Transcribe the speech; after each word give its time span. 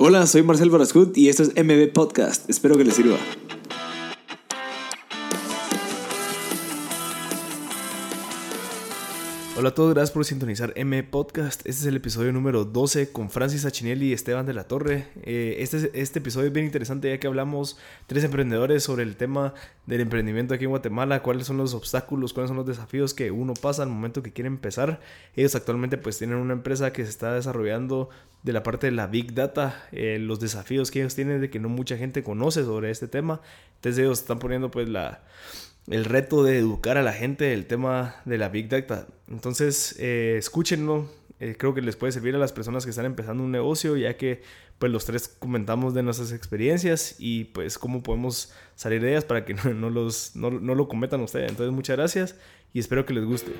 Hola, 0.00 0.28
soy 0.28 0.44
Marcel 0.44 0.70
Barascut 0.70 1.18
y 1.18 1.28
esto 1.28 1.42
es 1.42 1.48
MB 1.56 1.92
Podcast. 1.92 2.48
Espero 2.48 2.76
que 2.76 2.84
les 2.84 2.94
sirva. 2.94 3.16
Hola 9.58 9.70
a 9.70 9.74
todos, 9.74 9.92
gracias 9.92 10.12
por 10.12 10.24
sintonizar 10.24 10.72
M 10.76 11.02
Podcast. 11.02 11.66
Este 11.66 11.80
es 11.80 11.86
el 11.86 11.96
episodio 11.96 12.32
número 12.32 12.64
12 12.64 13.10
con 13.10 13.28
Francis 13.28 13.64
Achinelli 13.64 14.10
y 14.10 14.12
Esteban 14.12 14.46
de 14.46 14.54
la 14.54 14.68
Torre. 14.68 15.08
Eh, 15.24 15.56
este, 15.58 15.90
este 16.00 16.20
episodio 16.20 16.46
es 16.46 16.52
bien 16.52 16.66
interesante 16.66 17.08
ya 17.10 17.18
que 17.18 17.26
hablamos 17.26 17.76
tres 18.06 18.22
emprendedores 18.22 18.84
sobre 18.84 19.02
el 19.02 19.16
tema 19.16 19.54
del 19.84 20.02
emprendimiento 20.02 20.54
aquí 20.54 20.62
en 20.62 20.70
Guatemala, 20.70 21.24
cuáles 21.24 21.48
son 21.48 21.56
los 21.56 21.74
obstáculos, 21.74 22.32
cuáles 22.32 22.50
son 22.50 22.56
los 22.56 22.66
desafíos 22.66 23.14
que 23.14 23.32
uno 23.32 23.54
pasa 23.54 23.82
al 23.82 23.88
momento 23.88 24.22
que 24.22 24.32
quiere 24.32 24.46
empezar. 24.46 25.00
Ellos 25.34 25.56
actualmente 25.56 25.98
pues 25.98 26.18
tienen 26.18 26.36
una 26.36 26.52
empresa 26.52 26.92
que 26.92 27.02
se 27.02 27.10
está 27.10 27.34
desarrollando 27.34 28.10
de 28.44 28.52
la 28.52 28.62
parte 28.62 28.86
de 28.86 28.92
la 28.92 29.08
Big 29.08 29.34
Data, 29.34 29.88
eh, 29.90 30.18
los 30.20 30.38
desafíos 30.38 30.92
que 30.92 31.00
ellos 31.00 31.16
tienen 31.16 31.40
de 31.40 31.50
que 31.50 31.58
no 31.58 31.68
mucha 31.68 31.96
gente 31.96 32.22
conoce 32.22 32.62
sobre 32.62 32.92
este 32.92 33.08
tema. 33.08 33.40
Entonces 33.74 33.98
ellos 33.98 34.20
están 34.20 34.38
poniendo 34.38 34.70
pues 34.70 34.88
la 34.88 35.24
el 35.90 36.04
reto 36.04 36.42
de 36.44 36.58
educar 36.58 36.98
a 36.98 37.02
la 37.02 37.12
gente 37.12 37.46
del 37.46 37.66
tema 37.66 38.16
de 38.24 38.38
la 38.38 38.48
Big 38.48 38.68
Data. 38.68 39.06
Entonces, 39.28 39.96
eh, 39.98 40.36
escúchenlo. 40.38 41.08
Eh, 41.40 41.54
creo 41.56 41.72
que 41.72 41.80
les 41.80 41.94
puede 41.94 42.12
servir 42.12 42.34
a 42.34 42.38
las 42.38 42.52
personas 42.52 42.84
que 42.84 42.90
están 42.90 43.06
empezando 43.06 43.44
un 43.44 43.52
negocio, 43.52 43.96
ya 43.96 44.16
que 44.16 44.42
pues 44.78 44.90
los 44.92 45.04
tres 45.04 45.28
comentamos 45.28 45.94
de 45.94 46.02
nuestras 46.02 46.32
experiencias 46.32 47.14
y 47.18 47.44
pues 47.44 47.78
cómo 47.78 48.02
podemos 48.02 48.52
salir 48.74 49.00
de 49.00 49.10
ellas 49.10 49.24
para 49.24 49.44
que 49.44 49.54
no, 49.74 49.90
los, 49.90 50.34
no, 50.34 50.50
no 50.50 50.74
lo 50.74 50.88
cometan 50.88 51.20
ustedes. 51.20 51.50
Entonces, 51.50 51.72
muchas 51.72 51.96
gracias 51.96 52.36
y 52.72 52.80
espero 52.80 53.06
que 53.06 53.14
les 53.14 53.24
guste. 53.24 53.52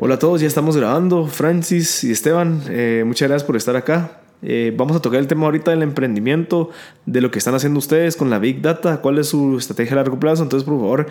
Hola 0.00 0.16
a 0.16 0.18
todos, 0.18 0.42
ya 0.42 0.46
estamos 0.46 0.76
grabando. 0.76 1.26
Francis 1.26 2.04
y 2.04 2.12
Esteban, 2.12 2.62
eh, 2.68 3.04
muchas 3.06 3.28
gracias 3.28 3.46
por 3.46 3.56
estar 3.56 3.74
acá. 3.74 4.23
Eh, 4.46 4.74
vamos 4.76 4.94
a 4.94 5.00
tocar 5.00 5.20
el 5.20 5.26
tema 5.26 5.46
ahorita 5.46 5.70
del 5.70 5.82
emprendimiento, 5.82 6.70
de 7.06 7.22
lo 7.22 7.30
que 7.30 7.38
están 7.38 7.54
haciendo 7.54 7.78
ustedes 7.78 8.16
con 8.16 8.28
la 8.28 8.38
Big 8.38 8.60
Data, 8.60 9.00
cuál 9.00 9.18
es 9.18 9.28
su 9.28 9.56
estrategia 9.56 9.94
a 9.94 9.96
largo 9.96 10.20
plazo. 10.20 10.42
Entonces, 10.42 10.68
por 10.68 10.78
favor, 10.78 11.06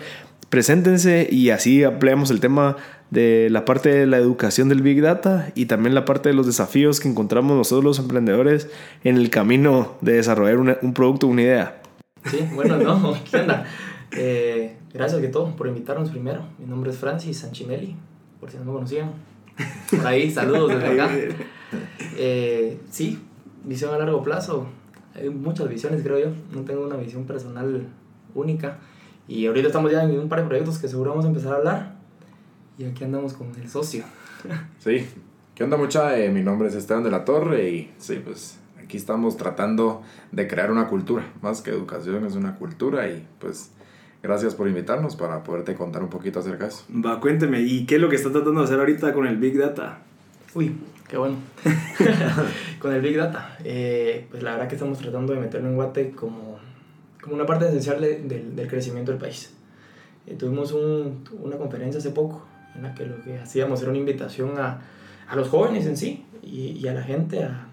preséntense 0.48 1.28
y 1.30 1.50
así 1.50 1.82
ampliamos 1.82 2.30
el 2.30 2.38
tema 2.38 2.76
de 3.10 3.48
la 3.50 3.64
parte 3.64 3.90
de 3.90 4.06
la 4.06 4.18
educación 4.18 4.68
del 4.68 4.82
Big 4.82 5.02
Data 5.02 5.50
y 5.54 5.66
también 5.66 5.94
la 5.94 6.04
parte 6.04 6.28
de 6.28 6.34
los 6.34 6.46
desafíos 6.46 7.00
que 7.00 7.08
encontramos 7.08 7.56
nosotros 7.56 7.84
los 7.84 7.98
emprendedores 7.98 8.70
en 9.02 9.16
el 9.16 9.30
camino 9.30 9.96
de 10.00 10.12
desarrollar 10.12 10.78
un 10.80 10.94
producto, 10.94 11.26
una 11.26 11.42
idea. 11.42 11.82
Sí, 12.26 12.38
bueno, 12.54 12.78
no, 12.78 13.14
¿qué 13.30 13.36
onda? 13.38 13.64
Eh, 14.16 14.76
gracias 14.92 15.20
que 15.20 15.28
todo 15.28 15.54
por 15.56 15.66
invitarnos 15.66 16.10
primero. 16.10 16.42
Mi 16.58 16.66
nombre 16.66 16.90
es 16.90 16.98
Francis 16.98 17.38
Sanchinelli, 17.38 17.96
por 18.40 18.50
si 18.50 18.58
no 18.58 18.64
me 18.64 18.72
conocían. 18.72 19.12
Ahí, 20.04 20.30
saludos 20.30 20.68
desde 20.70 21.00
acá. 21.00 21.10
Eh, 22.16 22.80
sí, 22.90 23.18
visión 23.64 23.92
a 23.92 23.98
largo 23.98 24.22
plazo. 24.22 24.66
Hay 25.14 25.30
muchas 25.30 25.68
visiones, 25.68 26.02
creo 26.02 26.18
yo. 26.18 26.34
No 26.52 26.62
tengo 26.62 26.86
una 26.86 26.96
visión 26.96 27.24
personal 27.24 27.88
única. 28.34 28.78
Y 29.26 29.46
ahorita 29.46 29.68
estamos 29.68 29.90
ya 29.90 30.04
en 30.04 30.18
un 30.18 30.28
par 30.28 30.42
de 30.42 30.46
proyectos 30.46 30.78
que 30.78 30.88
seguro 30.88 31.10
vamos 31.10 31.24
a 31.24 31.28
empezar 31.28 31.52
a 31.52 31.56
hablar. 31.56 31.96
Y 32.78 32.84
aquí 32.84 33.04
andamos 33.04 33.34
con 33.34 33.50
el 33.60 33.68
socio. 33.68 34.04
Sí. 34.78 35.06
¿Qué 35.54 35.62
onda 35.62 35.76
mucha? 35.76 36.18
Eh, 36.18 36.30
mi 36.30 36.42
nombre 36.42 36.68
es 36.68 36.74
Esteban 36.74 37.04
de 37.04 37.10
la 37.10 37.24
Torre 37.24 37.70
y 37.70 37.92
sí, 37.98 38.20
pues 38.24 38.58
aquí 38.82 38.96
estamos 38.96 39.36
tratando 39.36 40.02
de 40.32 40.48
crear 40.48 40.72
una 40.72 40.88
cultura. 40.88 41.32
Más 41.42 41.62
que 41.62 41.70
educación 41.70 42.26
es 42.26 42.34
una 42.34 42.56
cultura 42.56 43.08
y 43.08 43.26
pues 43.38 43.70
gracias 44.24 44.54
por 44.54 44.66
invitarnos 44.66 45.16
para 45.16 45.42
poderte 45.44 45.74
contar 45.74 46.02
un 46.02 46.08
poquito 46.08 46.40
acerca 46.40 46.64
de 46.64 46.70
eso. 46.70 46.84
Va, 46.90 47.20
cuénteme, 47.20 47.60
¿y 47.60 47.84
qué 47.84 47.96
es 47.96 48.00
lo 48.00 48.08
que 48.08 48.16
está 48.16 48.32
tratando 48.32 48.60
de 48.60 48.64
hacer 48.64 48.80
ahorita 48.80 49.12
con 49.12 49.26
el 49.26 49.36
Big 49.36 49.58
Data? 49.58 49.98
Uy, 50.54 50.74
qué 51.06 51.18
bueno. 51.18 51.36
con 52.80 52.94
el 52.94 53.02
Big 53.02 53.18
Data. 53.18 53.58
Eh, 53.62 54.26
pues 54.30 54.42
la 54.42 54.52
verdad 54.52 54.66
que 54.66 54.76
estamos 54.76 54.98
tratando 54.98 55.34
de 55.34 55.40
meterlo 55.40 55.68
en 55.68 55.76
Guate 55.76 56.10
como, 56.12 56.58
como 57.20 57.34
una 57.34 57.44
parte 57.44 57.68
esencial 57.68 58.00
del 58.00 58.66
crecimiento 58.66 59.12
del 59.12 59.20
país. 59.20 59.52
Eh, 60.26 60.36
tuvimos 60.36 60.72
un, 60.72 61.22
una 61.42 61.58
conferencia 61.58 61.98
hace 61.98 62.10
poco 62.10 62.46
en 62.74 62.84
la 62.84 62.94
que 62.94 63.04
lo 63.04 63.20
que 63.22 63.38
hacíamos 63.38 63.82
era 63.82 63.90
una 63.90 63.98
invitación 63.98 64.58
a, 64.58 64.80
a 65.28 65.36
los 65.36 65.48
jóvenes 65.48 65.84
en 65.84 65.98
sí 65.98 66.24
y, 66.42 66.70
y 66.70 66.88
a 66.88 66.94
la 66.94 67.02
gente 67.02 67.44
a, 67.44 67.68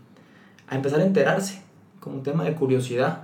a, 0.68 0.75
empezar 0.75 1.00
a 1.00 1.06
enterarse 1.06 1.62
como 2.01 2.18
un 2.18 2.23
tema 2.23 2.44
de 2.44 2.56
curiosidad. 2.56 3.23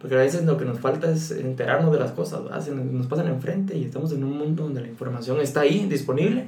Porque 0.00 0.16
a 0.16 0.18
veces 0.18 0.44
lo 0.44 0.58
que 0.58 0.64
nos 0.64 0.80
falta 0.80 1.10
es 1.10 1.30
enterarnos 1.30 1.92
de 1.92 1.98
las 1.98 2.12
cosas, 2.12 2.42
nos 2.68 3.06
pasan 3.06 3.28
enfrente 3.28 3.76
y 3.76 3.84
estamos 3.84 4.12
en 4.12 4.22
un 4.24 4.36
mundo 4.36 4.64
donde 4.64 4.82
la 4.82 4.88
información 4.88 5.40
está 5.40 5.60
ahí, 5.60 5.86
disponible 5.86 6.46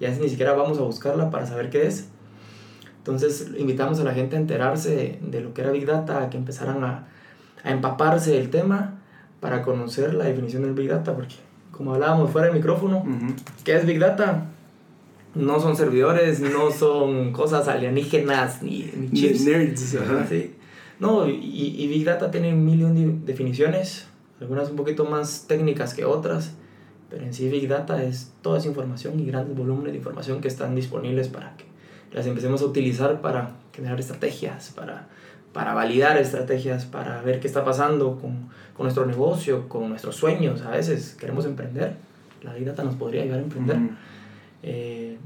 y 0.00 0.04
a 0.04 0.08
veces 0.08 0.22
ni 0.22 0.28
siquiera 0.28 0.52
vamos 0.54 0.78
a 0.78 0.82
buscarla 0.82 1.30
para 1.30 1.46
saber 1.46 1.70
qué 1.70 1.86
es. 1.86 2.08
Entonces 2.98 3.50
invitamos 3.58 4.00
a 4.00 4.04
la 4.04 4.14
gente 4.14 4.36
a 4.36 4.38
enterarse 4.38 5.20
de, 5.20 5.40
lo 5.40 5.52
que 5.52 5.60
era 5.60 5.70
Big 5.70 5.86
Data, 5.86 6.22
a 6.22 6.30
que 6.30 6.38
empezaran 6.38 6.82
a, 6.84 7.06
a, 7.62 7.70
empaparse 7.70 8.32
del 8.32 8.50
tema 8.50 8.94
para 9.40 9.62
conocer 9.62 10.14
la 10.14 10.24
definición 10.24 10.62
del 10.62 10.72
Big 10.72 10.88
Data, 10.88 11.14
porque 11.14 11.34
como 11.70 11.94
hablábamos 11.94 12.30
fuera 12.30 12.46
del 12.48 12.56
micrófono, 12.56 13.04
¿qué 13.62 13.76
es 13.76 13.84
Big 13.84 13.98
Data? 13.98 14.46
No 15.34 15.60
son 15.60 15.76
servidores, 15.76 16.40
no 16.40 16.70
son 16.70 17.32
cosas 17.32 17.68
alienígenas 17.68 18.62
ni, 18.62 18.90
ni 18.96 19.10
chips. 19.10 19.44
Nerds, 19.44 19.80
¿sí? 20.28 20.54
No, 21.00 21.28
y, 21.28 21.32
y, 21.32 21.86
Big 21.88 22.04
Data 22.04 22.30
tiene 22.30 22.52
un 22.52 22.64
millón 22.64 22.94
de 22.94 23.32
definiciones, 23.32 24.06
algunas 24.40 24.70
un 24.70 24.76
poquito 24.76 25.04
más 25.04 25.46
técnicas 25.48 25.92
que 25.92 26.04
otras 26.04 26.52
pero 27.14 27.26
en 27.26 27.32
sí 27.32 27.48
Big 27.48 27.68
Data 27.68 28.02
es 28.02 28.32
toda 28.42 28.58
esa 28.58 28.66
información 28.66 29.20
y 29.20 29.26
grandes 29.26 29.56
volúmenes 29.56 29.92
de 29.92 29.98
información 29.98 30.40
que 30.40 30.48
están 30.48 30.74
disponibles 30.74 31.28
para 31.28 31.56
que 31.56 31.64
las 32.12 32.26
empecemos 32.26 32.60
a 32.62 32.64
utilizar 32.64 33.20
para 33.20 33.52
generar 33.72 34.00
estrategias, 34.00 34.72
para, 34.74 35.06
para 35.52 35.74
validar 35.74 36.16
estrategias, 36.16 36.86
para 36.86 37.22
ver 37.22 37.38
qué 37.38 37.46
está 37.46 37.64
pasando 37.64 38.18
con, 38.20 38.48
con 38.76 38.84
nuestro 38.84 39.06
negocio, 39.06 39.68
con 39.68 39.90
nuestros 39.90 40.16
sueños. 40.16 40.62
A 40.62 40.70
veces 40.70 41.16
queremos 41.18 41.44
emprender, 41.44 41.94
la 42.42 42.52
Big 42.54 42.64
Data 42.64 42.82
nos 42.82 42.96
podría 42.96 43.22
ayudar 43.22 43.38
a 43.38 43.42
emprender. 43.42 43.78
Eh, 44.64 45.16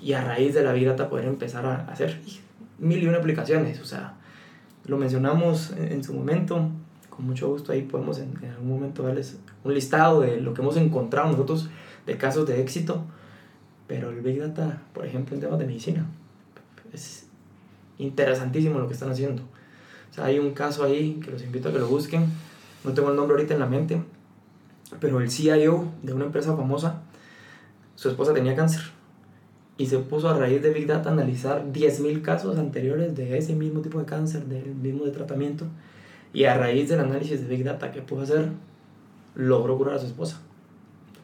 y 0.00 0.12
a 0.14 0.24
raíz 0.24 0.54
de 0.54 0.62
la 0.62 0.72
Big 0.72 0.86
Data 0.86 1.10
poder 1.10 1.26
empezar 1.26 1.66
a 1.66 1.84
hacer 1.92 2.20
mil 2.78 3.02
y 3.02 3.06
una 3.06 3.18
aplicaciones. 3.18 3.80
O 3.80 3.84
sea, 3.84 4.14
lo 4.86 4.98
mencionamos 4.98 5.72
en, 5.72 5.92
en 5.92 6.04
su 6.04 6.14
momento, 6.14 6.68
con 7.10 7.26
mucho 7.26 7.48
gusto 7.48 7.72
ahí 7.72 7.82
podemos 7.82 8.18
en, 8.18 8.34
en, 8.42 8.50
algún 8.50 8.68
momento 8.68 9.02
darles 9.02 9.38
un 9.62 9.74
listado 9.74 10.20
de 10.20 10.40
lo 10.40 10.52
que 10.54 10.62
hemos 10.62 10.76
encontrado 10.76 11.30
nosotros 11.30 11.68
de 12.06 12.16
casos 12.16 12.46
de 12.46 12.60
éxito, 12.60 13.04
pero 13.86 14.10
el 14.10 14.20
Big 14.20 14.40
Data, 14.40 14.82
por 14.92 15.06
ejemplo, 15.06 15.34
en 15.34 15.40
temas 15.40 15.58
de 15.58 15.66
medicina, 15.66 16.06
es 16.92 17.26
interesantísimo 17.98 18.78
lo 18.78 18.86
que 18.86 18.94
están 18.94 19.10
haciendo. 19.10 19.42
O 20.10 20.14
sea, 20.14 20.26
hay 20.26 20.38
un 20.38 20.52
caso 20.52 20.84
ahí 20.84 21.20
que 21.22 21.30
los 21.30 21.42
invito 21.42 21.68
a 21.68 21.72
que 21.72 21.78
lo 21.78 21.88
busquen, 21.88 22.26
no 22.84 22.92
tengo 22.92 23.10
el 23.10 23.16
nombre 23.16 23.36
ahorita 23.36 23.54
en 23.54 23.60
la 23.60 23.66
mente, 23.66 24.02
pero 25.00 25.20
el 25.20 25.30
CIO 25.30 25.86
de 26.02 26.12
una 26.12 26.26
empresa 26.26 26.56
famosa, 26.56 27.02
su 27.96 28.08
esposa 28.08 28.32
tenía 28.32 28.54
cáncer 28.54 28.93
y 29.76 29.86
se 29.86 29.98
puso 29.98 30.28
a 30.28 30.38
raíz 30.38 30.62
de 30.62 30.70
Big 30.70 30.86
Data 30.86 31.10
a 31.10 31.12
analizar 31.12 31.64
10.000 31.72 32.22
casos 32.22 32.58
anteriores 32.58 33.14
de 33.16 33.36
ese 33.36 33.54
mismo 33.54 33.80
tipo 33.80 33.98
de 33.98 34.04
cáncer, 34.04 34.44
del 34.44 34.74
mismo 34.74 35.04
de 35.04 35.10
tratamiento 35.10 35.66
y 36.32 36.44
a 36.44 36.56
raíz 36.56 36.88
del 36.88 37.00
análisis 37.00 37.40
de 37.40 37.48
Big 37.48 37.64
Data 37.64 37.92
que 37.92 38.02
pudo 38.02 38.22
hacer, 38.22 38.48
logró 39.34 39.78
curar 39.78 39.94
a 39.94 39.98
su 39.98 40.06
esposa. 40.06 40.40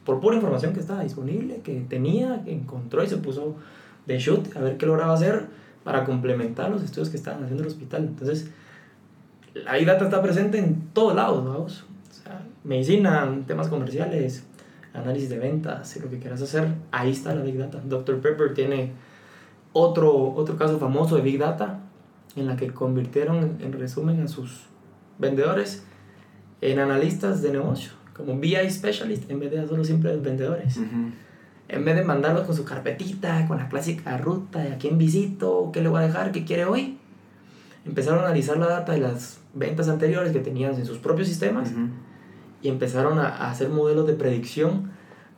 Por 0.05 0.21
pura 0.21 0.37
información 0.37 0.73
que 0.73 0.81
estaba 0.81 1.03
disponible, 1.03 1.61
que 1.63 1.81
tenía, 1.89 2.43
que 2.45 2.53
encontró 2.53 3.05
y 3.05 3.09
se 3.09 3.17
puso 3.19 3.57
de 4.07 4.19
shoot 4.19 4.57
a 4.57 4.61
ver 4.61 4.77
qué 4.77 4.87
lograba 4.87 5.13
hacer 5.13 5.47
para 5.85 6.05
complementar 6.05 6.71
los 6.71 6.83
estudios 6.83 7.11
que 7.11 7.17
estaban 7.17 7.43
haciendo 7.43 7.63
el 7.63 7.69
hospital. 7.69 8.05
Entonces, 8.05 8.51
la 9.55 9.75
Big 9.75 9.87
Data 9.87 10.05
está 10.05 10.23
presente 10.23 10.59
en 10.59 10.81
todos 10.93 11.15
lados, 11.15 11.45
vamos. 11.45 11.85
O 12.09 12.15
sea, 12.15 12.43
medicina, 12.65 13.43
temas 13.47 13.69
comerciales, 13.69 14.45
análisis 14.95 15.29
de 15.29 15.39
ventas, 15.39 15.97
lo 16.03 16.11
que 16.11 16.19
quieras 16.19 16.43
hacer, 16.43 16.75
ahí 16.91 17.11
está 17.11 17.35
la 17.35 17.43
Big 17.43 17.59
Data. 17.59 17.81
Dr. 17.85 18.21
Pepper 18.21 18.55
tiene 18.55 18.93
otro, 19.73 20.35
otro 20.35 20.57
caso 20.57 20.79
famoso 20.79 21.17
de 21.17 21.23
Big 21.23 21.39
Data 21.39 21.81
en 22.37 22.47
la 22.47 22.57
que 22.57 22.69
convirtieron 22.69 23.59
en 23.61 23.73
resumen 23.73 24.21
a 24.23 24.29
sus 24.29 24.67
vendedores 25.19 25.85
en 26.61 26.79
analistas 26.79 27.43
de 27.43 27.53
negocio, 27.53 27.93
como 28.17 28.39
BI 28.39 28.71
Specialist, 28.71 29.31
en 29.31 29.41
vez 29.41 29.51
de 29.51 29.67
solo 29.67 29.85
simples 29.85 30.23
vendedores. 30.23 30.79
en 31.69 31.85
vez 31.85 31.95
de 31.95 32.03
mandarlos 32.03 32.47
con 32.47 32.57
su 32.57 32.65
carpetita, 32.65 33.47
con 33.47 33.59
la 33.59 33.69
clásica 33.69 34.19
ruta 34.19 34.59
de 34.59 34.73
a 34.73 34.79
quién 34.79 34.99
visito, 34.99 35.71
qué 35.73 35.81
le 35.81 35.89
voy 35.89 36.03
a 36.03 36.07
dejar, 36.07 36.33
qué 36.33 36.45
quiere 36.45 36.65
hoy, 36.65 36.99
empezaron 37.87 38.21
a 38.21 38.23
analizar 38.27 38.57
la 38.57 38.67
data 38.67 38.93
de 38.93 38.99
las 38.99 39.41
ventas 39.55 39.89
anteriores 39.89 40.33
que 40.33 40.41
tenían 40.41 40.75
en 40.75 40.85
sus 40.85 40.99
propios 40.99 41.29
sistemas 41.29 41.73
y 42.63 42.69
empezaron 42.69 43.19
a, 43.19 43.29
a, 43.29 43.51
hacer 43.51 43.69
modelos 43.69 44.07
de 44.07 44.15
predicción 44.15 44.91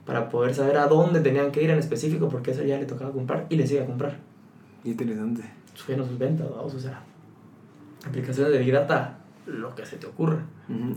para 0.07 0.29
poder 0.29 0.55
saber 0.55 0.77
a 0.77 0.87
dónde 0.87 1.21
tenían 1.21 1.53
que 1.53 1.63
ir 1.63 1.71
en 1.71 1.79
específico 1.79 2.29
porque 2.29 2.51
eso 2.51 2.63
ya 2.65 2.79
le 2.79 2.87
tocaba 2.87 3.13
comprar 3.13 3.47
y 3.49 3.57
le 3.57 3.67
sigue 3.67 3.83
a 3.83 3.87
comprar. 3.87 4.19
Interesante. 4.85 5.43
Subieron 5.75 6.07
sus 6.07 6.19
ventas, 6.19 6.49
vamos, 6.51 6.75
o 6.75 6.81
sea, 6.81 7.03
aplicaciones 8.05 8.53
de 8.53 8.59
Big 8.59 8.73
Data 8.73 9.19
lo 9.47 9.75
que 9.75 9.85
se 9.85 9.97
te 9.97 10.07
ocurra. 10.07 10.45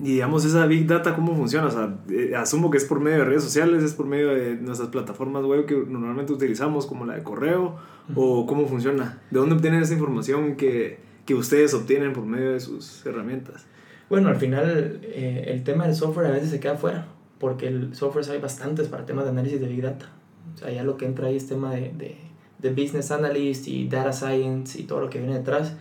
Y 0.03 0.13
digamos, 0.13 0.45
esa 0.45 0.65
Big 0.67 0.87
Data, 0.87 1.15
¿cómo 1.15 1.35
funciona? 1.35 1.67
O 1.67 1.71
sea, 1.71 1.97
eh, 2.09 2.35
asumo 2.35 2.69
que 2.69 2.77
es 2.77 2.85
por 2.85 2.99
medio 2.99 3.19
de 3.19 3.25
redes 3.25 3.43
sociales, 3.43 3.83
es 3.83 3.93
por 3.93 4.05
medio 4.05 4.29
de 4.29 4.55
nuestras 4.55 4.89
plataformas 4.89 5.43
web 5.43 5.65
que 5.65 5.75
normalmente 5.75 6.31
utilizamos, 6.31 6.85
como 6.85 7.05
la 7.05 7.15
de 7.15 7.23
correo, 7.23 7.75
o 8.13 8.45
cómo 8.45 8.67
funciona. 8.67 9.21
¿De 9.31 9.39
dónde 9.39 9.55
obtienen 9.55 9.81
esa 9.81 9.93
información 9.93 10.55
que, 10.55 10.99
que, 11.25 11.33
ustedes 11.33 11.73
obtienen 11.73 12.13
por 12.13 12.25
medio 12.25 12.51
de 12.51 12.59
sus 12.59 13.03
herramientas? 13.05 13.65
Bueno, 14.09 14.29
al 14.29 14.37
final 14.37 14.99
eh, 15.03 15.45
el 15.47 15.63
tema 15.63 15.85
del 15.85 15.95
software 15.95 16.27
a 16.27 16.31
veces 16.31 16.49
se 16.49 16.59
queda 16.59 16.75
fuera, 16.75 17.07
porque 17.39 17.67
el 17.67 17.95
software 17.95 18.25
hay 18.29 18.39
bastantes 18.39 18.87
para 18.87 19.05
temas 19.05 19.25
de 19.25 19.31
análisis 19.31 19.59
de 19.59 19.67
Big 19.67 19.81
Data. 19.81 20.07
O 20.53 20.57
sea, 20.57 20.71
ya 20.71 20.83
lo 20.83 20.97
que 20.97 21.05
entra 21.05 21.27
ahí 21.27 21.37
es 21.37 21.47
tema 21.47 21.73
de, 21.73 21.91
de, 21.93 22.17
de 22.59 22.69
business 22.69 23.11
analyst 23.11 23.67
y 23.67 23.87
data 23.87 24.13
science 24.13 24.79
y 24.79 24.83
todo 24.83 25.01
lo 25.01 25.09
que 25.09 25.19
viene 25.19 25.35
detrás 25.35 25.73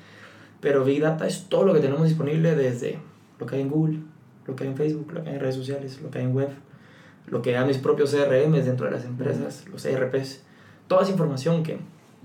pero 0.65 0.83
Big 0.83 1.03
Data 1.03 1.27
es 1.27 1.51
todo 1.51 1.67
lo 1.67 1.75
que 1.75 1.81
tenemos 1.81 2.05
disponible 2.05 2.57
desde 2.57 2.99
lo 3.39 3.45
que 3.45 3.57
hay 3.57 3.61
en 3.61 3.69
Google, 3.69 3.99
lo 4.47 4.57
que 4.57 4.65
hay 4.65 4.71
en 4.71 4.77
Facebook, 4.79 5.13
lo 5.13 5.23
que 5.23 5.29
hay 5.29 5.35
en 5.35 5.41
redes 5.43 5.57
sociales, 5.57 6.01
lo 6.01 6.11
que 6.11 6.21
hay 6.21 6.25
en 6.25 6.35
web, 6.35 6.49
lo 7.27 7.43
que 7.43 7.59
hay 7.59 7.67
mis 7.67 7.77
propios 7.77 8.13
CRM 8.13 8.53
dentro 8.53 8.87
de 8.87 8.93
las 8.93 9.05
empresas, 9.05 9.67
los 9.71 9.85
ERPs. 9.85 10.43
Toda 10.89 11.03
esa 11.03 11.11
información 11.11 11.63
que 11.65 11.81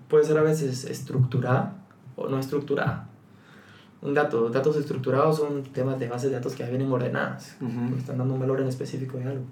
puede 0.07 0.23
ser 0.23 0.37
a 0.37 0.41
veces 0.41 0.85
estructurada 0.85 1.83
o 2.15 2.29
no 2.29 2.39
estructurada. 2.39 3.08
Un 4.01 4.13
dato, 4.13 4.49
datos 4.49 4.77
estructurados 4.77 5.37
son 5.37 5.63
temas 5.63 5.99
de 5.99 6.07
bases 6.07 6.29
de 6.29 6.37
datos 6.37 6.53
que 6.53 6.63
ya 6.63 6.69
vienen 6.69 6.91
ordenadas, 6.91 7.57
están 7.97 8.17
dando 8.17 8.33
un 8.33 8.39
valor 8.39 8.61
en 8.61 8.67
específico 8.67 9.17
de 9.17 9.25
algo. 9.25 9.43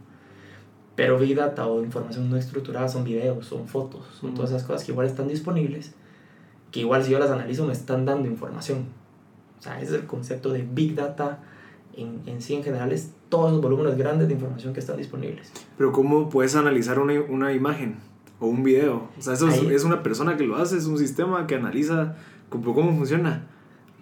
Pero 0.95 1.19
Big 1.19 1.35
Data 1.35 1.67
o 1.67 1.83
información 1.83 2.29
no 2.29 2.37
estructurada 2.37 2.87
son 2.87 3.03
videos, 3.03 3.45
son 3.45 3.67
fotos, 3.67 4.05
son 4.19 4.33
todas 4.33 4.51
esas 4.51 4.63
cosas 4.63 4.83
que 4.83 4.91
igual 4.93 5.05
están 5.05 5.27
disponibles 5.27 5.93
que 6.71 6.81
igual 6.81 7.03
si 7.03 7.11
yo 7.11 7.19
las 7.19 7.29
analizo 7.29 7.65
me 7.65 7.73
están 7.73 8.05
dando 8.05 8.27
información. 8.27 8.85
O 9.59 9.61
sea, 9.61 9.81
ese 9.81 9.95
es 9.95 10.01
el 10.01 10.07
concepto 10.07 10.51
de 10.51 10.63
Big 10.63 10.95
Data 10.95 11.39
en, 11.95 12.21
en 12.25 12.41
sí 12.41 12.55
en 12.55 12.63
general, 12.63 12.91
es 12.91 13.11
todos 13.29 13.51
los 13.51 13.61
volúmenes 13.61 13.97
grandes 13.97 14.27
de 14.27 14.35
información 14.35 14.73
que 14.73 14.79
están 14.79 14.97
disponibles. 14.97 15.51
Pero 15.77 15.91
¿cómo 15.91 16.29
puedes 16.29 16.55
analizar 16.55 16.99
una, 16.99 17.19
una 17.21 17.53
imagen 17.53 17.95
o 18.39 18.47
un 18.47 18.63
video? 18.63 19.09
O 19.17 19.21
sea, 19.21 19.33
eso 19.33 19.47
es, 19.47 19.63
es, 19.63 19.83
una 19.83 20.03
persona 20.03 20.37
que 20.37 20.45
lo 20.45 20.57
hace, 20.57 20.77
es 20.77 20.85
un 20.85 20.97
sistema 20.99 21.47
que 21.47 21.55
analiza 21.55 22.15
cómo, 22.49 22.75
cómo 22.75 22.95
funciona. 22.95 23.47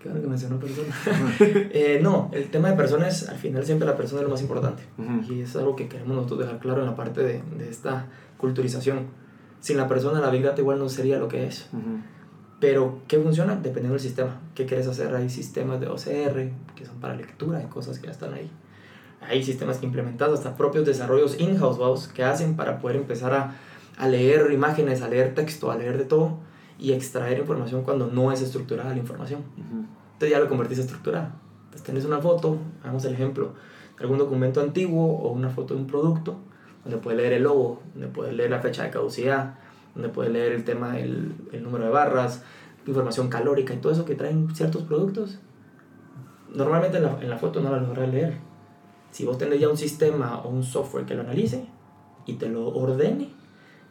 Claro 0.05 0.21
que 0.21 0.27
mencionó 0.27 0.59
persona. 0.59 0.95
eh, 1.39 1.99
no, 1.99 2.29
el 2.31 2.51
tema 2.51 2.69
de 2.69 2.75
personas, 2.75 3.27
al 3.27 3.37
final 3.37 3.65
siempre 3.65 3.87
la 3.87 3.97
persona 3.97 4.21
es 4.21 4.25
lo 4.25 4.29
más 4.29 4.41
importante. 4.41 4.83
Y 5.27 5.41
es 5.41 5.55
algo 5.55 5.75
que 5.75 5.87
queremos 5.87 6.15
nosotros 6.15 6.41
dejar 6.41 6.59
claro 6.59 6.81
en 6.81 6.85
la 6.85 6.95
parte 6.95 7.23
de, 7.23 7.41
de, 7.57 7.67
esta 7.67 8.05
culturización. 8.37 9.07
Sin 9.61 9.77
la 9.77 9.87
persona, 9.87 10.21
la 10.21 10.29
Big 10.29 10.43
Data 10.43 10.61
igual 10.61 10.77
no 10.77 10.89
sería 10.89 11.17
lo 11.17 11.27
que 11.27 11.47
es. 11.47 11.69
Pero, 12.59 12.99
¿qué 13.07 13.17
funciona? 13.17 13.55
Dependiendo 13.55 13.93
del 13.93 13.99
sistema. 13.99 14.41
¿Qué 14.53 14.67
quieres 14.67 14.85
hacer? 14.85 15.15
Hay 15.15 15.27
sistemas 15.27 15.79
de 15.79 15.87
OCR 15.87 16.51
que 16.75 16.85
son 16.85 16.99
para 17.01 17.15
lectura, 17.15 17.57
hay 17.57 17.65
cosas 17.65 17.97
que 17.97 18.05
ya 18.05 18.11
están 18.11 18.35
ahí. 18.35 18.51
Hay 19.27 19.43
sistemas 19.43 19.79
que 19.79 19.87
implementas, 19.87 20.29
hasta 20.29 20.55
propios 20.55 20.85
desarrollos 20.85 21.39
in-house, 21.39 22.09
que 22.09 22.23
hacen 22.23 22.55
para 22.55 22.77
poder 22.77 22.97
empezar 22.97 23.33
a, 23.33 23.55
a, 23.97 24.07
leer 24.07 24.51
imágenes, 24.51 25.01
a 25.01 25.07
leer 25.07 25.33
texto, 25.33 25.71
a 25.71 25.75
leer 25.75 25.97
de 25.97 26.05
todo 26.05 26.37
y 26.77 26.91
extraer 26.93 27.39
información 27.39 27.83
cuando 27.83 28.07
no 28.07 28.31
es 28.31 28.41
estructurada 28.41 28.91
la 28.91 28.97
información. 28.97 29.41
Entonces 30.13 30.29
ya 30.29 30.39
lo 30.39 30.47
convertís 30.47 30.79
estructurada. 30.79 31.35
Entonces 31.65 31.83
tenés 31.83 32.05
una 32.05 32.19
foto, 32.19 32.57
hagamos 32.83 33.05
el 33.05 33.13
ejemplo, 33.13 33.53
de 33.97 34.03
algún 34.03 34.17
documento 34.17 34.61
antiguo 34.61 35.05
o 35.05 35.31
una 35.31 35.49
foto 35.49 35.73
de 35.73 35.81
un 35.81 35.87
producto, 35.87 36.35
donde 36.83 36.99
puedes 36.99 37.19
leer 37.19 37.33
el 37.33 37.43
logo, 37.43 37.81
donde 37.93 38.07
puedes 38.07 38.33
leer 38.33 38.51
la 38.51 38.59
fecha 38.59 38.83
de 38.83 38.91
caducidad, 38.91 39.55
donde 39.93 40.09
puedes 40.09 40.31
leer 40.31 40.51
el 40.51 40.63
tema 40.63 40.93
del 40.93 41.33
el 41.51 41.63
número 41.63 41.85
de 41.85 41.91
barras, 41.91 42.43
información 42.85 43.29
calórica 43.29 43.73
y 43.73 43.77
todo 43.77 43.91
eso 43.91 44.05
que 44.05 44.15
traen 44.15 44.53
ciertos 44.55 44.83
productos. 44.83 45.39
Normalmente 46.53 46.97
en 46.97 47.03
la, 47.03 47.17
en 47.21 47.29
la 47.29 47.37
foto 47.37 47.61
no 47.61 47.71
la 47.71 47.79
logras 47.79 48.09
leer. 48.09 48.37
Si 49.11 49.25
vos 49.25 49.37
tenés 49.37 49.59
ya 49.59 49.69
un 49.69 49.77
sistema 49.77 50.41
o 50.41 50.49
un 50.49 50.63
software 50.63 51.05
que 51.05 51.15
lo 51.15 51.21
analice 51.21 51.65
y 52.25 52.33
te 52.33 52.49
lo 52.49 52.67
ordene, 52.67 53.29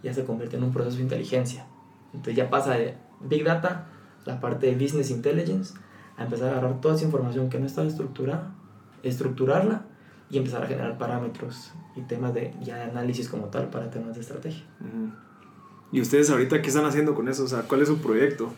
ya 0.03 0.13
se 0.13 0.25
convierte 0.25 0.57
en 0.57 0.65
un 0.65 0.73
proceso 0.73 0.99
de 0.99 1.03
inteligencia. 1.03 1.67
Entonces 2.15 2.37
ya 2.37 2.49
pasa 2.49 2.75
de 2.75 2.95
Big 3.21 3.45
Data, 3.45 3.87
la 4.25 4.41
parte 4.41 4.67
de 4.67 4.83
Business 4.83 5.11
Intelligence, 5.11 5.75
a 6.17 6.25
empezar 6.25 6.49
a 6.49 6.53
agarrar 6.53 6.81
toda 6.81 6.95
esa 6.95 7.05
información 7.05 7.51
que 7.51 7.59
no 7.59 7.67
está 7.67 7.83
estructurada, 7.83 8.55
estructurarla 9.03 9.83
y 10.31 10.39
empezar 10.39 10.63
a 10.63 10.67
generar 10.67 10.97
parámetros 10.97 11.73
y 11.97 12.03
temas 12.03 12.33
de, 12.35 12.55
ya 12.63 12.77
de 12.77 12.83
análisis 12.85 13.29
como 13.29 13.47
tal 13.47 13.69
para 13.69 13.91
temas 13.91 14.15
de 14.15 14.21
estrategia. 14.21 14.65
¿Y 15.93 16.01
ustedes 16.01 16.31
ahorita 16.31 16.63
qué 16.63 16.69
están 16.69 16.87
haciendo 16.87 17.15
con 17.15 17.29
eso? 17.29 17.45
O 17.45 17.49
sea, 17.49 17.63
¿cuál 17.63 17.83
es 17.83 17.89
su 17.89 17.99
proyecto? 17.99 18.51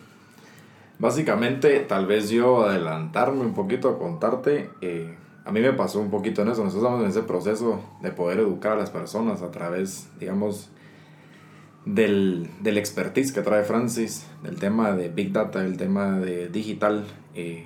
Básicamente, 0.99 1.79
tal 1.81 2.07
vez 2.07 2.29
yo 2.29 2.63
adelantarme 2.63 3.41
un 3.41 3.53
poquito 3.53 3.89
a 3.89 3.99
contarte, 3.99 4.71
eh, 4.81 5.15
a 5.45 5.51
mí 5.51 5.61
me 5.61 5.73
pasó 5.73 5.99
un 5.99 6.09
poquito 6.09 6.41
en 6.41 6.49
eso, 6.49 6.63
nosotros 6.63 6.83
estamos 6.83 7.03
en 7.03 7.09
ese 7.09 7.21
proceso 7.21 7.81
de 8.01 8.11
poder 8.11 8.39
educar 8.39 8.73
a 8.73 8.77
las 8.77 8.89
personas 8.89 9.43
a 9.43 9.51
través, 9.51 10.09
digamos, 10.19 10.71
del, 11.87 12.49
del 12.61 12.77
expertise 12.77 13.31
que 13.31 13.41
trae 13.41 13.63
Francis, 13.63 14.27
del 14.43 14.57
tema 14.57 14.91
de 14.91 15.09
Big 15.09 15.31
Data, 15.31 15.63
el 15.65 15.77
tema 15.77 16.19
de 16.19 16.49
digital. 16.49 17.05
Eh, 17.33 17.65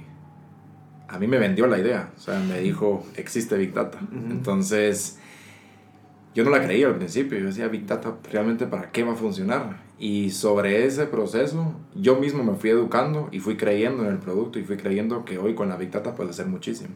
a 1.08 1.20
mí 1.20 1.28
me 1.28 1.40
vendió 1.40 1.68
la 1.68 1.80
idea, 1.80 2.12
o 2.16 2.20
sea, 2.20 2.40
me 2.40 2.60
dijo, 2.60 3.06
existe 3.18 3.58
Big 3.58 3.74
Data. 3.74 4.00
Entonces, 4.30 5.20
yo 6.34 6.46
no 6.46 6.52
la 6.52 6.64
creía 6.64 6.88
al 6.88 6.96
principio, 6.96 7.38
yo 7.38 7.48
decía, 7.48 7.68
Big 7.68 7.86
Data, 7.86 8.16
¿realmente 8.32 8.66
para 8.66 8.92
qué 8.92 9.04
va 9.04 9.14
a 9.14 9.16
funcionar? 9.16 9.82
Y 10.00 10.30
sobre 10.30 10.86
ese 10.86 11.06
proceso, 11.06 11.74
yo 11.96 12.16
mismo 12.16 12.44
me 12.44 12.56
fui 12.56 12.70
educando 12.70 13.28
y 13.32 13.40
fui 13.40 13.58
creyendo 13.58 14.04
en 14.04 14.12
el 14.12 14.20
producto 14.20 14.58
y 14.58 14.64
fui 14.64 14.78
creyendo 14.78 15.26
que 15.26 15.38
hoy 15.38 15.54
con 15.54 15.68
la 15.68 15.76
Big 15.76 15.92
Data 15.92 16.16
puede 16.16 16.30
hacer 16.30 16.46
muchísimo. 16.46 16.96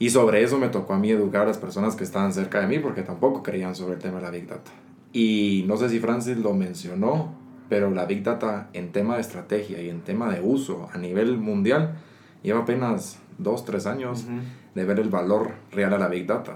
Y 0.00 0.10
sobre 0.10 0.42
eso 0.42 0.58
me 0.58 0.68
tocó 0.68 0.94
a 0.94 0.98
mí 0.98 1.10
educar 1.10 1.42
a 1.42 1.46
las 1.46 1.58
personas 1.58 1.96
que 1.96 2.04
estaban 2.04 2.32
cerca 2.32 2.60
de 2.60 2.66
mí 2.66 2.78
porque 2.78 3.02
tampoco 3.02 3.42
creían 3.42 3.74
sobre 3.74 3.94
el 3.94 4.00
tema 4.00 4.16
de 4.18 4.22
la 4.22 4.30
Big 4.30 4.46
Data. 4.46 4.70
Y 5.12 5.64
no 5.66 5.76
sé 5.76 5.88
si 5.88 6.00
Francis 6.00 6.36
lo 6.36 6.54
mencionó, 6.54 7.34
pero 7.68 7.90
la 7.90 8.06
Big 8.06 8.22
Data 8.22 8.68
en 8.72 8.92
tema 8.92 9.16
de 9.16 9.20
estrategia 9.20 9.80
y 9.82 9.88
en 9.88 10.02
tema 10.02 10.32
de 10.32 10.40
uso 10.40 10.88
a 10.92 10.98
nivel 10.98 11.38
mundial 11.38 11.96
lleva 12.42 12.60
apenas 12.60 13.18
dos, 13.38 13.64
tres 13.64 13.86
años 13.86 14.26
de 14.74 14.84
ver 14.84 15.00
el 15.00 15.08
valor 15.08 15.52
real 15.72 15.94
a 15.94 15.98
la 15.98 16.08
Big 16.08 16.26
Data. 16.26 16.54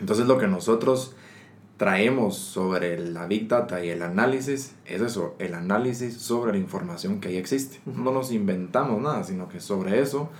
Entonces 0.00 0.26
lo 0.26 0.38
que 0.38 0.48
nosotros 0.48 1.14
traemos 1.76 2.36
sobre 2.36 2.98
la 2.98 3.26
Big 3.26 3.48
Data 3.48 3.84
y 3.84 3.90
el 3.90 4.02
análisis 4.02 4.74
es 4.84 5.00
eso, 5.00 5.34
el 5.38 5.54
análisis 5.54 6.16
sobre 6.16 6.52
la 6.52 6.58
información 6.58 7.20
que 7.20 7.32
ya 7.32 7.38
existe. 7.38 7.80
No 7.86 8.12
nos 8.12 8.32
inventamos 8.32 9.00
nada, 9.00 9.24
sino 9.24 9.48
que 9.48 9.60
sobre 9.60 10.00
eso 10.00 10.30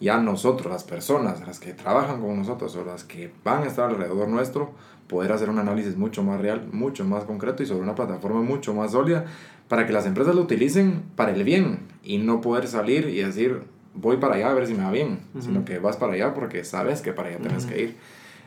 ya 0.00 0.18
nosotros, 0.18 0.70
las 0.70 0.84
personas, 0.84 1.40
las 1.46 1.60
que 1.60 1.72
trabajan 1.72 2.20
con 2.20 2.36
nosotros 2.36 2.76
o 2.76 2.84
las 2.84 3.04
que 3.04 3.32
van 3.42 3.62
a 3.62 3.66
estar 3.66 3.88
alrededor 3.88 4.28
nuestro, 4.28 4.72
poder 5.06 5.32
hacer 5.32 5.50
un 5.50 5.58
análisis 5.58 5.96
mucho 5.96 6.22
más 6.22 6.40
real, 6.40 6.68
mucho 6.72 7.04
más 7.04 7.24
concreto 7.24 7.62
y 7.62 7.66
sobre 7.66 7.82
una 7.82 7.94
plataforma 7.94 8.40
mucho 8.42 8.74
más 8.74 8.92
sólida 8.92 9.26
para 9.68 9.86
que 9.86 9.92
las 9.92 10.06
empresas 10.06 10.34
lo 10.34 10.42
utilicen 10.42 11.02
para 11.16 11.32
el 11.32 11.44
bien 11.44 11.80
y 12.02 12.18
no 12.18 12.40
poder 12.40 12.66
salir 12.66 13.08
y 13.08 13.22
decir 13.22 13.62
voy 13.94 14.16
para 14.16 14.34
allá 14.34 14.50
a 14.50 14.54
ver 14.54 14.66
si 14.66 14.74
me 14.74 14.84
va 14.84 14.90
bien, 14.90 15.20
sino 15.40 15.64
que 15.64 15.78
vas 15.78 15.96
para 15.96 16.14
allá 16.14 16.34
porque 16.34 16.64
sabes 16.64 17.00
que 17.00 17.12
para 17.12 17.28
allá 17.28 17.38
tienes 17.38 17.64
que 17.64 17.82
ir. 17.82 17.96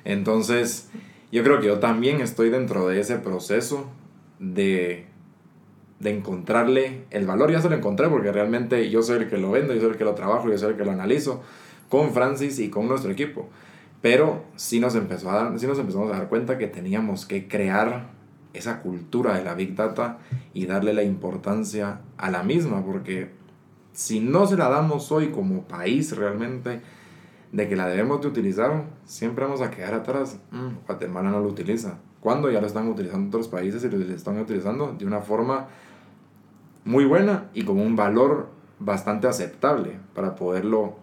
Entonces, 0.04 0.90
yo 1.32 1.44
creo 1.44 1.60
que 1.60 1.68
yo 1.68 1.80
también 1.80 2.22
estoy 2.22 2.50
dentro 2.50 2.88
de 2.88 3.00
ese 3.00 3.18
proceso 3.18 3.90
de, 4.40 5.06
de 6.00 6.10
encontrarle 6.12 7.06
el 7.12 7.26
valor. 7.26 7.52
Ya 7.52 7.62
se 7.62 7.70
lo 7.70 7.76
encontré 7.76 8.10
porque 8.10 8.32
realmente 8.32 8.90
yo 8.90 9.02
soy 9.02 9.20
el 9.20 9.30
que 9.30 9.38
lo 9.38 9.52
vendo, 9.52 9.74
yo 9.74 9.82
soy 9.82 9.92
el 9.92 9.98
que 9.98 10.04
lo 10.04 10.16
trabajo, 10.16 10.50
yo 10.50 10.58
soy 10.58 10.72
el 10.72 10.78
que 10.78 10.86
lo 10.86 10.92
analizo 10.92 11.42
con 11.90 12.14
Francis 12.14 12.60
y 12.60 12.70
con 12.70 12.88
nuestro 12.88 13.12
equipo. 13.12 13.50
Pero 14.02 14.44
sí 14.56 14.80
nos, 14.80 14.96
empezó 14.96 15.32
a 15.32 15.36
dar, 15.36 15.60
sí 15.60 15.68
nos 15.68 15.80
empezamos 15.80 16.12
a 16.12 16.18
dar 16.18 16.30
cuenta 16.30 16.58
que 16.58 16.68
teníamos 16.68 17.26
que 17.26 17.48
crear 17.48 18.12
esa 18.54 18.82
cultura 18.82 19.36
de 19.36 19.44
la 19.44 19.54
Big 19.54 19.76
Data 19.76 20.20
y 20.54 20.66
darle 20.66 20.94
la 20.94 21.04
importancia 21.04 22.02
a 22.18 22.32
la 22.32 22.44
misma, 22.44 22.84
porque 22.86 23.32
si 23.94 24.20
no 24.20 24.46
se 24.46 24.58
la 24.58 24.70
damos 24.70 25.12
hoy 25.12 25.30
como 25.30 25.64
país 25.64 26.16
realmente, 26.16 26.82
de 27.52 27.68
que 27.68 27.76
la 27.76 27.88
debemos 27.88 28.22
de 28.22 28.28
utilizar, 28.28 28.84
siempre 29.06 29.46
vamos 29.46 29.62
a 29.62 29.72
quedar 29.72 29.94
atrás. 29.94 30.40
Mm, 30.52 30.86
Guatemala 30.86 31.30
no 31.30 31.40
lo 31.40 31.48
utiliza. 31.48 31.98
Cuando 32.20 32.52
ya 32.52 32.60
lo 32.60 32.68
están 32.68 32.88
utilizando 32.88 33.30
otros 33.30 33.48
países 33.48 33.84
y 33.84 33.90
lo 33.90 33.98
están 34.14 34.40
utilizando 34.40 34.94
de 34.94 35.06
una 35.06 35.22
forma 35.22 35.68
muy 36.84 37.06
buena 37.06 37.50
y 37.54 37.64
con 37.64 37.80
un 37.80 37.96
valor 37.96 38.50
bastante 38.80 39.28
aceptable 39.28 40.00
para 40.14 40.36
poderlo 40.36 40.98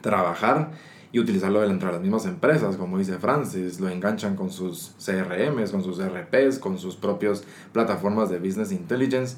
trabajar 0.00 0.72
y 1.10 1.18
utilizarlo 1.18 1.64
entre 1.64 1.90
las 1.90 2.00
mismas 2.00 2.26
empresas, 2.26 2.76
como 2.76 2.98
dice 2.98 3.18
Francis, 3.18 3.80
lo 3.80 3.88
enganchan 3.88 4.36
con 4.36 4.50
sus 4.50 4.94
CRMs, 4.98 5.70
con 5.70 5.82
sus 5.82 5.98
RPs, 6.02 6.58
con 6.58 6.78
sus 6.78 6.96
propias 6.96 7.44
plataformas 7.72 8.28
de 8.30 8.38
Business 8.38 8.72
Intelligence, 8.72 9.36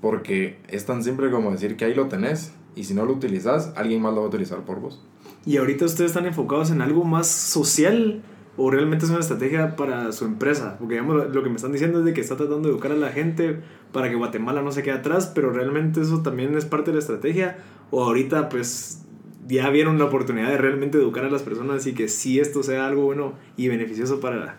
porque 0.00 0.58
es 0.68 0.86
tan 0.86 1.04
simple 1.04 1.30
como 1.30 1.50
decir 1.50 1.76
que 1.76 1.84
ahí 1.84 1.94
lo 1.94 2.08
tenés 2.08 2.52
y 2.74 2.84
si 2.84 2.94
no 2.94 3.04
lo 3.04 3.12
utilizas, 3.12 3.72
alguien 3.76 4.00
más 4.00 4.14
lo 4.14 4.20
va 4.20 4.26
a 4.26 4.28
utilizar 4.28 4.64
por 4.64 4.80
vos. 4.80 5.02
Y 5.44 5.58
ahorita 5.58 5.84
ustedes 5.84 6.12
están 6.12 6.26
enfocados 6.26 6.70
en 6.70 6.80
algo 6.80 7.04
más 7.04 7.26
social 7.26 8.22
o 8.56 8.70
realmente 8.70 9.04
es 9.04 9.10
una 9.10 9.20
estrategia 9.20 9.76
para 9.76 10.12
su 10.12 10.24
empresa, 10.24 10.76
porque 10.78 10.94
digamos 10.94 11.34
lo 11.34 11.42
que 11.42 11.48
me 11.48 11.56
están 11.56 11.72
diciendo 11.72 12.00
es 12.00 12.04
de 12.04 12.12
que 12.12 12.20
está 12.20 12.36
tratando 12.36 12.68
de 12.68 12.74
educar 12.74 12.92
a 12.92 12.96
la 12.96 13.10
gente 13.10 13.60
para 13.92 14.08
que 14.08 14.14
Guatemala 14.14 14.62
no 14.62 14.72
se 14.72 14.82
quede 14.82 14.94
atrás, 14.94 15.30
pero 15.34 15.50
realmente 15.52 16.00
eso 16.00 16.22
también 16.22 16.56
es 16.56 16.64
parte 16.64 16.90
de 16.90 16.96
la 16.96 17.00
estrategia 17.00 17.58
o 17.90 18.02
ahorita 18.04 18.48
pues 18.48 19.02
ya 19.48 19.68
vieron 19.70 19.98
la 19.98 20.04
oportunidad 20.04 20.48
de 20.48 20.58
realmente 20.58 20.98
educar 20.98 21.24
a 21.24 21.30
las 21.30 21.42
personas 21.42 21.86
y 21.86 21.94
que 21.94 22.08
sí 22.08 22.38
esto 22.38 22.62
sea 22.62 22.86
algo 22.86 23.04
bueno 23.04 23.34
y 23.56 23.68
beneficioso 23.68 24.20
para, 24.20 24.56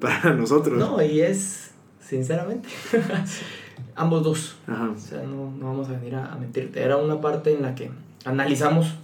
para 0.00 0.34
nosotros. 0.34 0.78
No, 0.78 1.02
y 1.02 1.20
es, 1.20 1.70
sinceramente, 2.00 2.68
ambos 3.94 4.22
dos. 4.24 4.56
O 4.66 4.98
sea, 4.98 5.22
no, 5.22 5.52
no, 5.52 5.66
vamos 5.66 5.88
a 5.88 5.92
venir 5.92 6.16
a, 6.16 6.36
mentirte. 6.36 6.82
Era 6.82 6.96
una 6.96 7.20
parte 7.20 7.54
en 7.54 7.62
la 7.62 7.74
que 7.74 7.90
analizamos 8.24 8.94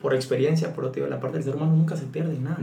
por 0.00 0.14
experiencia, 0.14 0.74
por 0.74 0.84
otro 0.84 1.08
la 1.08 1.18
parte 1.18 1.38
del 1.38 1.44
ser 1.44 1.56
humano 1.56 1.74
nunca 1.74 1.96
se 1.96 2.04
pierde 2.04 2.38
nada. 2.38 2.58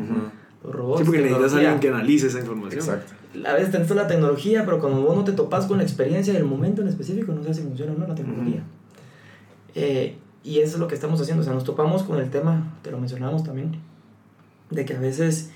Los 0.63 0.75
robots. 0.75 0.99
Sí, 0.99 1.05
porque 1.05 1.21
necesitas 1.21 1.53
a 1.53 1.57
alguien 1.57 1.79
que 1.79 1.89
analice 1.89 2.27
esa 2.27 2.39
información. 2.39 2.79
Exacto. 2.79 3.13
A 3.47 3.53
veces 3.53 3.71
tenés 3.71 3.87
toda 3.87 4.03
la 4.03 4.07
tecnología, 4.07 4.63
pero 4.63 4.79
cuando 4.79 5.01
vos 5.01 5.15
no 5.15 5.23
te 5.23 5.31
topas 5.31 5.65
con 5.65 5.77
la 5.77 5.83
experiencia 5.83 6.33
del 6.33 6.45
momento 6.45 6.81
en 6.81 6.87
específico, 6.87 7.33
no 7.33 7.41
sabes 7.41 7.57
si 7.57 7.63
funciona 7.63 7.93
o 7.93 7.97
no 7.97 8.07
la 8.07 8.15
tecnología. 8.15 8.63
eh, 9.73 10.17
y 10.43 10.59
eso 10.59 10.73
es 10.75 10.79
lo 10.79 10.87
que 10.87 10.95
estamos 10.95 11.21
haciendo. 11.21 11.41
O 11.41 11.43
sea, 11.43 11.53
nos 11.53 11.63
topamos 11.63 12.03
con 12.03 12.19
el 12.19 12.29
tema, 12.29 12.73
te 12.81 12.91
lo 12.91 12.97
mencionábamos 12.97 13.43
también, 13.43 13.75
de 14.69 14.85
que 14.85 14.95
a 14.95 14.99
veces 14.99 15.51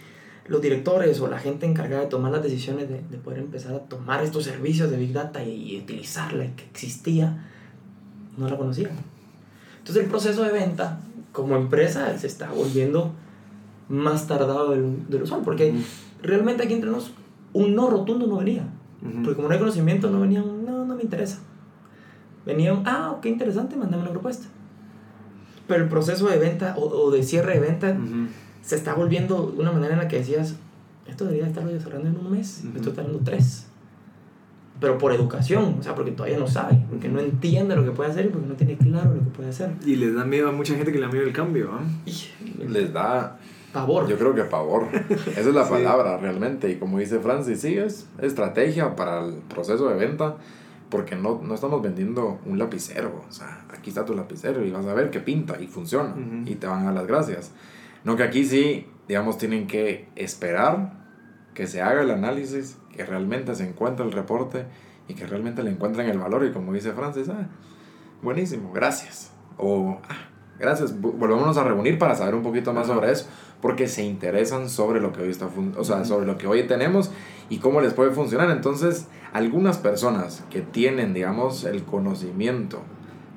los 0.47 0.61
directores 0.61 1.19
o 1.21 1.27
la 1.27 1.39
gente 1.39 1.65
encargada 1.65 2.03
de 2.03 2.07
tomar 2.07 2.31
las 2.31 2.43
decisiones 2.43 2.87
de, 2.87 3.01
de 3.09 3.17
poder 3.17 3.39
empezar 3.39 3.73
a 3.73 3.79
tomar 3.79 4.23
estos 4.23 4.43
servicios 4.43 4.91
de 4.91 4.97
Big 4.97 5.13
Data 5.13 5.43
y, 5.43 5.79
utilizarla, 5.79 6.45
que 6.55 6.65
existía, 6.65 7.45
no 8.37 8.47
la 8.47 8.57
conocían. 8.57 8.91
Entonces 9.79 10.03
el 10.03 10.09
proceso 10.09 10.43
de 10.43 10.51
venta 10.51 10.99
como 11.31 11.55
empresa 11.55 12.17
se 12.17 12.27
está 12.27 12.51
volviendo 12.51 13.11
más 13.89 14.27
tardado 14.27 14.71
del, 14.71 15.09
del 15.09 15.23
usual, 15.23 15.41
porque 15.43 15.73
realmente 16.21 16.63
aquí 16.63 16.73
entre 16.73 16.89
nos 16.89 17.11
un 17.53 17.73
no 17.73 17.89
rotundo 17.89 18.27
no 18.27 18.37
venía. 18.37 18.67
Porque 19.01 19.35
como 19.35 19.47
no 19.47 19.53
hay 19.53 19.59
conocimiento, 19.59 20.09
no 20.09 20.19
venía 20.19 20.43
un 20.43 20.65
no, 20.65 20.85
no 20.85 20.95
me 20.95 21.03
interesa. 21.03 21.39
Venía 22.45 22.73
un, 22.73 22.87
ah, 22.87 23.11
ok, 23.17 23.25
interesante, 23.27 23.75
mandame 23.75 24.03
una 24.03 24.11
propuesta. 24.11 24.47
Pero 25.67 25.83
el 25.83 25.89
proceso 25.89 26.27
de 26.27 26.37
venta 26.37 26.75
o, 26.77 27.11
de 27.11 27.23
cierre 27.23 27.55
de 27.55 27.59
venta 27.59 27.97
se 28.61 28.75
está 28.75 28.93
volviendo 28.93 29.51
de 29.55 29.61
una 29.61 29.71
manera 29.71 29.93
en 29.93 29.99
la 29.99 30.07
que 30.07 30.17
decías, 30.17 30.55
esto 31.07 31.25
debería 31.25 31.47
estarlo 31.47 31.71
desarrollando 31.71 32.19
en 32.19 32.25
un 32.25 32.31
mes, 32.31 32.63
esto 32.75 32.89
está 32.89 33.03
dando 33.03 33.19
tres. 33.23 33.67
Pero 34.79 34.97
por 34.97 35.13
educación, 35.13 35.77
o 35.79 35.83
sea, 35.83 35.95
porque 35.95 36.11
todavía 36.11 36.37
no 36.37 36.47
sabe, 36.47 36.83
porque 36.89 37.07
no 37.07 37.19
entiende 37.19 37.75
lo 37.75 37.85
que 37.85 37.91
puede 37.91 38.11
hacer 38.11 38.25
y 38.25 38.29
porque 38.29 38.47
no 38.47 38.55
tiene 38.55 38.75
claro 38.77 39.13
lo 39.13 39.23
que 39.23 39.29
puede 39.29 39.49
hacer. 39.49 39.71
Y 39.85 39.95
les 39.95 40.13
da 40.13 40.25
miedo 40.25 40.49
a 40.49 40.51
mucha 40.51 40.75
gente 40.75 40.91
que 40.91 40.99
le 40.99 41.05
da 41.05 41.11
miedo 41.11 41.25
el 41.25 41.33
cambio, 41.33 41.69
Les 42.67 42.91
da... 42.91 43.39
Pavor. 43.71 44.07
Yo 44.07 44.17
creo 44.17 44.33
que 44.33 44.43
pavor. 44.43 44.87
Esa 45.27 45.41
es 45.41 45.53
la 45.53 45.67
palabra 45.67 46.17
realmente. 46.17 46.71
Y 46.71 46.77
como 46.77 46.99
dice 46.99 47.19
Francis, 47.19 47.59
sí, 47.59 47.77
es 47.77 48.07
estrategia 48.21 48.95
para 48.95 49.25
el 49.25 49.33
proceso 49.49 49.89
de 49.89 49.95
venta 49.95 50.37
porque 50.89 51.15
no, 51.15 51.41
no 51.43 51.55
estamos 51.55 51.81
vendiendo 51.81 52.39
un 52.45 52.57
lapicero. 52.57 53.23
O 53.27 53.31
sea, 53.31 53.65
aquí 53.69 53.89
está 53.89 54.05
tu 54.05 54.15
lapicero 54.15 54.65
y 54.65 54.71
vas 54.71 54.85
a 54.85 54.93
ver 54.93 55.09
que 55.09 55.19
pinta 55.19 55.59
y 55.59 55.67
funciona 55.67 56.15
y 56.45 56.55
te 56.55 56.67
van 56.67 56.81
a 56.81 56.85
dar 56.85 56.93
las 56.93 57.07
gracias. 57.07 57.51
No 58.03 58.15
que 58.15 58.23
aquí 58.23 58.45
sí, 58.45 58.87
digamos, 59.07 59.37
tienen 59.37 59.67
que 59.67 60.09
esperar 60.15 61.05
que 61.53 61.67
se 61.67 61.81
haga 61.81 62.01
el 62.01 62.11
análisis, 62.11 62.77
que 62.95 63.05
realmente 63.05 63.55
se 63.55 63.67
encuentre 63.67 64.05
el 64.05 64.11
reporte 64.11 64.65
y 65.07 65.15
que 65.15 65.25
realmente 65.25 65.63
le 65.63 65.71
encuentren 65.71 66.07
el 66.09 66.19
valor. 66.19 66.45
Y 66.45 66.51
como 66.51 66.73
dice 66.73 66.91
Francis, 66.91 67.29
ah, 67.29 67.47
buenísimo, 68.21 68.71
gracias. 68.71 69.31
O, 69.57 69.99
ah, 70.07 70.29
gracias, 70.59 70.99
volvámonos 70.99 71.57
a 71.57 71.63
reunir 71.63 71.97
para 71.97 72.15
saber 72.15 72.35
un 72.35 72.43
poquito 72.43 72.73
más 72.73 72.87
sobre 72.87 73.11
eso, 73.11 73.27
porque 73.61 73.87
se 73.87 74.03
interesan 74.03 74.69
sobre 74.69 74.99
lo 75.01 75.11
que 75.11 75.21
hoy 75.21 75.29
está, 75.29 75.47
o 75.77 75.83
sea, 75.83 76.05
sobre 76.05 76.25
lo 76.25 76.37
que 76.37 76.45
hoy 76.47 76.67
tenemos 76.67 77.11
y 77.49 77.59
cómo 77.59 77.81
les 77.81 77.93
puede 77.93 78.11
funcionar. 78.11 78.49
Entonces, 78.51 79.07
algunas 79.35 79.77
personas 79.77 80.45
que 80.49 80.61
tienen, 80.61 81.13
digamos, 81.13 81.65
el 81.65 81.83
conocimiento, 81.83 82.83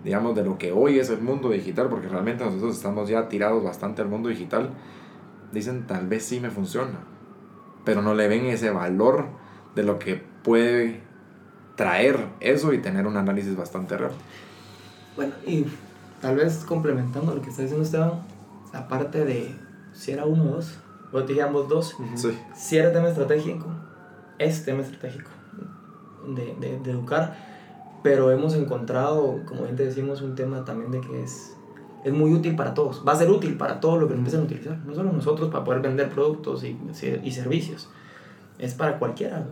digamos, 0.04 0.36
de 0.36 0.44
lo 0.44 0.56
que 0.56 0.70
hoy 0.70 1.00
es 1.00 1.10
el 1.10 1.20
mundo 1.20 1.50
digital, 1.50 1.88
porque 1.88 2.06
realmente 2.06 2.44
nosotros 2.44 2.76
estamos 2.76 3.08
ya 3.08 3.28
tirados 3.28 3.64
bastante 3.64 4.00
al 4.00 4.08
mundo 4.08 4.28
digital, 4.28 4.70
dicen, 5.50 5.88
tal 5.88 6.06
vez 6.06 6.24
sí 6.24 6.38
me 6.38 6.50
funciona, 6.50 7.00
pero 7.84 8.00
no 8.00 8.14
le 8.14 8.28
ven 8.28 8.46
ese 8.46 8.70
valor 8.70 9.26
de 9.74 9.82
lo 9.82 9.98
que 9.98 10.22
puede 10.44 11.00
traer 11.74 12.28
eso 12.38 12.72
y 12.72 12.78
tener 12.78 13.08
un 13.08 13.16
análisis 13.16 13.56
bastante 13.56 13.98
real. 13.98 14.12
Bueno, 15.16 15.32
y 15.44 15.66
tal 16.20 16.36
vez 16.36 16.58
complementando 16.58 17.34
lo 17.34 17.42
que 17.42 17.50
está 17.50 17.62
diciendo 17.62 17.84
Esteban, 17.84 18.12
aparte 18.72 19.24
de 19.24 19.52
si 19.94 20.12
era 20.12 20.26
uno 20.26 20.44
o 20.44 20.54
dos, 20.54 20.78
te 21.26 21.42
ambos 21.42 21.68
dos, 21.68 21.96
si 22.54 22.76
era 22.76 22.92
tema 22.92 23.08
estratégico, 23.08 23.66
es 24.38 24.64
tema 24.64 24.82
estratégico 24.82 25.37
de, 26.34 26.54
de, 26.60 26.78
de, 26.78 26.90
educar, 26.90 27.36
pero 28.02 28.30
hemos 28.30 28.54
encontrado, 28.54 29.40
como 29.46 29.62
bien 29.62 29.76
te 29.76 29.84
decimos, 29.84 30.22
un 30.22 30.34
tema 30.34 30.64
también 30.64 30.90
de 30.90 31.00
que 31.00 31.22
es, 31.22 31.56
es 32.04 32.12
muy 32.12 32.32
útil 32.32 32.56
para 32.56 32.74
todos, 32.74 33.02
va 33.06 33.12
a 33.12 33.16
ser 33.16 33.30
útil 33.30 33.56
para 33.56 33.80
todos 33.80 33.98
los 33.98 34.08
que 34.08 34.14
lo 34.14 34.18
empiecen 34.18 34.40
a 34.40 34.44
utilizar, 34.44 34.78
no 34.86 34.94
solo 34.94 35.12
nosotros 35.12 35.50
para 35.50 35.64
poder 35.64 35.80
vender 35.80 36.10
productos 36.10 36.64
y, 36.64 36.78
y 37.22 37.30
servicios, 37.32 37.88
es 38.58 38.74
para 38.74 38.98
cualquiera. 38.98 39.46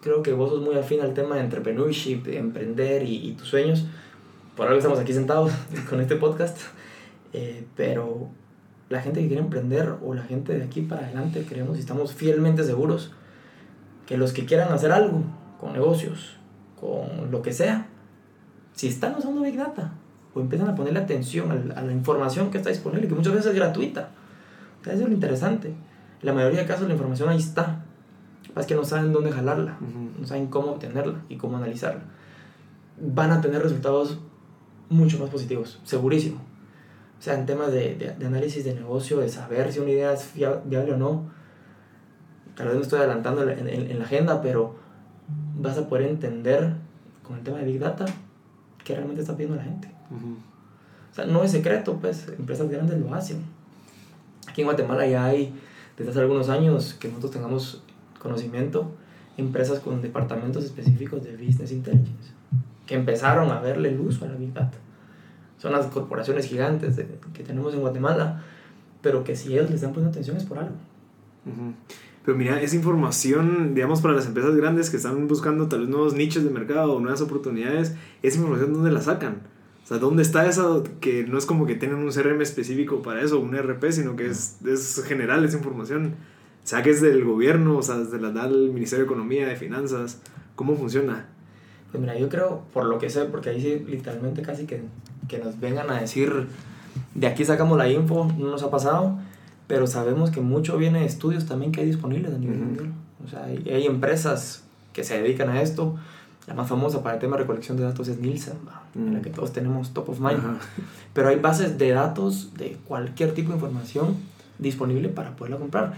Creo 0.00 0.22
que 0.22 0.32
vos 0.32 0.50
sos 0.50 0.62
muy 0.62 0.76
afín 0.76 1.00
al 1.00 1.14
tema 1.14 1.36
de 1.36 1.42
entrepreneurship, 1.42 2.24
de 2.24 2.38
emprender 2.38 3.02
y, 3.04 3.28
y 3.28 3.32
tus 3.32 3.48
sueños, 3.48 3.86
por 4.56 4.66
algo 4.66 4.78
estamos 4.78 4.98
aquí 4.98 5.12
sentados 5.12 5.52
con 5.90 6.00
este 6.00 6.16
podcast, 6.16 6.58
eh, 7.32 7.66
pero 7.76 8.28
la 8.88 9.00
gente 9.00 9.20
que 9.20 9.26
quiere 9.26 9.42
emprender 9.42 9.94
o 10.04 10.14
la 10.14 10.22
gente 10.22 10.56
de 10.56 10.64
aquí 10.64 10.82
para 10.82 11.06
adelante, 11.06 11.44
creemos 11.48 11.76
y 11.76 11.80
estamos 11.80 12.12
fielmente 12.12 12.64
seguros 12.64 13.12
que 14.06 14.16
los 14.16 14.32
que 14.32 14.44
quieran 14.44 14.72
hacer 14.72 14.92
algo 14.92 15.22
con 15.64 15.72
negocios, 15.72 16.36
con 16.78 17.30
lo 17.30 17.40
que 17.40 17.50
sea, 17.50 17.86
si 18.74 18.88
están 18.88 19.14
usando 19.16 19.40
Big 19.40 19.56
Data 19.56 19.92
o 20.34 20.40
empiezan 20.40 20.68
a 20.68 20.74
ponerle 20.74 20.98
atención 20.98 21.50
a 21.74 21.80
la, 21.80 21.90
información 21.90 22.50
que 22.50 22.58
está 22.58 22.68
disponible, 22.68 23.08
que 23.08 23.14
muchas 23.14 23.32
veces 23.32 23.52
es 23.52 23.56
gratuita, 23.56 24.10
eso 24.82 24.92
es 24.92 25.00
lo 25.00 25.08
interesante. 25.08 25.68
En 25.68 26.26
la 26.26 26.34
mayoría 26.34 26.60
de 26.60 26.66
casos 26.66 26.86
la 26.86 26.92
información 26.92 27.30
ahí 27.30 27.38
está, 27.38 27.82
es 28.54 28.66
que 28.66 28.74
no 28.74 28.84
saben 28.84 29.10
dónde 29.14 29.32
jalarla, 29.32 29.78
no 30.20 30.26
saben 30.26 30.48
cómo 30.48 30.72
obtenerla 30.72 31.22
y 31.30 31.36
cómo 31.36 31.56
analizarla. 31.56 32.02
Van 33.00 33.30
a 33.30 33.40
tener 33.40 33.62
resultados 33.62 34.18
mucho 34.90 35.18
más 35.18 35.30
positivos, 35.30 35.80
segurísimo. 35.84 36.42
O 37.18 37.22
sea, 37.22 37.38
en 37.38 37.46
temas 37.46 37.72
de, 37.72 38.14
de, 38.18 38.26
análisis 38.26 38.66
de 38.66 38.74
negocio, 38.74 39.20
de 39.20 39.30
saber 39.30 39.72
si 39.72 39.78
una 39.78 39.92
idea 39.92 40.12
es 40.12 40.30
viable 40.34 40.92
o 40.92 40.98
no, 40.98 41.30
tal 42.54 42.66
vez 42.66 42.76
me 42.76 42.82
estoy 42.82 42.98
adelantando 42.98 43.48
en, 43.48 43.66
en, 43.66 43.98
la 43.98 44.04
agenda, 44.04 44.42
pero 44.42 44.83
vas 45.58 45.78
a 45.78 45.88
poder 45.88 46.08
entender 46.08 46.74
con 47.22 47.36
el 47.38 47.42
tema 47.42 47.58
de 47.58 47.64
Big 47.64 47.78
Data 47.78 48.06
qué 48.84 48.94
realmente 48.94 49.22
está 49.22 49.34
pidiendo 49.34 49.56
la 49.56 49.64
gente. 49.64 49.88
O 51.10 51.14
sea, 51.14 51.26
no 51.26 51.42
es 51.42 51.52
secreto, 51.52 51.98
pues, 52.00 52.28
empresas 52.28 52.68
grandes 52.68 52.98
lo 53.00 53.14
hacen. 53.14 53.42
Aquí 54.48 54.62
en 54.62 54.66
Guatemala 54.66 55.06
ya 55.06 55.24
hay, 55.24 55.54
desde 55.96 56.10
hace 56.10 56.20
algunos 56.20 56.48
años, 56.48 56.94
que 56.94 57.08
nosotros 57.08 57.32
tengamos 57.32 57.82
conocimiento, 58.18 58.90
empresas 59.36 59.80
con 59.80 60.02
departamentos 60.02 60.64
específicos 60.64 61.22
de 61.24 61.36
Business 61.36 61.72
Intelligence, 61.72 62.30
que 62.86 62.94
empezaron 62.94 63.50
a 63.50 63.60
verle 63.60 63.90
el 63.90 64.00
uso 64.00 64.24
a 64.24 64.28
la 64.28 64.34
Big 64.34 64.52
Data. 64.52 64.76
Son 65.58 65.72
las 65.72 65.86
corporaciones 65.86 66.46
gigantes 66.46 67.00
que 67.32 67.42
tenemos 67.42 67.74
en 67.74 67.80
Guatemala, 67.80 68.42
pero 69.00 69.24
que 69.24 69.34
si 69.36 69.52
ellos 69.52 69.66
les 69.66 69.76
están 69.76 69.92
poniendo 69.92 70.10
atención 70.10 70.36
es 70.36 70.44
por 70.44 70.58
algo. 70.58 70.74
Pero 72.24 72.38
mira, 72.38 72.60
esa 72.62 72.74
información, 72.74 73.74
digamos, 73.74 74.00
para 74.00 74.14
las 74.14 74.26
empresas 74.26 74.54
grandes 74.56 74.88
que 74.88 74.96
están 74.96 75.28
buscando 75.28 75.68
tal 75.68 75.80
vez 75.80 75.88
nuevos 75.88 76.14
nichos 76.14 76.42
de 76.42 76.50
mercado 76.50 76.94
o 76.94 77.00
nuevas 77.00 77.20
oportunidades, 77.20 77.94
esa 78.22 78.36
información, 78.38 78.72
¿dónde 78.72 78.90
la 78.90 79.02
sacan? 79.02 79.42
O 79.84 79.86
sea, 79.86 79.98
¿dónde 79.98 80.22
está 80.22 80.46
esa 80.46 80.82
que 81.00 81.26
no 81.26 81.36
es 81.36 81.44
como 81.44 81.66
que 81.66 81.74
tienen 81.74 81.98
un 81.98 82.10
CRM 82.10 82.40
específico 82.40 83.02
para 83.02 83.20
eso, 83.20 83.38
un 83.38 83.54
ERP, 83.54 83.90
sino 83.90 84.16
que 84.16 84.26
es, 84.26 84.56
es 84.64 85.04
general 85.04 85.44
esa 85.44 85.58
información? 85.58 86.14
O 86.64 86.66
sea, 86.66 86.82
que 86.82 86.88
es 86.88 87.02
del 87.02 87.22
gobierno, 87.24 87.76
o 87.76 87.82
sea, 87.82 87.98
desde 87.98 88.18
la 88.18 88.30
del 88.30 88.70
Ministerio 88.70 89.04
de 89.04 89.10
Economía, 89.12 89.46
de 89.46 89.56
Finanzas, 89.56 90.22
¿cómo 90.56 90.74
funciona? 90.76 91.26
Pues 91.92 92.00
mira, 92.00 92.18
yo 92.18 92.30
creo, 92.30 92.62
por 92.72 92.86
lo 92.86 92.98
que 92.98 93.10
sé, 93.10 93.26
porque 93.26 93.50
ahí 93.50 93.60
sí, 93.60 93.84
literalmente 93.86 94.40
casi 94.40 94.64
que, 94.64 94.80
que 95.28 95.36
nos 95.36 95.60
vengan 95.60 95.90
a 95.90 96.00
decir, 96.00 96.46
de 97.14 97.26
aquí 97.26 97.44
sacamos 97.44 97.76
la 97.76 97.90
info, 97.90 98.32
no 98.38 98.50
nos 98.50 98.62
ha 98.62 98.70
pasado, 98.70 99.18
pero 99.66 99.86
sabemos 99.86 100.30
que 100.30 100.40
mucho 100.40 100.76
viene 100.76 101.00
de 101.00 101.06
estudios 101.06 101.46
también 101.46 101.72
que 101.72 101.80
hay 101.80 101.86
disponibles 101.86 102.32
a 102.34 102.38
nivel 102.38 102.58
mundial. 102.58 102.92
O 103.24 103.28
sea, 103.28 103.44
hay, 103.44 103.66
hay, 103.70 103.86
empresas 103.86 104.62
que 104.92 105.04
se 105.04 105.20
dedican 105.20 105.48
a 105.50 105.62
esto, 105.62 105.96
La 106.46 106.52
más 106.52 106.68
famosa 106.68 107.02
para 107.02 107.14
el 107.14 107.20
tema 107.22 107.36
de 107.36 107.42
recolección 107.44 107.78
de 107.78 107.84
datos 107.84 108.06
es 108.08 108.18
Nielsen, 108.18 108.52
en 108.94 109.14
la 109.14 109.18
Mm. 109.20 109.22
que 109.22 109.30
todos 109.30 109.52
tenemos 109.54 109.94
top 109.94 110.10
of 110.10 110.20
mind. 110.20 110.38
Ajá. 110.40 110.58
Pero 111.14 111.28
hay 111.30 111.36
bases 111.36 111.78
de 111.78 111.90
datos 111.92 112.52
de 112.58 112.76
cualquier 112.86 113.32
tipo 113.32 113.48
de 113.48 113.54
información 113.54 114.16
disponible 114.58 115.08
para 115.08 115.34
poderla 115.36 115.56
comprar. 115.56 115.94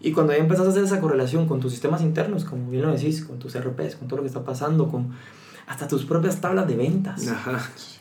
Y 0.00 0.12
cuando 0.12 0.32
ya 0.32 0.38
empezás 0.38 0.66
a 0.66 0.70
hacer 0.70 0.84
esa 0.84 1.00
correlación 1.02 1.46
con 1.46 1.60
tus 1.60 1.72
sistemas 1.72 2.00
internos, 2.00 2.46
como 2.46 2.70
bien 2.70 2.82
lo 2.84 2.90
decís, 2.92 3.22
con 3.26 3.38
tus 3.38 3.54
RPs, 3.54 3.96
con 3.96 4.08
todo 4.08 4.16
lo 4.16 4.22
que 4.22 4.28
está 4.28 4.42
pasando, 4.42 4.88
con 4.88 5.10
hasta 5.66 5.86
tus 5.86 6.06
propias 6.06 6.40
tablas 6.40 6.66
de 6.66 6.76
ventas. 6.76 7.28
Ajá. 7.28 7.60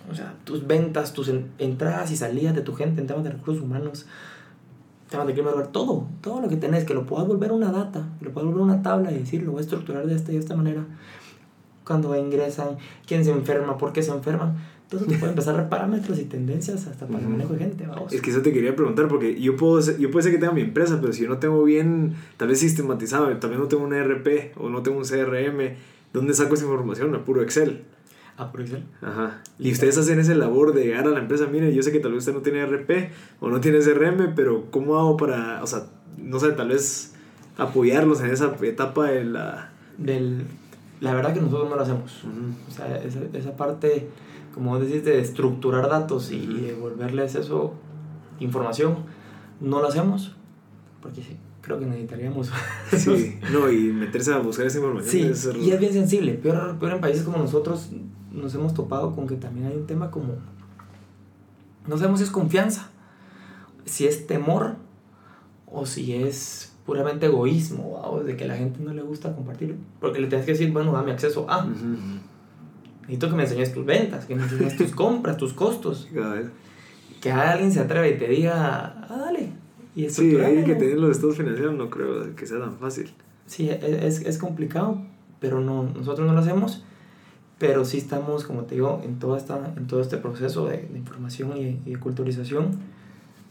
O 0.10 0.16
sea, 0.16 0.34
tus 0.46 0.66
ventas, 0.66 1.12
tus 1.12 1.28
en- 1.28 1.52
entradas 1.60 2.10
y 2.12 2.16
salidas 2.16 2.56
de 2.56 2.62
tu 2.62 2.74
gente 2.76 3.02
en 3.02 3.08
temas 3.08 3.26
de 3.26 3.32
recursos 3.32 3.62
humanos, 3.62 4.06
temas 5.10 5.28
de 5.28 5.34
clima, 5.34 5.52
todo, 5.72 6.06
todo 6.22 6.42
lo 6.42 6.48
que 6.50 6.56
tenés, 6.58 6.84
que 6.86 6.94
lo 6.94 7.06
puedas 7.06 7.28
volver 7.28 7.52
una 7.52 7.72
data, 7.72 8.08
que 8.20 8.26
lo 8.26 8.32
puedas 8.32 8.48
volver 8.50 8.64
una 8.64 8.82
tabla 8.82 9.12
y 9.12 9.20
decir, 9.20 9.44
lo 9.44 9.52
voy 9.52 9.60
a 9.60 9.62
estructurar 9.62 10.06
de 10.06 10.16
esta 10.16 10.32
y 10.32 10.36
de 10.36 10.40
esta 10.42 10.56
manera. 10.56 10.86
Cuando 11.86 12.16
ingresan, 12.16 12.78
quién 13.08 13.26
se 13.26 13.32
enferma, 13.32 13.78
por 13.78 13.92
qué 13.94 14.04
se 14.04 14.12
enferman. 14.12 14.56
Entonces 14.84 15.08
te 15.08 15.18
puede 15.18 15.32
empezar 15.32 15.54
a 15.56 15.58
dar 15.60 15.70
parámetros 15.70 16.18
y 16.20 16.24
tendencias 16.26 16.88
hasta 16.88 17.06
para 17.08 17.20
el 17.20 17.28
manejo 17.30 17.54
de 17.54 17.60
gente, 17.60 17.86
vamos. 17.86 18.12
Es 18.12 18.22
que 18.22 18.32
eso 18.32 18.42
te 18.42 18.52
quería 18.52 18.76
preguntar, 18.76 19.08
porque 19.08 19.40
yo 19.40 19.56
puedo, 19.56 19.80
ser- 19.82 19.98
yo 20.00 20.10
puede 20.10 20.24
ser 20.24 20.32
que 20.32 20.40
tenga 20.40 20.52
mi 20.52 20.62
empresa, 20.62 21.00
pero 21.00 21.14
si 21.14 21.24
yo 21.24 21.30
no 21.30 21.38
tengo 21.38 21.64
bien, 21.64 22.16
tal 22.38 22.48
vez 22.48 22.60
sistematizado, 22.60 23.28
tal 23.38 23.50
vez 23.52 23.60
no 23.60 23.68
tengo 23.68 23.84
un 23.84 23.94
ERP 23.94 24.54
o 24.58 24.70
no 24.70 24.82
tengo 24.82 24.98
un 24.98 25.06
CRM, 25.06 25.76
¿dónde 26.12 26.34
saco 26.34 26.56
esa 26.56 26.64
información? 26.66 27.14
A 27.16 27.24
puro 27.24 27.42
Excel. 27.44 27.84
Ah, 28.42 28.52
por 28.52 28.62
Excel. 28.62 28.86
Ajá. 29.02 29.42
Y 29.60 29.72
ustedes 29.72 29.98
hacen 29.98 30.18
esa 30.20 30.34
labor 30.34 30.74
de 30.74 30.86
llegar 30.86 31.06
a 31.06 31.10
la 31.10 31.20
empresa, 31.20 31.46
mire, 31.52 31.74
yo 31.76 31.84
sé 31.84 31.92
que 31.92 32.00
tal 32.00 32.14
vez 32.14 32.20
usted 32.20 32.34
no 32.34 32.40
tiene 32.42 32.66
RP 32.66 33.12
o 33.42 33.50
no 33.50 33.60
tiene 33.60 33.80
CRM, 33.80 34.34
pero 34.34 34.72
¿cómo 34.72 34.98
hago 34.98 35.18
para, 35.18 35.62
o 35.62 35.68
sea, 35.68 35.84
no 36.18 36.40
sé, 36.40 36.54
tal 36.54 36.70
vez 36.70 37.14
apoyarlos 37.58 38.22
en 38.22 38.32
esa 38.32 38.56
etapa 38.62 39.12
de 39.12 39.26
la... 39.26 39.72
Del, 39.98 40.46
la 41.02 41.14
verdad 41.14 41.34
que 41.34 41.42
nosotros 41.42 41.70
no 41.70 41.76
lo 41.76 41.82
hacemos. 41.82 42.24
O 42.70 42.72
sea, 42.72 42.96
esa, 43.04 43.20
esa 43.34 43.58
parte, 43.58 44.08
como 44.54 44.80
decís, 44.80 45.04
de 45.04 45.20
estructurar 45.20 45.90
datos 45.90 46.32
y, 46.32 46.38
y 46.38 46.62
devolverles 46.62 47.36
eso, 47.36 47.74
información, 48.40 48.96
no 49.60 49.82
lo 49.82 49.88
hacemos. 49.90 50.36
Porque 51.02 51.22
sí, 51.22 51.36
creo 51.62 51.78
que 51.80 51.86
necesitaríamos. 51.88 52.52
Sí, 52.96 53.38
no, 53.52 53.70
y 53.72 53.92
meterse 53.92 54.34
a 54.34 54.40
buscar 54.40 54.66
esa 54.66 54.78
información. 54.78 55.12
Sí, 55.12 55.22
es- 55.24 55.50
y 55.62 55.72
es 55.72 55.80
bien 55.80 55.92
sensible. 55.94 56.34
Peor, 56.36 56.78
peor 56.80 56.94
en 56.94 57.02
países 57.02 57.24
como 57.24 57.38
nosotros 57.38 57.90
nos 58.32 58.54
hemos 58.56 58.74
topado 58.74 59.16
con 59.16 59.28
que 59.28 59.36
también 59.36 59.68
hay 59.68 59.76
un 59.76 59.88
tema 59.88 60.12
como... 60.12 60.34
No 61.88 61.98
sabemos 61.98 62.20
si 62.20 62.26
es 62.26 62.32
confianza, 62.32 62.90
si 63.86 64.06
es 64.06 64.28
temor 64.28 64.76
o 65.66 65.86
si 65.86 66.14
es 66.14 66.74
puramente 66.86 67.28
egoísmo, 67.28 67.94
¿va? 67.94 68.10
o 68.10 68.24
de 68.24 68.36
que 68.36 68.44
a 68.46 68.48
la 68.48 68.56
gente 68.56 68.80
no 68.82 68.94
le 68.94 69.02
gusta 69.02 69.36
compartir. 69.36 69.78
Porque 70.00 70.20
le 70.20 70.28
tienes 70.28 70.46
que 70.46 70.54
decir, 70.54 70.72
bueno, 70.72 70.92
dame 70.92 71.12
acceso 71.12 71.50
a... 71.50 71.66
Necesito 73.02 73.30
que 73.30 73.36
me 73.36 73.44
enseñes 73.44 73.74
tus 73.74 73.86
ventas, 73.86 74.26
que 74.26 74.36
me 74.36 74.44
enseñes 74.44 74.78
tus 74.78 74.92
compras, 74.96 75.38
tus 75.38 75.54
costos. 75.54 76.08
Que 77.22 77.32
alguien 77.32 77.72
se 77.72 77.80
atreve 77.80 78.12
y 78.12 78.18
te 78.18 78.28
diga, 78.28 79.06
ah, 79.10 79.18
dale. 79.18 79.52
Y 79.96 80.10
Sí, 80.10 80.38
hay 80.38 80.64
que 80.64 80.76
tener 80.76 81.00
los 81.00 81.12
estados 81.12 81.38
financieros, 81.38 81.74
no 81.74 81.90
creo 81.90 82.36
que 82.36 82.46
sea 82.46 82.60
tan 82.60 82.78
fácil. 82.78 83.12
Sí, 83.48 83.70
e- 83.70 84.08
es, 84.08 84.22
es 84.22 84.38
complicado, 84.38 85.02
pero 85.40 85.60
no, 85.60 85.84
nosotros 85.84 86.28
no 86.28 86.34
lo 86.34 86.40
hacemos. 86.40 86.84
Pero 87.60 87.84
sí 87.86 87.98
estamos, 87.98 88.46
como 88.46 88.64
te 88.64 88.76
digo, 88.76 89.02
en, 89.04 89.20
toda 89.20 89.38
esta, 89.38 89.74
en 89.76 89.86
todo 89.88 90.02
este 90.02 90.18
proceso 90.18 90.66
de, 90.68 90.78
de 90.78 90.98
información 90.98 91.58
y, 91.58 91.80
y 91.86 91.94
de 91.94 92.00
culturización, 92.00 92.72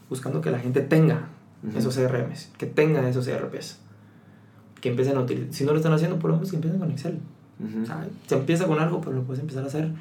buscando 0.09 0.41
que 0.41 0.49
la 0.51 0.59
gente 0.59 0.81
tenga 0.81 1.27
Ujú. 1.67 1.77
esos 1.77 1.95
CRMs, 1.95 2.49
que 2.57 2.65
tenga 2.65 3.07
esos 3.07 3.27
ERPs. 3.27 3.79
Que 4.81 4.89
empiecen 4.89 5.17
a 5.17 5.21
utilizar. 5.21 5.53
Si 5.53 5.63
no 5.65 5.71
lo 5.71 5.77
están 5.77 5.93
haciendo, 5.93 6.17
por 6.19 6.29
lo 6.31 6.37
menos 6.37 6.49
que 6.49 6.55
empiecen 6.55 6.79
con 6.79 6.89
Excel. 6.89 7.19
Ujú. 7.59 7.83
O 7.83 7.85
sea, 7.85 8.07
se 8.27 8.35
empieza 8.35 8.65
con 8.65 8.79
algo, 8.79 9.01
pero 9.01 9.13
lo 9.13 9.23
puedes 9.23 9.41
empezar 9.41 9.63
a 9.63 9.67
hacer. 9.67 9.91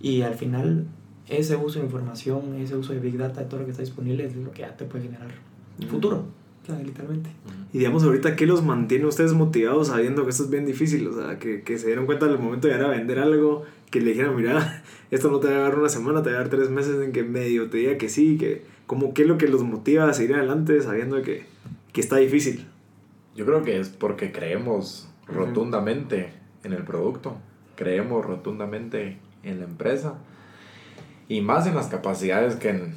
Y 0.00 0.22
al 0.22 0.34
final, 0.34 0.86
ese 1.28 1.56
uso 1.56 1.80
de 1.80 1.84
información, 1.86 2.54
ese 2.54 2.76
uso 2.76 2.92
de 2.92 3.00
Big 3.00 3.18
Data, 3.18 3.40
de 3.40 3.46
todo 3.46 3.60
lo 3.60 3.64
que 3.66 3.72
está 3.72 3.82
disponible, 3.82 4.24
es 4.24 4.36
lo 4.36 4.52
que 4.52 4.60
ya 4.62 4.76
te 4.76 4.84
puede 4.84 5.04
generar 5.04 5.28
Ujú. 5.80 5.88
futuro. 5.88 6.24
O 6.64 6.66
sea, 6.66 6.78
literalmente. 6.78 7.28
Y 7.74 7.78
digamos, 7.78 8.04
ahorita, 8.04 8.36
¿qué 8.36 8.46
los 8.46 8.64
mantiene 8.64 9.04
ustedes 9.04 9.34
motivados 9.34 9.88
sabiendo 9.88 10.24
que 10.24 10.30
esto 10.30 10.44
es 10.44 10.50
bien 10.50 10.64
difícil? 10.64 11.06
O 11.08 11.12
sea, 11.14 11.38
que, 11.38 11.62
que 11.62 11.76
se 11.78 11.88
dieron 11.88 12.06
cuenta 12.06 12.24
al 12.26 12.38
momento 12.38 12.66
de 12.68 12.74
llegar 12.74 12.90
a 12.90 12.96
vender 12.96 13.18
algo, 13.18 13.64
que 13.90 14.00
le 14.00 14.10
dijeran, 14.12 14.34
mira, 14.34 14.82
esto 15.10 15.30
no 15.30 15.40
te 15.40 15.48
va 15.48 15.56
a 15.56 15.60
dar 15.60 15.78
una 15.78 15.88
semana, 15.90 16.22
te 16.22 16.30
va 16.30 16.36
a 16.36 16.40
dar 16.40 16.48
tres 16.48 16.70
meses 16.70 17.00
en 17.02 17.12
que 17.12 17.22
medio 17.22 17.68
te 17.68 17.76
diga 17.78 17.98
que 17.98 18.08
sí, 18.08 18.38
que 18.38 18.62
como 18.86 19.12
qué 19.12 19.22
es 19.22 19.28
lo 19.28 19.36
que 19.38 19.48
los 19.48 19.62
motiva 19.62 20.08
a 20.08 20.14
seguir 20.14 20.36
adelante 20.36 20.80
sabiendo 20.80 21.20
que, 21.22 21.44
que 21.92 22.00
está 22.00 22.16
difícil. 22.16 22.66
Yo 23.36 23.44
creo 23.44 23.62
que 23.62 23.78
es 23.78 23.88
porque 23.90 24.32
creemos 24.32 25.08
rotundamente 25.26 26.32
en 26.62 26.72
el 26.72 26.84
producto, 26.84 27.36
creemos 27.76 28.24
rotundamente 28.24 29.18
en 29.42 29.58
la 29.58 29.64
empresa 29.66 30.14
y 31.28 31.40
más 31.40 31.66
en 31.66 31.74
las 31.74 31.88
capacidades 31.88 32.56
que 32.56 32.68
en- 32.70 32.94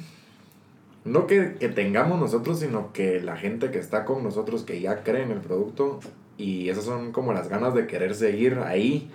no 1.08 1.26
que, 1.26 1.54
que 1.58 1.68
tengamos 1.68 2.18
nosotros, 2.20 2.60
sino 2.60 2.92
que 2.92 3.20
la 3.20 3.36
gente 3.36 3.70
que 3.70 3.78
está 3.78 4.04
con 4.04 4.22
nosotros 4.22 4.62
que 4.62 4.80
ya 4.80 5.02
cree 5.02 5.22
en 5.22 5.30
el 5.32 5.40
producto 5.40 6.00
y 6.36 6.68
esas 6.68 6.84
son 6.84 7.12
como 7.12 7.32
las 7.32 7.48
ganas 7.48 7.74
de 7.74 7.86
querer 7.86 8.14
seguir 8.14 8.58
ahí 8.64 9.10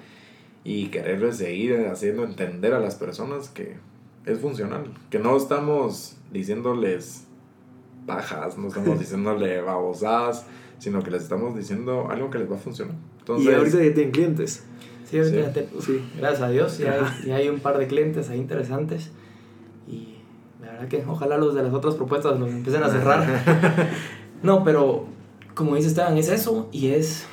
y 0.63 0.87
querer 0.87 1.33
seguir 1.33 1.87
haciendo 1.87 2.23
entender 2.23 2.73
a 2.73 2.79
las 2.79 2.95
personas 2.95 3.49
que 3.49 3.75
es 4.25 4.39
funcional, 4.39 4.85
que 5.09 5.19
no 5.19 5.35
estamos 5.35 6.15
diciéndoles 6.31 7.25
pajas, 8.05 8.57
no 8.57 8.67
estamos 8.67 8.99
diciéndole 8.99 9.61
babosadas, 9.61 10.45
sino 10.79 11.01
que 11.03 11.11
les 11.11 11.23
estamos 11.23 11.55
diciendo 11.55 12.07
algo 12.09 12.29
que 12.29 12.39
les 12.39 12.51
va 12.51 12.55
a 12.55 12.59
funcionar. 12.59 12.95
Entonces, 13.19 13.49
y 13.51 13.53
ahorita 13.55 13.77
ya 13.83 13.93
tienen 13.93 14.11
clientes. 14.11 14.63
Sí, 15.09 15.17
ahorita 15.19 15.37
Sí. 15.37 15.43
ya 15.43 15.53
te- 15.53 15.81
Sí. 15.81 16.01
gracias 16.17 16.41
a 16.41 16.49
Dios, 16.49 16.77
ya 16.77 16.93
hay, 16.93 17.25
ya 17.27 17.35
hay 17.37 17.47
un 17.49 17.59
par 17.59 17.77
de 17.77 17.87
clientes 17.87 18.29
ahí 18.29 18.39
interesantes. 18.39 19.11
Y 19.87 20.12
la 20.63 20.71
verdad 20.71 20.87
que 20.87 21.03
ojalá 21.07 21.37
los 21.37 21.53
de 21.55 21.63
las 21.63 21.73
otras 21.73 21.95
propuestas 21.95 22.39
los 22.39 22.49
empiecen 22.49 22.83
a 22.83 22.89
cerrar. 22.89 23.25
no, 24.43 24.63
pero 24.63 25.05
como 25.53 25.75
dice 25.75 25.87
Esteban, 25.89 26.17
es 26.17 26.29
eso 26.29 26.69
y 26.71 26.87
es 26.89 27.27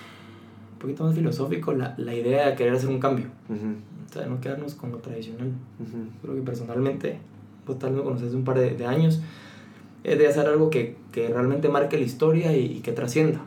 un 0.72 0.78
poquito 0.78 1.04
más 1.04 1.14
filosófico 1.14 1.72
la, 1.72 1.94
la 1.96 2.14
idea 2.14 2.48
de 2.50 2.56
querer 2.56 2.74
hacer 2.74 2.88
un 2.88 2.98
cambio. 3.00 3.26
Ujú, 3.48 3.74
O 4.08 4.12
sea, 4.12 4.26
no 4.26 4.40
quedarnos 4.40 4.74
con 4.74 4.92
lo 4.92 4.98
tradicional. 4.98 5.48
ujú. 5.78 5.98
Creo 6.22 6.34
que 6.36 6.42
personalmente, 6.42 7.18
vos 7.66 7.78
tal 7.78 7.92
me 7.92 8.02
conoces 8.02 8.34
un 8.34 8.44
par 8.44 8.58
de, 8.58 8.70
de 8.76 8.86
años, 8.86 9.20
es 10.04 10.18
de 10.18 10.26
hacer 10.26 10.46
algo 10.46 10.70
que, 10.70 10.96
que 11.12 11.28
realmente 11.28 11.68
marque 11.68 11.96
la 11.98 12.04
historia 12.04 12.56
y, 12.56 12.64
y 12.78 12.80
que 12.80 12.92
trascienda. 12.92 13.40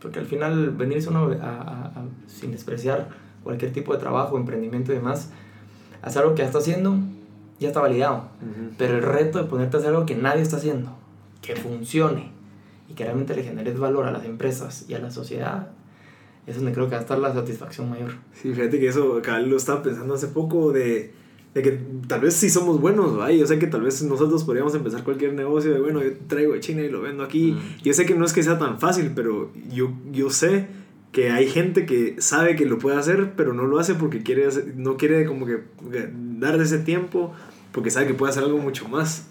Porque 0.00 0.18
al 0.18 0.26
final 0.26 0.70
venirse 0.70 1.08
uno 1.10 1.30
a, 1.40 1.46
a- 1.46 1.86
a- 1.86 2.04
sin 2.26 2.50
despreciar 2.52 3.08
cualquier 3.44 3.72
tipo 3.72 3.92
de 3.92 3.98
trabajo, 4.00 4.36
emprendimiento 4.36 4.92
y 4.92 4.96
demás, 4.96 5.30
hacer 6.02 6.22
algo 6.22 6.34
que 6.34 6.40
ya 6.42 6.46
está 6.46 6.58
haciendo, 6.58 6.96
ya 7.60 7.68
está 7.68 7.80
validado. 7.80 8.30
Ujú. 8.40 8.72
Pero 8.76 8.96
el 8.96 9.02
reto 9.02 9.38
de 9.38 9.44
ponerte 9.44 9.76
a 9.76 9.80
hacer 9.80 9.90
algo 9.90 10.06
que 10.06 10.16
nadie 10.16 10.42
está 10.42 10.56
haciendo, 10.56 10.96
que 11.42 11.54
funcione 11.54 12.32
y 12.88 12.94
que 12.94 13.04
realmente 13.04 13.36
le 13.36 13.44
generes 13.44 13.78
valor 13.78 14.06
a 14.06 14.10
las 14.10 14.24
empresas 14.24 14.86
y 14.88 14.94
a 14.94 14.98
la 14.98 15.10
sociedad, 15.10 15.68
es 16.46 16.56
donde 16.56 16.72
creo 16.72 16.86
que 16.86 16.92
va 16.92 16.98
a 16.98 17.02
estar 17.02 17.18
la 17.18 17.32
satisfacción 17.32 17.88
mayor. 17.88 18.12
Sí, 18.32 18.52
fíjate 18.52 18.80
que 18.80 18.88
eso, 18.88 19.18
acá 19.18 19.38
lo 19.38 19.56
estaba 19.56 19.82
pensando 19.82 20.14
hace 20.14 20.28
poco 20.28 20.72
de, 20.72 21.12
de 21.54 21.62
que 21.62 21.80
tal 22.08 22.22
vez 22.22 22.34
sí 22.34 22.48
somos 22.48 22.80
buenos, 22.80 23.18
¿va? 23.18 23.30
Yo 23.30 23.46
sé 23.46 23.58
que 23.58 23.66
tal 23.66 23.82
vez 23.82 24.02
nosotros 24.02 24.42
podríamos 24.44 24.74
empezar 24.74 25.04
cualquier 25.04 25.34
negocio 25.34 25.72
de, 25.72 25.80
bueno, 25.80 26.02
yo 26.02 26.10
traigo 26.26 26.54
de 26.54 26.60
China 26.60 26.82
y 26.82 26.88
lo 26.88 27.02
vendo 27.02 27.22
aquí. 27.22 27.52
Mm. 27.52 27.82
Yo 27.82 27.92
sé 27.92 28.06
que 28.06 28.14
no 28.14 28.24
es 28.24 28.32
que 28.32 28.42
sea 28.42 28.58
tan 28.58 28.80
fácil, 28.80 29.12
pero 29.14 29.52
yo, 29.70 29.92
yo 30.10 30.30
sé 30.30 30.66
que 31.12 31.30
hay 31.30 31.48
gente 31.48 31.86
que 31.86 32.20
sabe 32.20 32.56
que 32.56 32.66
lo 32.66 32.78
puede 32.78 32.96
hacer, 32.96 33.32
pero 33.36 33.52
no 33.52 33.66
lo 33.66 33.78
hace 33.78 33.94
porque 33.94 34.22
quiere 34.22 34.48
no 34.76 34.96
quiere 34.96 35.26
como 35.26 35.44
que 35.44 35.58
darle 36.38 36.62
ese 36.62 36.78
tiempo 36.78 37.32
porque 37.72 37.90
sabe 37.90 38.06
que 38.06 38.14
puede 38.14 38.30
hacer 38.30 38.42
algo 38.44 38.58
mucho 38.58 38.88
más. 38.88 39.26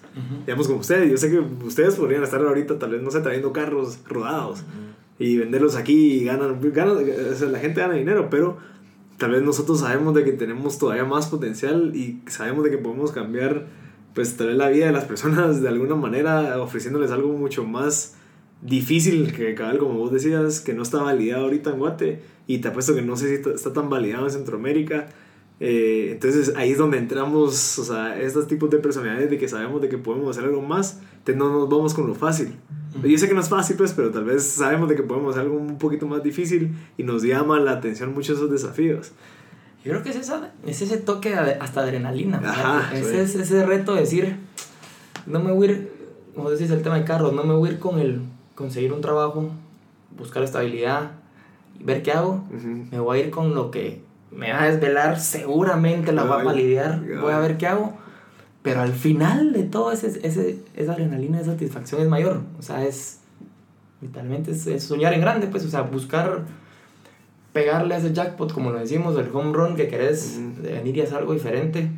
Digamos 0.45 0.67
como 0.67 0.79
ustedes, 0.79 1.09
yo 1.09 1.17
sé 1.17 1.29
que 1.29 1.39
ustedes 1.65 1.95
podrían 1.95 2.23
estar 2.23 2.41
ahorita 2.41 2.77
tal 2.79 2.91
vez, 2.91 3.01
no 3.01 3.11
sé, 3.11 3.21
trayendo 3.21 3.53
carros 3.53 3.99
rodados 4.07 4.63
y 5.17 5.37
venderlos 5.37 5.75
aquí 5.75 6.13
y 6.13 6.23
ganan, 6.25 6.59
ganan 6.73 6.97
o 6.97 7.35
sea, 7.35 7.47
la 7.49 7.59
gente 7.59 7.81
gana 7.81 7.93
dinero, 7.93 8.29
pero 8.29 8.57
tal 9.17 9.31
vez 9.31 9.43
nosotros 9.43 9.81
sabemos 9.81 10.13
de 10.15 10.23
que 10.23 10.31
tenemos 10.31 10.77
todavía 10.79 11.05
más 11.05 11.27
potencial 11.27 11.91
y 11.95 12.21
sabemos 12.27 12.63
de 12.63 12.71
que 12.71 12.77
podemos 12.77 13.11
cambiar 13.11 13.67
pues 14.13 14.35
tal 14.37 14.47
vez 14.47 14.55
la 14.57 14.69
vida 14.69 14.85
de 14.87 14.91
las 14.93 15.05
personas 15.05 15.61
de 15.61 15.67
alguna 15.67 15.95
manera 15.95 16.59
ofreciéndoles 16.61 17.11
algo 17.11 17.31
mucho 17.37 17.63
más 17.65 18.15
difícil 18.61 19.31
que 19.33 19.55
cabal 19.55 19.77
como 19.77 19.93
vos 19.93 20.11
decías 20.11 20.59
que 20.59 20.73
no 20.73 20.83
está 20.83 21.01
validado 21.01 21.45
ahorita 21.45 21.69
en 21.71 21.79
Guate 21.79 22.21
y 22.47 22.57
te 22.59 22.67
apuesto 22.69 22.93
que 22.95 23.01
no 23.01 23.15
sé 23.15 23.27
si 23.29 23.33
está- 23.35 23.51
está 23.53 23.71
tan 23.73 23.89
validado 23.89 24.25
en 24.25 24.31
Centroamérica 24.31 25.07
Eh, 25.59 26.11
entonces 26.13 26.53
ahí 26.55 26.71
es 26.71 26.77
donde 26.77 26.97
entramos 26.97 27.77
o 27.79 27.83
sea 27.83 28.17
estos 28.19 28.47
tipos 28.47 28.69
de 28.69 28.77
personalidades 28.77 29.29
de 29.29 29.37
que 29.37 29.47
sabemos 29.49 29.81
de 29.81 29.89
que 29.89 29.97
podemos 29.97 30.29
hacer 30.29 30.47
algo 30.49 30.61
más 30.61 31.01
no 31.35 31.49
nos 31.51 31.67
vamos 31.69 31.93
con 31.93 32.07
lo 32.07 32.15
fácil 32.15 32.55
yo 33.03 33.17
sé 33.17 33.27
que 33.27 33.33
no 33.33 33.39
es 33.41 33.49
fácil, 33.49 33.75
pues, 33.77 33.93
pero 33.93 34.09
tal 34.09 34.23
vez 34.25 34.43
sabemos 34.43 34.89
de 34.89 34.95
que 34.95 35.03
podemos 35.03 35.31
hacer 35.31 35.43
algo 35.43 35.57
un 35.57 35.77
poquito 35.77 36.07
más 36.07 36.23
difícil 36.23 36.75
y 36.97 37.03
nos 37.03 37.23
llama 37.23 37.59
la 37.59 37.73
atención 37.73 38.13
muchos 38.13 38.37
esos 38.37 38.49
desafíos. 38.51 39.11
Yo 39.85 39.91
creo 39.91 40.03
que 40.03 40.09
es, 40.09 40.15
esa, 40.17 40.51
es 40.65 40.81
ese 40.81 40.97
toque 40.97 41.29
de- 41.29 41.53
hasta 41.53 41.81
adrenalina. 41.81 42.41
Ajá, 42.43 42.91
es 42.97 43.07
sí. 43.07 43.15
ese, 43.15 43.41
ese 43.43 43.65
reto 43.65 43.93
de 43.93 44.01
decir, 44.01 44.35
no 45.25 45.39
me 45.39 45.51
voy 45.51 45.67
a 45.67 45.71
ir, 45.71 45.91
como 46.35 46.49
decís 46.49 46.69
el 46.71 46.81
tema 46.81 46.97
de 46.97 47.05
carros, 47.05 47.31
no 47.33 47.43
me 47.43 47.53
voy 47.53 47.69
a 47.69 47.73
ir 47.73 47.79
con 47.79 47.99
el 47.99 48.21
conseguir 48.55 48.91
un 48.91 49.01
trabajo, 49.01 49.51
buscar 50.17 50.43
estabilidad 50.43 51.11
ver 51.79 52.03
qué 52.03 52.11
hago. 52.11 52.43
Ujú. 52.53 52.85
Me 52.91 52.99
voy 52.99 53.19
a 53.19 53.25
ir 53.25 53.29
con 53.29 53.53
lo 53.55 53.71
que 53.71 54.01
me 54.31 54.51
va 54.51 54.63
a 54.63 54.71
desvelar, 54.71 55.19
seguramente 55.19 56.11
la 56.11 56.23
voy 56.23 56.47
a 56.47 56.53
lidiar, 56.53 57.01
voy 57.21 57.33
a 57.33 57.39
ver 57.39 57.57
qué 57.57 57.67
hago. 57.67 57.93
Pero 58.61 58.81
al 58.81 58.93
final 58.93 59.53
de 59.53 59.63
todo, 59.63 59.91
ese, 59.91 60.19
ese, 60.27 60.59
esa 60.75 60.93
adrenalina 60.93 61.39
de 61.39 61.45
satisfacción 61.45 62.01
es 62.01 62.07
mayor. 62.07 62.41
O 62.59 62.61
sea, 62.61 62.85
es 62.85 63.19
literalmente 64.01 64.51
es, 64.51 64.83
soñar 64.83 65.13
en 65.13 65.21
grande, 65.21 65.47
pues, 65.47 65.65
o 65.65 65.69
sea, 65.69 65.81
buscar 65.81 66.45
pegarle 67.53 67.95
a 67.95 67.97
ese 67.97 68.13
jackpot, 68.13 68.53
como 68.53 68.71
lo 68.71 68.79
decimos, 68.79 69.17
el 69.17 69.29
home 69.33 69.53
run 69.53 69.75
que 69.75 69.87
querés, 69.87 70.39
de 70.61 70.73
venir 70.73 70.97
y 70.97 71.01
hacer 71.01 71.17
algo 71.17 71.33
diferente. 71.33 71.89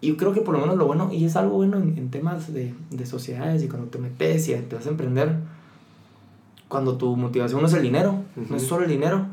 Y 0.00 0.14
creo 0.16 0.32
que 0.32 0.40
por 0.40 0.54
lo 0.54 0.60
menos 0.60 0.76
lo 0.76 0.86
bueno, 0.86 1.10
y 1.12 1.24
es 1.24 1.36
algo 1.36 1.56
bueno 1.56 1.78
en, 1.78 2.10
temas 2.10 2.52
de, 2.52 2.74
de, 2.90 3.06
sociedades 3.06 3.62
y 3.62 3.68
cuando 3.68 3.88
te 3.88 3.98
metes 3.98 4.48
y 4.48 4.54
te 4.54 4.76
vas 4.76 4.86
a 4.86 4.90
emprender, 4.90 5.36
cuando 6.68 6.98
tu 6.98 7.16
motivación 7.16 7.62
no 7.62 7.68
es 7.68 7.74
el 7.74 7.82
dinero, 7.82 8.22
no 8.50 8.56
es 8.56 8.62
solo 8.62 8.84
el 8.84 8.90
dinero, 8.90 9.26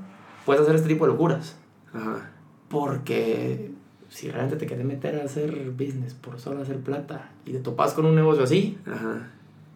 puedes 0.45 0.61
hacer 0.61 0.75
este 0.75 0.87
tipo 0.87 1.05
de 1.05 1.11
locuras. 1.11 1.55
Ajá. 1.93 2.31
Porque 2.69 3.71
si 4.09 4.29
realmente 4.29 4.57
te 4.57 4.65
quieres 4.65 4.85
meter 4.85 5.19
a 5.21 5.25
hacer 5.25 5.71
business 5.71 6.13
por 6.13 6.39
solo 6.39 6.61
hacer 6.61 6.77
plata 6.77 7.31
y 7.45 7.51
te 7.51 7.59
topas 7.59 7.93
con 7.93 8.05
un 8.05 8.15
negocio 8.15 8.43
así, 8.43 8.77
Ajá. 8.85 9.29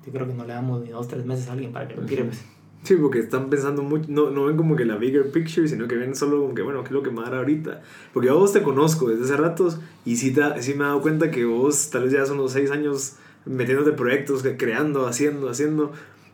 yo 0.05 0.11
creo 0.11 0.27
que 0.27 0.33
no 0.33 0.45
le 0.45 0.53
damos 0.53 0.81
ni 0.83 0.89
dos, 0.89 1.07
tres 1.07 1.25
meses 1.25 1.49
a 1.49 1.53
alguien 1.53 1.71
para 1.71 1.87
que 1.87 1.95
lo 1.95 2.03
tire. 2.03 2.25
Pues. 2.25 2.43
Sí, 2.83 2.95
porque 2.97 3.17
están 3.17 3.49
pensando 3.49 3.81
mucho, 3.81 4.05
no, 4.09 4.29
no 4.29 4.45
ven 4.45 4.57
como 4.57 4.75
que 4.75 4.85
la 4.85 4.95
bigger 4.97 5.31
picture, 5.31 5.67
sino 5.67 5.87
que 5.87 5.95
ven 5.95 6.15
solo 6.15 6.39
como 6.39 6.53
que, 6.53 6.61
bueno, 6.61 6.83
¿qué 6.83 6.89
es 6.89 6.93
lo 6.93 7.01
que 7.01 7.09
me 7.09 7.21
va 7.21 7.27
a 7.27 7.29
dar 7.31 7.39
ahorita? 7.39 7.81
Porque 8.13 8.27
yo 8.27 8.37
vos 8.37 8.53
te 8.53 8.61
conozco 8.61 9.07
desde 9.09 9.23
hace 9.23 9.37
ratos 9.37 9.79
y 10.05 10.17
sí, 10.17 10.35
sí 10.59 10.73
me 10.75 10.83
he 10.83 10.87
dado 10.87 11.01
cuenta 11.01 11.31
que 11.31 11.45
vos 11.45 11.89
tal 11.89 12.03
vez 12.03 12.13
ya 12.13 12.25
son 12.27 12.37
unos 12.39 12.51
seis 12.51 12.69
años 12.69 13.15
metiéndote 13.45 13.93
proyectos, 13.93 14.43
creando, 14.57 15.07
haciendo, 15.07 15.49
haciendo. 15.49 15.93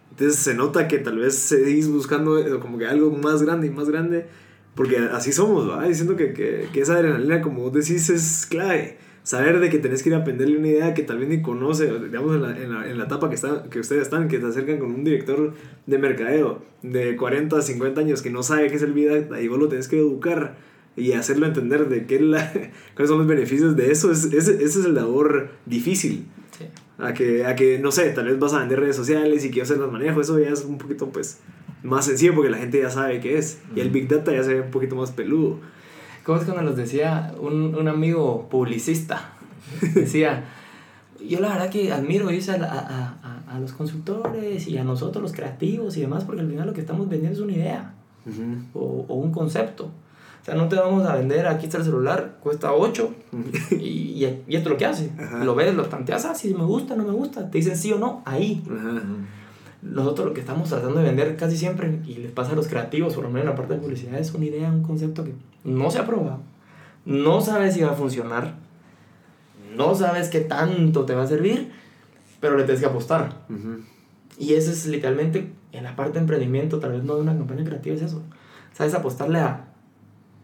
Entonces 0.10 0.39
se 0.39 0.54
nota 0.54 0.89
que 0.89 0.98
tal 0.98 1.20
vez 1.20 1.36
seguís 1.36 1.88
buscando 1.88 2.60
como 2.60 2.78
que 2.78 2.86
algo 2.86 3.12
más 3.12 3.44
grande 3.44 3.67
y 3.67 3.70
más 3.70 3.89
grande, 3.89 4.28
porque 4.75 4.97
así 4.97 5.31
somos, 5.31 5.69
¿va? 5.69 5.88
Diciendo 5.88 6.15
que, 6.15 6.34
que, 6.34 6.67
que 6.71 6.81
esa 6.81 6.95
adrenalina, 6.95 7.41
como 7.41 7.62
vos 7.62 7.73
decís, 7.73 8.10
es 8.10 8.45
clave 8.45 8.97
saber 9.23 9.60
de 9.60 9.69
que 9.69 9.77
tenés 9.77 10.01
que 10.01 10.10
ir 10.10 10.15
a 10.15 10.19
aprenderle 10.19 10.57
una 10.57 10.67
idea 10.67 10.93
que 10.93 11.03
tal 11.03 11.19
vez 11.19 11.29
ni 11.29 11.41
conoce, 11.41 11.86
digamos 11.99 12.36
en 12.36 12.41
la, 12.41 12.57
en 12.57 12.73
la, 12.73 12.89
en 12.89 12.97
la 12.97 13.03
etapa 13.05 13.29
que, 13.29 13.36
está, 13.36 13.63
que 13.69 13.79
ustedes 13.79 14.03
están, 14.03 14.27
que 14.27 14.39
te 14.39 14.47
acercan 14.47 14.79
con 14.79 14.91
un 14.91 15.03
director 15.03 15.53
de 15.86 15.97
mercadeo 15.97 16.63
de 16.81 17.15
40, 17.15 17.62
50 17.62 18.01
años 18.01 18.21
que 18.21 18.31
no 18.31 18.43
sabe 18.43 18.67
qué 18.69 18.75
es 18.75 18.81
el 18.81 18.93
vida, 18.93 19.36
ahí 19.36 19.47
vos 19.47 19.60
lo 19.60 19.67
tenés 19.67 19.88
que 19.88 19.99
educar 19.99 20.57
y 20.95 21.13
hacerlo 21.13 21.45
entender 21.45 21.88
de 21.88 22.05
qué 22.05 22.19
la, 22.19 22.51
cuáles 22.95 23.10
son 23.10 23.19
los 23.19 23.27
beneficios 23.27 23.75
de 23.75 23.91
eso, 23.91 24.12
es, 24.12 24.25
ese, 24.25 24.63
es 24.63 24.75
el 24.77 24.95
labor 24.95 25.49
difícil. 25.65 26.27
A, 26.97 27.15
que, 27.15 27.45
a 27.45 27.55
que, 27.55 27.79
no 27.79 27.91
sé, 27.91 28.12
tal 28.12 28.25
vez 28.25 28.38
vas 28.38 28.53
a 28.53 28.60
vender 28.60 28.79
redes 28.79 28.95
sociales 28.95 29.43
y 29.43 29.49
quiero 29.49 29.63
hacer 29.63 29.77
los 29.77 29.91
manejos, 29.91 30.27
eso 30.27 30.38
ya 30.38 30.49
es 30.49 30.63
un 30.63 30.77
poquito 30.77 31.10
pues 31.10 31.39
más 31.84 32.06
sencillo 32.06 32.36
porque 32.36 32.50
la 32.50 32.58
gente 32.58 32.82
ya 32.82 32.89
sabe 32.89 33.20
qué 33.20 33.38
es. 33.38 33.62
Y 33.76 33.80
el 33.80 33.89
Big 33.89 34.08
Data 34.08 34.32
ya 34.32 34.44
se 34.44 34.54
ve 34.54 34.62
un 34.62 34.72
poquito 34.72 34.96
más 34.96 35.12
peludo. 35.12 35.60
¿Cómo 36.24 36.38
es 36.38 36.46
cuando 36.46 36.63
nos 36.63 36.76
decía 36.76 37.34
un, 37.39 37.76
un 37.76 37.88
amigo 37.88 38.48
publicista? 38.50 39.34
Decía, 39.96 40.46
yo 41.28 41.39
la 41.39 41.50
verdad 41.50 41.70
que 41.70 41.91
admiro 41.91 42.30
a, 42.30 42.32
a, 42.32 43.56
a, 43.56 43.60
los 43.60 43.74
consultores 43.74 44.67
y 44.67 44.78
a 44.78 44.84
nosotros 44.84 45.22
los 45.22 45.34
creativos 45.34 45.98
y 45.98 46.02
demás, 46.02 46.24
porque 46.24 46.41
al 46.41 46.50
final 46.50 46.67
lo 46.67 46.74
que 46.74 46.82
estamos 46.82 47.10
vendiendo 47.10 47.38
es 47.38 47.44
una 47.44 47.54
idea 47.54 47.94
o, 48.74 49.06
o, 49.08 49.15
un 49.15 49.32
concepto. 49.32 49.86
O 49.86 50.46
sea, 50.46 50.56
no 50.56 50.67
te 50.67 50.76
vamos 50.76 51.06
a 51.06 51.15
vender, 51.15 51.46
aquí 51.48 51.65
está 51.65 51.78
el 51.78 51.84
celular, 51.84 52.38
cuesta 52.41 52.74
8 52.74 53.13
y, 53.72 53.76
y, 53.76 54.26
esto 54.26 54.44
es 54.48 54.65
lo 54.65 54.78
que 54.78 54.86
hace. 54.86 55.12
Lo 55.44 55.56
ves, 55.56 55.74
lo 55.76 55.86
tanteas, 55.86 56.26
ah, 56.26 56.36
si 56.36 56.54
me 56.54 56.63
gusta, 56.63 56.96
no 56.96 57.04
me 57.04 57.13
gusta. 57.13 57.50
Te 57.50 57.60
dicen 57.60 57.78
sí 57.78 57.91
o 57.91 58.00
no, 58.00 58.22
ahí 58.26 58.63
nosotros 59.82 60.28
lo 60.28 60.34
que 60.34 60.41
estamos 60.41 60.70
tratando 60.70 61.00
de 61.00 61.06
vender 61.06 61.36
casi 61.38 61.58
siempre, 61.58 62.00
y 62.06 62.15
les 62.15 62.32
pasa 62.32 62.52
a 62.52 62.56
los 62.56 62.67
creativos, 62.67 63.15
por 63.15 63.24
lo 63.24 63.30
menos 63.30 63.44
en 63.44 63.50
la 63.50 63.56
parte 63.56 63.74
de 63.74 63.80
publicidad, 63.80 64.20
es 64.20 64.34
una 64.34 64.46
idea, 64.46 64.70
un 64.70 64.84
concepto 64.84 65.24
que 65.24 65.34
no 65.63 65.89
se 65.89 66.00
ha 66.00 66.06
probado, 66.06 66.39
no 67.06 67.41
sabes 67.41 67.74
si 67.74 67.82
va 67.82 67.91
a 67.91 67.96
funcionar, 67.96 68.56
no 69.76 69.96
sabes 69.96 70.30
qué 70.30 70.41
tanto 70.41 71.06
te 71.06 71.15
va 71.15 71.24
a 71.24 71.28
servir, 71.28 71.72
pero 72.39 72.58
le 72.58 72.63
tienes 72.63 72.82
que 72.82 72.88
apostar. 72.88 73.46
Y 74.38 74.54
eso 74.54 74.72
es 74.72 74.86
literalmente, 74.88 75.52
en 75.72 75.84
la 75.84 75.96
parte 75.96 76.13
de 76.13 76.20
emprendimiento, 76.20 76.80
tal 76.80 76.91
vez 76.91 77.04
no 77.04 77.15
de 77.15 77.22
una 77.22 77.38
campaña 77.38 77.63
creativa, 77.63 77.96
es 77.96 78.02
eso. 78.02 78.24
Sabes 78.74 78.94
apostarle 78.94 79.39
a, 79.39 79.65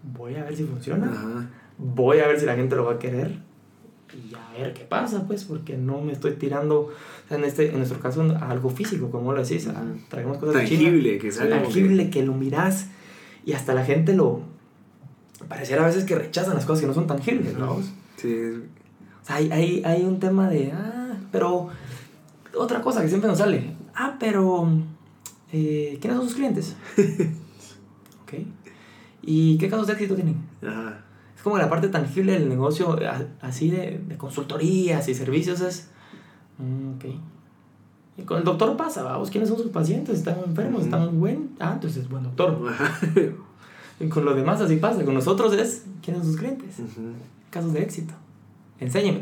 voy 0.03 0.35
a 0.35 0.43
ver 0.43 0.55
si 0.55 0.63
funciona, 0.63 1.49
voy 1.77 2.19
a 2.19 2.27
ver 2.27 2.39
si 2.39 2.45
la 2.45 2.55
gente 2.55 2.75
lo 2.75 2.85
va 2.85 2.93
a 2.93 2.99
querer, 2.99 3.39
y 4.13 4.33
a 4.35 4.57
ver 4.57 4.73
qué 4.73 4.83
pasa, 4.83 5.25
pues, 5.27 5.43
porque 5.43 5.77
no 5.77 6.01
me 6.01 6.13
estoy 6.13 6.33
tirando, 6.33 6.93
en, 7.29 7.43
este, 7.43 7.69
en 7.69 7.77
nuestro 7.77 7.99
caso, 7.99 8.21
a 8.21 8.49
algo 8.49 8.69
físico, 8.69 9.11
como 9.11 9.33
lo 9.33 9.43
decís, 9.43 9.67
traemos 10.09 10.37
cosas 10.37 10.55
tangible, 10.55 11.17
que 11.17 11.29
tangible, 11.31 12.09
que... 12.09 12.23
lo 12.23 12.33
miras 12.33 12.87
y 13.45 13.53
hasta 13.53 13.73
la 13.73 13.83
gente 13.83 14.13
lo, 14.13 14.41
pareciera 15.49 15.83
a 15.83 15.87
veces 15.87 16.05
que 16.05 16.15
rechazan 16.15 16.55
las 16.55 16.65
cosas 16.65 16.81
que 16.81 16.87
no 16.87 16.93
son 16.93 17.07
tangibles, 17.07 17.57
¿no? 17.57 17.81
Sí. 18.15 18.33
O 19.23 19.25
sea, 19.25 19.37
hay, 19.37 19.51
hay, 19.51 19.81
hay 19.83 20.03
un 20.03 20.19
tema 20.19 20.49
de, 20.49 20.71
ah, 20.71 21.17
pero, 21.31 21.67
otra 22.55 22.81
cosa 22.81 23.01
que 23.01 23.09
siempre 23.09 23.29
nos 23.29 23.39
sale, 23.39 23.75
ah, 23.93 24.15
pero, 24.19 24.69
eh, 25.51 25.97
¿quiénes 25.99 26.17
son 26.17 26.27
sus 26.27 26.35
clientes? 26.35 26.75
ok. 28.23 28.33
¿Y 29.21 29.57
qué 29.57 29.69
casos 29.69 29.87
de 29.87 29.93
éxito 29.93 30.15
tienen? 30.15 30.37
Ajá 30.61 31.06
como 31.47 31.57
la 31.57 31.69
parte 31.69 31.87
tangible 31.87 32.33
del 32.33 32.49
negocio, 32.49 32.99
así 33.39 33.69
de, 33.69 34.01
de 34.05 34.17
consultorías 34.17 35.07
y 35.07 35.13
servicios, 35.13 35.61
es. 35.61 35.89
Mm, 36.57 36.95
ok. 36.95 37.05
Y 38.17 38.23
con 38.23 38.39
el 38.39 38.43
doctor 38.43 38.75
pasa, 38.75 39.01
vamos, 39.03 39.29
¿quiénes 39.29 39.47
son 39.47 39.57
sus 39.57 39.71
pacientes? 39.71 40.17
¿Están 40.17 40.39
enfermos? 40.45 40.83
¿Están 40.83 41.19
buen? 41.21 41.51
Ah, 41.57 41.71
entonces 41.75 42.03
es 42.03 42.09
buen 42.09 42.23
doctor. 42.23 42.59
y 44.01 44.07
con 44.09 44.25
los 44.25 44.35
demás 44.35 44.59
así 44.59 44.75
pasa. 44.75 45.05
Con 45.05 45.13
nosotros 45.13 45.53
es, 45.53 45.85
¿quiénes 46.03 46.23
son 46.23 46.31
sus 46.31 46.39
clientes? 46.39 46.75
Casos 47.49 47.71
de 47.71 47.81
éxito. 47.81 48.13
Enséñame. 48.81 49.21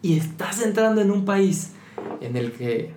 Y 0.00 0.16
estás 0.16 0.62
entrando 0.62 1.02
en 1.02 1.10
un 1.10 1.26
país 1.26 1.72
en 2.22 2.34
el 2.34 2.52
que, 2.52 2.94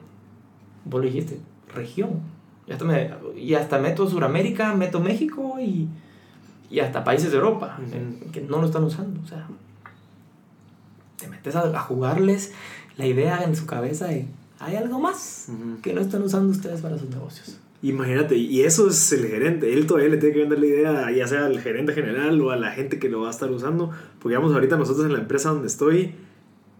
vos 0.85 1.01
lo 1.01 1.07
dijiste, 1.07 1.41
región. 1.75 2.21
Y 2.67 2.71
hasta, 2.71 2.85
me, 2.85 3.11
y 3.35 3.53
hasta 3.55 3.79
meto 3.79 4.07
Sudamérica, 4.07 4.73
meto 4.75 5.01
México 5.01 5.57
y 5.59 5.89
y 6.71 6.79
hasta 6.79 7.03
países 7.03 7.31
de 7.31 7.37
Europa 7.37 7.77
que 8.31 8.41
no 8.41 8.59
lo 8.59 8.67
están 8.67 8.83
usando. 8.83 9.19
O 9.21 9.27
sea, 9.27 9.45
te 11.19 11.27
metes 11.27 11.55
a, 11.55 11.79
jugarles 11.81 12.53
la 12.97 13.05
idea 13.05 13.43
en 13.43 13.55
su 13.55 13.65
cabeza 13.65 14.07
de 14.07 14.25
hay 14.59 14.75
algo 14.75 14.99
más 14.99 15.47
que 15.81 15.93
no 15.93 16.01
están 16.01 16.21
usando 16.21 16.51
ustedes 16.51 16.81
para 16.81 16.97
sus 16.97 17.09
negocios. 17.09 17.57
Imagínate, 17.83 18.37
y 18.37 18.61
eso 18.61 18.87
es 18.89 19.11
el 19.11 19.27
gerente. 19.27 19.73
Él 19.73 19.87
todavía 19.87 20.09
le 20.09 20.17
tiene 20.17 20.35
que 20.35 20.39
vender 20.41 20.59
la 20.59 20.65
idea, 20.67 21.11
ya 21.11 21.25
sea 21.25 21.47
al 21.47 21.59
gerente 21.59 21.93
general 21.93 22.39
o 22.39 22.51
a 22.51 22.55
la 22.55 22.71
gente 22.71 22.99
que 22.99 23.09
lo 23.09 23.21
va 23.21 23.29
a 23.29 23.31
estar 23.31 23.49
usando. 23.49 23.89
Porque, 24.19 24.35
digamos, 24.35 24.53
ahorita 24.53 24.77
nosotros 24.77 25.07
en 25.07 25.13
la 25.13 25.19
empresa 25.19 25.49
donde 25.49 25.67
estoy, 25.67 26.13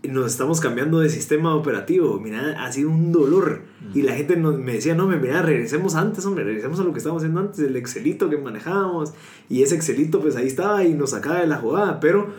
nos 0.03 0.31
estamos 0.31 0.59
cambiando 0.59 0.99
de 0.99 1.09
sistema 1.09 1.55
operativo. 1.55 2.19
Mira, 2.19 2.63
ha 2.63 2.71
sido 2.71 2.89
un 2.89 3.11
dolor. 3.11 3.61
Y 3.93 4.01
la 4.01 4.13
gente 4.13 4.35
nos, 4.35 4.57
me 4.57 4.73
decía, 4.73 4.95
no, 4.95 5.07
mira, 5.07 5.41
regresemos 5.41 5.95
antes, 5.95 6.25
hombre, 6.25 6.43
regresemos 6.43 6.79
a 6.79 6.83
lo 6.83 6.91
que 6.91 6.97
estábamos 6.97 7.21
haciendo 7.21 7.41
antes, 7.41 7.59
el 7.59 7.75
Excelito 7.75 8.29
que 8.29 8.37
manejábamos. 8.37 9.13
Y 9.49 9.63
ese 9.63 9.75
Excelito, 9.75 10.19
pues 10.19 10.35
ahí 10.35 10.47
estaba 10.47 10.83
y 10.83 10.93
nos 10.93 11.11
sacaba 11.11 11.41
de 11.41 11.47
la 11.47 11.57
jugada. 11.57 11.99
Pero 11.99 12.29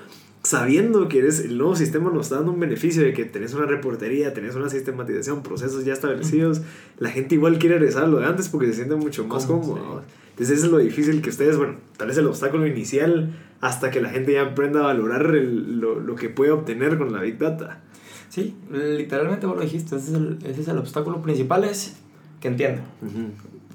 sabiendo 0.42 1.08
que 1.08 1.18
eres, 1.18 1.40
el 1.40 1.56
nuevo 1.56 1.76
sistema 1.76 2.10
nos 2.10 2.26
está 2.26 2.36
dando 2.36 2.52
un 2.52 2.60
beneficio 2.60 3.02
de 3.02 3.12
que 3.12 3.24
tenés 3.24 3.54
una 3.54 3.66
reportería, 3.66 4.34
tenés 4.34 4.56
una 4.56 4.68
sistematización, 4.68 5.42
procesos 5.42 5.84
ya 5.84 5.92
establecidos, 5.92 6.62
la 6.98 7.10
gente 7.10 7.36
igual 7.36 7.58
quiere 7.58 7.78
regresar 7.78 8.04
a 8.04 8.08
lo 8.08 8.18
de 8.18 8.26
antes 8.26 8.48
porque 8.48 8.66
se 8.68 8.74
siente 8.74 8.96
mucho 8.96 9.24
más 9.24 9.46
cómodo. 9.46 10.02
Entonces 10.30 10.58
eso 10.58 10.66
es 10.66 10.72
lo 10.72 10.78
difícil 10.78 11.22
que 11.22 11.30
ustedes, 11.30 11.58
bueno, 11.58 11.76
tal 11.96 12.08
vez 12.08 12.18
el 12.18 12.26
obstáculo 12.26 12.66
inicial 12.66 13.30
hasta 13.62 13.92
que 13.92 14.00
la 14.00 14.10
gente 14.10 14.32
ya 14.32 14.42
aprenda 14.42 14.80
a 14.80 14.82
valorar 14.82 15.24
lo, 15.24 16.00
lo, 16.00 16.16
que 16.16 16.28
puede 16.28 16.50
obtener 16.50 16.98
con 16.98 17.12
la 17.12 17.20
Big 17.20 17.38
Data. 17.38 17.80
Sí, 18.28 18.56
literalmente 18.70 19.46
vos 19.46 19.56
lo 19.56 19.62
dijiste, 19.62 19.96
ese 19.96 20.10
es 20.10 20.14
el, 20.14 20.38
ese 20.44 20.62
es 20.62 20.68
el 20.68 20.78
obstáculo 20.78 21.22
principal, 21.22 21.62
es 21.62 21.96
que 22.40 22.48
entiendan, 22.48 22.84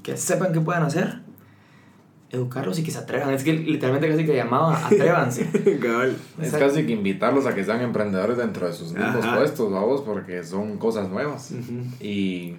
que 0.04 0.18
sepan 0.18 0.52
qué 0.52 0.60
puedan 0.60 0.84
hacer, 0.84 1.22
educarlos 2.32 2.78
y 2.80 2.84
que 2.84 2.92
se 2.92 2.98
atrevan. 2.98 3.34
Es 3.34 3.46
que 3.46 3.54
literalmente 3.54 4.10
casi 4.10 4.26
que 4.26 4.36
llamaba 4.36 4.88
atrévanse. 4.88 5.48
es 6.42 6.52
casi 6.52 6.86
que 6.86 6.92
invitarlos 6.92 7.46
a 7.46 7.56
que 7.56 7.64
sean 7.64 7.80
emprendedores 7.80 8.38
dentro 8.38 8.68
de 8.68 8.74
sus 8.74 8.92
mismos 8.92 9.26
puestos, 9.26 9.72
vamos, 9.72 10.02
porque 10.02 10.44
son 10.44 10.78
cosas 10.80 11.10
nuevas. 11.10 11.54
Y 12.02 12.56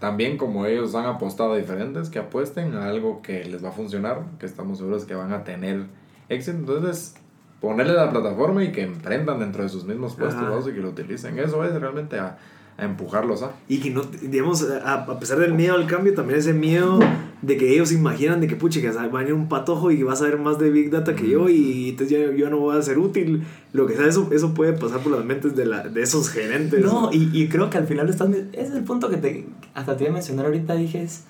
también 0.00 0.36
como 0.36 0.66
ellos 0.66 0.96
han 0.96 1.06
apostado 1.06 1.52
a 1.52 1.58
diferentes, 1.58 2.10
que 2.10 2.18
apuesten 2.18 2.74
a 2.74 2.88
algo 2.88 3.22
que 3.22 3.44
les 3.44 3.64
va 3.64 3.68
a 3.68 3.72
funcionar, 3.72 4.24
que 4.40 4.46
estamos 4.46 4.78
seguros 4.78 5.04
que 5.04 5.14
van 5.14 5.32
a 5.32 5.44
tener 5.44 6.01
éxito. 6.28 6.58
Entonces, 6.58 7.14
ponerle 7.62 7.94
la 7.94 8.10
plataforma 8.10 8.64
y 8.64 8.72
que 8.72 8.82
emprendan 8.82 9.38
dentro 9.38 9.62
de 9.62 9.68
sus 9.68 9.84
mismos 9.84 10.16
puestos 10.16 10.68
y 10.68 10.72
que 10.72 10.80
lo 10.80 10.90
utilicen. 10.90 11.38
Eso 11.38 11.64
es 11.64 11.72
realmente 11.80 12.18
a, 12.18 12.36
a 12.76 12.84
empujarlos 12.84 13.42
a. 13.42 13.52
Y 13.68 13.78
que 13.78 13.90
no, 13.90 14.02
digamos, 14.02 14.68
a, 14.68 14.94
a, 14.94 15.18
pesar 15.18 15.38
del 15.38 15.54
miedo 15.54 15.74
al 15.76 15.86
cambio, 15.86 16.12
también 16.12 16.40
ese 16.40 16.52
miedo 16.52 16.98
de 17.40 17.56
que 17.56 17.72
ellos 17.72 17.92
imaginan 17.92 18.40
de 18.40 18.48
que, 18.48 18.56
pucha, 18.56 18.80
que 18.80 18.90
va 18.90 19.02
a 19.02 19.06
venir 19.06 19.32
un 19.32 19.48
patojo 19.48 19.92
y 19.92 20.02
vas 20.02 20.22
a 20.22 20.24
ver 20.24 20.38
más 20.38 20.58
de 20.58 20.70
Big 20.70 20.90
Data 20.90 21.14
que 21.14 21.28
yo 21.28 21.48
y 21.48 21.90
entonces 21.90 22.18
ya, 22.18 22.36
yo 22.36 22.50
no 22.50 22.58
voy 22.58 22.76
a 22.76 22.82
ser 22.82 22.98
útil. 22.98 23.44
Lo 23.72 23.86
que 23.86 23.94
sea, 23.94 24.06
eso, 24.06 24.28
eso 24.32 24.54
puede 24.54 24.72
pasar 24.72 25.00
por 25.00 25.12
las 25.12 25.24
mentes 25.24 25.54
de, 25.54 25.66
la, 25.66 25.86
de 25.86 26.02
esos 26.02 26.30
gerentes. 26.30 26.84
No, 26.84 27.10
y, 27.12 27.30
y 27.32 27.48
creo 27.48 27.70
que 27.70 27.78
al 27.78 27.86
final 27.86 28.08
están, 28.08 28.34
ese 28.34 28.48
es 28.52 28.70
el 28.72 28.82
punto 28.82 29.08
que 29.08 29.18
te, 29.18 29.46
hasta 29.74 29.96
te 29.96 30.04
iba 30.04 30.10
a 30.10 30.14
mencionar 30.14 30.46
ahorita, 30.46 30.74
dije, 30.74 31.02
es 31.02 31.24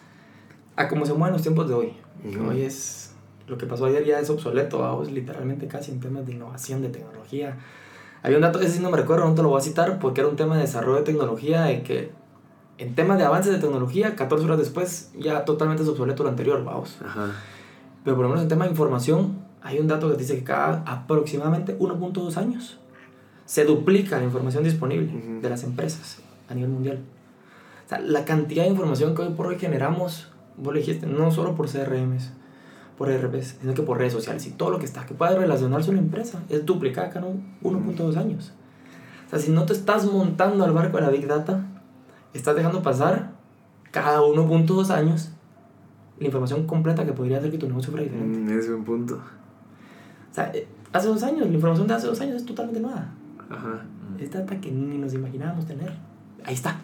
a 0.76 0.88
cómo 0.88 1.04
se 1.04 1.12
mueven 1.12 1.34
los 1.34 1.42
tiempos 1.42 1.68
de 1.68 1.74
hoy. 1.74 1.92
Hoy 2.48 2.62
es 2.62 3.01
lo 3.52 3.58
que 3.58 3.66
pasó 3.66 3.84
ayer 3.84 4.04
ya 4.04 4.18
es 4.18 4.30
obsoleto, 4.30 4.78
vamos, 4.78 5.12
literalmente 5.12 5.68
casi 5.68 5.92
en 5.92 6.00
temas 6.00 6.26
de 6.26 6.32
innovación, 6.32 6.80
de 6.80 6.88
tecnología. 6.88 7.58
Hay 8.22 8.34
un 8.34 8.40
dato, 8.40 8.60
ese 8.60 8.76
sí 8.76 8.80
no 8.80 8.90
me 8.90 8.96
recuerdo, 8.96 9.26
no 9.26 9.34
te 9.34 9.42
lo 9.42 9.50
voy 9.50 9.58
a 9.60 9.62
citar, 9.62 9.98
porque 9.98 10.22
era 10.22 10.30
un 10.30 10.36
tema 10.36 10.56
de 10.56 10.62
desarrollo 10.62 10.98
de 10.98 11.04
tecnología 11.04 11.70
en 11.70 11.82
que 11.84 12.10
en 12.78 12.94
temas 12.94 13.18
de 13.18 13.24
avances 13.24 13.52
de 13.52 13.58
tecnología, 13.58 14.16
14 14.16 14.44
horas 14.46 14.58
después 14.58 15.12
ya 15.18 15.44
totalmente 15.44 15.82
es 15.82 15.88
obsoleto 15.88 16.22
lo 16.22 16.30
anterior, 16.30 16.64
vamos. 16.64 16.98
Ajá. 17.04 17.32
Pero 18.04 18.16
por 18.16 18.24
lo 18.24 18.30
menos 18.30 18.42
en 18.42 18.48
tema 18.48 18.64
de 18.64 18.70
información, 18.70 19.38
hay 19.60 19.78
un 19.78 19.86
dato 19.86 20.10
que 20.10 20.16
dice 20.16 20.36
que 20.36 20.44
cada 20.44 20.82
aproximadamente 20.86 21.78
1.2 21.78 22.36
años 22.38 22.78
se 23.44 23.64
duplica 23.66 24.16
la 24.16 24.24
información 24.24 24.64
disponible 24.64 25.12
Ujú. 25.14 25.42
de 25.42 25.50
las 25.50 25.62
empresas 25.62 26.18
a 26.48 26.54
nivel 26.54 26.70
mundial. 26.70 27.00
O 27.84 27.88
sea, 27.88 28.00
la 28.00 28.24
cantidad 28.24 28.64
de 28.64 28.70
información 28.70 29.14
que 29.14 29.22
hoy 29.22 29.34
por 29.34 29.46
hoy 29.46 29.58
generamos, 29.58 30.32
vos 30.56 30.72
lo 30.72 30.78
dijiste, 30.78 31.06
no 31.06 31.30
solo 31.30 31.54
por 31.54 31.68
CRMs, 31.68 32.32
por 32.96 33.10
ERPs, 33.10 33.56
sino 33.60 33.74
que 33.74 33.82
por 33.82 33.98
redes 33.98 34.12
sociales 34.12 34.46
y 34.46 34.50
todo 34.50 34.70
lo 34.70 34.78
que 34.78 34.84
está, 34.84 35.06
que 35.06 35.14
puede 35.14 35.36
relacionarse 35.36 35.90
una 35.90 36.00
empresa, 36.00 36.42
es 36.48 36.64
duplicada 36.64 37.10
cada 37.10 37.26
1.2 37.62 38.16
años. 38.16 38.52
O 39.26 39.30
sea, 39.30 39.38
si 39.38 39.50
no 39.50 39.64
te 39.64 39.72
estás 39.72 40.04
montando 40.04 40.64
al 40.64 40.72
barco 40.72 40.98
de 40.98 41.02
la 41.04 41.10
Big 41.10 41.26
Data, 41.26 41.66
estás 42.34 42.54
dejando 42.54 42.82
pasar 42.82 43.32
cada 43.90 44.20
1.2 44.20 44.90
años 44.90 45.32
la 46.18 46.26
información 46.26 46.66
completa 46.66 47.04
que 47.04 47.12
podría 47.12 47.38
hacer 47.38 47.50
que 47.50 47.58
tu 47.58 47.66
negocio 47.66 47.90
fuera 47.90 48.04
diferente. 48.04 48.38
Mm, 48.38 48.48
ese 48.50 48.58
es 48.58 48.68
un 48.68 48.84
punto. 48.84 49.16
O 49.16 50.34
sea, 50.34 50.52
hace 50.92 51.08
dos 51.08 51.22
años, 51.22 51.46
la 51.48 51.54
información 51.54 51.86
de 51.86 51.94
hace 51.94 52.06
dos 52.06 52.20
años 52.20 52.36
es 52.36 52.46
totalmente 52.46 52.80
nueva. 52.80 53.08
Ajá. 53.50 53.84
Es 54.18 54.30
data 54.30 54.60
que 54.60 54.70
ni 54.70 54.98
nos 54.98 55.14
imaginábamos 55.14 55.66
tener. 55.66 55.92
Ahí 56.44 56.54
está. 56.54 56.80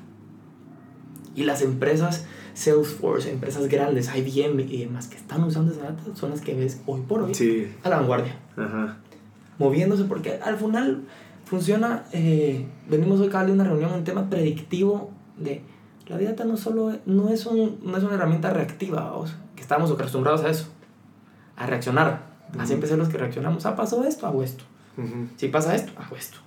Y 1.34 1.44
las 1.44 1.62
empresas, 1.62 2.26
Salesforce, 2.58 3.30
empresas 3.30 3.68
grandes, 3.68 4.10
IBM 4.14 4.60
y 4.62 4.78
demás 4.84 5.06
que 5.06 5.16
están 5.16 5.44
usando 5.44 5.70
esa 5.72 5.82
data 5.84 6.02
son 6.14 6.30
las 6.30 6.40
que 6.40 6.54
ves 6.54 6.80
hoy 6.86 7.00
por 7.02 7.22
hoy 7.22 7.32
Sí. 7.34 7.72
a 7.84 7.88
la 7.88 7.98
vanguardia. 7.98 8.36
Ajá. 8.56 8.96
Moviéndose 9.58 10.04
porque 10.04 10.40
al 10.42 10.56
final 10.56 11.04
funciona, 11.44 12.04
eh, 12.12 12.66
venimos 12.90 13.20
hoy 13.20 13.28
cada 13.28 13.44
de 13.46 13.52
una 13.52 13.62
reunión 13.64 13.92
en 13.94 14.02
tema 14.02 14.28
predictivo 14.28 15.10
de 15.36 15.62
la 16.08 16.18
data 16.18 16.44
no 16.44 16.56
solo 16.56 16.98
no 17.06 17.28
es, 17.28 17.46
un, 17.46 17.78
no 17.82 17.96
es 17.96 18.02
una 18.02 18.14
herramienta 18.14 18.50
reactiva, 18.50 19.02
vamos, 19.10 19.36
que 19.54 19.62
estamos 19.62 19.90
acostumbrados 19.92 20.42
a 20.42 20.50
eso, 20.50 20.66
a 21.56 21.66
reaccionar. 21.66 22.26
Así 22.58 22.72
empecé 22.72 22.96
los 22.96 23.08
que 23.08 23.18
reaccionamos, 23.18 23.66
ah, 23.66 23.76
pasó 23.76 24.04
esto, 24.04 24.26
hago 24.26 24.42
esto. 24.42 24.64
Ujú. 24.96 25.28
Si 25.36 25.48
pasa 25.48 25.76
esto, 25.76 25.92
hago 25.96 26.16
esto. 26.16 26.38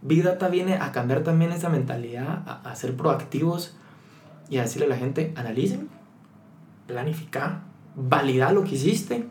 Big 0.00 0.24
Data 0.24 0.48
viene 0.48 0.74
a 0.74 0.90
cambiar 0.90 1.22
también 1.22 1.52
esa 1.52 1.68
mentalidad, 1.68 2.42
a, 2.46 2.60
a 2.68 2.74
ser 2.74 2.96
proactivos 2.96 3.76
y 4.50 4.58
a 4.58 4.62
decirle 4.62 4.86
a 4.86 4.90
la 4.90 4.96
gente, 4.96 5.32
analicen, 5.36 5.88
planificar, 6.86 7.60
validar 7.96 8.52
lo 8.52 8.64
que 8.64 8.74
hiciste, 8.74 9.26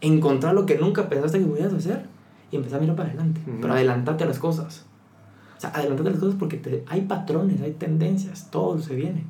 encontrar 0.00 0.54
lo 0.54 0.66
que 0.66 0.78
nunca 0.78 1.08
pensaste 1.08 1.38
que 1.38 1.46
podías 1.46 1.72
hacer 1.72 2.06
y 2.50 2.56
empezar 2.56 2.78
a 2.78 2.80
mirar 2.82 2.96
para 2.96 3.08
adelante. 3.10 3.40
Ujú. 3.46 3.58
Pero 3.60 3.72
adelantate 3.74 4.24
a 4.24 4.26
las 4.26 4.38
cosas. 4.38 4.84
O 5.56 5.60
sea, 5.60 5.70
adelantate 5.70 6.08
a 6.08 6.12
las 6.12 6.20
cosas 6.20 6.36
porque 6.38 6.56
te- 6.56 6.84
hay 6.88 7.02
patrones, 7.02 7.60
hay 7.60 7.72
tendencias, 7.72 8.50
todo 8.50 8.78
se 8.80 8.94
viene. 8.94 9.24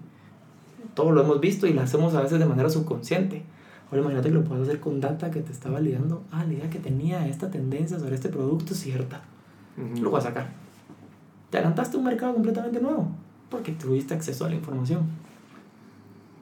Todo 0.95 1.13
lo 1.13 1.23
hemos 1.23 1.41
visto 1.41 1.67
y 1.67 1.73
lo 1.73 1.83
hacemos 1.83 2.15
a 2.15 2.23
veces 2.23 2.39
de 2.39 2.47
manera 2.47 2.69
subconsciente. 2.71 3.45
Ahora 3.91 4.01
imagínate 4.01 4.29
que 4.31 4.35
lo 4.35 4.45
puedes 4.45 4.67
hacer 4.67 4.81
con 4.81 5.01
data 5.01 5.31
que 5.31 5.41
te 5.43 5.53
está 5.53 5.71
validando. 5.71 6.25
Ah, 6.33 6.45
la 6.45 6.53
idea 6.55 6.71
que 6.71 6.81
tenía 6.81 7.27
esta 7.29 7.51
tendencia 7.51 7.99
sobre 7.99 8.15
este 8.17 8.29
producto 8.31 8.73
es 8.73 8.81
cierta. 8.81 9.23
Ujú. 9.77 10.03
Lo 10.03 10.11
voy 10.11 10.19
a 10.19 10.23
sacar. 10.23 10.49
Te 11.51 11.59
adelantaste 11.59 11.97
a 11.97 11.99
un 12.01 12.07
mercado 12.07 12.35
completamente 12.35 12.81
nuevo 12.81 13.09
porque 13.51 13.73
tuviste 13.73 14.15
acceso 14.15 14.45
a 14.45 14.49
la 14.49 14.55
información. 14.55 15.03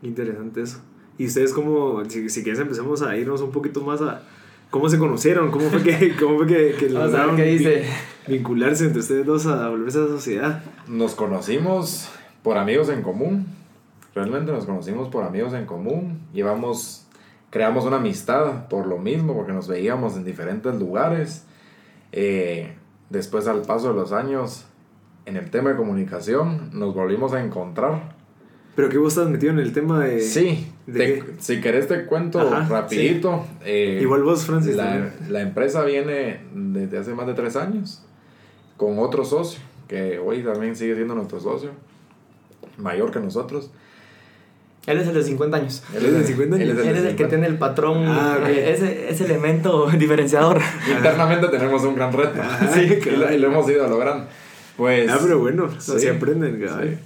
Interesante 0.02 0.62
eso. 0.62 0.78
Y 1.18 1.26
ustedes 1.26 1.52
como, 1.52 2.04
si, 2.08 2.28
si 2.28 2.42
quieres 2.42 2.60
empecemos 2.60 3.02
a 3.02 3.16
irnos 3.16 3.40
un 3.40 3.50
poquito 3.52 3.82
más 3.82 4.02
a 4.02 4.22
cómo 4.70 4.88
se 4.88 4.98
conocieron, 4.98 5.50
cómo 5.50 5.68
fue 5.70 5.82
que, 5.82 6.14
cómo 6.20 6.38
fue 6.38 6.46
que, 6.46 6.74
que 6.78 6.90
lograron 6.90 7.36
qué 7.36 7.44
dice. 7.44 7.84
vi- 8.26 8.34
vincularse 8.36 8.84
entre 8.86 9.00
ustedes 9.00 9.24
dos 9.24 9.46
a 9.46 9.68
volverse 9.68 9.98
a 9.98 10.02
la 10.02 10.08
sociedad. 10.08 10.64
Nos 10.88 11.14
conocimos 11.14 12.08
por 12.42 12.58
amigos 12.58 12.88
en 12.88 13.02
común. 13.02 13.46
Realmente 14.14 14.52
nos 14.52 14.64
conocimos 14.66 15.08
por 15.08 15.24
amigos 15.24 15.54
en 15.54 15.66
común. 15.66 16.20
Llevamos, 16.32 17.06
creamos 17.50 17.84
una 17.84 17.96
amistad 17.96 18.68
por 18.68 18.86
lo 18.86 18.98
mismo, 18.98 19.34
porque 19.34 19.52
nos 19.52 19.68
veíamos 19.68 20.16
en 20.16 20.24
diferentes 20.24 20.74
lugares. 20.76 21.44
Eh, 22.12 22.74
después, 23.10 23.46
al 23.46 23.62
paso 23.62 23.88
de 23.88 23.94
los 23.94 24.12
años, 24.12 24.66
en 25.26 25.36
el 25.36 25.50
tema 25.50 25.70
de 25.70 25.76
comunicación, 25.76 26.70
nos 26.72 26.94
volvimos 26.94 27.32
a 27.32 27.42
encontrar. 27.42 28.14
Pero 28.76 28.88
que 28.88 28.98
vos 28.98 29.12
estás 29.16 29.28
metido 29.30 29.52
en 29.52 29.60
el 29.60 29.72
tema 29.72 30.04
de... 30.04 30.20
Sí, 30.20 30.68
¿de 30.86 30.98
te- 30.98 31.14
qué? 31.14 31.24
si 31.38 31.60
querés 31.60 31.86
te 31.86 32.06
cuento 32.06 32.40
Ajá, 32.40 32.66
rapidito. 32.68 33.46
Eh, 33.64 34.00
Igual 34.02 34.24
vos, 34.24 34.44
Francis. 34.44 34.74
la, 34.74 35.12
la 35.28 35.40
empresa 35.42 35.84
viene 35.84 36.40
desde 36.52 36.98
hace 36.98 37.14
más 37.14 37.26
de 37.28 37.34
tres 37.34 37.54
años 37.56 38.02
con 38.76 38.98
otro 38.98 39.24
socio, 39.24 39.60
que 39.86 40.18
hoy 40.18 40.42
también 40.42 40.74
sigue 40.74 40.96
siendo 40.96 41.14
nuestro 41.14 41.38
socio, 41.40 41.70
mayor 42.76 43.12
que 43.12 43.20
nosotros. 43.20 43.70
Él 44.86 44.98
es 44.98 45.06
el 45.06 45.14
de 45.14 45.22
50 45.22 45.56
años. 45.56 45.82
Él 45.96 46.04
es 46.06 46.12
de 46.12 46.24
50 46.24 46.56
años. 46.56 46.68
él 46.70 46.78
es 46.78 46.86
Él 46.86 46.92
de 46.94 46.98
es 46.98 47.04
el 47.06 47.16
que 47.16 47.24
50. 47.24 47.28
tiene 47.28 47.46
el 47.46 47.56
patrón, 47.58 48.04
Ah, 48.06 48.38
eh, 48.46 48.72
ese, 48.74 49.08
ese 49.08 49.24
elemento 49.24 49.86
diferenciador. 49.96 50.60
Internamente 50.94 51.46
tenemos 51.48 51.84
un 51.84 51.94
gran 51.94 52.12
reto. 52.12 52.42
Ajá, 52.42 52.68
Sí, 52.74 52.80
y, 52.80 52.96
claro. 52.98 53.18
lo, 53.20 53.32
y 53.32 53.38
lo 53.38 53.46
hemos 53.46 53.70
ido 53.70 53.88
logrando. 53.88 54.26
Pues, 54.76 55.10
Ah, 55.10 55.18
pero 55.22 55.38
bueno, 55.40 55.68
Sí. 55.78 55.92
así 55.96 56.06
aprenden. 56.08 56.58
Sí. 56.60 56.98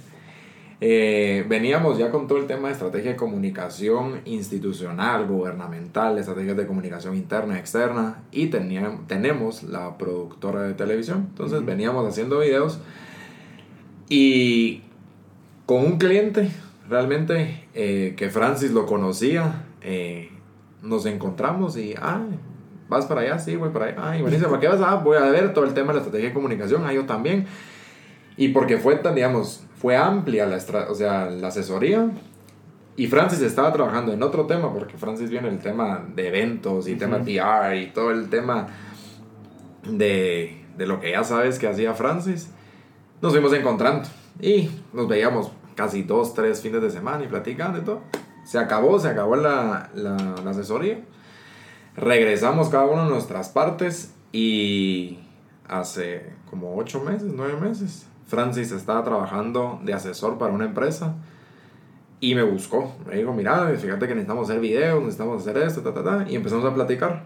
Eh, 0.81 1.45
veníamos 1.49 1.97
ya 1.97 2.09
con 2.09 2.27
todo 2.27 2.37
el 2.37 2.47
tema 2.47 2.69
de 2.69 2.73
estrategia 2.73 3.11
de 3.11 3.17
comunicación 3.17 4.21
institucional, 4.23 5.27
gubernamental, 5.27 6.17
estrategias 6.17 6.55
de 6.55 6.65
comunicación 6.67 7.15
interna 7.17 7.59
externa 7.59 8.23
y 8.31 8.47
tenía- 8.47 8.97
tenemos 9.07 9.63
la 9.63 9.97
productora 9.97 10.61
de 10.63 10.73
televisión. 10.75 11.25
Entonces 11.31 11.65
veníamos 11.65 12.07
haciendo 12.07 12.39
videos 12.39 12.79
y 14.07 14.81
con 15.65 15.85
un 15.85 15.97
cliente 15.97 16.49
realmente 16.89 17.65
eh, 17.73 18.13
que 18.17 18.29
Francis 18.29 18.71
lo 18.71 18.85
conocía, 18.85 19.65
eh, 19.81 20.29
nos 20.81 21.05
encontramos 21.05 21.77
y, 21.77 21.93
ah, 22.01 22.23
vas 22.89 23.05
para 23.05 23.21
allá, 23.21 23.39
sí, 23.39 23.55
voy 23.55 23.69
para 23.69 23.85
allá, 23.85 24.17
y 24.17 24.23
me 24.23 24.31
dice, 24.31 24.45
¿para 24.45 24.59
qué 24.59 24.67
vas? 24.67 24.81
Ah, 24.81 24.95
voy 24.95 25.17
a 25.17 25.21
ver 25.21 25.53
todo 25.53 25.63
el 25.63 25.73
tema 25.73 25.89
de 25.89 25.93
la 25.93 25.99
estrategia 25.99 26.29
de 26.29 26.33
comunicación, 26.33 26.83
ah, 26.85 26.91
yo 26.91 27.05
también. 27.05 27.45
Y 28.35 28.49
porque 28.49 28.77
fue 28.77 28.95
tan, 28.95 29.15
digamos, 29.15 29.63
fue 29.77 29.95
amplia 29.95 30.45
la, 30.45 30.57
o 30.89 30.95
sea, 30.95 31.29
la 31.29 31.47
asesoría. 31.49 32.09
Y 32.95 33.07
Francis 33.07 33.41
estaba 33.41 33.71
trabajando 33.71 34.11
en 34.11 34.21
otro 34.23 34.45
tema, 34.45 34.73
porque 34.73 34.97
Francis 34.97 35.29
viene 35.29 35.47
el 35.47 35.59
tema 35.59 36.05
de 36.15 36.27
eventos 36.27 36.87
y 36.87 36.95
tema 36.95 37.19
PR 37.19 37.75
y 37.75 37.91
todo 37.93 38.11
el 38.11 38.29
tema 38.29 38.67
de, 39.89 40.65
de 40.77 40.85
lo 40.85 40.99
que 40.99 41.11
ya 41.11 41.23
sabes 41.23 41.59
que 41.59 41.67
hacía 41.67 41.93
Francis. 41.93 42.49
Nos 43.21 43.31
fuimos 43.31 43.53
encontrando 43.53 44.07
y 44.41 44.69
nos 44.91 45.07
veíamos 45.07 45.51
casi 45.75 46.03
dos, 46.03 46.33
tres 46.33 46.61
fines 46.61 46.81
de 46.81 46.89
semana 46.89 47.23
y 47.23 47.27
platicando 47.27 47.79
y 47.79 47.81
todo. 47.81 48.01
Se 48.45 48.57
acabó, 48.57 48.99
se 48.99 49.07
acabó 49.09 49.35
la, 49.35 49.89
la, 49.93 50.17
la 50.43 50.51
asesoría. 50.51 50.99
Regresamos 51.95 52.69
cada 52.69 52.85
uno 52.85 53.01
a 53.01 53.09
nuestras 53.09 53.49
partes 53.49 54.13
y 54.31 55.19
hace 55.67 56.33
como 56.49 56.75
ocho 56.77 57.01
meses, 57.03 57.31
nueve 57.35 57.59
meses, 57.59 58.07
Francis 58.27 58.71
estaba 58.71 59.03
trabajando 59.03 59.79
de 59.83 59.93
asesor 59.93 60.37
para 60.37 60.53
una 60.53 60.65
empresa 60.65 61.15
y 62.19 62.35
me 62.35 62.43
buscó. 62.43 62.95
Me 63.07 63.15
dijo, 63.15 63.33
mira, 63.33 63.67
fíjate 63.77 64.07
que 64.07 64.13
necesitamos 64.13 64.49
hacer 64.49 64.61
videos, 64.61 64.99
necesitamos 65.01 65.41
hacer 65.41 65.57
esto, 65.57 65.81
ta, 65.81 65.93
ta, 65.93 66.03
ta. 66.03 66.25
Y 66.29 66.35
empezamos 66.35 66.65
a 66.65 66.73
platicar. 66.73 67.25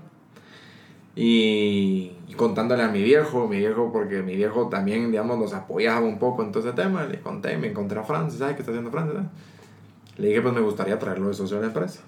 Y, 1.15 2.12
y 2.28 2.34
contándole 2.36 2.84
a 2.84 2.88
mi 2.88 3.04
viejo, 3.04 3.47
mi 3.47 3.58
viejo, 3.58 3.91
porque 3.91 4.21
mi 4.21 4.36
viejo 4.36 4.69
también, 4.69 5.12
digamos, 5.12 5.38
nos 5.38 5.54
apoyaba 5.54 6.06
un 6.06 6.19
poco 6.19 6.41
en 6.43 6.52
todo 6.52 6.63
ese 6.67 6.73
tema. 6.73 7.04
Le 7.04 7.19
conté, 7.19 7.58
me 7.58 7.67
encontré 7.67 7.99
a 7.99 8.04
Francis, 8.04 8.39
¿sabes 8.39 8.56
qué 8.56 8.62
está 8.62 8.71
haciendo 8.71 8.91
Francis? 8.91 9.19
ah?". 9.19 9.30
Le 10.17 10.28
dije, 10.30 10.41
pues 10.41 10.54
me 10.54 10.62
gustaría 10.62 10.97
traerlo 10.99 11.28
de 11.28 11.34
socio 11.34 11.58
de 11.58 11.63
la 11.63 11.67
empresa. 11.67 12.02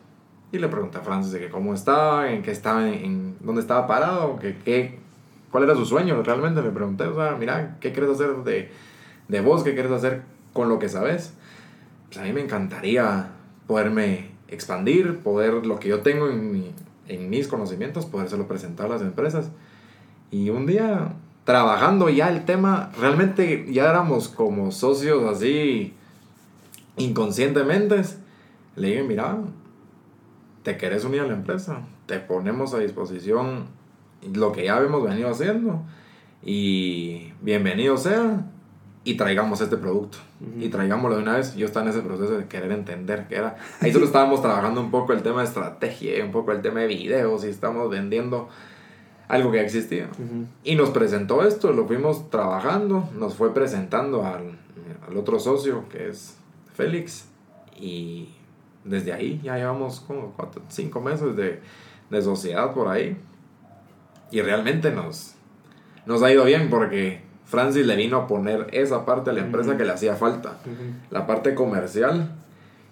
Y 0.52 0.60
le 0.60 0.68
pregunté 0.70 0.98
a 0.98 1.02
Francis 1.02 1.32
de 1.34 1.40
que 1.40 1.50
cómo 1.50 1.74
estaba, 1.74 2.32
en 2.32 2.42
qué 2.42 2.52
estaba, 2.52 2.88
en, 2.88 3.36
dónde 3.42 3.62
estaba 3.62 3.88
parado, 3.88 4.40
que, 4.40 4.58
qué, 4.64 5.00
cuál 5.52 5.64
era 5.66 5.76
su 5.76 5.86
sueño. 5.86 6.22
Realmente 6.24 6.62
le 6.62 6.70
pregunté, 6.70 7.06
o 7.06 7.16
sea, 7.16 7.36
mira, 7.38 7.78
¿qué 7.82 7.92
quieres 7.92 8.12
hacer 8.12 8.36
de, 8.44 8.72
de 9.28 9.42
vos? 9.42 9.64
¿Qué 9.64 9.74
quieres 9.74 9.92
hacer 9.92 10.22
con 10.54 10.70
lo 10.70 10.80
que 10.80 10.88
sabes? 10.88 11.34
Pues 12.08 12.20
a 12.20 12.24
mí 12.24 12.32
me 12.32 12.42
encantaría 12.42 13.30
poderme 13.68 14.30
expandir, 14.48 15.20
poder 15.20 15.66
lo 15.66 15.80
que 15.80 15.90
yo 15.90 16.00
tengo 16.02 16.30
en, 16.30 16.52
mi- 16.52 16.72
en 17.08 17.30
mis 17.30 17.48
conocimientos, 17.48 18.06
podérselo 18.06 18.48
presentar 18.48 18.86
a 18.86 18.90
las 18.90 19.02
empresas. 19.02 19.50
Y 20.32 20.52
un 20.52 20.66
día, 20.68 21.14
trabajando 21.44 22.08
ya 22.10 22.30
el 22.30 22.46
tema, 22.46 22.92
realmente 23.02 23.66
ya 23.74 23.90
éramos 23.90 24.30
como 24.30 24.72
socios 24.72 25.24
así 25.30 25.94
inconscientemente. 26.98 28.02
Le 28.76 28.88
dije, 28.90 29.04
mira, 29.04 29.38
te 30.66 30.78
querés 30.78 31.06
unir 31.06 31.22
a 31.22 31.28
la 31.28 31.34
empresa, 31.34 31.82
te 32.08 32.20
ponemos 32.20 32.74
a 32.74 32.80
disposición 32.80 33.68
lo 34.34 34.52
que 34.52 34.66
ya 34.66 34.78
habíamos 34.78 35.04
venido 35.04 35.30
haciendo 35.30 35.84
y 36.44 37.32
bienvenido 37.42 37.98
sea. 37.98 38.48
y 39.04 39.14
traigamos 39.14 39.62
este 39.62 39.78
producto. 39.78 40.18
Y 40.60 40.70
traigámoslo 40.70 41.18
de 41.18 41.22
una 41.22 41.38
vez. 41.38 41.56
Yo 41.56 41.68
estaba 41.68 41.86
en 41.86 41.92
ese 41.92 42.02
proceso 42.02 42.36
de 42.36 42.48
querer 42.48 42.72
entender 42.72 43.28
qué 43.30 43.36
era. 43.36 43.58
Ahí 43.80 43.94
solo 43.94 44.06
estábamos 44.06 44.42
trabajando 44.42 44.82
un 44.82 44.90
poco 44.90 45.14
el 45.14 45.22
tema 45.22 45.42
de 45.42 45.48
estrategia, 45.48 46.26
un 46.26 46.32
poco 46.32 46.52
el 46.52 46.64
tema 46.64 46.80
de 46.80 46.88
videos 46.88 47.46
y 47.46 47.50
estamos 47.50 47.88
vendiendo 47.92 48.50
algo 49.28 49.52
que 49.52 49.58
ya 49.58 49.64
existía. 49.64 50.10
Y 50.64 50.76
nos 50.76 50.90
presentó 50.90 51.46
esto, 51.46 51.72
lo 51.74 51.86
fuimos 51.86 52.32
trabajando, 52.32 53.08
nos 53.16 53.36
fue 53.36 53.54
presentando 53.54 54.26
al, 54.26 54.58
al 55.08 55.16
otro 55.16 55.38
socio 55.40 55.88
que 55.90 56.10
es 56.10 56.38
Félix. 56.74 57.28
Y 57.80 58.30
desde 58.86 59.12
ahí 59.12 59.42
ya 59.44 59.58
llevamos 59.58 60.00
como 60.00 60.32
cuatro, 60.32 60.62
cinco 60.70 61.02
meses 61.02 61.36
de, 61.36 61.60
de 62.10 62.22
sociedad 62.22 62.74
por 62.74 62.88
ahí. 62.88 63.18
Y 64.32 64.42
realmente 64.42 64.92
nos, 64.92 65.36
nos 66.06 66.24
ha 66.24 66.32
ido 66.32 66.46
bien 66.46 66.70
porque 66.70 67.22
Francis 67.46 67.86
le 67.86 67.96
vino 67.96 68.18
a 68.18 68.28
poner 68.28 68.68
esa 68.72 69.06
parte 69.06 69.32
de 69.32 69.40
la 69.40 69.46
empresa 69.46 69.78
que 69.78 69.86
le 69.86 69.92
hacía 69.92 70.16
falta, 70.16 70.58
la 71.12 71.28
parte 71.28 71.54
comercial, 71.54 72.32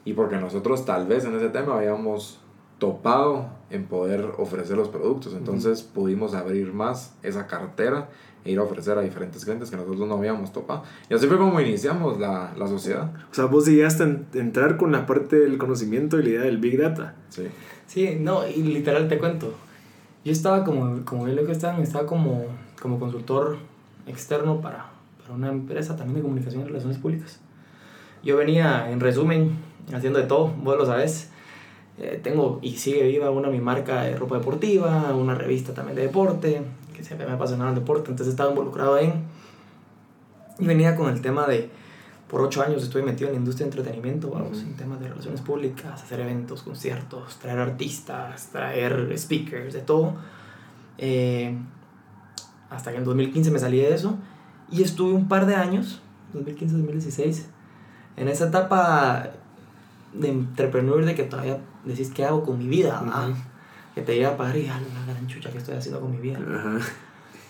y 0.06 0.13
porque 0.13 0.36
nosotros 0.38 0.86
tal 0.86 1.08
vez 1.08 1.25
en 1.25 1.36
ese 1.36 1.49
tema 1.49 1.75
habíamos 1.75 2.39
topado 2.77 3.47
en 3.69 3.86
poder 3.86 4.34
ofrecer 4.38 4.77
los 4.77 4.89
productos, 4.89 5.34
entonces 5.34 5.82
pudimos 5.82 6.36
abrir 6.36 6.73
más 6.73 7.15
esa 7.23 7.47
cartera 7.47 8.10
e 8.45 8.51
ir 8.51 8.60
a 8.60 8.63
ofrecer 8.63 8.97
a 8.97 9.01
diferentes 9.01 9.43
clientes 9.45 9.69
que 9.69 9.77
nosotros 9.77 10.08
no 10.08 10.15
habíamos 10.15 10.51
topado. 10.51 10.84
Y 11.10 11.13
así 11.13 11.27
fue 11.27 11.38
como 11.38 11.60
iniciamos 11.62 12.19
la, 12.19 12.53
la 12.58 12.67
sociedad. 12.67 13.12
O 13.32 13.34
sea, 13.34 13.45
vos 13.45 13.65
llegaste 13.65 14.03
a 14.03 14.08
entrar 14.34 14.77
con 14.77 14.91
la 14.91 15.06
parte 15.06 15.39
del 15.39 15.58
conocimiento 15.58 16.19
y 16.19 16.23
la 16.23 16.29
idea 16.29 16.41
del 16.41 16.58
Big 16.58 16.77
Data. 16.77 17.15
Sí. 17.29 17.43
Sí, 17.88 18.17
no, 18.19 18.47
y 18.47 18.63
literal 18.63 19.08
te 19.08 19.17
cuento. 19.17 19.53
Yo 20.25 20.32
estaba 20.32 20.63
como, 20.63 21.03
como 21.06 21.27
yo 21.27 21.36
lo 21.36 21.45
que 21.45 21.51
estaba, 21.51 21.77
estaba 21.82 22.06
como, 22.06 22.45
como 22.82 22.99
consultor 22.99 23.58
externo 24.08 24.62
para, 24.62 24.89
para 25.21 25.34
una 25.34 25.49
empresa 25.49 25.95
también 25.95 26.15
de 26.15 26.21
comunicación 26.21 26.63
y 26.63 26.65
relaciones 26.65 26.97
públicas. 26.97 27.39
Yo 28.23 28.38
venía, 28.38 28.89
en 28.89 28.99
resumen, 28.99 29.58
haciendo 29.93 30.19
de 30.19 30.25
todo, 30.25 30.47
vos 30.63 30.77
lo 30.77 30.86
sabes. 30.86 31.29
Eh, 31.99 32.19
tengo 32.23 32.60
y 32.62 32.77
sigue 32.77 33.03
viva 33.03 33.29
una 33.29 33.49
mi 33.49 33.60
marca 33.60 34.03
de 34.03 34.15
ropa 34.15 34.38
deportiva, 34.38 35.13
una 35.13 35.36
revista 35.36 35.73
también 35.73 35.95
de 35.95 36.03
deporte, 36.03 36.62
siempre 37.04 37.28
me 37.28 37.34
apasionaba 37.34 37.70
el 37.70 37.76
deporte, 37.76 38.10
entonces 38.10 38.34
estaba 38.34 38.50
involucrado 38.50 38.98
en... 38.98 39.24
Y 40.60 40.66
venía 40.66 40.96
con 40.96 41.12
el 41.12 41.22
tema 41.22 41.48
de, 41.48 41.70
por 42.28 42.42
ocho 42.42 42.62
años 42.62 42.82
estuve 42.84 43.04
metido 43.04 43.28
en 43.28 43.36
la 43.36 43.39
industria 43.39 43.68
de 43.68 43.72
entretenimiento, 43.72 44.30
vamos, 44.30 44.60
en 44.62 44.76
temas 44.76 45.00
de 45.00 45.08
relaciones 45.08 45.42
públicas, 45.42 46.02
hacer 46.02 46.20
eventos, 46.20 46.63
conciertos, 46.63 47.38
traer 47.38 47.60
artistas, 47.60 48.50
traer 48.52 49.13
speakers, 49.18 49.74
de 49.74 49.82
todo. 49.82 50.16
Eh, 50.98 51.58
hasta 52.70 52.92
que 52.92 52.98
en 52.98 53.04
2015 53.04 53.52
me 53.52 53.60
salí 53.60 53.78
de 53.78 53.94
eso 53.94 54.18
y 54.72 54.82
estuve 54.82 55.13
un 55.13 55.28
par 55.28 55.46
de 55.46 55.56
años, 55.56 56.02
2015-2016, 56.34 57.44
en 58.18 58.28
esa 58.28 58.48
etapa 58.48 59.30
de 60.13 60.30
entrepreneur 60.30 61.06
de 61.06 61.16
que 61.16 61.24
todavía 61.24 61.60
decís 61.86 62.12
qué 62.13 62.26
hago 62.26 62.44
con 62.44 62.58
mi 62.58 62.68
vida, 62.68 63.00
que 63.93 64.01
te 64.01 64.15
llega 64.15 64.29
a 64.29 64.38
pagar 64.38 64.58
y 64.58 64.65
la 64.65 64.79
gran 65.08 65.27
chucha 65.27 65.49
que 65.51 65.58
estoy 65.58 65.75
haciendo 65.75 66.01
con 66.01 66.12
mi 66.12 66.17
vida. 66.17 66.39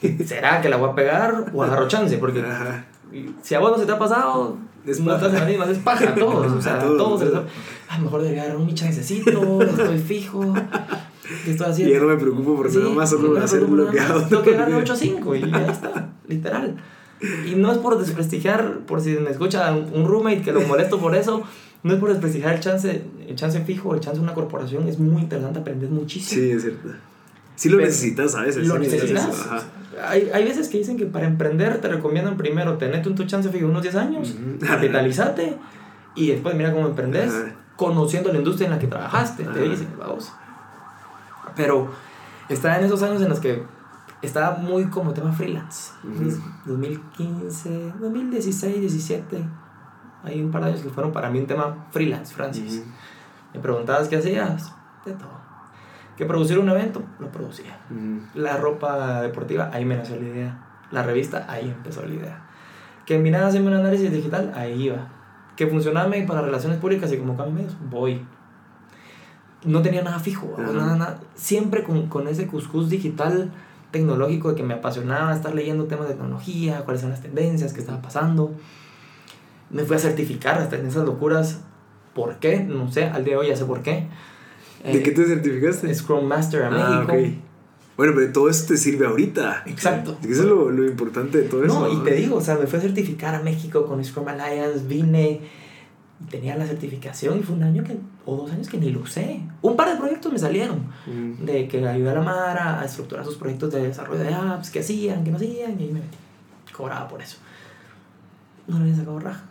¿Será 0.25 0.61
que 0.61 0.69
la 0.69 0.77
voy 0.77 0.89
a 0.89 0.95
pegar 0.95 1.45
o 1.53 1.63
agarro 1.63 1.87
chance? 1.87 2.17
Porque 2.17 2.43
si 3.41 3.55
a 3.55 3.59
vos 3.59 3.71
no 3.71 3.77
se 3.77 3.85
te 3.85 3.91
ha 3.91 3.99
pasado, 3.99 4.57
es 4.85 4.99
no 4.99 5.15
estás 5.15 5.33
en 5.33 5.39
la 5.39 5.45
misma, 5.45 5.65
es 5.65 5.77
paja 5.79 6.09
a 6.09 6.15
todos. 6.15 6.51
O 6.51 6.61
sea, 6.61 6.77
a 6.77 6.79
todos. 6.79 7.21
todos. 7.21 7.43
Ah, 7.89 7.99
mejor 7.99 8.21
debería 8.21 8.43
agarrar 8.43 8.61
un 8.61 8.73
chancecito, 8.73 9.61
estoy 9.61 9.99
fijo. 9.99 10.53
¿Qué 11.45 11.51
estoy 11.51 11.67
haciendo? 11.69 11.91
Y 11.91 11.95
ya 11.95 12.01
no 12.01 12.07
me 12.07 12.17
preocupo 12.17 12.55
por 12.55 12.73
nada 12.73 12.89
más, 12.89 13.09
solo 13.09 13.39
hacer 13.39 13.61
lo 13.61 13.89
que 13.89 13.99
hago. 13.99 14.21
Tengo 14.23 14.41
que 14.41 14.51
ganar 14.51 14.73
8 14.73 14.93
a 14.93 14.95
5 14.95 15.35
y 15.35 15.51
ya 15.51 15.67
está, 15.67 16.09
literal. 16.27 16.75
Y 17.45 17.55
no 17.55 17.71
es 17.71 17.77
por 17.77 17.97
desprestigiar, 17.97 18.79
por 18.79 18.99
si 18.99 19.11
me 19.11 19.29
escucha 19.29 19.71
un 19.71 20.05
roommate 20.05 20.41
que 20.41 20.51
lo 20.51 20.61
molesto 20.61 20.99
por 20.99 21.15
eso, 21.15 21.43
no 21.83 21.93
es 21.93 21.99
por 21.99 22.09
desprestigiar 22.09 22.55
el 22.55 22.59
chance, 22.61 23.03
el 23.27 23.35
chance 23.35 23.61
fijo, 23.63 23.93
el 23.93 23.99
chance 23.99 24.17
de 24.17 24.23
una 24.23 24.33
corporación, 24.33 24.87
es 24.87 24.99
muy 24.99 25.21
interesante, 25.21 25.59
aprendes 25.59 25.89
muchísimo. 25.89 26.41
Sí, 26.41 26.51
es 26.51 26.61
cierto. 26.61 26.89
Sí 27.55 27.69
lo 27.69 27.77
necesitas 27.77 28.35
a 28.35 28.41
veces. 28.41 28.67
Lo 28.67 28.79
necesitas. 28.79 29.29
Hay, 30.01 30.31
hay 30.33 30.43
veces 30.43 30.69
que 30.69 30.79
dicen 30.79 30.97
que 30.97 31.05
para 31.05 31.27
emprender 31.27 31.79
te 31.81 31.87
recomiendan 31.87 32.35
primero 32.35 32.77
tenerte 32.77 33.09
un 33.09 33.15
tu 33.15 33.25
chance 33.25 33.49
fijo 33.49 33.67
unos 33.67 33.83
10 33.83 33.95
años, 33.95 34.35
capitalizate 34.65 35.57
y 36.15 36.29
después 36.29 36.55
mira 36.55 36.71
cómo 36.71 36.87
emprendes, 36.87 37.33
conociendo 37.75 38.31
la 38.31 38.39
industria 38.39 38.65
en 38.65 38.71
la 38.71 38.79
que 38.79 38.87
trabajaste. 38.87 39.43
Te 39.43 39.61
dicen, 39.61 39.87
vamos. 39.97 40.31
Pero 41.55 41.91
estaba 42.49 42.77
en 42.77 42.85
esos 42.85 43.03
años 43.03 43.21
en 43.21 43.29
los 43.29 43.39
que 43.39 43.61
estaba 44.21 44.57
muy 44.57 44.85
como 44.85 45.13
tema 45.13 45.33
freelance. 45.33 45.91
2015, 46.65 47.93
2016, 47.99 48.79
17. 48.79 49.43
Hay 50.23 50.41
un 50.41 50.51
par 50.51 50.63
de 50.63 50.69
años 50.69 50.81
que 50.81 50.89
fueron 50.89 51.11
para 51.11 51.29
mí 51.29 51.39
un 51.39 51.47
tema 51.47 51.87
freelance, 51.91 52.33
Francis. 52.33 52.83
Me 53.53 53.59
preguntabas 53.59 54.07
qué 54.07 54.17
hacías. 54.17 54.73
De 55.05 55.11
todo. 55.13 55.43
Que 56.17 56.25
producir 56.25 56.59
un 56.59 56.69
evento, 56.69 57.03
lo 57.19 57.31
producía. 57.31 57.77
La 58.33 58.57
ropa 58.57 59.21
deportiva, 59.21 59.69
ahí 59.73 59.85
me 59.85 59.95
nació 59.95 60.15
la 60.15 60.27
idea. 60.27 60.67
La 60.91 61.03
revista, 61.03 61.45
ahí 61.49 61.69
empezó 61.69 62.05
la 62.05 62.13
idea. 62.13 62.41
Que 63.05 63.15
en 63.15 63.31
nada 63.31 63.47
hacerme 63.47 63.67
un 63.67 63.73
análisis 63.73 64.11
digital, 64.11 64.53
ahí 64.55 64.83
iba. 64.83 65.07
Que 65.55 65.67
funcionaba 65.67 66.11
para 66.25 66.41
relaciones 66.41 66.79
públicas 66.79 67.11
y 67.11 67.17
como 67.17 67.35
cambio 67.35 67.55
medios, 67.55 67.77
voy 67.89 68.25
no 69.65 69.81
tenía 69.81 70.03
nada 70.03 70.19
fijo, 70.19 70.55
nada, 70.57 70.95
nada, 70.95 71.19
siempre 71.35 71.83
con, 71.83 72.07
con 72.07 72.27
ese 72.27 72.47
cuscús 72.47 72.89
digital 72.89 73.51
tecnológico 73.91 74.49
de 74.49 74.55
que 74.55 74.63
me 74.63 74.73
apasionaba 74.73 75.33
estar 75.33 75.53
leyendo 75.53 75.85
temas 75.85 76.07
de 76.07 76.15
tecnología, 76.15 76.83
cuáles 76.83 77.01
son 77.01 77.11
las 77.11 77.21
tendencias, 77.21 77.73
qué 77.73 77.79
estaba 77.79 78.01
pasando. 78.01 78.51
Me 79.73 79.83
fui 79.83 79.97
a 79.97 79.99
certificar 79.99 80.57
hasta 80.59 80.77
en 80.77 80.85
esas 80.85 81.05
locuras. 81.05 81.59
¿Por 82.13 82.37
qué? 82.37 82.59
No 82.59 82.91
sé, 82.91 83.05
al 83.05 83.25
día 83.25 83.33
de 83.33 83.39
hoy 83.39 83.47
ya 83.47 83.55
sé 83.55 83.65
por 83.65 83.81
qué. 83.81 84.07
¿De 84.85 85.03
qué 85.03 85.11
te 85.11 85.25
certificaste? 85.25 85.93
Scrum 85.93 86.25
Master 86.25 86.63
a 86.63 86.67
ah, 86.67 87.05
México. 87.05 87.39
Bueno, 87.97 88.13
pero 88.15 88.31
todo 88.31 88.49
esto 88.49 88.73
te 88.73 88.77
sirve 88.77 89.05
ahorita. 89.05 89.63
Exacto. 89.65 90.17
Eso 90.23 90.41
es 90.41 90.47
lo, 90.47 90.69
lo 90.69 90.85
importante 90.85 91.39
de 91.39 91.49
todo 91.49 91.63
eso. 91.63 91.79
No, 91.79 91.91
y 91.91 92.03
te 92.03 92.15
digo, 92.15 92.37
o 92.37 92.41
sea, 92.41 92.55
me 92.55 92.67
fui 92.67 92.79
a 92.79 92.81
certificar 92.81 93.35
a 93.35 93.41
México 93.41 93.85
con 93.85 94.03
Scrum 94.03 94.27
Alliance, 94.27 94.85
vine 94.87 95.41
tenía 96.29 96.55
la 96.55 96.65
certificación 96.65 97.39
y 97.39 97.43
fue 97.43 97.55
un 97.55 97.63
año 97.63 97.83
que, 97.83 97.97
o 98.25 98.35
dos 98.35 98.51
años 98.51 98.67
que 98.67 98.77
ni 98.77 98.91
lo 98.91 99.01
usé. 99.01 99.41
Un 99.61 99.75
par 99.75 99.89
de 99.89 99.97
proyectos 99.97 100.31
me 100.31 100.39
salieron 100.39 100.87
mm. 101.05 101.45
de 101.45 101.67
que 101.67 101.85
ayudé 101.85 102.09
a 102.09 102.15
la 102.15 102.21
Mara 102.21 102.79
a 102.79 102.85
estructurar 102.85 103.25
sus 103.25 103.35
proyectos 103.35 103.71
de 103.73 103.87
desarrollo 103.87 104.23
de 104.23 104.33
apps, 104.33 104.69
que 104.69 104.79
hacían, 104.79 105.23
que 105.23 105.31
no 105.31 105.37
hacían, 105.37 105.79
y 105.79 105.83
ahí 105.83 105.91
me 105.91 105.99
metí. 105.99 106.17
Cobraba 106.71 107.07
por 107.07 107.21
eso. 107.21 107.37
No 108.67 108.77
le 108.77 108.85
había 108.85 108.95
sacado 108.95 109.19
raja. 109.19 109.43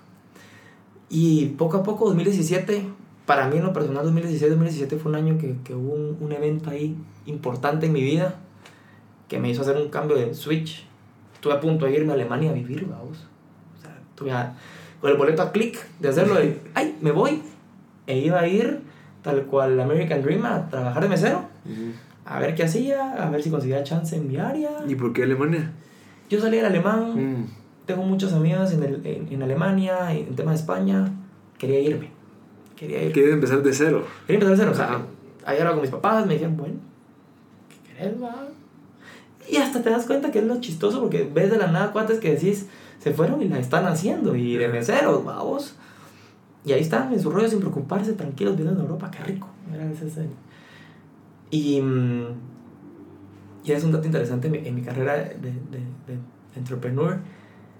Y 1.15 1.49
poco 1.59 1.77
a 1.77 1.83
poco, 1.83 2.07
2017, 2.07 2.87
para 3.27 3.47
mí 3.49 3.59
en 3.59 3.65
lo 3.65 3.75
personal, 3.75 4.07
2016-2017 4.07 4.99
fue 4.99 5.13
un 5.13 5.17
año 5.17 5.39
que, 5.39 5.57
que 5.63 5.75
hubo 5.75 5.93
un, 5.93 6.17
un, 6.19 6.33
evento 6.33 6.71
ahí 6.71 6.97
importante 7.27 7.85
en 7.85 7.93
mi 7.93 8.03
vida 8.03 8.37
que 9.29 9.39
me 9.39 9.51
hizo 9.51 9.61
hacer 9.61 9.77
un 9.77 9.91
cambio 9.91 10.17
de 10.17 10.35
switch. 10.35 10.87
Estuve 11.35 11.53
a 11.53 11.61
punto 11.61 11.85
de 11.85 11.93
irme 11.93 12.13
a 12.13 12.15
Alemania 12.15 12.51
a 12.51 12.55
vivir, 12.55 12.87
vamos. 12.87 13.29
O 13.79 13.83
sea, 13.83 13.95
estuve 14.11 14.33
a 14.33 14.57
con 15.03 15.11
el 15.11 15.17
boleto 15.19 15.43
a 15.43 15.53
clic 15.53 15.85
de 15.99 16.09
hacerlo 16.09 16.37
de, 16.37 16.61
ay, 16.75 16.97
me 17.03 17.11
voy. 17.11 17.43
E 18.07 18.19
iba 18.19 18.41
a 18.41 18.49
ir 18.49 18.81
tal 19.21 19.45
cual 19.47 19.79
American 19.79 20.23
Dream 20.23 20.47
a 20.47 20.71
trabajar 20.71 21.03
de 21.03 21.09
mesero. 21.11 21.45
A 22.25 22.39
ver 22.39 22.55
qué 22.55 22.63
hacía, 22.63 23.13
a 23.13 23.29
ver 23.29 23.43
si 23.43 23.51
conseguía 23.51 23.83
chance 23.83 24.17
en 24.17 24.29
mi 24.29 24.39
área. 24.39 24.71
¿Y 24.89 24.95
por 24.95 25.13
qué 25.13 25.25
Alemania? 25.25 25.73
Yo 26.31 26.41
salí 26.41 26.57
del 26.57 26.67
alemán, 26.67 27.15
mm. 27.15 27.47
Tengo 27.95 28.07
muchas 28.07 28.33
amigas 28.33 28.73
en, 28.73 28.83
el, 28.83 29.07
en, 29.07 29.29
en, 29.31 29.43
Alemania, 29.43 30.13
en 30.13 30.35
tema 30.35 30.53
de 30.53 30.57
España. 30.57 31.13
Quería 31.59 31.81
irme. 31.81 32.11
Quería 32.75 33.01
irme. 33.01 33.13
¿Quieres 33.13 33.35
empezar 33.35 33.63
de 33.63 33.73
cero? 33.73 34.05
Quería 34.27 34.43
empezar 34.43 34.57
de 34.57 34.63
cero. 34.63 34.71
O 34.73 34.75
sea, 34.75 35.07
ahí 35.45 35.59
era 35.61 35.73
con 35.73 35.83
mis 35.83 35.91
papás, 35.91 36.27
me 36.27 36.35
dijeron, 36.35 36.57
bueno, 36.57 36.77
¿qué 37.69 37.95
querés, 37.95 38.23
va? 38.23 38.49
Y 39.49 39.57
hasta 39.57 39.83
te 39.83 39.91
das 39.91 40.07
cuenta 40.07 40.31
que 40.31 40.39
es 40.39 40.47
lo 40.47 40.61
chistoso 40.61 41.01
porque 41.01 41.29
ves 41.33 41.51
de 41.51 41.59
la 41.59 41.67
nada 41.67 41.93
cuates 41.93 42.19
que 42.19 42.33
decís, 42.33 42.69
se 42.99 43.13
fueron 43.13 43.43
y 43.43 43.49
la 43.49 43.59
están 43.59 43.85
haciendo. 43.87 44.35
Y 44.35 44.57
de 44.57 44.69
meseros, 44.69 45.25
vamos. 45.25 45.77
Y 46.65 46.73
ahí 46.73 46.81
están 46.81 47.13
en 47.13 47.21
su 47.21 47.31
rollo 47.31 47.49
sin 47.49 47.61
preocuparse, 47.61 48.15
tranquilos, 48.15 48.57
viendo 48.57 48.75
en 48.75 48.81
Europa, 48.81 49.11
qué 49.11 49.23
rico. 49.25 49.49
Y, 51.51 51.81
mm, 51.81 52.27
y 53.65 53.73
es 53.73 53.85
un 53.85 53.93
dato 53.93 54.07
interesante 54.07 54.47
en 54.47 54.75
mi, 54.75 54.83
carrera 54.83 55.15
de, 55.15 55.35
de, 55.35 55.51
de, 55.51 56.19
entrepreneur. 56.57 57.19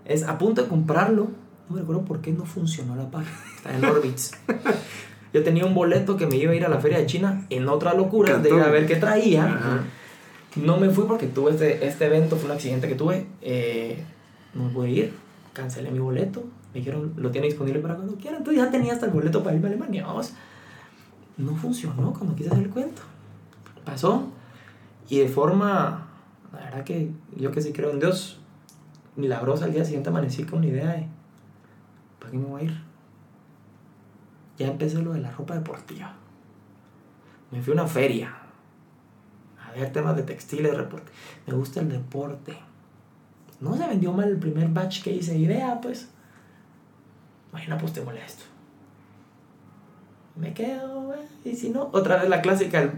Es 0.05 0.25
a 0.25 0.39
punto 0.39 0.63
de 0.63 0.69
comprarlo. 0.69 1.29
No 1.69 1.75
me 1.75 1.81
recuerdo 1.81 2.05
por 2.05 2.21
qué 2.21 2.33
no 2.33 2.45
funcionó 2.45 2.97
la 2.97 3.11
página. 3.11 3.37
Está 3.57 3.77
en 3.77 3.85
Orbitz. 3.85 4.33
Yo 5.33 5.43
tenía 5.43 5.65
un 5.65 5.75
boleto 5.75 6.17
que 6.17 6.27
me 6.27 6.37
iba 6.37 6.53
a 6.53 6.55
ir 6.55 6.65
a 6.65 6.69
la 6.69 6.79
feria 6.79 6.99
de 6.99 7.07
China 7.07 7.47
en 7.49 7.69
otra 7.69 7.95
locura 7.95 8.39
de 8.39 8.51
ir 8.51 8.61
a 8.61 8.69
ver 8.69 8.87
qué 8.87 8.97
traía. 8.97 9.83
No 10.57 10.77
me 10.77 10.91
fui 10.91 11.05
porque 11.05 11.27
tuve 11.27 11.53
este, 11.53 11.87
este 11.87 12.07
evento, 12.07 12.37
fue 12.37 12.47
un 12.47 12.53
accidente 12.53 12.87
que 12.87 12.95
tuve. 12.95 13.27
Eh, 13.41 14.05
no 14.55 14.69
pude 14.69 14.91
ir, 14.91 15.15
cancelé 15.53 15.91
mi 15.91 15.99
boleto, 15.99 16.45
me 16.75 16.81
dijeron, 16.81 17.15
lo 17.17 17.31
tiene 17.31 17.47
disponible 17.47 17.81
para 17.81 17.95
cuando 17.95 18.17
quiera, 18.17 18.37
entonces 18.37 18.63
ya 18.63 18.71
tenía 18.71 18.93
hasta 18.93 19.07
el 19.07 19.13
boleto 19.13 19.43
para 19.43 19.57
irme 19.57 19.69
a 19.69 19.71
Alemania, 19.71 20.07
vamos. 20.07 20.33
No 21.39 21.55
funcionó 21.57 22.13
cuando 22.13 22.37
quise 22.37 22.51
hacer 22.51 22.65
el 22.65 22.71
cuento. 22.71 23.01
Pasó 23.85 24.29
y 25.09 25.19
de 25.19 25.29
forma, 25.29 26.09
la 26.53 26.61
verdad 26.61 26.85
que 26.85 27.11
yo 27.37 27.51
que 27.51 27.61
sí 27.61 27.73
creo 27.73 27.91
en 27.91 28.01
Dios, 28.01 28.41
milagrosa, 29.17 29.67
al 29.67 29.73
día 29.73 29.85
siguiente 29.85 30.09
amanecí 30.11 30.45
con 30.45 30.61
una 30.61 30.69
idea 30.69 30.89
de 30.89 31.07
¿para 32.19 32.31
qué 32.31 32.39
me 32.39 32.47
voy 32.47 32.63
a 32.63 32.65
ir? 32.65 32.83
Ya 34.59 34.69
empecé 34.69 35.03
lo 35.03 35.13
de 35.13 35.21
la 35.21 35.31
ropa 35.31 35.55
deportiva. 35.55 36.15
Me 37.51 37.63
fui 37.63 37.73
a 37.73 37.75
una 37.75 37.87
feria 37.87 38.35
a 39.65 39.73
ver 39.73 39.93
temas 39.93 40.17
de 40.17 40.23
textiles, 40.23 40.77
reporte. 40.77 41.13
Me 41.47 41.55
gusta 41.55 41.81
el 41.81 41.89
deporte. 41.89 42.57
No 43.61 43.77
se 43.77 43.87
vendió 43.87 44.13
mal 44.13 44.29
el 44.29 44.39
primer 44.39 44.69
batch 44.69 45.03
que 45.03 45.13
hice. 45.13 45.39
Idea, 45.39 45.81
pues. 45.81 46.09
Imagina, 47.53 47.79
pues 47.79 47.93
te 47.93 48.01
molesto. 48.01 48.45
Me 50.35 50.53
quedo, 50.53 51.03
güey. 51.03 51.21
Y 51.45 51.55
si 51.55 51.71
no, 51.71 51.91
otra 51.93 52.17
vez 52.17 52.29
la 52.29 52.43
clásica. 52.43 52.83
El... 52.83 52.93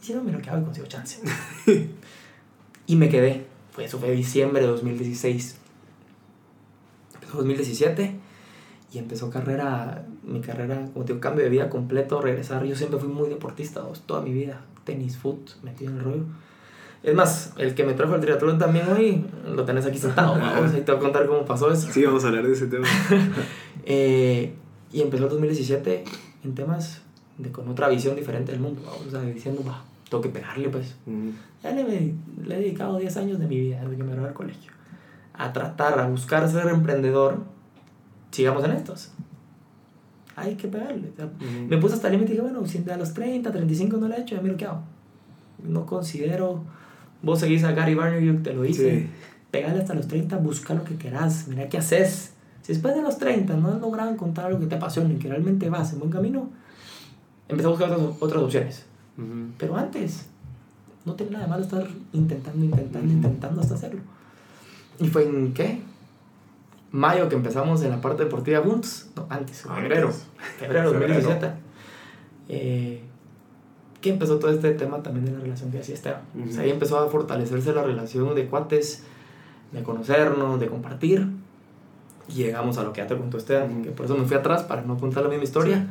Si 0.00 0.14
no, 0.14 0.22
mira 0.22 0.40
que 0.40 0.50
hago 0.50 0.60
y 0.60 0.64
consigo 0.64 0.86
chance. 0.86 1.20
y 2.86 2.96
me 2.96 3.08
quedé. 3.08 3.47
Fue, 3.78 3.84
eso 3.84 4.00
fue 4.00 4.10
diciembre 4.10 4.60
de 4.60 4.66
2016. 4.66 5.56
Empezó 7.14 7.36
2017 7.36 8.16
y 8.92 8.98
empezó 8.98 9.30
carrera, 9.30 10.04
mi 10.24 10.40
carrera, 10.40 10.88
como 10.92 11.04
te 11.04 11.12
digo, 11.12 11.20
cambio 11.20 11.44
de 11.44 11.50
vida 11.50 11.70
completo, 11.70 12.20
regresar. 12.20 12.64
Yo 12.64 12.74
siempre 12.74 12.98
fui 12.98 13.08
muy 13.08 13.28
deportista, 13.28 13.82
vos, 13.82 14.02
toda 14.04 14.20
mi 14.20 14.32
vida, 14.32 14.62
tenis, 14.82 15.16
foot, 15.16 15.62
metido 15.62 15.92
en 15.92 15.98
el 15.98 16.02
rollo. 16.02 16.24
Es 17.04 17.14
más, 17.14 17.52
el 17.56 17.76
que 17.76 17.84
me 17.84 17.92
trajo 17.92 18.16
el 18.16 18.20
triatlón 18.20 18.58
también 18.58 18.88
hoy, 18.88 19.24
lo 19.48 19.64
tenés 19.64 19.86
aquí 19.86 19.98
sentado, 19.98 20.32
vamos, 20.40 20.74
ahí 20.74 20.80
te 20.80 20.90
voy 20.90 20.98
a 20.98 21.04
contar 21.04 21.28
cómo 21.28 21.44
pasó 21.44 21.70
eso. 21.70 21.86
Sí, 21.92 22.04
vamos 22.04 22.24
a 22.24 22.28
hablar 22.30 22.48
de 22.48 22.54
ese 22.54 22.66
tema. 22.66 22.88
Eh, 23.90 24.52
y 24.92 25.00
empezó 25.00 25.24
el 25.24 25.30
2017 25.30 26.04
en 26.44 26.54
temas 26.54 27.00
de 27.38 27.50
con 27.52 27.68
otra 27.68 27.88
visión 27.88 28.16
diferente 28.16 28.50
del 28.50 28.60
mundo, 28.60 28.82
vamos, 28.84 29.06
o 29.06 29.10
sea, 29.12 29.22
diciendo, 29.22 29.62
va, 29.64 29.84
tengo 30.10 30.20
que 30.20 30.30
pegarle, 30.30 30.68
pues. 30.68 30.96
Mm. 31.06 31.30
Ya 31.62 31.72
le, 31.72 31.84
le 31.84 32.54
he 32.54 32.58
dedicado 32.58 32.98
10 32.98 33.16
años 33.16 33.38
de 33.38 33.46
mi 33.46 33.58
vida 33.58 33.80
desde 33.82 33.96
que 33.96 34.02
me 34.02 34.10
gradué 34.12 34.26
del 34.26 34.34
colegio 34.34 34.72
a 35.34 35.52
tratar, 35.52 35.98
a 36.00 36.06
buscar 36.08 36.48
ser 36.50 36.66
emprendedor. 36.68 37.38
Sigamos 38.30 38.64
en 38.64 38.72
estos. 38.72 39.12
Hay 40.36 40.54
que 40.56 40.68
pegarle. 40.68 41.10
o 41.12 41.16
sea, 41.16 41.26
Ujú. 41.26 41.66
Me 41.68 41.78
puse 41.78 41.94
hasta 41.94 42.08
el 42.08 42.14
límite 42.14 42.32
y 42.32 42.36
dije, 42.36 42.42
bueno, 42.48 42.66
si 42.66 42.84
a 42.90 42.96
los 42.96 43.14
30, 43.14 43.50
35 43.50 43.96
no 43.96 44.08
lo 44.08 44.14
he 44.14 44.20
hecho, 44.20 44.34
ya 44.36 44.42
miro 44.42 44.56
qué 44.56 44.66
hago. 44.66 44.82
No 45.62 45.86
considero. 45.86 46.62
Vos 47.22 47.40
seguís 47.40 47.64
a 47.64 47.72
Gary 47.72 47.94
Vaynerchuk, 47.94 48.42
te 48.42 48.52
lo 48.52 48.64
hice. 48.64 49.00
Sí. 49.00 49.10
Pegale 49.50 49.78
hasta 49.80 49.94
los 49.94 50.06
30, 50.06 50.36
busca 50.38 50.74
lo 50.74 50.84
que 50.84 50.96
querás, 50.96 51.48
mira 51.48 51.68
qué 51.68 51.78
haces. 51.78 52.34
Si 52.62 52.72
después 52.72 52.94
de 52.94 53.02
los 53.02 53.18
30 53.18 53.56
no 53.56 53.68
has 53.68 53.80
logrado 53.80 54.10
encontrar 54.10 54.48
algo 54.48 54.60
que 54.60 54.66
te 54.66 54.74
apasione 54.74 55.14
y 55.14 55.16
que 55.18 55.28
realmente 55.28 55.70
vas 55.70 55.92
en 55.92 56.00
buen 56.00 56.10
camino, 56.10 56.50
empieza 57.48 57.68
a 57.68 57.70
buscar 57.70 57.90
otras, 57.92 58.16
otras 58.20 58.42
opciones. 58.42 58.84
Pero 59.56 59.76
antes, 59.76 60.26
no 61.08 61.14
tiene 61.14 61.32
nada 61.32 61.44
de 61.44 61.50
malo 61.50 61.62
estar 61.64 61.86
intentando, 62.12 62.64
intentando, 62.64 63.12
intentando 63.12 63.60
hasta 63.60 63.74
hacerlo. 63.74 64.00
¿Y 65.00 65.08
fue 65.08 65.24
en 65.24 65.52
qué? 65.54 65.80
Mayo 66.90 67.28
que 67.28 67.34
empezamos 67.36 67.82
en 67.82 67.90
la 67.90 68.00
parte 68.00 68.24
deportiva 68.24 68.60
juntos. 68.60 69.08
No, 69.16 69.26
antes, 69.28 69.64
en 69.64 69.74
febrero. 69.74 70.10
Febrero 70.58 70.92
de 70.92 70.98
Febrero. 70.98 71.14
2017. 71.22 71.52
Eh, 72.48 73.02
que 74.00 74.10
empezó 74.10 74.38
todo 74.38 74.50
este 74.50 74.70
tema 74.72 75.02
también 75.02 75.26
de 75.26 75.32
la 75.32 75.40
relación 75.40 75.70
que 75.70 75.80
hacía 75.80 75.94
Esteban. 75.94 76.22
O 76.48 76.52
sea, 76.52 76.62
ahí 76.62 76.70
empezó 76.70 76.98
a 76.98 77.08
fortalecerse 77.08 77.72
la 77.72 77.82
relación 77.82 78.34
de 78.34 78.46
cuates, 78.46 79.02
de 79.72 79.82
conocernos, 79.82 80.60
de 80.60 80.68
compartir. 80.68 81.26
Y 82.28 82.34
llegamos 82.34 82.78
a 82.78 82.84
lo 82.84 82.92
que 82.92 83.00
ya 83.00 83.06
te 83.06 83.16
contó 83.16 83.38
Esteban, 83.38 83.72
Ujú. 83.72 83.82
que 83.82 83.90
por 83.90 84.06
eso 84.06 84.16
me 84.16 84.24
fui 84.24 84.36
atrás 84.36 84.62
para 84.62 84.82
no 84.82 84.96
contar 84.98 85.24
la 85.24 85.28
misma 85.30 85.44
historia. 85.44 85.86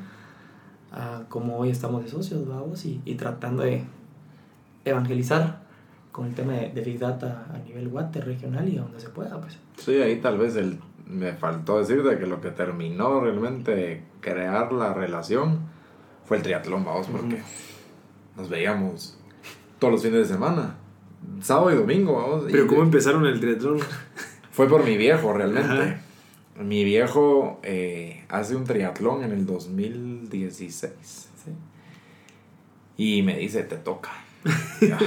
A 0.91 1.23
cómo 1.27 1.57
hoy 1.57 1.69
estamos 1.69 2.01
de 2.03 2.09
socios, 2.09 2.47
vamos, 2.47 2.85
y, 2.85 3.01
y 3.05 3.15
tratando 3.15 3.63
de 3.63 3.83
evangelizar 4.89 5.61
con 6.11 6.27
el 6.27 6.33
tema 6.35 6.53
de, 6.53 6.69
de 6.69 6.81
Big 6.81 6.99
Data 6.99 7.45
a 7.53 7.57
nivel 7.59 7.89
Guate 7.89 8.21
regional 8.21 8.67
y 8.67 8.77
a 8.77 8.81
donde 8.81 8.99
se 8.99 9.09
pueda, 9.09 9.39
pues. 9.39 9.57
Sí, 9.77 9.95
ahí 10.01 10.17
tal 10.19 10.37
vez 10.37 10.55
el, 10.55 10.79
me 11.05 11.33
faltó 11.33 11.79
decirte 11.79 12.17
que 12.17 12.25
lo 12.25 12.41
que 12.41 12.51
terminó 12.51 13.19
realmente 13.21 13.75
de 13.75 14.03
crear 14.19 14.71
la 14.73 14.93
relación 14.93 15.59
fue 16.25 16.37
el 16.37 16.43
triatlón, 16.43 16.83
vamos, 16.83 17.07
porque 17.07 17.41
nos 18.35 18.49
veíamos 18.49 19.17
todos 19.79 19.93
los 19.93 20.01
fines 20.03 20.27
de 20.27 20.33
semana, 20.33 20.75
sábado 21.41 21.71
y 21.71 21.75
domingo, 21.75 22.13
vamos. 22.15 22.45
Pero 22.51 22.65
y 22.65 22.67
¿cómo 22.67 22.81
empezaron 22.83 23.25
el 23.25 23.39
triatlón? 23.39 23.79
Fue 24.51 24.67
por 24.67 24.83
mi 24.83 24.97
viejo, 24.97 25.33
realmente. 25.33 25.69
Ajá. 25.71 26.01
Mi 26.59 26.83
viejo 26.83 27.59
eh, 27.61 28.25
hace 28.29 28.55
un 28.55 28.63
triatlón 28.63 29.23
en 29.23 29.31
el 29.31 29.45
2016 29.45 30.89
Sí. 31.45 31.51
y 32.97 33.21
me 33.21 33.37
dice, 33.37 33.61
te 33.63 33.77
toca. 33.77 34.09
Ya, 34.81 34.97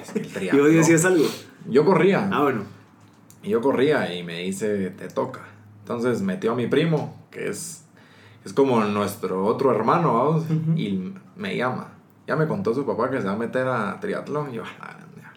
es 0.00 0.10
que 0.12 0.18
el 0.20 0.26
¿Y 0.26 0.30
triatlón- 0.30 0.60
hoy 0.62 0.74
decías 0.74 1.04
algo? 1.04 1.24
Yo 1.68 1.84
corría. 1.84 2.28
Ah, 2.32 2.42
bueno. 2.42 2.62
Y 3.42 3.50
yo 3.50 3.60
corría 3.60 4.14
y 4.14 4.22
me 4.22 4.40
dice, 4.40 4.90
te 4.90 5.08
toca. 5.08 5.40
Entonces 5.80 6.22
metió 6.22 6.52
a 6.52 6.54
mi 6.54 6.66
primo, 6.66 7.14
que 7.30 7.48
es, 7.48 7.84
es 8.44 8.52
como 8.54 8.82
nuestro 8.84 9.44
otro 9.44 9.70
hermano, 9.70 10.14
vamos, 10.14 10.44
y 10.76 11.12
me 11.36 11.56
llama. 11.56 11.92
Ya 12.26 12.36
me 12.36 12.46
contó 12.46 12.72
su 12.74 12.86
papá 12.86 13.10
que 13.10 13.20
se 13.20 13.26
va 13.26 13.34
a 13.34 13.36
meter 13.36 13.66
a 13.68 14.00
triatlón. 14.00 14.50
Y 14.50 14.54
yo, 14.56 14.62
"Ah, 14.80 14.96
ya". 15.18 15.32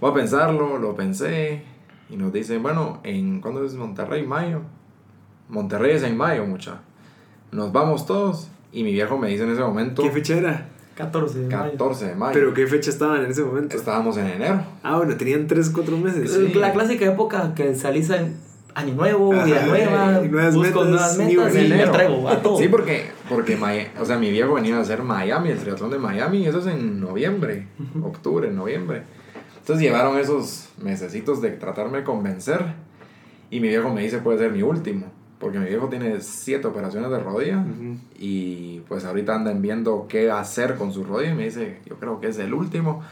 voy 0.00 0.10
a 0.12 0.14
pensarlo, 0.14 0.78
lo 0.78 0.94
pensé. 0.94 1.64
Y 2.10 2.16
nos 2.16 2.32
dicen, 2.32 2.62
bueno, 2.62 3.00
¿en 3.02 3.40
cuándo 3.40 3.64
es 3.64 3.74
Monterrey? 3.74 4.24
Mayo. 4.26 4.60
Monterrey 5.48 5.96
es 5.96 6.02
en 6.04 6.16
mayo, 6.16 6.46
mucha. 6.46 6.80
Nos 7.50 7.72
vamos 7.72 8.06
todos. 8.06 8.48
Y 8.72 8.84
mi 8.84 8.92
viejo 8.92 9.18
me 9.18 9.28
dice 9.28 9.42
en 9.44 9.50
ese 9.50 9.62
momento, 9.62 10.02
¿Qué 10.02 10.10
fecha 10.10 10.36
era? 10.36 10.68
14 10.94 11.38
de 11.40 11.46
mayo. 11.48 11.70
14 11.72 12.06
de 12.06 12.14
mayo. 12.14 12.32
¿Pero 12.32 12.54
qué 12.54 12.66
fecha 12.66 12.90
estaban 12.90 13.24
en 13.24 13.30
ese 13.30 13.42
momento? 13.42 13.76
Estábamos 13.76 14.16
en 14.16 14.26
enero. 14.28 14.62
Ah, 14.82 14.98
bueno, 14.98 15.16
tenían 15.16 15.46
3, 15.46 15.70
4 15.70 15.96
meses. 15.98 16.32
Sí. 16.32 16.54
La 16.54 16.72
clásica 16.72 17.04
época 17.04 17.52
que 17.54 17.74
salís 17.74 18.10
en 18.10 18.36
Año 18.76 18.94
Nuevo, 18.94 19.32
Ajá, 19.32 19.44
Vida 19.44 19.66
Nueva, 19.66 20.20
y 20.24 20.28
nuevas 20.28 20.54
busco 20.54 20.84
metas, 20.84 21.16
nuevas 21.16 21.18
metas 21.18 21.54
y 21.54 21.58
me 21.58 21.66
enero. 21.66 21.84
entrego 21.92 22.28
a 22.28 22.42
todo. 22.42 22.58
Sí, 22.58 22.68
porque, 22.68 23.06
porque 23.28 23.56
o 24.00 24.04
sea, 24.04 24.18
mi 24.18 24.30
viejo 24.30 24.54
venía 24.54 24.76
a 24.76 24.80
hacer 24.80 25.02
Miami, 25.02 25.50
el 25.50 25.58
triatlón 25.58 25.90
de 25.90 25.98
Miami, 25.98 26.38
y 26.38 26.46
eso 26.46 26.58
es 26.58 26.66
en 26.66 27.00
noviembre, 27.00 27.68
octubre, 28.02 28.50
noviembre. 28.50 29.02
Entonces 29.60 29.82
llevaron 29.82 30.18
esos 30.18 30.70
mesecitos 30.82 31.40
de 31.40 31.50
tratarme 31.50 31.98
de 31.98 32.04
convencer, 32.04 32.64
y 33.50 33.60
mi 33.60 33.68
viejo 33.68 33.90
me 33.94 34.02
dice, 34.02 34.18
puede 34.18 34.38
ser 34.38 34.50
mi 34.50 34.62
último, 34.62 35.06
porque 35.44 35.58
mi 35.58 35.66
viejo 35.66 35.88
tiene 35.90 36.22
siete 36.22 36.66
operaciones 36.66 37.10
de 37.10 37.18
rodilla, 37.18 37.58
Ujú. 37.58 37.98
y 38.18 38.80
pues 38.88 39.04
ahorita 39.04 39.34
andan 39.34 39.60
viendo 39.60 40.06
qué 40.08 40.30
hacer 40.30 40.76
con 40.76 40.90
su 40.90 41.04
rodilla, 41.04 41.32
y 41.32 41.34
me 41.34 41.44
dice, 41.44 41.80
yo 41.84 41.96
creo 41.96 42.18
que 42.18 42.28
es 42.28 42.38
el 42.38 42.54
último, 42.54 43.02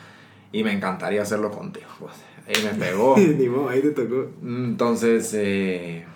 y 0.50 0.64
me 0.64 0.72
encantaría 0.72 1.20
hacerlo 1.20 1.50
contigo. 1.50 1.88
Pues, 2.00 2.14
ahí 2.48 2.64
me 2.64 2.70
pegó. 2.86 3.16
Ni 3.38 3.50
modo, 3.50 3.68
ahí 3.68 3.82
te 3.82 3.90
tocó. 3.90 4.30
Entonces, 4.42 5.30
eh, 5.34 6.06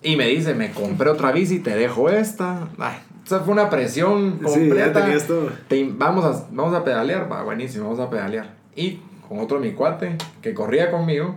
y 0.00 0.14
me 0.14 0.28
dice, 0.28 0.54
me 0.54 0.70
compré 0.70 1.10
otra 1.10 1.32
bici, 1.32 1.58
te 1.58 1.74
dejo 1.74 2.08
esta. 2.08 2.68
Ay, 2.78 2.98
o 3.24 3.28
sea, 3.28 3.40
fue 3.40 3.52
una 3.52 3.68
presión 3.68 4.38
completa. 4.38 5.04
todo. 5.26 5.50
Te- 5.66 5.90
vamos, 5.92 6.24
a, 6.24 6.46
vamos 6.52 6.72
a 6.72 6.84
pedalear, 6.84 7.30
va, 7.32 7.42
buenísimo, 7.42 7.86
vamos 7.86 7.98
a 7.98 8.08
pedalear. 8.08 8.54
Y 8.76 9.00
con 9.28 9.40
otro 9.40 9.58
mi 9.58 9.72
cuate 9.72 10.16
que 10.40 10.54
corría 10.54 10.92
conmigo, 10.92 11.34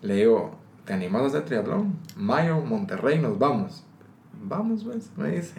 le 0.00 0.14
digo, 0.14 0.56
¿te 0.88 0.94
animas 0.94 1.20
a 1.22 1.26
hacer 1.26 1.42
triatlón? 1.44 1.96
Mayo, 2.16 2.62
Monterrey, 2.62 3.18
nos 3.18 3.38
vamos. 3.38 3.84
Vamos, 4.40 4.84
pues, 4.84 5.10
me 5.18 5.32
dice. 5.36 5.52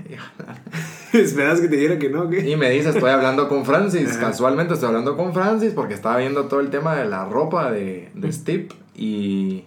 ¿Esperabas 1.13 1.61
que 1.61 1.67
te 1.67 1.75
dijera 1.75 1.99
que 1.99 2.09
no? 2.09 2.27
¿qué? 2.29 2.49
Y 2.49 2.55
me 2.55 2.71
dice, 2.71 2.89
estoy 2.89 3.11
hablando 3.11 3.47
con 3.47 3.63
Francis. 3.63 4.17
Casualmente 4.17 4.73
estoy 4.73 4.87
hablando 4.87 5.15
con 5.15 5.33
Francis 5.35 5.73
porque 5.73 5.93
estaba 5.93 6.17
viendo 6.17 6.45
todo 6.45 6.61
el 6.61 6.71
tema 6.71 6.95
de 6.95 7.05
la 7.05 7.25
ropa 7.25 7.71
de, 7.71 8.09
de 8.15 8.31
Steve. 8.33 8.69
Y, 8.95 9.65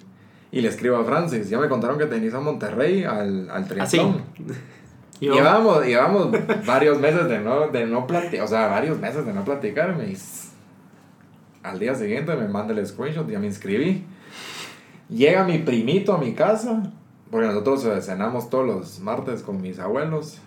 y 0.50 0.60
le 0.62 0.68
escribo 0.68 0.96
a 0.96 1.04
Francis. 1.04 1.48
Ya 1.48 1.60
me 1.60 1.68
contaron 1.68 1.96
que 1.98 2.06
tenías 2.06 2.34
a 2.34 2.40
Monterrey 2.40 3.04
al, 3.04 3.48
al 3.50 3.68
triatlón. 3.68 4.22
Yo- 5.20 5.34
Llevamos, 5.34 5.86
llevamos 5.86 6.30
varios 6.66 6.98
meses 6.98 7.28
de 7.28 7.38
no, 7.38 7.68
de 7.68 7.86
no 7.86 8.08
platicar. 8.08 8.44
O 8.44 8.48
sea, 8.48 8.66
varios 8.66 8.98
meses 8.98 9.24
de 9.24 9.32
no 9.32 9.44
platicar. 9.44 9.94
Me 9.96 10.06
dice, 10.06 10.48
al 11.62 11.78
día 11.78 11.94
siguiente 11.94 12.34
me 12.34 12.48
manda 12.48 12.72
el 12.74 12.84
screenshot. 12.84 13.28
Ya 13.30 13.38
me 13.38 13.46
inscribí. 13.46 14.04
Llega 15.12 15.44
mi 15.44 15.58
primito 15.58 16.14
a 16.14 16.18
mi 16.18 16.32
casa. 16.34 16.82
Porque 17.30 17.46
nosotros 17.46 17.84
eh, 17.86 18.02
cenamos 18.02 18.50
todos 18.50 18.66
los 18.66 19.00
martes 19.00 19.42
con 19.42 19.60
mis 19.60 19.78
abuelos. 19.78 20.38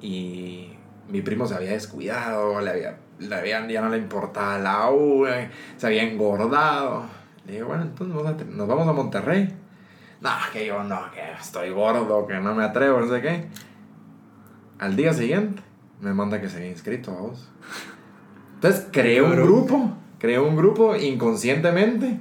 Y 0.00 0.70
mi 1.08 1.20
primo 1.22 1.46
se 1.46 1.54
había 1.54 1.70
descuidado. 1.70 2.60
Le 2.60 2.70
había, 2.70 2.98
le 3.18 3.34
habían, 3.34 3.68
ya 3.68 3.80
no 3.82 3.88
le 3.88 3.98
importaba 3.98 4.58
la 4.58 4.90
U. 4.90 5.26
eh, 5.26 5.48
Se 5.76 5.86
había 5.86 6.02
engordado. 6.02 7.04
Le 7.46 7.52
digo, 7.54 7.68
bueno, 7.68 7.82
entonces 7.84 8.14
vamos 8.16 8.32
a 8.32 8.36
tri- 8.36 8.46
nos 8.48 8.66
vamos 8.66 8.88
a 8.88 8.92
Monterrey. 8.92 9.54
No, 10.20 10.30
que 10.52 10.66
yo 10.66 10.82
no, 10.82 10.98
que 11.12 11.20
estoy 11.38 11.70
gordo, 11.70 12.26
que 12.26 12.34
no 12.40 12.54
me 12.54 12.64
atrevo, 12.64 13.00
no 13.00 13.08
sé 13.08 13.20
qué. 13.20 13.48
Al 14.78 14.96
día 14.96 15.12
siguiente 15.12 15.62
me 16.00 16.14
manda 16.14 16.40
que 16.40 16.48
se 16.48 16.56
había 16.56 16.70
inscrito 16.70 17.10
a 17.10 17.20
vos. 17.20 17.50
Entonces 18.54 18.86
creé 18.90 19.20
un 19.20 19.32
grupo, 19.36 19.90
creé 20.18 20.38
un 20.38 20.56
grupo 20.56 20.96
inconscientemente. 20.96 22.18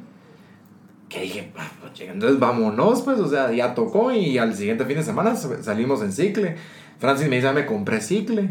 Que 1.08 1.22
dije, 1.22 1.54
"Ah, 1.94 1.96
pues, 1.96 2.00
chica, 2.00 2.12
entonces 2.12 2.40
vámonos, 2.40 3.02
pues, 3.02 3.20
o 3.20 3.28
sea, 3.28 3.52
ya 3.52 3.76
tocó 3.76 4.12
y 4.12 4.38
al 4.38 4.54
siguiente 4.56 4.86
fin 4.86 4.98
de 4.98 5.04
semana 5.04 5.36
salimos 5.36 6.02
en 6.02 6.12
cicle. 6.12 6.56
Francis 7.00 7.28
me 7.28 7.36
dice, 7.36 7.48
ya 7.48 7.54
me 7.54 7.66
compré 7.66 8.02
cicle. 8.02 8.50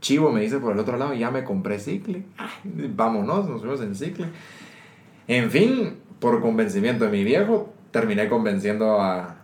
Chivo 0.00 0.30
me 0.30 0.42
dice 0.42 0.58
por 0.58 0.72
el 0.72 0.78
otro 0.78 0.98
lado, 0.98 1.14
ya 1.14 1.30
me 1.30 1.44
compré 1.44 1.78
cicle. 1.78 2.24
Ay, 2.36 2.92
vámonos, 2.94 3.48
nos 3.48 3.60
fuimos 3.60 3.80
en 3.80 3.94
cicle. 3.94 4.26
En 5.26 5.50
fin, 5.50 5.94
por 6.18 6.40
convencimiento 6.42 7.06
de 7.06 7.10
mi 7.10 7.24
viejo, 7.24 7.72
terminé 7.90 8.28
convenciendo 8.28 9.00
a, 9.00 9.36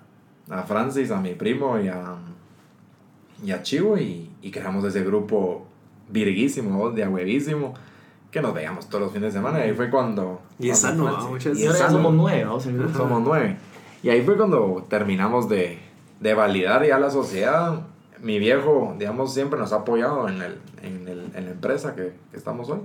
a 0.50 0.62
Francis, 0.64 1.10
a 1.10 1.20
mi 1.20 1.34
primo 1.34 1.78
y 1.80 1.88
a, 1.88 2.16
y 3.44 3.52
a 3.52 3.62
Chivo 3.62 3.96
y, 3.96 4.30
y 4.42 4.50
creamos 4.50 4.84
ese 4.84 5.02
grupo 5.02 5.66
virguísimo, 6.10 6.90
de 6.90 7.08
huevísimo, 7.08 7.74
que 8.30 8.40
nos 8.40 8.54
veíamos 8.54 8.88
todos 8.88 9.02
los 9.04 9.12
fines 9.12 9.32
de 9.32 9.38
semana. 9.38 9.58
Y 9.60 9.70
ahí 9.70 9.74
fue 9.74 9.90
cuando... 9.90 10.40
Y 10.58 10.70
es 10.70 10.78
sano, 10.80 11.10
¿no? 11.10 11.28
Muchas- 11.30 11.58
y 11.58 11.66
ahora 11.66 11.78
ya 11.78 11.90
somos 11.90 12.14
nueve, 12.14 12.44
grupo. 12.44 12.96
Somos 12.98 13.22
nueve. 13.22 13.56
Y 14.02 14.08
ahí 14.08 14.22
fue 14.22 14.36
cuando 14.36 14.86
terminamos 14.88 15.48
de, 15.48 15.78
de 16.20 16.34
validar 16.34 16.86
ya 16.86 16.98
la 16.98 17.10
sociedad. 17.10 17.80
Mi 18.22 18.38
viejo, 18.38 18.94
digamos, 18.98 19.32
siempre 19.32 19.58
nos 19.58 19.72
ha 19.72 19.76
apoyado 19.76 20.28
en, 20.28 20.42
el, 20.42 20.58
en, 20.82 21.08
el, 21.08 21.30
en 21.34 21.44
la 21.46 21.50
empresa 21.52 21.94
que, 21.94 22.12
que 22.30 22.36
estamos 22.36 22.68
hoy. 22.70 22.80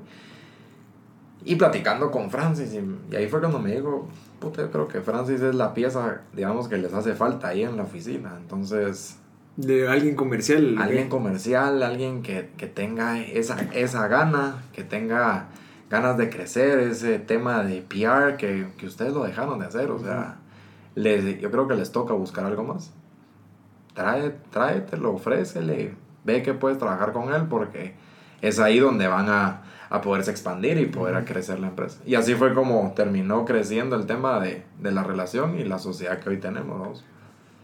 Y 1.43 1.58
platicando 1.58 2.10
con 2.10 2.32
Francis, 2.32 2.74
y, 2.74 3.14
y 3.14 3.16
ahí 3.16 3.28
fue 3.28 3.39
cuando 3.39 3.60
me 3.60 3.76
dijo, 3.76 4.08
puta, 4.39 4.64
yo 4.64 4.72
creo 4.72 4.88
que 4.88 5.02
Francis 5.02 5.41
es 5.41 5.54
la 5.54 5.74
pieza, 5.76 6.22
digamos, 6.34 6.68
que 6.68 6.78
les 6.78 6.91
hace 6.93 7.14
falta 7.14 7.50
ahí 7.50 7.64
en 7.64 7.78
la 7.78 7.84
oficina. 7.84 8.34
Entonces, 8.41 9.20
De 9.58 9.88
alguien 9.88 10.16
comercial. 10.16 10.78
alguien 10.80 11.08
comercial, 11.08 11.82
alguien 11.82 12.22
que, 12.22 12.49
que 12.58 12.68
tenga 12.68 13.20
esa, 13.20 13.58
esa 13.74 14.08
gana, 14.08 14.64
que 14.74 14.84
tenga 14.84 15.47
ganas 15.89 16.18
de 16.18 16.30
crecer, 16.30 16.80
ese 16.80 17.20
tema 17.20 17.64
de 17.64 17.82
PR 17.82 18.36
que, 18.38 18.68
que 18.78 18.86
ustedes 18.86 19.14
lo 19.14 19.24
dejaron 19.24 19.60
de 19.60 19.66
hacer, 19.66 19.91
o 19.91 19.99
sea, 19.99 20.38
les, 20.95 21.39
yo 21.39 21.51
creo 21.51 21.68
que 21.68 21.76
les 21.76 21.91
toca 21.91 22.14
buscar 22.14 22.45
algo 22.45 22.64
más. 22.64 22.91
Trae, 23.93 24.36
tráetelo, 24.51 25.14
ofrécele, 25.14 25.95
ve 26.26 26.43
que 26.43 26.53
puedes 26.53 26.78
trabajar 26.78 27.14
con 27.14 27.34
él 27.34 27.43
porque 27.49 27.93
es 28.41 28.60
ahí 28.60 28.80
donde 28.80 29.08
van 29.08 29.30
a, 29.30 29.64
a 29.89 30.01
poderse 30.01 30.32
expandir 30.32 30.78
y 30.78 30.88
poder 30.88 31.24
crecer 31.24 31.60
la 31.60 31.68
empresa. 31.68 32.01
Y 32.06 32.16
así 32.16 32.36
fue 32.36 32.53
como 32.53 32.91
terminó 32.93 33.45
creciendo 33.45 33.95
el 33.95 34.06
tema 34.06 34.41
de, 34.41 34.66
de 34.82 34.91
la 34.91 35.03
relación 35.03 35.58
y 35.58 35.64
la 35.64 35.80
sociedad 35.80 36.20
que 36.20 36.30
hoy 36.30 36.39
tenemos. 36.39 36.78
¿no? 36.78 37.14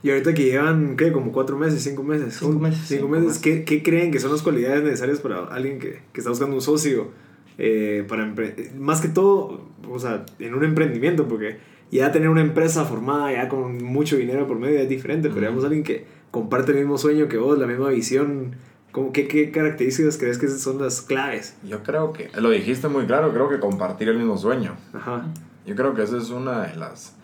Y 0.04 0.10
ahorita 0.10 0.34
que 0.34 0.46
llevan, 0.46 0.96
¿qué? 0.98 1.12
Como 1.12 1.32
cuatro 1.32 1.58
meses, 1.58 1.84
cinco 1.84 2.04
meses. 2.04 2.38
Cinco 2.40 2.60
meses, 2.60 2.80
Cinco 2.88 3.02
cinco 3.04 3.08
meses. 3.10 3.28
meses. 3.28 3.42
¿Qué, 3.42 3.64
qué 3.64 3.84
creen 3.84 4.12
que 4.12 4.20
son 4.20 4.32
las 4.32 4.42
cualidades 4.42 4.84
necesarias 4.84 5.20
para 5.20 5.46
alguien 5.46 5.80
que, 5.80 6.00
que 6.12 6.22
está 6.22 6.30
buscando 6.30 6.56
un 6.56 6.62
socio? 6.62 7.10
eh, 7.58 8.06
para 8.08 8.34
Más 8.80 9.02
que 9.02 9.08
todo, 9.08 9.68
o 9.88 10.00
sea, 10.00 10.26
en 10.40 10.56
un 10.56 10.64
emprendimiento, 10.64 11.28
porque 11.28 11.60
ya 11.92 12.12
tener 12.12 12.30
una 12.30 12.42
empresa 12.42 12.86
formada, 12.86 13.32
ya 13.32 13.50
con 13.50 13.84
mucho 13.84 14.18
dinero 14.18 14.48
por 14.48 14.58
medio 14.58 14.80
es 14.80 14.90
diferente, 14.90 15.30
pero 15.30 15.42
digamos 15.42 15.64
alguien 15.64 15.84
que 15.84 16.06
comparte 16.32 16.72
el 16.72 16.80
mismo 16.80 16.98
sueño 16.98 17.28
que 17.28 17.38
vos, 17.38 17.58
la 17.60 17.68
misma 17.68 17.90
visión. 17.90 18.56
¿cómo, 18.92 19.14
qué, 19.14 19.28
¿Qué 19.28 19.52
características 19.52 20.18
crees 20.18 20.38
que 20.38 20.48
son 20.48 20.82
las 20.82 21.02
claves? 21.02 21.56
Yo 21.64 21.84
creo 21.84 22.14
que, 22.14 22.30
lo 22.40 22.50
dijiste 22.50 22.88
muy 22.88 23.06
claro, 23.06 23.32
creo 23.32 23.48
que 23.48 23.60
compartir 23.60 24.10
el 24.10 24.18
mismo 24.18 24.38
sueño. 24.38 24.76
Ajá. 24.94 25.28
Yo 25.66 25.76
creo 25.76 25.94
que 25.94 26.02
esa 26.02 26.18
es 26.18 26.30
una 26.32 26.64
de 26.66 26.76
las, 26.78 27.16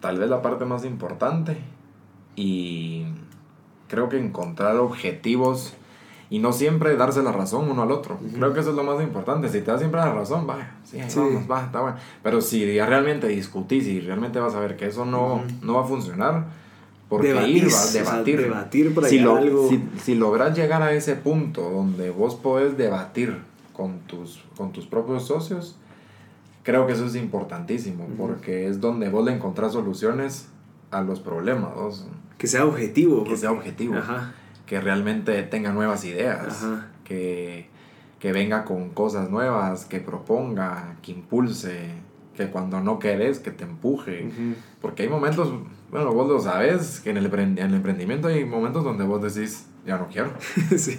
tal 0.00 0.18
vez 0.18 0.28
la 0.28 0.40
parte 0.40 0.64
más 0.64 0.84
importante. 0.84 1.56
Y 2.36 3.04
creo 3.88 4.08
que 4.08 4.18
encontrar 4.18 4.76
objetivos 4.76 5.74
y 6.30 6.38
no 6.38 6.52
siempre 6.52 6.96
darse 6.96 7.22
la 7.22 7.32
razón 7.32 7.70
uno 7.70 7.82
al 7.82 7.92
otro. 7.92 8.18
Creo 8.34 8.52
que 8.54 8.60
eso 8.60 8.70
es 8.70 8.76
lo 8.76 8.82
más 8.82 9.00
importante. 9.02 9.48
Si 9.48 9.60
te 9.60 9.70
das 9.70 9.80
siempre 9.80 10.00
la 10.00 10.12
razón, 10.12 10.46
va, 10.48 10.56
sí, 10.84 10.98
Sí. 11.06 11.18
vamos, 11.20 11.48
va, 11.50 11.64
está 11.64 11.80
bueno. 11.80 11.96
Pero 12.22 12.40
si 12.40 12.74
ya 12.74 12.86
realmente 12.86 13.28
discutís 13.28 13.86
y 13.86 14.00
realmente 14.00 14.40
vas 14.40 14.54
a 14.54 14.60
ver 14.60 14.76
que 14.76 14.86
eso 14.86 15.04
no, 15.04 15.42
no 15.62 15.74
va 15.74 15.82
a 15.82 15.86
funcionar, 15.86 16.46
porque 17.08 17.28
Debatís, 17.28 17.56
ir, 17.56 17.64
o 17.66 17.70
va, 17.70 17.72
sea, 17.72 18.02
debatir. 18.02 18.40
debatir 18.40 18.94
para 18.94 19.08
si, 19.08 19.18
llegar 19.18 19.32
lo- 19.34 19.38
algo. 19.38 19.68
si, 19.68 19.84
si 20.02 20.14
logras 20.16 20.56
llegar 20.56 20.82
a 20.82 20.92
ese 20.92 21.14
punto 21.14 21.70
donde 21.70 22.10
vos 22.10 22.34
podés 22.34 22.76
debatir 22.76 23.38
con 23.72 23.98
tus, 24.00 24.42
con 24.56 24.72
tus 24.72 24.86
propios 24.86 25.26
socios, 25.26 25.76
creo 26.64 26.86
que 26.86 26.94
eso 26.94 27.04
es 27.06 27.14
importantísimo, 27.14 28.06
porque 28.16 28.66
es 28.66 28.80
donde 28.80 29.10
vos 29.10 29.24
le 29.24 29.32
encontrás 29.32 29.72
soluciones 29.74 30.48
a 30.90 31.02
los 31.02 31.20
problemas, 31.20 31.74
vos, 31.74 32.06
Que 32.38 32.46
sea 32.46 32.64
objetivo. 32.64 33.24
que 33.24 33.36
sea 33.36 33.52
objetivo, 33.52 33.96
Ajá. 33.96 34.32
que 34.66 34.80
realmente 34.80 35.42
tenga 35.44 35.72
nuevas 35.72 36.04
ideas, 36.04 36.64
Ajá. 36.64 36.88
que, 37.04 37.68
que 38.18 38.32
venga 38.32 38.64
con 38.64 38.90
cosas 38.90 39.30
nuevas, 39.30 39.84
que 39.84 40.00
proponga, 40.00 40.96
que 41.02 41.12
impulse, 41.12 41.90
que 42.36 42.50
cuando 42.50 42.80
no 42.80 42.98
querés, 42.98 43.38
que 43.38 43.50
te 43.50 43.64
empuje. 43.64 44.28
Porque 44.80 45.04
hay 45.04 45.08
momentos, 45.08 45.52
bueno, 45.90 46.12
vos 46.12 46.28
lo 46.28 46.40
sabes, 46.40 47.00
que 47.00 47.10
en 47.10 47.16
el, 47.18 47.26
en 47.32 47.58
el 47.58 47.74
emprendimiento 47.74 48.28
hay 48.28 48.44
momentos 48.44 48.84
donde 48.84 49.04
vos 49.04 49.22
decís, 49.22 49.66
ya 49.86 49.98
no 49.98 50.08
quiero. 50.08 50.32
sí. 50.76 50.98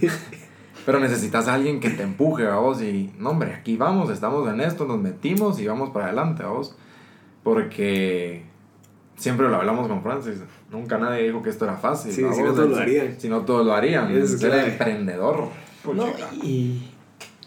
Pero 0.86 1.00
necesitas 1.00 1.48
a 1.48 1.56
alguien 1.56 1.80
que 1.80 1.90
te 1.90 2.04
empuje 2.04 2.48
a 2.48 2.58
vos 2.58 2.82
y, 2.82 3.12
no 3.18 3.32
hombre, 3.32 3.56
aquí 3.56 3.76
vamos, 3.76 4.10
estamos 4.12 4.48
en 4.48 4.62
esto, 4.62 4.86
nos 4.86 5.00
metimos 5.00 5.60
y 5.60 5.68
vamos 5.68 5.90
para 5.90 6.06
adelante 6.06 6.44
a 6.44 6.48
vos. 6.48 6.78
Porque 7.44 8.44
siempre 9.16 9.50
lo 9.50 9.56
hablamos 9.56 9.88
con 9.88 10.04
Francis, 10.04 10.42
nunca 10.76 10.98
nadie 10.98 11.24
dijo 11.24 11.42
que 11.42 11.50
esto 11.50 11.66
era 11.66 11.78
fácil. 11.78 12.12
Sí, 12.12 12.24
¿a 12.24 12.32
si 12.34 12.42
no 12.44 12.54
todos 12.54 12.70
lo 12.70 12.78
harían. 12.78 13.20
Si 13.20 13.30
no 13.30 13.42
todos 13.42 13.66
lo 13.66 13.74
harían. 13.74 14.12
Es 14.16 14.40
Ser 14.40 14.52
clave. 14.52 14.72
emprendedor. 14.72 15.48
No, 15.94 16.06
y 16.44 16.84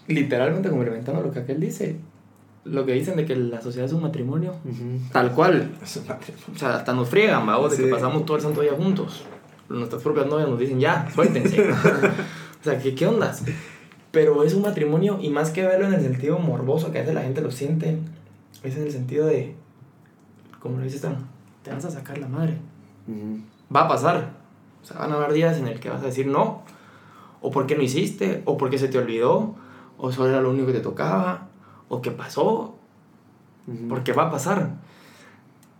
literalmente 0.07 0.69
complementando 0.71 1.23
lo 1.23 1.31
que 1.33 1.41
aquel 1.41 1.61
dice, 1.61 1.97
lo 2.65 2.85
que 2.87 2.93
dicen 2.93 3.17
de 3.17 3.25
que 3.27 3.35
la 3.37 3.61
sociedad 3.61 3.87
es 3.87 3.93
un 3.93 4.03
matrimonio, 4.03 4.55
tal 5.13 5.33
cual. 5.33 5.73
Es 5.83 5.97
un 5.97 6.07
matrimonio. 6.07 6.45
O 6.55 6.59
sea, 6.59 6.77
hasta 6.77 6.93
nos 6.95 7.09
friegan, 7.09 7.47
vamos, 7.47 7.71
de 7.73 7.77
Sí. 7.77 7.83
que 7.85 7.89
pasamos 7.91 8.25
todo 8.25 8.37
el 8.37 8.43
santo 8.43 8.61
día 8.63 8.73
juntos. 8.77 9.25
Nuestras 9.69 10.03
propias 10.03 10.27
novias 10.27 10.49
nos 10.49 10.59
dicen, 10.59 10.81
ya, 10.81 11.09
suéltense. 11.15 11.69
o 12.61 12.65
sea, 12.65 12.79
¿qué, 12.79 12.95
¿qué 12.95 13.07
ondas? 13.07 13.43
Pero 14.11 14.43
es 14.45 14.55
un 14.55 14.63
matrimonio 14.63 15.19
y 15.21 15.29
más 15.29 15.51
que 15.51 15.63
verlo 15.67 15.87
en 15.87 15.95
el 15.95 16.01
sentido 16.01 16.39
morboso 16.39 16.91
que 16.91 16.99
a 16.99 17.01
veces 17.03 17.15
la 17.15 17.23
gente 17.23 17.43
lo 17.43 17.51
siente, 17.51 17.99
es 18.63 18.77
en 18.77 18.85
el 18.85 18.91
sentido 18.93 19.27
de, 19.27 19.55
como 20.61 20.79
lo 20.79 20.85
dice 20.85 20.97
Stan, 20.97 21.17
te 21.63 21.71
vas 21.71 21.85
a 21.85 21.91
sacar 21.91 22.17
la 22.19 22.29
madre. 22.29 22.57
Va 23.75 23.83
a 23.83 23.89
pasar. 23.89 24.33
O 24.83 24.87
sea, 24.87 24.99
van 24.99 25.13
a 25.13 25.17
haber 25.17 25.33
días 25.33 25.59
en 25.59 25.69
el 25.69 25.81
que 25.81 25.91
vas 25.91 26.03
a 26.03 26.07
decir 26.07 26.27
no, 26.27 26.63
o 27.41 27.51
porque 27.51 27.77
no 27.77 27.83
hiciste, 27.83 28.43
o 28.45 28.57
porque 28.57 28.79
se 28.79 28.89
te 28.89 28.99
olvidó, 28.99 29.55
o 29.99 30.13
solo 30.13 30.29
era 30.31 30.41
lo 30.41 30.51
único 30.51 30.67
que 30.67 30.73
te 30.75 30.81
tocaba, 30.81 31.49
o 31.89 32.01
que 32.01 32.11
pasó, 32.11 32.75
Ujú. 33.67 33.89
porque 33.89 34.13
va 34.13 34.25
a 34.25 34.31
pasar. 34.31 34.77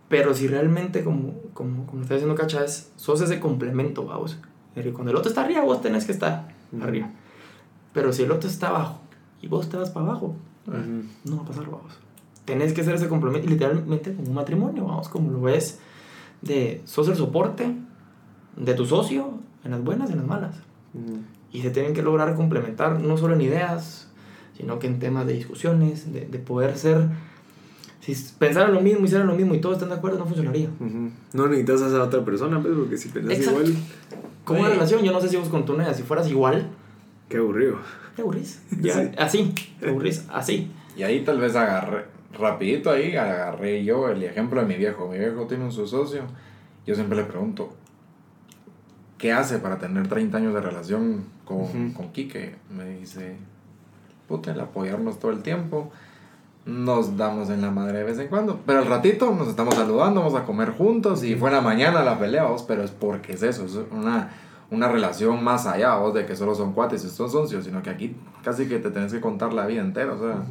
Pero 0.09 0.33
si 0.33 0.47
realmente, 0.47 1.03
como, 1.03 1.33
como, 1.53 1.85
como 1.85 2.01
está 2.01 2.15
diciendo 2.15 2.35
Cacha, 2.35 2.63
es, 2.63 2.91
sos 2.95 3.21
ese 3.21 3.39
complemento, 3.39 4.05
vamos. 4.05 4.37
Cuando 4.93 5.11
el 5.11 5.17
otro 5.17 5.29
está 5.29 5.43
arriba, 5.43 5.61
vos 5.61 5.81
tenés 5.81 6.05
que 6.05 6.11
estar 6.11 6.47
arriba. 6.81 7.09
Pero 7.93 8.13
si 8.13 8.23
el 8.23 8.31
otro 8.31 8.49
está 8.49 8.69
abajo 8.69 8.99
y 9.41 9.47
vos 9.47 9.69
te 9.69 9.77
vas 9.77 9.89
para 9.89 10.05
abajo, 10.07 10.35
no 11.25 11.37
va 11.37 11.43
a 11.43 11.45
pasar, 11.45 11.65
vamos. 11.65 11.97
Tenés 12.45 12.73
que 12.73 12.83
ser 12.83 12.95
ese 12.95 13.07
complemento, 13.09 13.47
literalmente 13.47 14.13
como 14.15 14.29
un 14.29 14.33
matrimonio, 14.35 14.85
vamos, 14.85 15.09
como 15.09 15.31
lo 15.31 15.41
ves, 15.41 15.79
de 16.41 16.81
sos 16.85 17.07
el 17.09 17.15
soporte 17.15 17.73
de 18.55 18.73
tu 18.73 18.85
socio 18.85 19.33
en 19.63 19.71
las 19.71 19.83
buenas 19.83 20.09
y 20.09 20.13
en 20.13 20.19
las 20.19 20.27
malas. 20.27 20.55
Ujú. 20.93 21.19
Y 21.51 21.61
se 21.61 21.69
tienen 21.71 21.93
que 21.93 22.01
lograr 22.01 22.35
complementar, 22.35 22.99
no 22.99 23.17
solo 23.17 23.33
en 23.35 23.41
ideas, 23.41 24.07
sino 24.55 24.79
que 24.79 24.87
en 24.87 24.99
temas 24.99 25.25
de 25.25 25.33
discusiones, 25.33 26.11
de, 26.13 26.21
de 26.25 26.39
poder 26.39 26.77
ser... 26.77 27.07
Si 28.01 28.15
pensaran 28.39 28.73
lo 28.73 28.81
mismo, 28.81 29.05
hicieran 29.05 29.27
lo 29.27 29.35
mismo 29.35 29.53
y 29.55 29.59
todos 29.61 29.75
están 29.75 29.89
de 29.89 29.95
acuerdo, 29.95 30.17
no 30.19 30.25
funcionaría. 30.25 30.69
Ujú. 30.79 31.11
No 31.33 31.47
necesitas 31.47 31.81
a 31.81 31.87
esa 31.87 32.03
otra 32.03 32.23
persona, 32.23 32.59
pues, 32.61 32.73
porque 32.75 32.97
si 32.97 33.09
pensás 33.09 33.37
Exacto. 33.37 33.59
igual, 33.61 33.75
Como 34.45 34.59
una 34.59 34.67
Oye. 34.69 34.75
relación, 34.77 35.03
yo 35.03 35.11
no 35.11 35.19
sé 35.21 35.27
si 35.29 35.35
vos 35.37 35.49
con 35.49 35.65
tu 35.65 35.73
novia, 35.73 35.93
si 35.93 36.03
fueras 36.03 36.27
igual, 36.29 36.69
qué 37.27 37.37
aburrido. 37.37 37.75
te 38.15 38.21
aburrís. 38.21 38.61
Ya, 38.81 38.93
Sí. 38.95 39.11
Así, 39.17 39.53
te 39.79 39.89
aburrís, 39.89 40.25
así. 40.31 40.71
Y 40.97 41.03
ahí 41.03 41.23
tal 41.23 41.39
vez 41.39 41.55
agarré, 41.55 42.05
rapidito 42.37 42.91
ahí, 42.91 43.15
agarré 43.15 43.83
yo 43.83 44.09
el 44.09 44.23
ejemplo 44.23 44.61
de 44.61 44.67
mi 44.67 44.75
viejo. 44.75 45.07
Mi 45.09 45.17
viejo 45.17 45.45
tiene 45.47 45.63
un 45.65 45.71
su 45.71 45.87
socio. 45.87 46.21
Yo 46.85 46.95
siempre 46.95 47.17
le 47.17 47.23
pregunto, 47.23 47.69
¿qué 49.17 49.33
hace 49.33 49.59
para 49.59 49.77
tener 49.79 50.07
30 50.07 50.37
años 50.37 50.53
de 50.53 50.61
relación 50.61 51.25
con, 51.45 51.57
Ujú. 51.61 51.93
con 51.95 52.11
Quique? 52.11 52.55
Me 52.75 52.85
dice, 52.97 53.37
puta, 54.27 54.51
el 54.51 54.59
apoyarnos 54.59 55.19
todo 55.19 55.31
el 55.31 55.41
tiempo. 55.43 55.91
Nos 56.65 57.17
damos 57.17 57.49
en 57.49 57.61
la 57.61 57.71
madre 57.71 57.99
de 57.99 58.03
vez 58.03 58.19
en 58.19 58.27
cuando. 58.27 58.59
Pero 58.65 58.79
al 58.79 58.85
ratito 58.85 59.33
nos 59.33 59.47
estamos 59.47 59.75
saludando, 59.75 60.21
vamos 60.21 60.35
a 60.39 60.45
comer 60.45 60.71
juntos. 60.71 61.23
Y 61.23 61.35
fue 61.35 61.49
en 61.49 61.55
la 61.55 61.61
mañana 61.61 62.03
la 62.03 62.19
pelea, 62.19 62.43
vos, 62.45 62.63
pero 62.63 62.83
es 62.83 62.91
porque 62.91 63.33
es 63.33 63.43
eso, 63.43 63.65
es 63.65 63.79
una, 63.91 64.29
una 64.69 64.87
relación 64.87 65.43
más 65.43 65.65
allá, 65.65 65.95
vos, 65.95 66.13
de 66.13 66.25
que 66.25 66.35
solo 66.35 66.53
son 66.53 66.73
cuates 66.73 67.03
y 67.03 67.09
son 67.09 67.29
socios, 67.29 67.65
sino 67.65 67.81
que 67.81 67.89
aquí 67.89 68.15
casi 68.43 68.67
que 68.67 68.77
te 68.77 68.91
tenés 68.91 69.11
que 69.11 69.19
contar 69.21 69.51
la 69.53 69.65
vida 69.65 69.81
entera, 69.81 70.13
o 70.13 70.19
sea. 70.19 70.43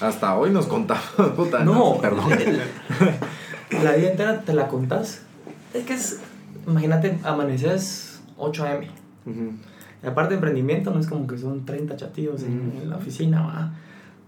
Hasta 0.00 0.36
hoy 0.36 0.50
nos 0.50 0.66
contamos, 0.66 1.04
puta. 1.36 1.64
No, 1.64 1.98
perdón. 1.98 2.30
La 3.82 3.92
vida 3.92 4.10
entera 4.10 4.40
te 4.42 4.52
la 4.52 4.68
contás. 4.68 5.22
Es 5.74 5.84
que 5.84 5.94
es, 5.94 6.20
imagínate, 6.66 7.18
amaneces 7.24 8.20
8 8.36 8.64
a.m. 8.64 8.88
Y 10.02 10.06
aparte 10.06 10.30
de 10.30 10.34
emprendimiento, 10.36 10.90
no 10.92 11.00
es 11.00 11.06
como 11.06 11.26
que 11.26 11.36
son 11.38 11.64
30 11.64 11.96
chatillos 11.96 12.42
en, 12.42 12.68
Ujú. 12.70 12.82
en 12.82 12.90
la 12.90 12.96
oficina, 12.96 13.42
va. 13.42 13.72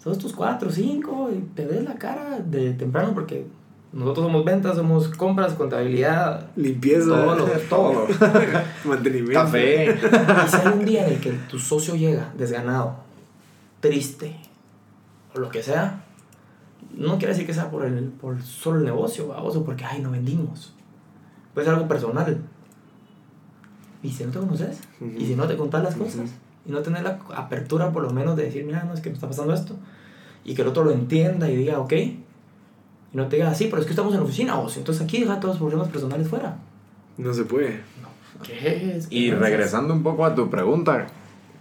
Son 0.03 0.17
tus 0.19 0.33
4, 0.33 0.71
5 0.71 1.31
y 1.37 1.41
te 1.55 1.67
ves 1.67 1.85
la 1.85 1.95
cara 1.97 2.41
de 2.45 2.73
temprano 2.73 3.13
porque 3.15 3.47
nosotros 3.93 4.27
somos 4.27 4.45
ventas, 4.45 4.77
somos 4.77 5.09
compras, 5.09 5.55
contabilidad, 5.55 6.47
Limpieza, 6.57 7.07
todo, 7.07 7.37
lo- 7.37 7.47
todo. 7.69 8.07
mantenimiento. 8.85 9.35
Café. 9.41 9.95
Y 9.95 10.49
si 10.49 10.57
hay 10.57 10.73
un 10.73 10.85
día 10.85 11.07
en 11.07 11.15
el 11.15 11.21
que 11.21 11.31
tu 11.51 11.59
socio 11.59 11.95
llega 11.95 12.33
desganado, 12.37 12.97
triste, 13.81 14.37
o 15.39 15.41
lo 15.41 15.51
que 15.51 15.63
sea, 15.63 16.05
no 16.97 17.19
quiere 17.19 17.33
decir 17.33 17.47
que 17.47 17.55
sea 17.55 17.71
por, 17.71 17.85
el, 17.85 18.05
por 18.05 18.43
solo 18.43 18.79
el 18.79 18.85
negocio, 18.85 19.29
o 19.29 19.65
porque, 19.65 19.85
ay, 19.85 20.01
no 20.01 20.11
vendimos. 20.11 20.75
puede 21.55 21.67
ser 21.67 21.75
algo 21.75 21.89
personal. 21.89 22.39
Y 24.03 24.11
si 24.11 24.25
no 24.25 24.31
te 24.31 24.39
conoces, 24.39 24.81
y 25.01 25.27
si 25.27 25.35
no 25.35 25.47
te 25.47 25.57
contás 25.57 25.83
las 25.83 25.97
cosas, 25.97 26.31
y 26.67 26.71
no 26.71 26.81
tener 26.81 27.03
la 27.03 27.19
apertura 27.35 27.93
por 27.93 28.03
lo 28.03 28.11
menos 28.11 28.37
de 28.37 28.45
decir, 28.45 28.65
mira, 28.65 28.85
no 28.85 28.95
es 28.95 29.01
que 29.01 29.11
me 29.11 29.15
está 29.15 29.29
pasando 29.29 29.55
esto, 29.55 29.77
y 30.45 30.55
que 30.55 30.63
el 30.63 30.69
otro 30.69 30.85
lo 30.85 30.93
entienda 30.93 31.51
y 31.51 31.57
diga, 31.57 31.79
ok, 31.79 31.93
y 31.93 32.25
no 33.13 33.27
te 33.29 33.37
diga, 33.37 33.55
sí, 33.55 33.67
pero 33.71 33.81
es 33.81 33.87
que 33.87 33.93
estamos 33.93 34.13
en 34.13 34.21
la 34.21 34.25
oficina, 34.25 34.59
o 34.59 34.69
si 34.69 34.81
entonces 34.81 35.03
aquí 35.03 35.21
deja 35.21 35.41
todos 35.41 35.55
los 35.55 35.59
problemas 35.59 35.89
personales 35.89 36.29
fuera. 36.29 36.59
No 37.17 37.33
se 37.33 37.45
puede. 37.45 37.81
¿Qué 38.43 38.97
es? 38.97 39.09
Y 39.11 39.33
regresando 39.33 39.93
un 39.93 40.03
poco 40.03 40.25
a 40.25 40.35
tu 40.35 40.49
pregunta, 40.49 41.09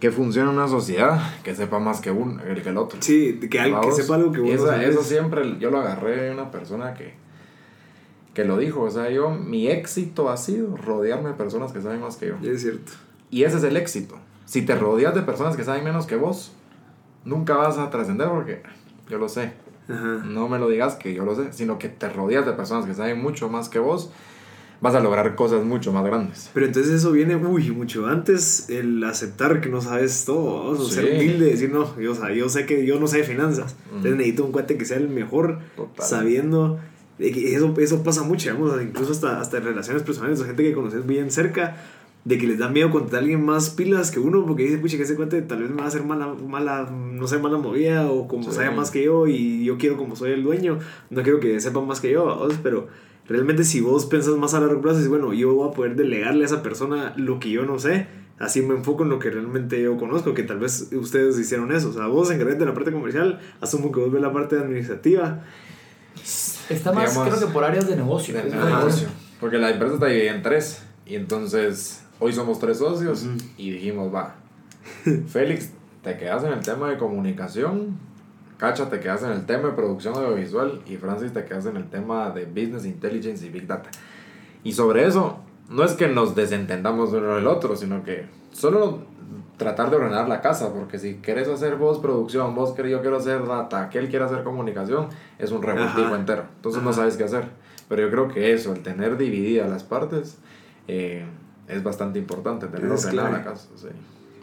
¿qué 0.00 0.10
funciona 0.10 0.50
en 0.50 0.56
una 0.58 0.68
sociedad? 0.68 1.20
Que 1.42 1.54
sepa 1.54 1.78
más 1.78 2.00
que 2.00 2.10
uno, 2.10 2.42
el 2.44 2.62
que 2.62 2.68
el 2.70 2.76
otro. 2.76 2.98
Sí, 3.02 3.38
que, 3.50 3.60
al- 3.60 3.80
que 3.80 3.92
sepa 3.92 4.14
algo 4.16 4.32
que 4.32 4.38
y 4.38 4.42
vos 4.42 4.50
no 4.66 4.72
esa-. 4.72 4.82
Eso 4.84 5.02
siempre 5.02 5.58
yo 5.58 5.70
lo 5.70 5.78
agarré 5.80 6.22
de 6.24 6.30
una 6.32 6.50
persona 6.50 6.94
que, 6.94 7.14
que 8.34 8.44
lo 8.44 8.56
dijo. 8.58 8.82
O 8.82 8.90
sea, 8.90 9.10
yo, 9.10 9.30
mi 9.30 9.68
éxito 9.68 10.30
ha 10.30 10.36
sido 10.36 10.76
rodearme 10.76 11.30
de 11.30 11.34
personas 11.34 11.72
que 11.72 11.80
saben 11.80 12.00
más 12.00 12.16
que 12.16 12.28
yo. 12.28 12.34
Es 12.42 12.62
cierto. 12.62 12.92
Y 13.30 13.42
ese 13.44 13.58
es 13.58 13.64
el 13.64 13.76
éxito. 13.76 14.16
Si 14.46 14.62
te 14.62 14.74
rodeas 14.74 15.14
de 15.14 15.22
personas 15.22 15.56
que 15.56 15.64
saben 15.64 15.84
menos 15.84 16.06
que 16.06 16.16
vos, 16.16 16.52
nunca 17.24 17.54
vas 17.56 17.76
a 17.78 17.90
trascender 17.90 18.28
porque 18.28 18.62
yo 19.10 19.18
lo 19.18 19.28
sé. 19.28 19.52
Ajá. 19.88 20.22
No 20.24 20.48
me 20.48 20.58
lo 20.58 20.68
digas 20.68 20.94
que 20.96 21.12
yo 21.14 21.24
lo 21.24 21.34
sé, 21.34 21.52
sino 21.52 21.78
que 21.78 21.88
te 21.88 22.08
rodeas 22.08 22.46
de 22.46 22.52
personas 22.52 22.86
que 22.86 22.94
saben 22.94 23.20
mucho 23.22 23.48
más 23.48 23.68
que 23.68 23.78
vos, 23.78 24.10
vas 24.80 24.94
a 24.94 25.00
lograr 25.00 25.34
cosas 25.34 25.64
mucho 25.64 25.92
más 25.92 26.04
grandes. 26.04 26.50
Pero 26.54 26.66
entonces 26.66 26.92
eso 26.92 27.10
viene, 27.12 27.34
uy, 27.36 27.70
mucho 27.72 28.06
antes, 28.06 28.68
el 28.70 29.02
aceptar 29.04 29.60
que 29.60 29.68
no 29.68 29.80
sabes 29.80 30.24
todo. 30.24 30.66
O 30.66 30.76
Sí. 30.76 30.92
ser 30.94 31.04
humilde, 31.06 31.46
decir, 31.46 31.70
no, 31.72 31.98
yo, 32.00 32.12
o 32.12 32.14
sea, 32.14 32.32
yo 32.32 32.48
sé 32.48 32.64
que 32.66 32.86
yo 32.86 32.98
no 33.00 33.06
sé 33.06 33.18
de 33.18 33.24
finanzas. 33.24 33.74
Entonces 33.88 34.12
necesito 34.16 34.44
un 34.44 34.52
cuate 34.52 34.76
que 34.78 34.84
sea 34.84 34.96
el 34.98 35.08
mejor, 35.08 35.58
Total. 35.76 36.06
sabiendo, 36.06 36.78
de 37.18 37.32
que 37.32 37.54
eso, 37.54 37.74
eso 37.78 38.02
pasa 38.04 38.22
mucho, 38.22 38.48
digamos, 38.50 38.80
incluso 38.82 39.10
hasta, 39.12 39.40
hasta 39.40 39.56
en 39.58 39.64
relaciones 39.64 40.02
personales, 40.04 40.42
gente 40.44 40.62
que 40.62 40.72
conoces 40.72 41.04
bien 41.06 41.30
cerca, 41.32 41.76
de 42.24 42.36
que 42.36 42.46
les 42.46 42.58
da 42.58 42.68
miedo 42.68 42.90
contar 42.90 43.16
a 43.16 43.22
alguien 43.22 43.44
más 43.44 43.70
pilas 43.70 44.10
que 44.10 44.20
uno, 44.20 44.44
porque 44.46 44.64
dice, 44.64 44.76
pucha, 44.78 44.96
que 44.96 45.04
ese 45.04 45.16
cuate 45.16 45.40
tal 45.42 45.62
vez 45.62 45.70
me 45.70 45.76
va 45.78 45.84
a 45.84 45.88
hacer 45.88 46.04
mala, 46.04 46.26
mala 46.34 46.88
no 46.90 47.26
sé, 47.26 47.38
mala 47.38 47.56
movida, 47.58 48.10
o 48.10 48.28
como 48.28 48.44
Sí. 48.44 48.52
sabe 48.52 48.70
más 48.70 48.90
que 48.90 49.02
yo, 49.04 49.26
y 49.26 49.64
yo 49.64 49.78
quiero 49.78 49.96
como 49.96 50.14
soy 50.14 50.32
el 50.32 50.42
dueño, 50.42 50.78
no 51.10 51.22
quiero 51.22 51.40
que 51.40 51.58
sepan 51.58 51.86
más 51.86 52.00
que 52.00 52.10
yo, 52.10 52.26
¿vamos? 52.26 52.54
pero 52.62 52.88
realmente 53.28 53.64
si 53.64 53.80
vos 53.80 54.06
pensás 54.06 54.36
más 54.36 54.54
a 54.54 54.60
largo 54.60 54.80
plazo, 54.80 54.96
dices, 54.98 55.10
bueno, 55.10 55.32
yo 55.32 55.54
voy 55.54 55.68
a 55.68 55.72
poder 55.72 55.96
delegarle 55.96 56.44
a 56.44 56.46
esa 56.46 56.62
persona 56.62 57.12
lo 57.16 57.38
que 57.40 57.50
yo 57.50 57.64
no 57.66 57.78
sé, 57.78 58.06
así 58.38 58.62
me 58.62 58.74
enfoco 58.74 59.02
en 59.04 59.10
lo 59.10 59.18
que 59.18 59.30
realmente 59.30 59.82
yo 59.82 59.96
conozco, 59.96 60.34
que 60.34 60.42
tal 60.42 60.58
vez 60.58 60.88
ustedes 60.92 61.38
hicieron 61.38 61.72
eso, 61.72 61.90
o 61.90 61.92
sea, 61.92 62.06
vos 62.06 62.30
encargate 62.30 62.60
de 62.60 62.66
la 62.66 62.74
parte 62.74 62.92
comercial, 62.92 63.40
asumo 63.60 63.92
que 63.92 64.00
vos 64.00 64.10
ves 64.10 64.22
la 64.22 64.32
parte 64.32 64.56
administrativa, 64.56 65.44
Está 66.68 66.92
más, 66.92 67.10
Digamos, 67.10 67.34
creo 67.34 67.48
que 67.48 67.52
por 67.54 67.64
áreas 67.64 67.88
de 67.88 67.96
negocio. 67.96 68.34
de 68.34 68.40
Es 68.40 68.52
negocio. 68.52 68.76
negocio. 68.76 69.08
Porque 69.40 69.56
la 69.58 69.70
empresa 69.70 69.94
está 69.94 70.06
dividida 70.06 70.34
en 70.34 70.42
tres. 70.42 70.82
Y 71.06 71.14
entonces, 71.14 72.02
hoy 72.18 72.32
somos 72.32 72.58
tres 72.58 72.78
socios 72.78 73.24
y 73.56 73.70
dijimos, 73.70 74.12
va, 74.14 74.34
Félix, 75.28 75.70
te 76.02 76.16
quedas 76.18 76.44
en 76.44 76.52
el 76.52 76.60
tema 76.60 76.90
de 76.90 76.98
comunicación, 76.98 77.96
Cacha, 78.58 78.90
te 78.90 78.98
quedas 78.98 79.22
en 79.22 79.30
el 79.30 79.46
tema 79.46 79.68
de 79.68 79.74
producción 79.74 80.14
audiovisual 80.16 80.82
y 80.86 80.96
Francis, 80.96 81.32
te 81.32 81.44
quedas 81.44 81.66
en 81.66 81.76
el 81.76 81.88
tema 81.88 82.30
de 82.30 82.44
business 82.44 82.84
intelligence 82.84 83.46
y 83.46 83.50
big 83.50 83.66
data. 83.68 83.88
Y 84.64 84.72
sobre 84.72 85.06
eso, 85.06 85.38
no 85.70 85.84
es 85.84 85.92
que 85.92 86.08
nos 86.08 86.34
desentendamos 86.34 87.12
uno 87.12 87.36
del 87.36 87.46
otro, 87.46 87.76
sino 87.76 88.02
que 88.02 88.26
solo 88.52 89.02
tratar 89.56 89.90
de 89.90 89.96
ordenar 89.96 90.28
la 90.28 90.40
casa, 90.40 90.72
porque 90.72 90.98
si 90.98 91.16
quieres 91.16 91.48
hacer 91.48 91.76
vos 91.76 91.98
producción, 92.00 92.54
vos 92.56 92.72
querés, 92.72 92.92
yo 92.92 93.00
quiero 93.00 93.16
hacer 93.18 93.46
data, 93.46 93.82
aquel 93.82 94.08
quiere 94.08 94.24
hacer 94.24 94.42
comunicación, 94.42 95.08
es 95.38 95.52
un 95.52 95.62
revoltijo 95.62 96.14
entero. 96.16 96.44
Entonces 96.56 96.82
no 96.82 96.90
Ajá. 96.90 97.00
sabes 97.00 97.16
qué 97.16 97.24
hacer. 97.24 97.44
Pero 97.88 98.02
yo 98.02 98.10
creo 98.10 98.28
que 98.28 98.52
eso, 98.52 98.72
el 98.72 98.82
tener 98.82 99.16
divididas 99.16 99.70
las 99.70 99.84
partes, 99.84 100.38
eh, 100.88 101.24
es 101.68 101.82
bastante 101.82 102.18
importante, 102.18 102.66
tener 102.66 102.90
ordenada 102.90 103.30
la 103.30 103.44
casa. 103.44 103.68
sí. 103.76 103.88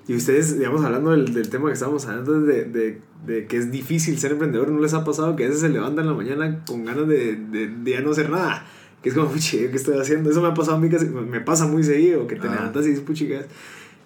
Y 0.08 0.16
ustedes, 0.16 0.58
digamos, 0.58 0.84
hablando 0.86 1.12
del, 1.12 1.34
del 1.34 1.50
tema 1.50 1.68
que 1.68 1.74
estábamos 1.74 2.06
hablando 2.06 2.42
de, 2.42 2.66
de, 2.66 3.02
de 3.26 3.48
que 3.48 3.58
es 3.58 3.72
difícil 3.72 4.20
ser 4.20 4.32
emprendedor, 4.34 4.70
¿no 4.70 4.80
les 4.80 4.94
ha 4.94 5.04
pasado 5.04 5.36
que 5.36 5.46
a 5.46 5.48
veces 5.48 5.62
se 5.62 5.70
levantan 5.70 6.06
en 6.06 6.12
la 6.12 6.18
mañana 6.18 6.64
con 6.68 6.86
ganas 6.86 7.08
de, 7.08 7.36
de, 7.36 7.68
de 7.68 7.92
ya 7.92 8.02
no 8.02 8.12
hacer 8.12 8.30
nada? 8.30 8.66
Que 9.02 9.10
es 9.10 9.16
como, 9.16 9.30
puchi, 9.30 9.58
¿qué 9.58 9.76
estoy 9.76 10.00
haciendo? 10.00 10.30
Eso 10.30 10.42
me 10.42 10.48
ha 10.50 10.54
pasado 10.54 10.78
a 10.78 10.80
mí, 10.80 10.90
casi, 10.90 11.06
me 11.08 11.42
pasa 11.42 11.66
muy 11.68 11.84
seguido, 11.84 12.28
que 12.28 12.36
te 12.36 12.48
levantas 12.50 12.86
y 12.86 12.90
dices, 12.90 13.04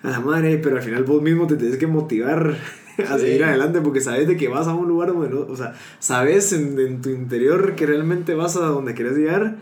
a 0.03 0.09
la 0.11 0.19
madre, 0.21 0.57
pero 0.57 0.77
al 0.77 0.81
final 0.83 1.03
vos 1.03 1.21
mismo 1.21 1.47
te 1.47 1.55
tienes 1.57 1.77
que 1.77 1.87
motivar 1.87 2.55
a 3.09 3.15
Sí. 3.17 3.21
seguir 3.25 3.43
adelante 3.45 3.81
porque 3.81 4.01
sabes 4.01 4.27
de 4.27 4.35
que 4.37 4.47
vas 4.47 4.67
a 4.67 4.73
un 4.73 4.87
lugar 4.87 5.09
donde 5.09 5.29
no, 5.29 5.41
o 5.41 5.55
sea, 5.55 5.73
sabes 5.99 6.51
en, 6.53 6.77
en 6.79 7.01
tu 7.01 7.09
interior 7.09 7.75
que 7.75 7.85
realmente 7.85 8.33
vas 8.35 8.55
a 8.57 8.65
donde 8.65 8.93
quieres 8.93 9.17
llegar, 9.17 9.57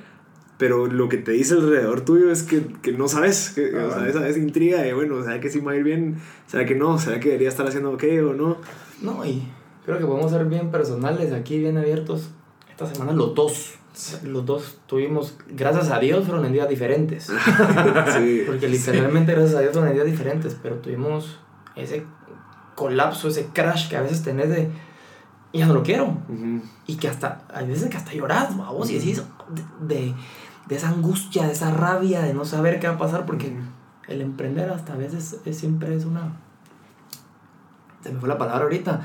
pero 0.58 0.88
lo 0.88 1.08
que 1.10 1.18
te 1.18 1.32
dice 1.32 1.54
alrededor 1.54 2.02
tuyo 2.02 2.32
es 2.32 2.44
que, 2.44 2.66
que 2.82 2.92
no 2.92 3.08
sabes, 3.08 3.52
que, 3.56 3.76
o 3.76 3.92
sea, 3.92 4.02
Ah. 4.04 4.10
esa, 4.10 4.28
esa 4.28 4.40
intriga 4.40 4.82
de, 4.82 4.94
bueno, 4.94 5.24
¿será 5.24 5.40
que 5.40 5.50
sí 5.50 5.60
va 5.60 5.74
a 5.74 5.76
ir 5.76 5.84
bien? 5.84 6.18
¿Será 6.48 6.66
que 6.66 6.76
no? 6.76 6.98
¿Será 6.98 7.20
que 7.20 7.30
debería 7.30 7.50
estar 7.50 7.68
haciendo 7.68 7.92
ok 7.92 8.04
o 8.30 8.34
no? 8.34 8.58
No, 9.02 9.24
y 9.26 9.44
creo 9.86 9.98
que 10.00 10.06
podemos 10.06 10.32
ser 10.32 10.46
bien 10.46 10.72
personales 10.72 11.32
aquí, 11.32 11.60
bien 11.60 11.78
abiertos. 11.78 12.30
Esta 12.72 12.88
semana 12.88 13.12
los 13.14 13.36
dos, 13.36 13.76
los 14.24 14.46
dos 14.46 14.80
tuvimos, 14.88 15.38
gracias 15.50 15.90
a 15.92 16.00
Dios, 16.00 16.26
fueron 16.26 16.46
en 16.46 16.54
días 16.54 16.70
diferentes. 16.70 17.26
sí. 18.18 18.44
Porque 18.48 18.68
literalmente, 18.68 19.34
gracias 19.34 19.56
a 19.56 19.62
Dios, 19.62 19.74
fueron 19.74 19.90
en 19.90 19.96
días 19.96 20.08
diferentes, 20.08 20.58
pero 20.62 20.76
tuvimos 20.78 21.40
ese 21.76 22.04
colapso, 22.76 23.28
ese 23.28 23.48
crash 23.54 23.90
que 23.90 23.98
a 23.98 24.02
veces 24.02 24.24
tenés 24.24 24.50
de, 24.50 24.70
ya 25.54 25.66
no 25.66 25.74
lo 25.74 25.84
quiero. 25.84 26.18
Y 26.86 26.96
que 26.98 27.08
hasta, 27.08 27.44
hay 27.54 27.68
veces 27.68 27.90
que 27.90 27.98
hasta 27.98 28.14
llorás, 28.14 28.56
vos, 28.56 28.90
y 28.90 28.96
decís, 29.00 29.22
de, 29.50 29.96
de, 29.96 30.14
de 30.68 30.76
esa 30.76 30.90
angustia, 30.90 31.46
de 31.46 31.54
esa 31.54 31.72
rabia, 31.72 32.22
de 32.22 32.34
no 32.34 32.44
saber 32.46 32.80
qué 32.80 32.88
va 32.88 32.96
a 32.96 32.98
pasar, 32.98 33.26
porque 33.26 33.58
el 34.08 34.22
emprender 34.22 34.70
hasta 34.70 34.94
a 34.94 34.98
veces 34.98 35.40
es, 35.46 35.58
siempre 35.58 35.96
es 35.96 36.06
una... 36.06 36.34
Se 38.02 38.12
me 38.12 38.20
fue 38.20 38.30
la 38.30 38.38
palabra 38.38 38.64
ahorita, 38.64 39.02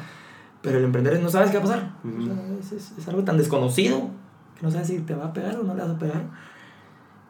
pero 0.60 0.78
el 0.78 0.84
emprender 0.84 1.20
no 1.20 1.28
sabes 1.28 1.50
qué 1.50 1.58
va 1.58 1.64
a 1.64 1.66
pasar. 1.66 1.90
O 2.04 2.22
sea, 2.22 2.76
es, 2.78 2.92
es- 2.98 3.08
algo 3.08 3.24
tan 3.24 3.36
desconocido 3.36 4.10
que 4.58 4.62
no 4.66 4.70
sabes 4.70 4.88
si 4.88 4.98
te 5.00 5.14
va 5.14 5.26
a 5.26 5.32
pegar 5.32 5.56
o 5.58 5.62
no 5.64 5.74
le 5.74 5.82
vas 5.82 5.90
a 5.90 5.98
pegar. 5.98 6.22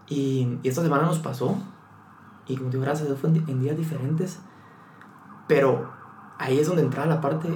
Y, 0.08 0.58
y 0.62 0.68
esta 0.68 0.82
semana 0.82 1.04
nos 1.04 1.18
pasó, 1.20 1.56
y 2.46 2.56
como 2.56 2.70
te 2.70 2.76
digo, 2.76 2.84
gracias 2.84 3.08
fue 3.18 3.30
en, 3.30 3.48
en 3.48 3.60
días 3.62 3.76
diferentes, 3.76 4.40
pero 5.46 5.90
ahí 6.38 6.58
es 6.58 6.66
donde 6.66 6.82
entraba 6.82 7.06
la 7.06 7.20
parte, 7.20 7.48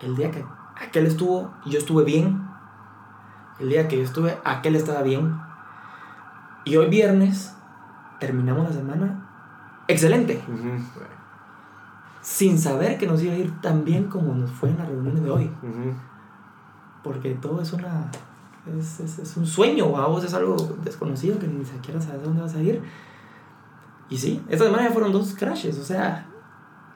el 0.00 0.16
día 0.16 0.30
que 0.30 0.44
aquel 0.80 1.06
estuvo, 1.06 1.52
yo 1.66 1.78
estuve 1.78 2.04
bien, 2.04 2.42
el 3.60 3.68
día 3.68 3.88
que 3.88 3.98
yo 3.98 4.04
estuve, 4.04 4.38
aquel 4.44 4.76
estaba 4.76 5.02
bien, 5.02 5.36
y 6.64 6.76
hoy 6.76 6.88
viernes 6.88 7.54
terminamos 8.20 8.64
la 8.68 8.72
semana 8.72 9.28
excelente, 9.88 10.42
Ujú. 10.48 10.82
sin 12.22 12.58
saber 12.58 12.96
que 12.98 13.06
nos 13.06 13.22
iba 13.22 13.34
a 13.34 13.36
ir 13.36 13.60
tan 13.60 13.84
bien 13.84 14.04
como 14.04 14.34
nos 14.34 14.50
fue 14.50 14.70
en 14.70 14.78
las 14.78 14.88
reuniones 14.88 15.22
de 15.22 15.30
hoy, 15.30 15.44
Ujú. 15.62 15.94
porque 17.02 17.30
todo 17.34 17.60
es 17.60 17.72
una... 17.72 18.10
Es, 18.78 18.98
es, 19.00 19.18
es 19.18 19.36
un 19.36 19.46
sueño, 19.46 19.94
a 19.98 20.06
vos 20.06 20.24
es 20.24 20.32
algo 20.32 20.56
desconocido 20.82 21.38
que 21.38 21.46
ni 21.46 21.66
siquiera 21.66 22.00
sabes 22.00 22.22
dónde 22.22 22.40
vas 22.40 22.54
a 22.54 22.62
ir. 22.62 22.82
Y 24.08 24.16
sí, 24.16 24.42
esta 24.48 24.64
semana 24.64 24.84
ya 24.84 24.90
fueron 24.90 25.12
dos 25.12 25.34
crashes, 25.34 25.78
o 25.78 25.84
sea, 25.84 26.26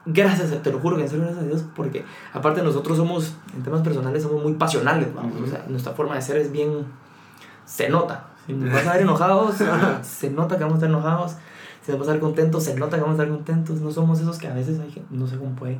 gracias, 0.03 0.63
te 0.63 0.71
lo 0.71 0.79
juro 0.79 0.95
que 0.95 1.03
en 1.03 1.09
serio, 1.09 1.25
gracias 1.25 1.43
a 1.43 1.47
Dios, 1.47 1.63
porque 1.75 2.05
aparte 2.33 2.63
nosotros 2.63 2.97
somos, 2.97 3.35
en 3.55 3.61
temas 3.61 3.81
personales, 3.81 4.23
somos 4.23 4.41
muy 4.41 4.53
pasionales, 4.53 5.13
vamos, 5.13 5.39
o 5.41 5.45
sea, 5.45 5.63
nuestra 5.69 5.93
forma 5.93 6.15
de 6.15 6.23
ser 6.23 6.37
es 6.37 6.51
bien, 6.51 6.85
se 7.65 7.87
nota. 7.87 8.28
Si 8.49 8.55
nos 8.55 8.73
vas 8.73 8.87
a 8.87 8.93
ver 8.93 9.01
enojados, 9.03 9.55
se 10.01 10.29
nota 10.31 10.57
que 10.57 10.63
vamos 10.63 10.77
a 10.81 10.85
estar 10.85 10.89
enojados. 10.89 11.35
Si 11.85 11.91
nos 11.91 11.99
vas 11.99 12.09
a 12.09 12.11
ver 12.13 12.19
contentos, 12.19 12.63
se 12.63 12.75
nota 12.75 12.97
que 12.97 13.03
vamos 13.03 13.19
a 13.19 13.23
estar 13.23 13.35
contentos. 13.35 13.79
No 13.79 13.91
somos 13.91 14.19
esos 14.19 14.39
que 14.39 14.47
a 14.47 14.53
veces 14.55 14.79
hay 14.79 14.91
gente, 14.91 15.07
no 15.11 15.27
sé 15.27 15.37
cómo 15.37 15.55
puede, 15.55 15.79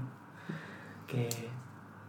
que 1.07 1.28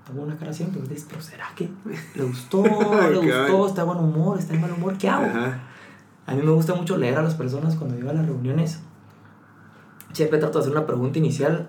pongo 0.07 0.25
una 0.25 0.37
cara 0.37 0.53
siempre, 0.53 0.83
dices, 0.83 1.07
pero 1.09 1.23
¿será 1.23 1.47
que 1.57 1.71
le 2.15 2.25
gustó? 2.25 2.63
¿No 2.63 3.11
le 3.11 3.17
gustó? 3.17 3.69
¿Está 3.69 3.83
de 3.83 3.87
buen 3.87 4.01
humor? 4.01 4.39
¿Está 4.39 4.53
de 4.53 4.59
mal 4.59 4.73
humor? 4.73 4.99
¿Qué 4.99 5.09
hago? 5.09 5.25
Ajá. 5.25 5.61
A 6.27 6.35
mí 6.35 6.43
me 6.43 6.51
gusta 6.51 6.75
mucho 6.75 6.99
leer 6.99 7.17
a 7.17 7.23
las 7.23 7.35
personas 7.35 7.77
cuando 7.77 7.99
iba 7.99 8.11
a 8.11 8.15
las 8.15 8.27
reuniones. 8.27 8.81
Siempre 10.13 10.39
trato 10.39 10.59
de 10.59 10.65
hacer 10.65 10.77
una 10.77 10.87
pregunta 10.87 11.19
inicial 11.19 11.69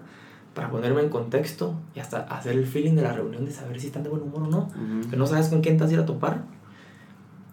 para 0.54 0.70
ponerme 0.70 1.02
en 1.02 1.10
contexto 1.10 1.76
y 1.96 2.02
hasta 2.02 2.20
hacer 2.24 2.58
el 2.58 2.68
feeling 2.68 2.96
de 2.96 3.04
la 3.04 3.14
reunión 3.14 3.46
de 3.46 3.52
saber 3.52 3.80
si 3.80 3.88
están 3.88 4.04
de 4.04 4.10
buen 4.10 4.22
humor 4.22 4.44
o 4.44 4.48
no. 4.48 4.60
Ujú. 4.64 5.10
Que 5.10 5.16
no 5.16 5.26
sabes 5.28 5.48
con 5.48 5.62
quién 5.62 5.78
te 5.78 5.84
vas 5.84 5.92
a 5.92 5.94
ir 5.94 6.00
a 6.02 6.06
topar. 6.06 6.44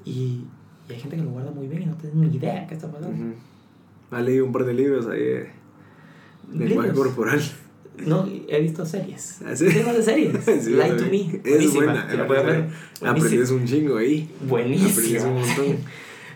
Y, 0.05 0.45
y 0.89 0.93
hay 0.93 1.01
gente 1.01 1.17
que 1.17 1.23
lo 1.23 1.31
guarda 1.31 1.51
muy 1.51 1.69
bien 1.69 1.83
y 1.83 1.87
no 1.87 1.95
tienes 1.97 2.17
ni 2.17 2.37
idea 2.37 2.67
qué 2.67 2.75
está 2.75 2.91
pasando. 2.91 3.15
Ujú. 3.15 3.35
Ha 4.11 4.21
leído 4.21 4.45
un 4.47 4.53
par 4.53 4.65
de 4.65 4.75
libros 4.75 5.07
ahí 5.07 5.21
de 5.21 6.69
lenguaje 6.69 6.93
corporal. 6.93 7.41
No, 8.07 8.29
he 8.49 8.61
visto 8.61 8.87
series. 8.87 9.41
¿Ah, 9.45 9.57
sí? 9.57 9.67
De 9.67 10.03
series. 10.03 10.45
Sí, 10.63 10.71
Lie 10.71 10.93
to 10.93 11.05
me. 11.11 11.41
Es 11.45 11.75
buena. 11.75 12.07
La 12.15 12.25
ver. 12.25 12.69
Aprendes 13.05 13.51
un 13.51 13.65
chingo 13.67 13.97
ahí. 13.97 14.31
Aprendes 14.47 14.49
Buenísima. 14.49 15.25
un 15.25 15.41
montón. 15.41 15.77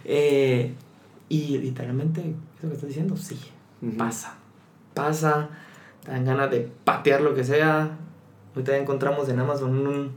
Eh, 0.05 0.73
y 1.29 1.59
literalmente, 1.59 2.21
eso 2.59 2.69
que 2.69 2.75
estás 2.75 2.89
diciendo, 2.89 3.17
sí, 3.17 3.39
pasa. 3.97 4.35
Pasa, 4.95 5.49
te 6.05 6.11
dan 6.11 6.25
ganas 6.25 6.51
de 6.51 6.69
patear 6.85 7.21
lo 7.21 7.37
que 7.37 7.45
sea. 7.45 7.97
Ahorita 8.53 8.77
encontramos 8.77 9.29
en 9.29 9.39
Amazon 9.39 9.87
un, 9.87 10.11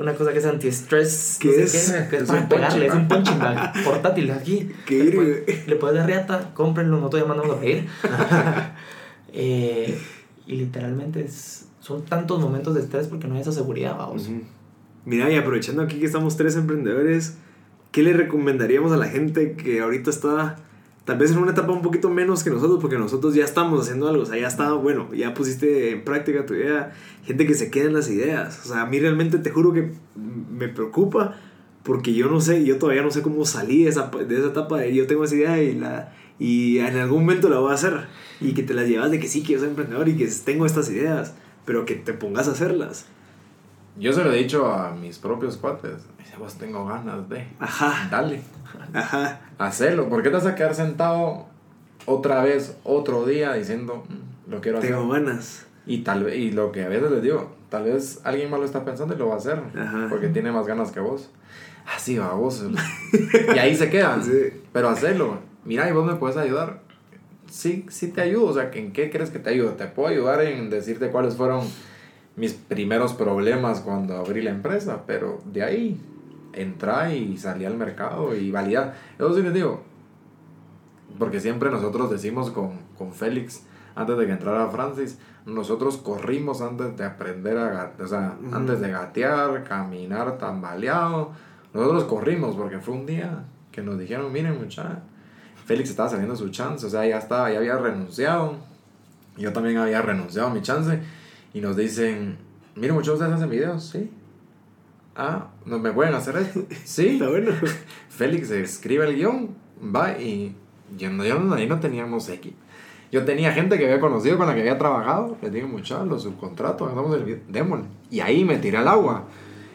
una 0.00 0.14
cosa 0.14 0.32
que 0.32 0.38
es 0.38 0.46
anti-stress. 0.46 1.38
¿Qué 1.40 1.48
no 1.48 1.54
sé 1.54 1.62
es? 1.64 1.92
qué, 1.92 2.08
que 2.08 2.16
es 2.16 2.22
Es 2.22 2.28
para 2.28 2.40
un 2.42 2.48
pegarle, 2.48 2.86
es 2.86 2.92
punching 2.92 3.02
un 3.02 3.08
punching 3.08 3.38
bag 3.40 3.84
portátil 3.84 4.30
aquí. 4.32 4.70
¿Qué? 4.86 5.04
le, 5.04 5.12
puede- 5.12 5.64
le 5.66 5.76
puedes 5.76 5.96
dar 5.96 6.06
riata, 6.06 6.50
cómprenlo, 6.54 7.00
no 7.00 7.08
te 7.10 7.22
mandamos 7.24 7.56
a 7.56 7.60
pedir. 7.60 7.86
Eh, 9.32 9.96
y 10.46 10.56
literalmente 10.56 11.24
es, 11.24 11.66
son 11.78 12.04
tantos 12.04 12.40
momentos 12.40 12.74
de 12.74 12.80
estrés 12.80 13.06
porque 13.06 13.28
no 13.28 13.36
hay 13.36 13.42
esa 13.42 13.52
seguridad, 13.52 13.96
vamos. 13.96 14.26
Ujú. 14.26 14.40
Mira, 15.04 15.30
y 15.30 15.36
aprovechando 15.36 15.82
aquí 15.82 16.00
que 16.00 16.06
estamos 16.06 16.36
tres 16.36 16.56
emprendedores, 16.56 17.36
¿qué 17.92 18.02
le 18.02 18.12
recomendaríamos 18.12 18.90
a 18.92 18.96
la 18.96 19.06
gente 19.06 19.52
que 19.52 19.80
ahorita 19.80 20.10
está 20.10 20.56
tal 21.10 21.18
vez 21.18 21.32
en 21.32 21.38
una 21.38 21.50
etapa 21.50 21.72
un 21.72 21.82
poquito 21.82 22.08
menos 22.08 22.44
que 22.44 22.50
nosotros? 22.50 22.78
Porque 22.80 22.96
nosotros 22.96 23.34
ya 23.34 23.44
estamos 23.44 23.80
haciendo 23.80 24.06
algo, 24.06 24.22
o 24.22 24.26
sea, 24.26 24.38
ya 24.38 24.46
está, 24.46 24.74
bueno, 24.74 25.12
ya 25.12 25.34
pusiste 25.34 25.90
en 25.90 26.04
práctica 26.04 26.46
tu 26.46 26.54
idea, 26.54 26.92
gente 27.24 27.48
que 27.48 27.54
se 27.54 27.68
queda 27.68 27.86
en 27.86 27.94
las 27.94 28.08
ideas. 28.08 28.60
O 28.64 28.68
sea, 28.68 28.82
a 28.82 28.86
mí 28.86 29.00
realmente 29.00 29.38
te 29.38 29.50
juro 29.50 29.72
que 29.72 29.90
me 30.14 30.68
preocupa 30.68 31.34
porque 31.82 32.14
yo 32.14 32.28
no 32.30 32.40
sé, 32.40 32.64
yo 32.64 32.78
todavía 32.78 33.02
no 33.02 33.10
sé 33.10 33.22
cómo 33.22 33.44
salí 33.44 33.82
de 33.82 33.90
esa, 33.90 34.08
de 34.08 34.38
esa 34.38 34.46
etapa 34.46 34.78
de 34.78 34.94
yo 34.94 35.08
tengo 35.08 35.24
esa 35.24 35.34
idea 35.34 35.60
y 35.60 35.74
la... 35.74 36.14
Y 36.38 36.78
en 36.78 36.96
algún 36.96 37.22
momento 37.22 37.48
la 37.48 37.58
voy 37.58 37.72
a 37.72 37.74
hacer. 37.74 38.06
Y 38.40 38.52
que 38.52 38.62
te 38.62 38.72
las 38.72 38.86
llevas 38.86 39.10
de 39.10 39.18
que 39.18 39.26
sí, 39.26 39.42
que 39.42 39.54
yo 39.54 39.58
soy 39.58 39.70
emprendedor 39.70 40.08
y 40.08 40.16
que 40.16 40.28
tengo 40.44 40.64
estas 40.64 40.88
ideas. 40.90 41.34
Pero 41.64 41.84
que 41.84 41.96
te 41.96 42.12
pongas 42.12 42.46
a 42.46 42.52
hacerlas. 42.52 43.06
Yo 43.98 44.12
se 44.12 44.24
lo 44.24 44.32
he 44.32 44.36
dicho 44.36 44.66
a 44.72 44.92
mis 44.94 45.18
propios 45.18 45.56
cuates. 45.56 45.98
Dice, 46.18 46.36
vos 46.38 46.54
tengo 46.54 46.86
ganas 46.86 47.28
de. 47.28 47.46
Ajá. 47.58 48.08
Dale, 48.10 48.40
Ajá. 48.94 49.40
hacelo. 49.58 50.08
¿Por 50.08 50.22
qué 50.22 50.30
te 50.30 50.36
vas 50.36 50.46
a 50.46 50.54
quedar 50.54 50.74
sentado 50.74 51.46
otra 52.06 52.42
vez, 52.42 52.76
otro 52.84 53.26
día, 53.26 53.52
diciendo, 53.54 54.04
"Mm, 54.08 54.50
lo 54.52 54.60
quiero 54.60 54.78
hacer? 54.78 54.90
Tengo 54.92 55.08
ganas. 55.08 55.66
Y 55.86 55.98
tal 55.98 56.24
vez, 56.24 56.36
y 56.36 56.50
lo 56.52 56.72
que 56.72 56.84
a 56.84 56.88
veces 56.88 57.10
les 57.10 57.22
digo, 57.22 57.54
tal 57.68 57.84
vez 57.84 58.20
alguien 58.24 58.50
más 58.50 58.60
lo 58.60 58.66
está 58.66 58.84
pensando 58.84 59.14
y 59.14 59.18
lo 59.18 59.28
va 59.28 59.34
a 59.34 59.38
hacer. 59.38 59.60
Ajá. 59.76 60.06
Porque 60.08 60.28
tiene 60.28 60.52
más 60.52 60.66
ganas 60.66 60.92
que 60.92 61.00
vos. 61.00 61.30
Así 61.94 62.16
va 62.16 62.32
vos. 62.34 62.64
y 63.54 63.58
ahí 63.58 63.74
se 63.74 63.90
quedan. 63.90 64.22
Sí. 64.24 64.62
Pero 64.72 64.88
hacelo. 64.88 65.38
Mira, 65.64 65.88
y 65.88 65.92
vos 65.92 66.06
me 66.06 66.14
puedes 66.14 66.36
ayudar. 66.36 66.80
Sí, 67.50 67.84
sí 67.90 68.08
te 68.12 68.20
ayudo. 68.20 68.46
O 68.46 68.54
sea, 68.54 68.70
¿en 68.72 68.92
qué 68.92 69.10
crees 69.10 69.30
que 69.30 69.40
te 69.40 69.50
ayudo? 69.50 69.70
Te 69.72 69.86
puedo 69.86 70.08
ayudar 70.08 70.40
en 70.42 70.70
decirte 70.70 71.08
cuáles 71.10 71.34
fueron 71.34 71.62
mis 72.40 72.54
primeros 72.54 73.12
problemas 73.12 73.80
cuando 73.80 74.16
abrí 74.16 74.40
la 74.40 74.50
empresa. 74.50 75.02
Pero 75.06 75.42
de 75.44 75.62
ahí, 75.62 76.00
entra 76.54 77.14
y 77.14 77.36
salí 77.36 77.66
al 77.66 77.76
mercado 77.76 78.34
y 78.34 78.50
validar. 78.50 78.94
Eso 79.18 79.34
sí 79.34 79.42
les 79.42 79.52
digo. 79.52 79.82
Porque 81.18 81.38
siempre 81.38 81.70
nosotros 81.70 82.10
decimos 82.10 82.50
con, 82.50 82.78
con 82.96 83.12
Félix, 83.12 83.64
antes 83.94 84.16
de 84.16 84.26
que 84.26 84.32
entrara 84.32 84.68
Francis, 84.68 85.18
nosotros 85.44 85.98
corrimos 85.98 86.62
antes 86.62 86.96
de 86.96 87.04
aprender 87.04 87.58
a 87.58 87.68
gatear, 87.68 88.02
o 88.02 88.08
sea, 88.08 88.36
antes 88.52 88.80
de 88.80 88.90
gatear, 88.90 89.64
caminar 89.64 90.38
tambaleado. 90.38 91.32
Nosotros 91.74 92.04
corrimos 92.04 92.56
porque 92.56 92.78
fue 92.78 92.94
un 92.94 93.04
día 93.04 93.44
que 93.70 93.82
nos 93.82 93.98
dijeron, 93.98 94.32
miren 94.32 94.58
muchacha, 94.58 95.00
Félix 95.66 95.90
estaba 95.90 96.08
saliendo 96.08 96.34
su 96.36 96.48
chance, 96.48 96.86
o 96.86 96.90
sea, 96.90 97.06
ya 97.06 97.18
estaba, 97.18 97.50
ya 97.50 97.58
había 97.58 97.76
renunciado. 97.76 98.54
Yo 99.36 99.52
también 99.52 99.76
había 99.76 100.02
renunciado 100.02 100.48
a 100.48 100.54
mi 100.54 100.62
chance. 100.62 101.00
Y 101.52 101.60
nos 101.60 101.76
dicen, 101.76 102.38
miren 102.76 102.94
muchachos, 102.94 103.14
¿ustedes 103.20 103.32
hacen 103.34 103.50
videos? 103.50 103.84
Sí. 103.88 104.10
Ah, 105.16 105.48
¿no 105.66 105.78
me 105.78 105.92
pueden 105.92 106.14
hacer 106.14 106.36
esto? 106.36 106.64
Sí. 106.84 107.08
Está 107.08 107.28
bueno. 107.28 107.52
Félix 108.08 108.50
escribe 108.50 109.06
el 109.06 109.16
guion, 109.16 109.50
va 109.94 110.18
y 110.18 110.54
yo 110.96 111.10
no, 111.10 111.24
yo 111.24 111.38
no- 111.38 111.54
ahí 111.54 111.66
no 111.66 111.80
teníamos 111.80 112.28
equipo. 112.28 112.56
Yo 113.12 113.24
tenía 113.24 113.52
gente 113.52 113.76
que 113.76 113.86
había 113.86 113.98
conocido 113.98 114.38
con 114.38 114.46
la 114.46 114.54
que 114.54 114.60
había 114.60 114.78
trabajado, 114.78 115.36
les 115.42 115.52
digo, 115.52 115.66
muchachos, 115.66 116.06
los 116.06 116.22
subcontratos, 116.22 116.92
hagamos 116.92 117.16
el 117.16 117.24
video, 117.24 117.40
démosle. 117.48 117.86
Y 118.08 118.20
ahí 118.20 118.44
me 118.44 118.56
tiré 118.58 118.76
al 118.76 118.86
agua. 118.86 119.24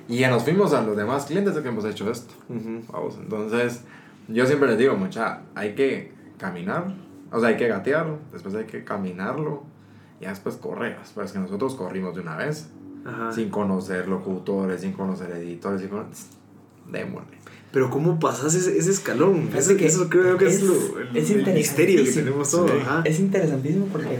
Y 0.08 0.20
ya 0.20 0.30
nos 0.30 0.44
fuimos 0.44 0.74
a 0.74 0.82
los 0.84 0.96
demás 0.96 1.26
clientes 1.26 1.54
de 1.54 1.62
que 1.62 1.68
hemos 1.68 1.84
hecho 1.84 2.10
esto. 2.10 2.34
Vamos, 2.48 3.18
entonces, 3.22 3.84
yo 4.30 4.46
siempre 4.46 4.70
les 4.70 4.78
digo, 4.78 4.96
mucha, 4.96 5.42
hay 5.54 5.76
que 5.76 6.14
caminar, 6.38 6.94
o 7.32 7.40
sea, 7.42 7.50
hay 7.50 7.58
que 7.58 7.68
gatear, 7.68 8.08
después 8.32 8.56
hay 8.56 8.66
que 8.66 8.86
caminarlo, 8.86 9.64
y 10.26 10.30
después 10.30 10.56
correr. 10.56 10.98
Pues 11.14 11.32
que 11.32 11.40
nosotros 11.40 11.76
corrimos 11.76 12.16
de 12.16 12.22
una 12.22 12.36
vez, 12.36 12.68
Ajá. 13.06 13.32
sin 13.32 13.50
conocer 13.50 14.08
locutores, 14.08 14.82
sin 14.82 14.94
conocer 14.94 15.32
editores, 15.32 15.82
sin 15.82 15.90
conocer... 15.90 16.14
Démosle. 16.92 17.36
Pero 17.72 17.90
¿cómo 17.90 18.20
pasas 18.20 18.54
ese, 18.56 18.78
ese 18.78 18.92
escalón? 18.92 19.50
Eso, 19.56 19.76
que 19.76 19.88
eso 19.88 20.08
creo 20.10 20.38
que 20.38 20.46
es, 20.48 20.56
es- 20.56 20.64
lo, 20.64 21.00
el, 21.00 21.18
es 21.18 21.30
el 21.32 21.38
misterio 21.54 22.04
que 22.04 22.10
interesantísimo. 22.10 22.26
tenemos 22.26 22.52
todos. 22.52 22.72
Sí. 22.72 22.78
Ajá. 22.82 23.02
Es 23.06 23.20
interesantísimo 23.20 23.86
porque 23.88 24.20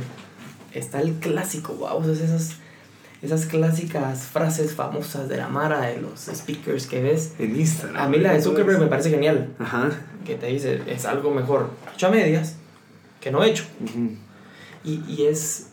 está 0.74 1.00
el 1.02 1.14
clásico, 1.14 1.78
vamos, 1.80 2.08
esas, 2.08 2.56
esas 3.22 3.46
clásicas 3.46 4.24
frases 4.24 4.74
famosas 4.74 5.30
de 5.30 5.38
la 5.38 5.48
Mara, 5.48 5.82
de 5.82 6.02
los 6.02 6.20
speakers 6.34 6.88
que 6.88 7.02
ves. 7.02 7.34
En 7.40 7.56
Instagram. 7.56 8.02
A 8.02 8.10
mí 8.10 8.18
la 8.18 8.34
de 8.34 8.42
Zuckerberg 8.42 8.80
me 8.80 8.88
parece 8.88 9.10
genial, 9.10 9.54
Ajá. 9.60 9.90
que 10.26 10.36
te 10.36 10.48
dice, 10.48 10.82
es 10.88 11.06
algo 11.06 11.32
mejor 11.32 11.70
hecho 11.94 12.08
a 12.08 12.10
medias 12.10 12.56
que 13.22 13.32
no 13.32 13.42
hecho. 13.44 13.64
Ujú. 13.80 14.10
Y, 14.84 15.02
y 15.08 15.28
es, 15.28 15.68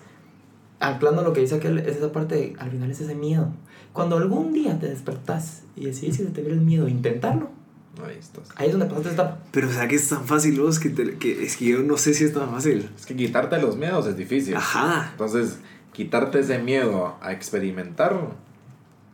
anclando 0.83 1.23
lo 1.23 1.33
que 1.33 1.41
dice 1.41 1.55
aquel, 1.57 1.79
es 1.79 1.97
esa 1.97 2.13
parte, 2.13 2.35
de, 2.35 2.55
al 2.59 2.71
final 2.71 2.91
es 2.91 3.01
ese 3.01 3.15
miedo. 3.15 3.49
Cuando 3.93 4.17
algún 4.17 4.53
día 4.53 4.79
te 4.79 4.89
despertás 4.89 5.63
y 5.77 5.85
decidís 5.87 6.19
que 6.19 6.25
te 6.25 6.41
viene 6.43 6.57
el 6.59 6.65
miedo, 6.65 6.89
intentarlo, 6.89 7.49
Ahí 8.07 8.17
estás. 8.19 8.49
ahí 8.57 8.67
es 8.69 8.73
donde 8.73 8.87
pasaste 8.87 9.11
esta 9.11 9.23
etapa. 9.23 9.39
Pero 9.53 9.69
o 9.69 9.71
sea 9.71 9.87
que 9.87 9.97
es 9.97 10.09
tan 10.09 10.25
fácil 10.25 10.59
vos 10.61 10.79
que, 10.79 10.89
te- 10.91 11.19
que 11.19 11.45
es 11.45 11.57
que 11.57 11.67
yo 11.67 11.79
no 11.83 11.97
sé 11.99 12.15
si 12.15 12.25
es 12.25 12.33
tan 12.33 12.49
fácil. 12.51 12.89
Es 12.99 13.05
que 13.07 13.15
quitarte 13.15 13.61
los 13.61 13.77
miedos 13.77 14.07
es 14.07 14.17
difícil. 14.17 14.57
Ajá. 14.57 15.09
Entonces, 15.13 15.59
quitarte 15.93 16.41
ese 16.41 16.59
miedo 16.59 17.17
a 17.21 17.33
experimentar 17.33 18.17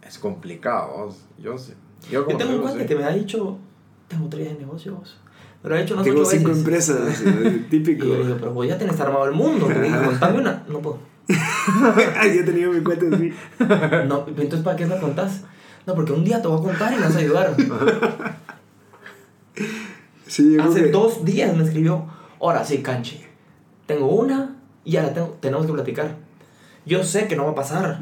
es 0.06 0.18
complicado. 0.18 1.12
Yo 1.42 1.58
sé. 1.58 1.74
Yo, 2.10 2.28
Yo 2.28 2.36
tengo 2.36 2.52
un 2.54 2.60
cuate 2.62 2.86
que 2.86 2.94
me 2.94 3.02
ha 3.04 3.10
dicho, 3.10 3.58
tengo 4.06 4.28
tres 4.28 4.56
negocios. 4.58 5.18
Pero 5.60 5.74
ha 5.74 5.80
hecho 5.80 5.94
unas 5.94 6.04
Tengo 6.06 6.24
cinco 6.24 6.48
veces. 6.50 6.58
empresas. 6.58 7.20
eh, 7.26 7.64
Y 7.66 7.68
típico. 7.68 8.04
yo 8.06 8.16
le 8.18 8.24
digo, 8.26 8.36
pero 8.38 8.52
vos 8.54 8.66
ya 8.66 8.78
tenés 8.78 8.98
armado 9.00 9.24
el 9.26 9.32
mundo. 9.32 9.66
Contame 10.06 10.38
una. 10.38 10.64
No 10.68 10.78
puedo. 10.80 10.98
Yo 11.28 12.40
he 12.40 12.42
tenido 12.42 12.72
mi 12.72 12.80
cuenta 12.80 13.14
así. 13.14 13.32
No, 14.08 14.24
entonces 14.28 14.60
¿para 14.62 14.76
qué 14.76 14.86
me 14.86 14.98
contás? 14.98 15.42
No, 15.86 15.94
porque 15.94 16.12
un 16.12 16.24
día 16.24 16.40
te 16.42 16.48
voy 16.48 16.58
a 16.58 16.62
contar 16.62 16.92
y 16.92 16.96
me 16.96 17.02
vas 17.02 17.16
a 17.16 17.18
ayudar. 17.18 17.54
Sí, 20.26 20.52
yo 20.52 20.58
creo 20.58 20.70
Hace 20.70 20.84
que- 20.84 20.90
dos 20.90 21.24
días 21.24 21.56
me 21.56 21.64
escribió, 21.64 22.04
ahora 22.40 22.64
sí, 22.64 22.78
canche. 22.82 23.26
Tengo 23.86 24.06
una 24.08 24.56
y 24.84 24.96
ahora 24.96 25.14
tengo, 25.14 25.36
tenemos 25.40 25.66
que 25.66 25.72
platicar. 25.72 26.16
Yo 26.86 27.02
sé 27.04 27.26
que 27.28 27.36
no 27.36 27.44
va 27.44 27.50
a 27.52 27.54
pasar. 27.54 27.98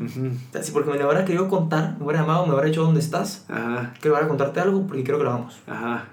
Sea, 0.53 0.63
si 0.63 0.71
porque 0.73 0.91
me 0.91 0.99
lo 0.99 1.07
hubiera 1.07 1.25
querido 1.25 1.49
contar, 1.49 1.97
me 1.99 2.05
hubiera 2.05 2.21
llamado, 2.23 2.47
me 2.47 2.53
hubiera 2.53 2.69
dicho 2.69 2.83
dónde 2.83 3.01
estás. 3.01 3.45
Ajá. 3.49 3.95
Quiero 4.01 4.17
ahora 4.17 4.29
contarte 4.29 4.61
algo 4.61 4.87
porque 4.87 5.03
quiero 5.03 5.19
que 5.19 5.25
lo 5.25 5.31
hagamos. 5.31 5.59
Ajá. 5.67 6.05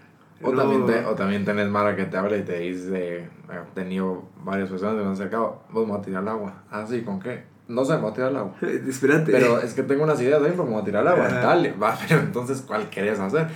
O, 0.41 0.51
No. 0.51 0.57
también 0.61 0.85
te- 0.85 1.05
o 1.05 1.15
también 1.15 1.45
tenés 1.45 1.69
Mara 1.69 1.95
que 1.95 2.05
te 2.05 2.17
habla 2.17 2.35
y 2.37 2.43
te 2.43 2.59
dice, 2.59 3.17
he 3.19 3.75
tenido 3.75 4.23
varias 4.43 4.69
personas 4.69 4.95
que 4.95 5.01
me 5.01 5.07
han 5.07 5.13
acercado, 5.13 5.61
vos 5.71 5.85
me 5.85 5.91
vas 5.93 6.01
a 6.01 6.03
tirar 6.03 6.21
al 6.23 6.29
agua. 6.29 6.53
Ah, 6.71 6.85
sí, 6.87 7.01
¿con 7.03 7.19
qué? 7.19 7.43
No 7.67 7.85
sé, 7.85 7.93
me 7.95 8.01
voy 8.01 8.11
a 8.11 8.13
tirar 8.13 8.29
al 8.29 8.37
agua. 8.37 8.55
Espérate. 8.61 9.31
Pero 9.31 9.59
es 9.59 9.73
que 9.73 9.83
tengo 9.83 10.03
unas 10.03 10.19
ideas 10.21 10.41
de 10.41 10.49
pero 10.49 10.65
me 10.65 10.71
voy 10.71 10.81
a 10.81 10.85
tirar 10.85 11.01
al 11.07 11.13
agua. 11.13 11.27
Ajá. 11.27 11.39
Dale, 11.41 11.73
va, 11.73 11.97
pero 12.07 12.19
entonces, 12.21 12.61
¿cuál 12.61 12.89
querés 12.89 13.19
hacer? 13.19 13.47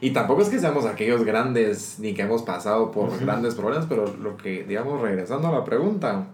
Y 0.00 0.10
tampoco 0.10 0.42
es 0.42 0.48
que 0.50 0.58
seamos 0.58 0.84
aquellos 0.84 1.24
grandes, 1.24 1.98
ni 1.98 2.12
que 2.14 2.22
hemos 2.22 2.42
pasado 2.42 2.90
por 2.92 3.18
grandes 3.18 3.54
problemas, 3.54 3.86
pero 3.88 4.06
lo 4.22 4.36
que, 4.36 4.62
digamos, 4.64 5.00
regresando 5.00 5.48
a 5.48 5.52
la 5.52 5.64
pregunta, 5.64 6.26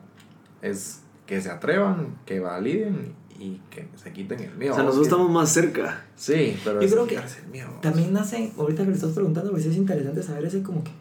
es 0.61 1.01
que 1.27 1.41
se 1.41 1.49
atrevan, 1.51 2.17
que 2.27 2.41
validen 2.41 3.15
y 3.43 3.61
que 3.71 3.89
se 3.97 4.13
quiten 4.13 4.39
el 4.39 4.55
miedo. 4.55 4.73
o 4.73 4.77
sea, 4.77 4.85
nosotros 4.85 5.09
estamos 5.09 5.29
más 5.29 5.51
cerca. 5.51 6.05
Sí, 6.15 6.57
pero 6.63 6.81
Yo 6.81 6.87
es 6.87 6.93
creo 6.93 7.07
que 7.09 7.17
el 7.17 7.51
miedo. 7.51 7.71
También 7.81 8.13
nace, 8.13 8.53
ahorita 8.57 8.85
que 8.85 8.91
le 8.91 8.95
estás 8.95 9.11
preguntando, 9.11 9.51
pues 9.51 9.67
es 9.67 9.77
interesante 9.77 10.23
saber 10.23 10.45
ese 10.45 10.63
como 10.63 10.85
que, 10.85 10.93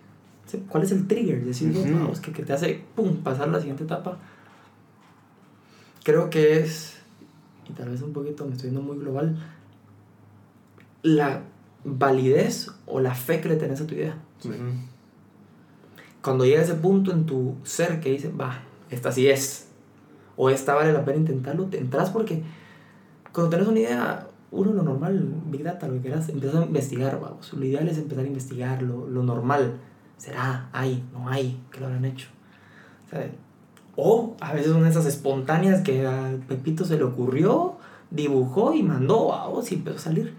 cuál 0.67 0.83
es 0.83 0.91
el 0.91 1.07
trigger, 1.07 1.45
decir, 1.45 1.71
vamos, 1.71 2.19
que, 2.19 2.31
que 2.31 2.43
te 2.43 2.53
hace, 2.53 2.83
pum, 2.95 3.17
pasar 3.17 3.47
a 3.47 3.51
la 3.51 3.59
siguiente 3.59 3.83
etapa. 3.83 4.17
Creo 6.03 6.31
que 6.31 6.57
es, 6.59 6.97
y 7.69 7.73
tal 7.73 7.89
vez 7.89 8.01
un 8.01 8.11
poquito 8.11 8.43
me 8.45 8.53
estoy 8.53 8.71
yendo 8.71 8.81
muy 8.81 8.97
global, 8.97 9.37
la 11.03 11.43
validez 11.83 12.71
o 12.87 12.99
la 13.01 13.13
fe 13.13 13.39
que 13.39 13.49
le 13.49 13.55
tenés 13.55 13.81
a 13.81 13.85
tu 13.85 13.93
idea. 13.93 14.17
Ujú. 14.43 14.55
Cuando 16.23 16.45
llega 16.45 16.63
ese 16.63 16.73
punto 16.73 17.11
en 17.11 17.27
tu 17.27 17.55
ser 17.63 17.99
que 17.99 18.09
dice, 18.09 18.31
va, 18.31 18.63
esta 18.89 19.11
sí 19.11 19.27
es, 19.27 19.67
o 20.36 20.49
esta 20.49 20.75
vale 20.75 20.93
la 20.93 21.05
pena 21.05 21.19
intentarlo, 21.19 21.65
te 21.65 21.77
entras 21.77 22.09
porque 22.09 22.43
cuando 23.34 23.49
tenés 23.49 23.67
una 23.67 23.79
idea, 23.79 24.27
uno 24.51 24.73
lo 24.73 24.84
normal, 24.84 25.34
Big 25.45 25.63
Data, 25.63 25.88
lo 25.88 25.93
que 25.93 26.01
quieras, 26.01 26.27
empiezas 26.29 26.61
a 26.61 26.65
investigar, 26.65 27.19
vamos. 27.19 27.53
Lo 27.53 27.65
ideal 27.65 27.88
es 27.88 27.97
empezar 27.97 28.25
a 28.25 28.27
investigar 28.27 28.82
lo, 28.82 29.07
normal. 29.23 29.77
¿Será? 30.17 30.69
¿Hay? 30.73 31.03
¿No 31.13 31.29
hay? 31.29 31.59
¿Qué 31.71 31.79
lo 31.79 31.88
habrán 31.88 32.05
hecho? 32.05 32.27
O, 33.95 34.36
a 34.39 34.53
veces 34.53 34.71
son 34.71 34.86
esas 34.86 35.05
espontáneas 35.05 35.82
que 35.82 36.05
a 36.05 36.38
Pepito 36.47 36.86
se 36.86 36.97
le 36.97 37.03
ocurrió, 37.03 37.77
dibujó 38.09 38.73
y 38.73 38.84
mandó, 38.84 39.27
vamos, 39.27 39.71
y 39.71 39.75
empezó 39.75 39.97
a 39.97 40.01
salir. 40.01 40.34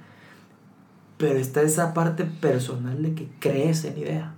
Pero 1.17 1.39
está 1.39 1.63
esa 1.63 1.95
parte 1.95 2.25
personal 2.25 3.03
de 3.03 3.15
que 3.15 3.29
crees 3.41 3.85
en 3.85 3.99
idea. 3.99 4.35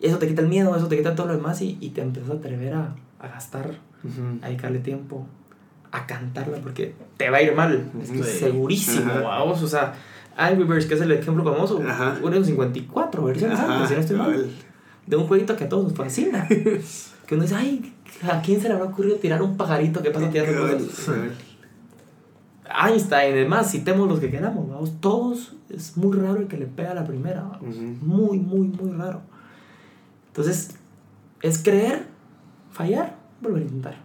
Y 0.00 0.06
eso 0.06 0.18
te 0.18 0.28
quita 0.28 0.42
el 0.42 0.48
miedo, 0.48 0.74
eso 0.76 0.88
te 0.88 0.96
quita 0.96 1.14
todo 1.14 1.28
lo 1.28 1.36
demás 1.36 1.60
y, 1.62 1.78
y 1.80 1.90
te 1.90 2.02
empiezas 2.02 2.30
a 2.30 2.34
atrever 2.34 2.74
a, 2.74 2.94
a 3.18 3.28
gastar, 3.28 3.78
Ujú. 4.04 4.38
a 4.42 4.46
dedicarle 4.48 4.78
tiempo, 4.80 5.26
a 5.90 6.06
cantarla 6.06 6.58
porque 6.58 6.94
te 7.16 7.30
va 7.30 7.38
a 7.38 7.42
ir 7.42 7.54
mal. 7.54 7.90
Estoy 8.02 8.22
Sí. 8.22 8.38
segurísimo, 8.40 9.12
vamos. 9.22 9.62
O 9.62 9.68
sea, 9.68 9.94
Angry 10.36 10.64
Birds, 10.64 10.86
que 10.86 10.94
es 10.94 11.00
el 11.00 11.12
ejemplo 11.12 11.44
famoso, 11.44 11.80
fueron 12.20 12.44
54 12.44 13.24
versiones 13.24 13.58
antes, 13.58 13.88
si 13.88 13.94
no 13.94 14.00
estoy 14.00 14.16
mal. 14.16 14.50
De 15.06 15.16
un 15.16 15.26
jueguito 15.26 15.56
que 15.56 15.64
a 15.64 15.68
todos 15.68 15.84
nos 15.84 15.94
fascina. 15.94 16.46
que 17.26 17.34
uno 17.34 17.42
dice, 17.42 17.54
ay, 17.54 17.92
¿a 18.30 18.40
quién 18.42 18.60
se 18.60 18.68
le 18.68 18.74
habrá 18.74 18.86
ocurrido 18.86 19.16
tirar 19.16 19.40
un 19.42 19.56
pajarito 19.56 20.02
que 20.02 20.10
pasa 20.10 20.28
tirando 20.30 20.62
cosas? 20.78 21.10
Einstein, 22.66 23.36
es 23.36 23.48
más, 23.48 23.70
citemos 23.70 24.08
los 24.08 24.18
que 24.20 24.30
queramos, 24.30 24.68
vamos. 24.68 25.00
Todos 25.00 25.54
es 25.68 25.96
muy 25.96 26.16
raro 26.16 26.38
el 26.40 26.48
que 26.48 26.56
le 26.56 26.66
pega 26.66 26.90
a 26.92 26.94
la 26.94 27.04
primera, 27.06 27.42
vamos. 27.42 27.76
Muy, 27.76 28.38
muy, 28.38 28.68
muy 28.68 28.90
raro. 28.96 29.20
Entonces, 30.28 30.74
es 31.42 31.62
creer, 31.62 32.06
fallar, 32.72 33.16
volver 33.44 33.62
a 33.62 33.66
intentar. 33.66 33.96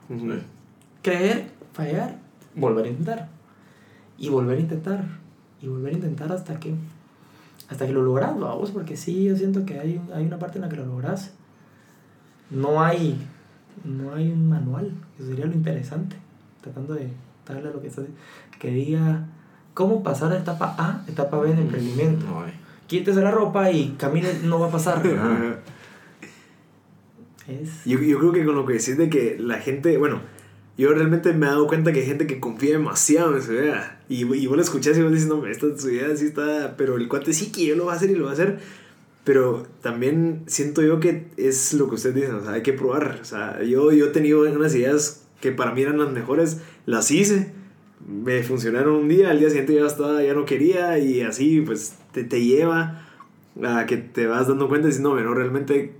Creer, 1.01 1.47
fallar, 1.73 2.17
volver 2.55 2.85
a 2.85 2.89
intentar. 2.89 3.29
Y 4.17 4.29
volver 4.29 4.57
a 4.57 4.61
intentar. 4.61 5.03
Y 5.61 5.67
volver 5.67 5.93
a 5.93 5.95
intentar 5.95 6.31
hasta 6.31 6.59
que 6.59 6.73
hasta 7.69 7.85
que 7.85 7.93
lo 7.93 8.01
logras, 8.01 8.39
vamos, 8.39 8.71
porque 8.71 8.97
sí, 8.97 9.25
yo 9.25 9.35
siento 9.35 9.63
que 9.63 9.79
hay, 9.79 10.01
hay 10.13 10.25
una 10.25 10.39
parte 10.39 10.57
en 10.57 10.63
la 10.63 10.69
que 10.69 10.77
lo 10.77 10.85
logras. 10.85 11.33
No 12.49 12.81
hay 12.81 13.15
no 13.83 14.13
hay 14.13 14.31
un 14.31 14.49
manual, 14.49 14.91
eso 15.17 15.29
sería 15.29 15.45
lo 15.45 15.53
interesante, 15.53 16.15
tratando 16.61 16.93
de 16.93 17.09
darle 17.47 17.69
a 17.69 17.71
lo 17.71 17.81
que 17.81 17.87
estás 17.87 18.05
que 18.59 18.71
diga 18.71 19.25
cómo 19.73 20.03
pasar 20.03 20.31
de 20.31 20.37
etapa 20.37 20.75
A 20.77 20.87
a 20.87 21.03
etapa 21.07 21.39
B 21.39 21.51
en 21.51 21.59
emprendimiento. 21.59 22.25
Ay. 22.43 22.53
Quítese 22.87 23.21
la 23.21 23.31
ropa 23.31 23.71
y 23.71 23.95
camine, 23.97 24.27
no 24.43 24.59
va 24.59 24.67
a 24.67 24.71
pasar. 24.71 25.01
Es 27.49 27.85
Yo, 27.85 27.99
yo 27.99 28.19
creo 28.19 28.31
que 28.31 28.45
con 28.45 28.55
lo 28.55 28.65
que 28.65 28.73
decís 28.73 28.97
de 28.97 29.09
que 29.09 29.37
la 29.39 29.59
gente, 29.59 29.97
bueno, 29.97 30.21
yo 30.77 30.93
realmente 30.93 31.33
me 31.33 31.45
he 31.45 31.49
dado 31.49 31.67
cuenta 31.67 31.91
que 31.91 31.99
hay 31.99 32.05
gente 32.05 32.25
que 32.25 32.39
confía 32.39 32.71
demasiado 32.71 33.35
en 33.35 33.41
su 33.41 33.53
idea. 33.53 34.01
Y, 34.07 34.21
y 34.33 34.47
vos 34.47 34.55
lo 34.55 34.63
escuchás 34.63 34.97
y 34.97 35.01
vos 35.01 35.11
dices, 35.11 35.27
no, 35.27 35.45
esta 35.45 35.77
su 35.77 35.89
idea 35.89 36.15
sí 36.15 36.25
está, 36.25 36.75
pero 36.77 36.95
el 36.95 37.07
cuate 37.07 37.33
sí 37.33 37.51
que 37.51 37.65
yo 37.65 37.75
lo 37.75 37.85
va 37.85 37.93
a 37.93 37.95
hacer 37.95 38.09
y 38.11 38.15
lo 38.15 38.25
va 38.25 38.31
a 38.31 38.33
hacer. 38.33 38.59
Pero 39.25 39.67
también 39.81 40.43
siento 40.47 40.81
yo 40.81 40.99
que 40.99 41.25
es 41.37 41.73
lo 41.73 41.89
que 41.89 41.95
usted 41.95 42.13
dice, 42.13 42.31
o 42.31 42.41
sea, 42.41 42.53
hay 42.53 42.63
que 42.63 42.73
probar. 42.73 43.19
O 43.21 43.25
sea, 43.25 43.61
yo, 43.63 43.91
yo 43.91 44.05
he 44.05 44.09
tenido 44.09 44.41
unas 44.41 44.73
ideas 44.73 45.25
que 45.41 45.51
para 45.51 45.73
mí 45.73 45.81
eran 45.81 45.97
las 45.97 46.11
mejores, 46.11 46.61
las 46.85 47.11
hice, 47.11 47.51
me 48.07 48.41
funcionaron 48.43 48.95
un 48.95 49.09
día, 49.09 49.29
al 49.29 49.39
día 49.39 49.49
siguiente 49.49 49.75
ya 49.75 49.85
estaba, 49.85 50.23
ya 50.23 50.33
no 50.33 50.45
quería 50.45 50.97
y 50.99 51.21
así 51.21 51.61
pues 51.61 51.95
te, 52.13 52.23
te 52.23 52.43
lleva 52.43 53.05
a 53.63 53.85
que 53.85 53.97
te 53.97 54.27
vas 54.27 54.47
dando 54.47 54.69
cuenta 54.69 54.89
y 54.89 54.99
no, 55.01 55.15
pero 55.15 55.33
realmente 55.33 55.93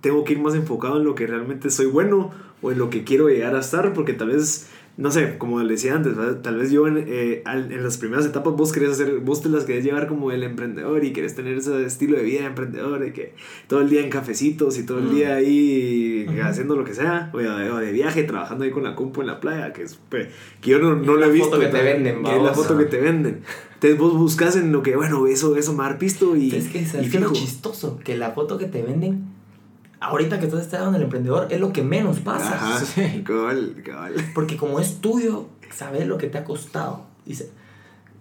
tengo 0.00 0.24
que 0.24 0.34
ir 0.34 0.38
más 0.40 0.54
enfocado 0.54 0.98
en 0.98 1.04
lo 1.04 1.14
que 1.14 1.26
realmente 1.26 1.70
soy 1.70 1.86
bueno 1.86 2.30
o 2.62 2.72
en 2.72 2.78
lo 2.78 2.90
que 2.90 3.04
quiero 3.04 3.28
llegar 3.28 3.54
a 3.54 3.60
estar, 3.60 3.92
porque 3.92 4.12
tal 4.14 4.28
vez, 4.28 4.68
no 4.96 5.10
sé, 5.10 5.36
como 5.36 5.62
le 5.62 5.72
decía 5.74 5.94
antes, 5.94 6.16
¿verdad? 6.16 6.40
tal 6.40 6.56
vez 6.56 6.70
yo 6.70 6.86
en, 6.86 7.04
eh, 7.06 7.42
al- 7.44 7.70
en 7.70 7.84
las 7.84 7.98
primeras 7.98 8.24
etapas 8.24 8.54
vos 8.54 8.72
querés 8.72 8.90
hacer, 8.92 9.18
vos 9.20 9.42
te 9.42 9.50
las 9.50 9.64
querés 9.64 9.84
llevar 9.84 10.06
como 10.08 10.30
el 10.32 10.42
emprendedor 10.42 11.04
y 11.04 11.12
querés 11.12 11.34
tener 11.34 11.58
ese 11.58 11.84
estilo 11.84 12.16
de 12.16 12.22
vida 12.22 12.40
de 12.40 12.46
emprendedor, 12.46 12.98
de 12.98 13.12
que 13.12 13.34
todo 13.68 13.82
el 13.82 13.90
día 13.90 14.00
en 14.02 14.08
cafecitos 14.08 14.78
y 14.78 14.86
todo 14.86 15.00
el 15.00 15.10
día 15.10 15.34
ahí 15.34 16.26
Ujú. 16.28 16.40
haciendo 16.42 16.76
lo 16.76 16.84
que 16.84 16.94
sea, 16.94 17.30
o 17.34 17.38
de, 17.38 17.70
o 17.70 17.76
de 17.76 17.92
viaje, 17.92 18.22
trabajando 18.24 18.64
ahí 18.64 18.70
con 18.70 18.84
la 18.84 18.96
compu 18.96 19.20
en 19.20 19.26
la 19.26 19.38
playa, 19.40 19.72
que, 19.74 19.82
es, 19.82 19.98
que 20.62 20.70
yo 20.70 20.78
no, 20.78 20.94
no 20.96 21.14
lo 21.16 21.26
he 21.26 21.30
visto. 21.30 21.50
foto 21.50 21.60
que 21.60 21.66
te 21.68 21.82
venden, 21.82 22.22
que 22.24 22.36
es 22.36 22.42
la 22.42 22.54
foto 22.54 22.78
que 22.78 22.84
te 22.86 23.00
venden. 23.00 23.40
Entonces 23.74 23.98
vos 23.98 24.16
buscas 24.16 24.56
en 24.56 24.72
lo 24.72 24.82
que, 24.82 24.96
bueno, 24.96 25.26
eso, 25.26 25.56
eso 25.56 25.74
dar 25.74 25.98
pisto 25.98 26.34
y, 26.36 26.54
Es 26.54 26.68
que 26.68 26.78
y 26.78 26.82
es 27.06 27.14
lo 27.20 27.32
chistoso, 27.32 27.98
que 28.02 28.16
la 28.16 28.30
foto 28.30 28.56
que 28.56 28.64
te 28.64 28.80
venden, 28.82 29.25
ahorita 30.06 30.38
que 30.38 30.46
estás 30.46 30.62
estado 30.62 30.88
en 30.88 30.94
el 30.96 31.02
emprendedor, 31.02 31.48
es 31.50 31.60
lo 31.60 31.72
que 31.72 31.82
menos 31.82 32.20
pasa. 32.20 32.54
Ajá, 32.54 32.78
Sí. 32.84 33.22
cabal, 33.26 33.82
cabal. 33.84 34.14
Porque 34.34 34.56
como 34.56 34.80
es 34.80 35.00
tuyo, 35.00 35.46
sabes 35.74 36.06
lo 36.06 36.18
que 36.18 36.26
te 36.28 36.38
ha 36.38 36.44
costado. 36.44 37.02
Dice, 37.24 37.50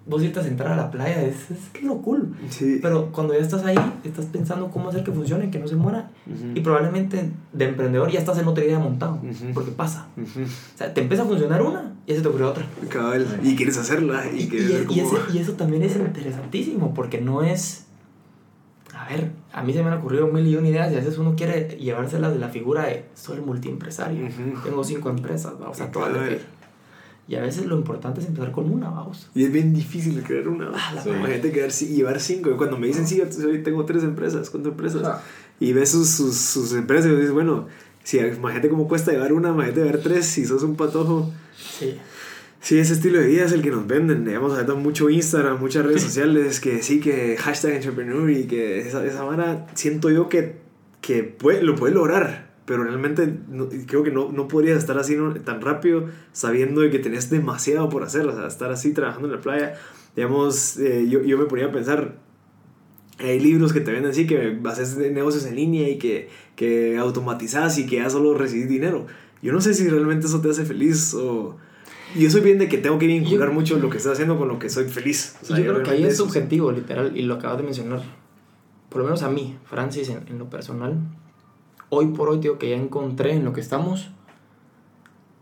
vos 0.08 0.22
irte 0.22 0.40
a 0.40 0.44
sentar 0.44 0.68
a 0.68 0.76
la 0.76 0.92
playa, 0.92 1.24
es, 1.24 1.50
es 1.50 1.84
lo 1.84 1.98
cool. 2.02 2.36
Sí. 2.50 2.80
Pero 2.82 3.12
cuando 3.12 3.34
ya 3.34 3.40
estás 3.40 3.64
ahí, 3.66 3.76
estás 4.04 4.26
pensando 4.26 4.70
cómo 4.70 4.90
hacer 4.90 5.04
que 5.04 5.12
funcione, 5.12 5.50
que 5.50 5.58
no 5.60 5.68
se 5.68 5.76
muera. 5.76 6.12
Ujú. 6.28 6.52
Y 6.56 6.62
probablemente 6.62 7.32
de 7.54 7.66
emprendedor 7.66 8.12
ya 8.12 8.20
estás 8.20 8.38
en 8.38 8.48
otra 8.48 8.64
idea 8.64 8.78
montado. 8.80 9.16
Ujú. 9.16 9.54
Porque 9.54 9.72
pasa. 9.72 10.08
Ujú. 10.16 10.42
O 10.44 10.78
sea, 10.78 10.94
te 10.94 11.02
empieza 11.02 11.24
a 11.24 11.26
funcionar 11.26 11.62
una 11.64 11.94
y 12.06 12.12
ya 12.12 12.18
se 12.18 12.22
te 12.22 12.28
ocurre 12.28 12.44
otra. 12.46 12.66
Cabal. 12.90 13.26
Y 13.44 13.56
quieres 13.56 13.78
hacerla 13.80 14.26
y, 14.32 14.42
Y, 14.42 14.44
y- 14.44 14.96
y 14.96 15.00
ese- 15.00 15.18
y 15.34 15.38
eso 15.40 15.54
también 15.54 15.82
es 15.82 15.96
interesantísimo 15.96 16.94
porque 16.94 17.20
no 17.22 17.42
es... 17.44 17.85
A 19.06 19.10
ver, 19.10 19.32
a 19.54 19.62
mí 19.62 19.72
se 19.72 19.84
me 19.84 19.90
han 19.90 20.00
ocurrido 20.00 20.26
mil 20.28 20.48
y 20.48 20.56
una 20.56 20.68
ideas 20.68 20.92
y 20.92 20.96
a 20.96 21.00
veces 21.00 21.18
uno 21.20 21.36
quiere 21.36 21.78
llevárselas 21.80 22.34
de 22.34 22.40
la 22.40 22.50
figura 22.50 22.86
de 22.86 23.06
soy 23.14 23.40
multiempresario, 23.40 24.26
Ujú. 24.26 24.62
tengo 24.64 24.84
cinco 24.84 25.10
empresas, 25.12 25.54
vamos 25.60 25.80
a 25.80 25.92
todas 25.92 26.10
Cabal. 26.12 26.30
de 26.30 26.36
fe". 26.38 26.42
Y 27.28 27.36
a 27.36 27.42
veces 27.42 27.66
lo 27.66 27.76
importante 27.76 28.22
es 28.22 28.28
empezar 28.28 28.52
con 28.52 28.72
una, 28.72 28.90
vamos. 28.90 29.30
Y 29.36 29.44
es 29.44 29.52
bien 29.52 29.74
difícil 29.74 30.22
crear 30.24 30.48
una. 30.48 30.72
Ah, 30.74 30.94
la 30.96 31.02
Sí. 31.04 31.10
Imagínate 31.10 31.52
crear, 31.52 31.72
llevar 31.72 32.20
cinco. 32.20 32.52
Y 32.52 32.54
Cuando 32.56 32.78
me 32.78 32.88
dicen, 32.88 33.08
sí, 33.08 33.18
yo 33.18 33.64
tengo 33.64 33.84
tres 33.86 34.04
empresas, 34.04 34.50
¿cuántas 34.50 34.72
empresas? 34.72 35.02
Ah. 35.04 35.22
Y 35.60 35.74
ves 35.74 35.90
sus, 35.90 36.10
sus, 36.10 36.36
sus 36.36 36.74
empresas 36.74 37.12
y 37.12 37.16
dices, 37.16 37.32
bueno, 37.32 37.68
si 38.04 38.18
imagínate 38.20 38.70
cómo 38.70 38.88
cuesta 38.88 39.12
llevar 39.12 39.34
una, 39.34 39.50
imagínate 39.50 39.82
llevar 39.84 40.00
tres, 40.00 40.26
si 40.28 40.46
sos 40.46 40.62
un 40.64 40.76
patojo. 40.76 41.32
Sí. 41.58 41.96
Sí, 42.66 42.80
ese 42.80 42.94
estilo 42.94 43.20
de 43.20 43.28
vida 43.28 43.46
es 43.46 43.52
el 43.52 43.62
que 43.62 43.70
nos 43.70 43.86
venden. 43.86 44.26
Digamos, 44.26 44.52
ahorita 44.54 44.74
mucho 44.74 45.08
Instagram, 45.08 45.60
muchas 45.60 45.86
redes 45.86 46.02
sociales, 46.02 46.60
que 46.60 46.82
sí, 46.82 47.00
que 47.00 47.38
hashtag 47.38 47.74
entrepreneur 47.74 48.28
y 48.32 48.46
que 48.48 48.80
esa, 48.80 49.06
esa 49.06 49.24
vara, 49.24 49.68
siento 49.76 50.10
yo 50.10 50.30
que, 50.30 50.56
que 51.00 51.22
puede, 51.22 51.62
lo 51.62 51.76
puede 51.76 51.94
lograr. 51.94 52.56
Pero 52.66 52.84
realmente 52.84 53.32
no- 53.52 53.70
creo 53.86 54.02
que 54.02 54.10
no, 54.10 54.32
no 54.32 54.48
podrías 54.48 54.80
estar 54.80 54.98
así 54.98 55.16
¿no? 55.16 55.36
tan 55.36 55.62
rápido 55.62 56.06
sabiendo 56.32 56.82
de 56.82 56.90
que 56.90 56.98
tenés 56.98 57.30
demasiado 57.30 57.88
por 57.88 58.02
hacer. 58.02 58.26
O 58.26 58.36
sea, 58.36 58.48
estar 58.48 58.72
así 58.72 58.94
trabajando 58.94 59.28
en 59.28 59.36
la 59.36 59.42
playa. 59.42 59.76
Digamos, 60.16 60.80
eh, 60.80 61.06
yo, 61.08 61.22
yo 61.22 61.38
me 61.38 61.46
ponía 61.46 61.68
a 61.68 61.72
pensar, 61.72 62.18
hay 63.20 63.40
libros 63.42 63.74
que 63.74 63.82
te 63.82 63.92
venden 63.92 64.10
así, 64.10 64.26
que 64.26 64.60
haces 64.66 64.98
negocios 64.98 65.46
en 65.46 65.56
línea 65.56 65.88
y 65.88 66.00
que, 66.00 66.30
que 66.56 66.98
automatizas 66.98 67.78
y 67.78 67.86
que 67.86 67.98
ya 67.98 68.10
solo 68.10 68.34
recibís 68.36 68.68
dinero. 68.68 69.06
Yo 69.44 69.54
no 69.54 69.62
sé 69.62 69.76
si 69.76 69.88
realmente 69.88 70.26
eso 70.26 70.42
te 70.42 70.50
hace 70.50 70.66
feliz 70.66 71.14
o... 71.14 71.58
Y 72.16 72.22
yo 72.24 72.30
soy 72.32 72.42
bien 72.42 72.58
de 72.58 72.70
que 72.70 72.78
tengo 72.78 72.98
que 72.98 73.08
vincular 73.08 73.50
Yo- 73.50 73.54
mucho 73.54 73.78
lo 73.78 73.90
que 73.90 73.98
estoy 73.98 74.14
haciendo 74.14 74.38
con 74.38 74.48
lo 74.48 74.58
que 74.58 74.70
soy 74.70 74.86
feliz. 74.86 75.36
O 75.42 75.46
sea, 75.46 75.58
yo 75.60 75.74
creo 75.74 75.84
que 75.84 75.92
ahí 75.92 76.04
es 76.06 76.18
subjetivo, 76.18 76.72
literal, 76.72 77.16
y 77.16 77.24
lo 77.24 77.36
acabas 77.36 77.58
de 77.58 77.64
mencionar. 77.64 78.02
Por 78.90 79.00
lo 79.00 79.06
menos 79.06 79.22
a 79.24 79.30
mí, 79.30 79.58
Francis, 79.66 80.10
en, 80.10 80.26
en 80.28 80.40
lo 80.40 80.50
personal, 80.50 80.98
hoy 81.90 82.08
por 82.08 82.30
hoy, 82.30 82.40
digo 82.40 82.58
que 82.58 82.70
ya 82.70 82.78
encontré 82.78 83.34
en 83.34 83.44
lo 83.44 83.52
que 83.52 83.60
estamos 83.62 84.10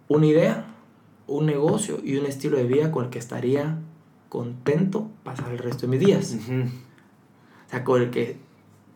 una 0.08 0.26
idea, 0.26 0.66
un 1.28 1.46
negocio 1.46 2.00
y 2.04 2.18
un 2.18 2.26
estilo 2.26 2.58
de 2.58 2.64
vida 2.66 2.92
con 2.92 3.06
el 3.06 3.10
que 3.12 3.20
estaría 3.20 3.80
contento 4.30 5.10
pasar 5.24 5.52
el 5.52 5.60
resto 5.60 5.82
de 5.86 5.88
mis 5.90 6.00
días. 6.00 6.36
Ujú. 6.40 6.62
O 7.68 7.70
sea, 7.70 7.84
con 7.84 8.02
el 8.02 8.10
que 8.10 8.38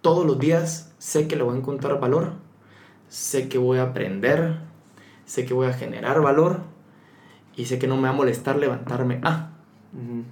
todos 0.01 0.25
los 0.25 0.39
días 0.39 0.93
sé 0.97 1.27
que 1.27 1.35
le 1.35 1.43
voy 1.43 1.55
a 1.55 1.59
encontrar 1.59 1.99
valor, 1.99 2.33
sé 3.07 3.47
que 3.47 3.57
voy 3.59 3.77
a 3.77 3.83
aprender, 3.83 4.57
sé 5.25 5.45
que 5.45 5.53
voy 5.53 5.67
a 5.67 5.73
generar 5.73 6.21
valor 6.21 6.61
y 7.57 7.65
sé 7.65 7.77
que 7.79 7.87
no 7.87 7.97
me 7.97 8.03
va 8.03 8.09
a 8.09 8.13
molestar 8.13 8.57
levantarme. 8.57 9.19
Ah, 9.23 9.49
Ujú. 9.93 10.23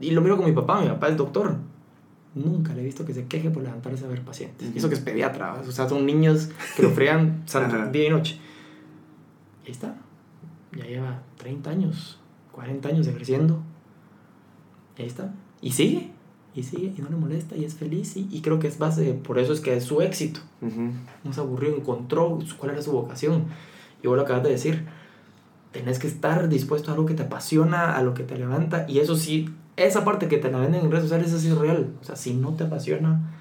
y 0.00 0.10
lo 0.10 0.20
miro 0.22 0.36
con 0.36 0.46
mi 0.46 0.52
papá, 0.52 0.80
mi 0.80 0.88
papá 0.88 1.08
es 1.08 1.16
doctor. 1.16 1.56
Nunca 2.34 2.74
le 2.74 2.82
he 2.82 2.84
visto 2.84 3.04
que 3.06 3.14
se 3.14 3.26
queje 3.26 3.50
por 3.50 3.62
levantarse 3.62 4.04
a 4.04 4.08
ver 4.08 4.22
pacientes. 4.22 4.70
Y 4.74 4.78
eso 4.78 4.88
que 4.88 4.94
es 4.94 5.00
pediatra, 5.00 5.54
o 5.66 5.70
sea, 5.72 5.88
son 5.88 6.04
niños 6.04 6.50
que 6.76 6.82
lo 6.82 6.90
Ajá. 7.66 7.86
día 7.90 8.06
y 8.08 8.10
noche. 8.10 8.38
Y 9.64 9.66
ahí 9.68 9.72
está. 9.72 9.96
Ya 10.76 10.84
lleva 10.84 11.22
30 11.38 11.70
años, 11.70 12.18
40 12.52 12.88
años 12.88 13.06
ejerciendo. 13.06 13.62
Y 14.98 15.02
ahí 15.02 15.08
está. 15.08 15.34
Y 15.62 15.72
sigue, 15.72 16.10
y 16.54 16.62
sigue, 16.62 16.92
y 16.96 17.00
no 17.00 17.08
le 17.08 17.16
molesta, 17.16 17.56
y 17.56 17.64
es 17.64 17.74
feliz. 17.74 18.16
Y, 18.18 18.28
y 18.30 18.42
creo 18.42 18.58
que 18.58 18.68
es 18.68 18.78
base, 18.78 19.14
por 19.14 19.38
eso 19.38 19.52
es 19.54 19.60
que 19.60 19.74
es 19.76 19.84
su 19.84 20.02
éxito. 20.02 20.40
Ujú. 20.60 20.90
No 21.24 21.32
se 21.32 21.40
aburrió, 21.40 21.74
encontró 21.74 22.38
cuál 22.58 22.72
era 22.72 22.82
su 22.82 22.92
vocación. 22.92 23.44
Y 24.02 24.06
vos 24.08 24.16
lo 24.16 24.22
acabas 24.24 24.42
de 24.42 24.50
decir. 24.50 24.86
Tenés 25.76 25.98
que 25.98 26.06
estar 26.06 26.48
dispuesto 26.48 26.90
a 26.90 26.94
algo 26.94 27.04
que 27.04 27.12
te 27.12 27.24
apasiona, 27.24 27.96
a 27.96 28.02
lo 28.02 28.14
que 28.14 28.22
te 28.22 28.38
levanta. 28.38 28.86
Y 28.88 29.00
eso 29.00 29.14
sí, 29.14 29.50
esa 29.76 30.06
parte 30.06 30.26
que 30.26 30.38
te 30.38 30.50
la 30.50 30.58
venden 30.58 30.86
en 30.86 30.90
redes 30.90 31.04
sociales, 31.04 31.34
es 31.34 31.58
real. 31.58 31.92
O 32.00 32.04
sea, 32.04 32.16
si 32.16 32.32
no 32.32 32.54
te 32.54 32.64
apasiona, 32.64 33.34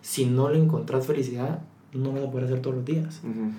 si 0.00 0.24
no 0.24 0.48
le 0.48 0.58
encontrás 0.58 1.06
felicidad, 1.06 1.60
no 1.92 2.12
lo 2.12 2.12
vas 2.12 2.24
a 2.24 2.30
poder 2.30 2.46
hacer 2.46 2.62
todos 2.62 2.76
los 2.76 2.86
días. 2.86 3.20
Ujú. 3.22 3.52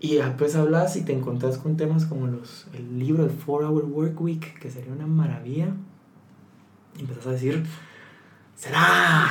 Y 0.00 0.16
después 0.16 0.54
hablas 0.54 0.96
y 0.96 1.02
te 1.02 1.14
encontrás 1.14 1.56
con 1.56 1.78
temas 1.78 2.04
como 2.04 2.26
los, 2.26 2.66
el 2.74 2.98
libro 2.98 3.24
de 3.24 3.30
4 3.30 3.70
Hour 3.70 3.84
Work 3.86 4.20
Week, 4.20 4.58
que 4.58 4.70
sería 4.70 4.92
una 4.92 5.06
maravilla. 5.06 5.68
Y 6.98 7.00
empezás 7.00 7.26
a 7.26 7.30
decir, 7.30 7.64
¿será? 8.60 9.30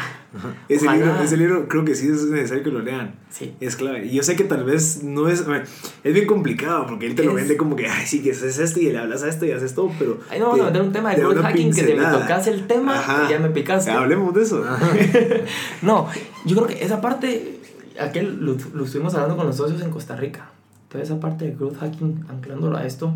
Ese, 0.67 0.87
libro, 0.91 1.19
ese 1.23 1.37
libro 1.37 1.67
creo 1.67 1.83
que 1.85 1.95
sí 1.95 2.07
es 2.07 2.23
necesario 2.25 2.63
que 2.63 2.69
lo 2.69 2.81
lean. 2.81 3.15
Sí. 3.31 3.55
Es 3.59 3.75
clave. 3.75 4.05
Y 4.05 4.11
yo 4.15 4.21
sé 4.21 4.35
que 4.35 4.43
tal 4.43 4.63
vez 4.63 5.03
no 5.03 5.27
es. 5.27 5.41
a 5.47 5.63
Es 6.03 6.13
bien 6.13 6.27
complicado 6.27 6.85
porque 6.87 7.07
él 7.07 7.15
te 7.15 7.23
lo 7.23 7.33
vende 7.33 7.57
como 7.57 7.75
que, 7.75 7.87
ay, 7.87 8.05
sí, 8.05 8.21
que 8.21 8.31
haces 8.31 8.59
esto 8.59 8.79
y 8.79 8.91
le 8.91 8.99
hablas 8.99 9.23
a 9.23 9.27
esto 9.29 9.45
y 9.45 9.51
haces 9.51 9.73
todo, 9.73 9.91
pero. 9.97 10.19
Ahí 10.29 10.39
no 10.39 10.49
vamos 10.49 10.61
a 10.61 10.63
te- 10.65 10.69
meter 10.71 10.81
un 10.83 10.93
tema 10.93 11.09
de 11.09 11.15
growth 11.21 11.41
hacking 11.41 11.71
que 11.73 11.81
te 11.81 11.81
me 11.81 11.87
pincelada. 11.93 12.19
tocas 12.21 12.47
el 12.47 12.67
tema 12.67 12.99
Ajá. 12.99 13.25
y 13.27 13.31
ya 13.31 13.39
me 13.39 13.49
picaste. 13.49 13.89
Hablemos 13.91 14.33
de 14.35 14.43
eso. 14.43 14.63
No, 15.81 16.07
yo 16.45 16.55
creo 16.55 16.67
que 16.67 16.83
esa 16.85 17.01
parte, 17.01 17.59
aquel 17.99 18.37
lo, 18.45 18.55
lo 18.75 18.85
estuvimos 18.85 19.13
hablando 19.15 19.35
con 19.35 19.47
los 19.47 19.55
socios 19.57 19.81
en 19.81 19.89
Costa 19.89 20.15
Rica. 20.15 20.49
Toda 20.89 21.03
esa 21.03 21.19
parte 21.19 21.45
de 21.45 21.51
growth 21.55 21.79
hacking, 21.79 22.25
anclándolo 22.29 22.77
a 22.77 22.85
esto, 22.85 23.13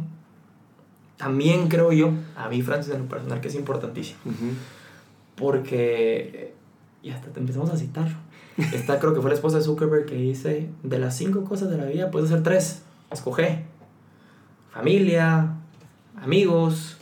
también 1.17 1.67
creo 1.67 1.91
yo, 1.91 2.11
a 2.35 2.49
mí 2.49 2.61
Francis 2.63 2.93
en 2.93 3.01
lo 3.01 3.05
personal, 3.07 3.39
que 3.39 3.47
es 3.49 3.55
importantísimo. 3.55 4.19
Porque, 5.35 6.53
y 7.01 7.09
hasta 7.09 7.31
te 7.31 7.39
empezamos 7.39 7.69
a 7.71 7.77
citar, 7.77 8.07
esta 8.73 8.99
creo 8.99 9.13
que 9.13 9.21
fue 9.21 9.29
la 9.29 9.35
esposa 9.35 9.57
de 9.57 9.63
Zuckerberg 9.63 10.05
que 10.05 10.15
dice, 10.15 10.69
de 10.83 10.99
las 10.99 11.17
cinco 11.17 11.43
cosas 11.43 11.69
de 11.69 11.77
la 11.77 11.85
vida 11.85 12.11
puedes 12.11 12.31
hacer 12.31 12.43
tres, 12.43 12.83
escoge. 13.11 13.65
Familia, 14.71 15.55
amigos, 16.15 16.97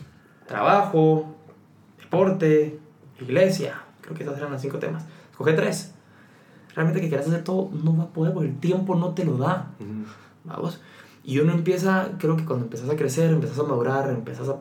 trabajo, 0.46 1.34
deporte, 1.98 2.78
iglesia. 3.20 3.82
Creo 4.00 4.14
que 4.14 4.24
esos 4.24 4.36
eran 4.36 4.52
los 4.52 4.60
cinco 4.60 4.78
temas. 4.78 5.04
Escoge 5.30 5.52
tres. 5.54 5.94
Realmente 6.74 7.00
que 7.00 7.08
quieras 7.08 7.26
hacer 7.26 7.44
todo 7.44 7.70
no 7.72 7.96
va 7.96 8.04
a 8.04 8.08
poder 8.08 8.32
porque 8.32 8.48
el 8.48 8.58
tiempo 8.58 8.94
no 8.94 9.14
te 9.14 9.24
lo 9.24 9.36
da. 9.36 9.70
Vamos. 10.44 10.80
Y 11.24 11.38
uno 11.38 11.52
empieza, 11.52 12.10
creo 12.18 12.36
que 12.36 12.44
cuando 12.44 12.64
empiezas 12.64 12.90
a 12.90 12.96
crecer, 12.96 13.30
empiezas 13.30 13.58
a 13.58 13.62
madurar, 13.62 14.10
empiezas 14.10 14.48
a, 14.48 14.56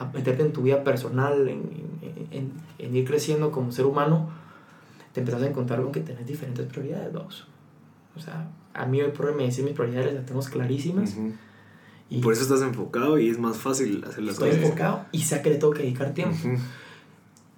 a 0.00 0.06
meterte 0.06 0.42
en 0.42 0.52
tu 0.52 0.62
vida 0.62 0.82
personal, 0.82 1.46
en, 1.46 1.62
en, 2.30 2.52
en, 2.78 2.96
ir 2.96 3.06
creciendo 3.06 3.52
como 3.52 3.70
ser 3.70 3.84
humano, 3.84 4.30
te 5.12 5.20
empiezas 5.20 5.42
a 5.42 5.46
encontrar 5.46 5.82
con 5.82 5.92
que 5.92 6.00
tenés 6.00 6.26
diferentes 6.26 6.66
prioridades, 6.66 7.12
vamos. 7.12 7.46
O 8.16 8.20
sea, 8.20 8.48
a 8.72 8.86
mí 8.86 9.00
hoy 9.02 9.10
por 9.10 9.26
hoy 9.26 9.34
me 9.34 9.44
dicen 9.44 9.66
mis 9.66 9.74
prioridades, 9.74 10.14
las 10.14 10.24
tenemos 10.24 10.48
clarísimas. 10.48 11.16
Y 12.08 12.20
por 12.20 12.32
eso 12.32 12.42
estás 12.42 12.62
enfocado 12.62 13.18
y 13.18 13.28
es 13.28 13.38
más 13.38 13.58
fácil 13.58 14.02
hacer 14.04 14.24
las 14.24 14.34
estoy 14.34 14.48
cosas. 14.48 14.54
Estoy 14.54 14.64
enfocado 14.64 15.04
y 15.12 15.22
sé 15.22 15.42
que 15.42 15.50
le 15.50 15.56
tengo 15.56 15.72
que 15.74 15.82
dedicar 15.82 16.14
tiempo. 16.14 16.36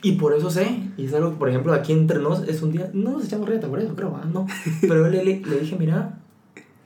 Y 0.02 0.12
por 0.12 0.34
eso 0.34 0.50
sé, 0.50 0.90
y 0.96 1.06
es 1.06 1.14
algo, 1.14 1.34
por 1.34 1.48
ejemplo, 1.48 1.72
aquí 1.72 1.92
entre 1.92 2.18
nos, 2.18 2.48
es 2.48 2.60
un 2.60 2.72
día, 2.72 2.90
no 2.92 3.12
nos 3.12 3.24
echamos 3.24 3.48
reta 3.48 3.68
por 3.68 3.78
eso, 3.78 3.94
creo, 3.94 4.16
¿ah? 4.16 4.26
no. 4.26 4.48
Pero 4.80 5.08
le, 5.08 5.24
le, 5.24 5.40
le 5.40 5.60
dije, 5.60 5.76
mira, 5.78 6.18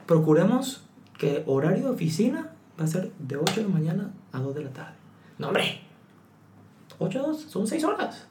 procuremos 0.04 0.84
que 1.16 1.42
horario 1.46 1.84
de 1.84 1.90
oficina 1.92 2.52
va 2.78 2.84
a 2.84 2.88
ser 2.88 3.10
de 3.18 3.38
8 3.38 3.54
de 3.56 3.62
la 3.62 3.68
mañana 3.68 4.10
a 4.32 4.40
2 4.40 4.54
de 4.54 4.64
la 4.64 4.70
tarde. 4.70 4.95
No, 5.38 5.48
hombre, 5.48 5.80
8 6.98 7.18
a 7.18 7.26
2 7.28 7.40
son 7.42 7.66
6 7.66 7.84
horas. 7.84 8.26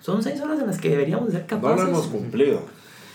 Son 0.00 0.22
6 0.22 0.40
horas 0.40 0.60
en 0.60 0.66
las 0.66 0.80
que 0.80 0.90
deberíamos 0.90 1.32
ser 1.32 1.46
capaces. 1.46 1.76
No 1.78 1.82
lo 1.84 1.88
hemos 1.90 2.06
cumplido. 2.06 2.62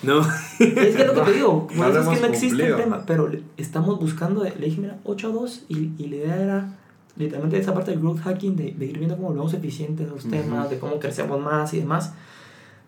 No. 0.04 0.20
Es 0.60 0.96
que 0.96 1.02
es 1.02 1.08
lo 1.08 1.14
que 1.14 1.22
te 1.22 1.32
digo, 1.32 1.68
eso 1.72 2.00
es 2.00 2.08
que 2.08 2.22
no 2.22 2.28
existe 2.28 2.68
el 2.68 2.76
tema, 2.76 3.06
pero 3.06 3.32
estamos 3.56 4.00
buscando, 4.00 4.44
le 4.44 4.52
dije, 4.52 4.82
mira, 4.82 5.00
8 5.06 5.28
a 5.28 5.32
2 5.32 5.66
y, 5.70 5.92
y 5.98 6.08
la 6.08 6.16
idea 6.18 6.42
era 6.42 6.78
literalmente 7.16 7.58
esa 7.58 7.74
parte 7.74 7.92
del 7.92 8.02
growth 8.02 8.20
hacking, 8.20 8.56
de, 8.56 8.74
de 8.74 8.86
ir 8.86 8.98
viendo 8.98 9.16
cómo 9.16 9.30
volvemos 9.30 9.54
eficientes 9.54 10.10
los 10.10 10.28
temas, 10.28 10.70
de 10.70 10.80
cómo 10.80 11.00
crecemos 11.00 11.40
más 11.40 11.74
y 11.74 11.80
demás. 11.80 12.14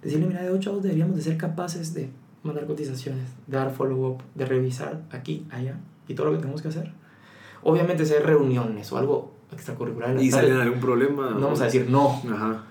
Decirle, 0.04 0.28
mira, 0.28 0.44
de 0.44 0.52
8 0.52 0.70
a 0.70 0.74
2 0.74 0.84
deberíamos 0.84 1.16
de 1.16 1.22
ser 1.22 1.38
capaces 1.38 1.94
de 1.94 2.10
mandar 2.44 2.66
cotizaciones, 2.66 3.30
de 3.48 3.58
dar 3.58 3.72
follow-up, 3.72 4.22
de 4.36 4.46
revisar 4.46 5.02
aquí, 5.12 5.48
allá 5.50 5.78
y 6.08 6.16
todo 6.16 6.28
lo 6.28 6.32
que 6.34 6.40
tenemos 6.40 6.62
que 6.62 6.68
hacer. 6.68 6.92
Obviamente, 7.64 8.06
si 8.06 8.14
hay 8.14 8.20
reuniones 8.20 8.92
o 8.92 8.98
algo 8.98 9.35
extracurricular. 9.52 10.22
y 10.22 10.32
salen 10.32 10.58
algún 10.58 10.80
problema. 10.80 11.32
No 11.32 11.42
vamos 11.42 11.62
a 11.62 11.66
decir 11.66 11.88
no. 11.90 12.22
Ajá. 12.32 12.64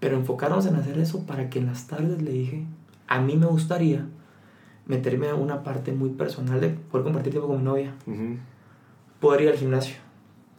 Pero 0.00 0.16
enfocarnos 0.16 0.66
en 0.66 0.76
hacer 0.76 0.98
eso 0.98 1.26
para 1.26 1.50
que 1.50 1.58
en 1.58 1.66
las 1.66 1.86
tardes 1.86 2.22
le 2.22 2.30
dije, 2.30 2.66
a 3.08 3.20
mí 3.20 3.36
me 3.36 3.46
gustaría 3.46 4.06
meterme 4.86 5.28
a 5.28 5.34
una 5.34 5.62
parte 5.62 5.92
muy 5.92 6.10
personal 6.10 6.60
de 6.60 6.68
poder 6.70 7.04
compartir 7.04 7.32
tiempo 7.32 7.48
con 7.48 7.58
mi 7.58 7.64
novia. 7.64 7.94
Poder 9.20 9.42
ir 9.42 9.48
al 9.48 9.56
gimnasio, 9.56 9.96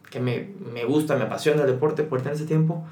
que 0.10 0.20
me, 0.20 0.50
me, 0.74 0.84
gusta, 0.86 1.16
me 1.16 1.24
apasiona 1.24 1.62
el 1.62 1.68
deporte, 1.68 2.04
poder 2.04 2.24
tener 2.24 2.36
ese 2.36 2.46
tiempo 2.46 2.86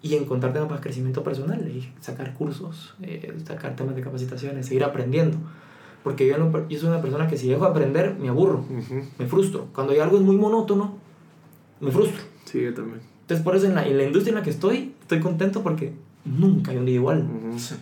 y 0.00 0.14
encontrar 0.14 0.52
temas 0.52 0.68
para 0.68 0.80
crecimiento 0.80 1.22
personal, 1.22 1.66
y 1.68 1.92
sacar 2.00 2.34
cursos, 2.34 2.94
eh, 3.02 3.36
sacar 3.44 3.76
temas 3.76 3.94
de 3.94 4.02
capacitaciones, 4.02 4.66
seguir 4.66 4.84
aprendiendo. 4.84 5.38
Porque 6.02 6.26
yo, 6.26 6.38
no, 6.38 6.68
yo 6.68 6.78
soy 6.78 6.88
una 6.88 7.00
persona 7.00 7.28
que 7.28 7.36
si 7.36 7.48
dejo 7.48 7.64
de 7.64 7.70
aprender, 7.70 8.16
me 8.18 8.28
aburro, 8.28 8.64
me 9.18 9.26
frustro. 9.26 9.68
Cuando 9.72 9.92
hay 9.92 10.00
algo 10.00 10.16
es 10.16 10.22
muy 10.22 10.36
monótono, 10.36 10.96
me 11.82 11.90
frustro. 11.90 12.22
Sí, 12.44 12.62
yo 12.62 12.72
también. 12.72 13.00
Entonces, 13.22 13.44
por 13.44 13.56
eso 13.56 13.66
en 13.66 13.74
la, 13.74 13.86
en 13.86 13.96
la 13.98 14.04
industria 14.04 14.30
en 14.30 14.36
la 14.36 14.42
que 14.42 14.50
estoy, 14.50 14.94
estoy 15.00 15.20
contento 15.20 15.62
porque 15.62 15.92
nunca 16.24 16.70
hay 16.70 16.78
un 16.78 16.86
día 16.86 16.94
igual. 16.94 17.26
O 17.54 17.58
sea, 17.58 17.76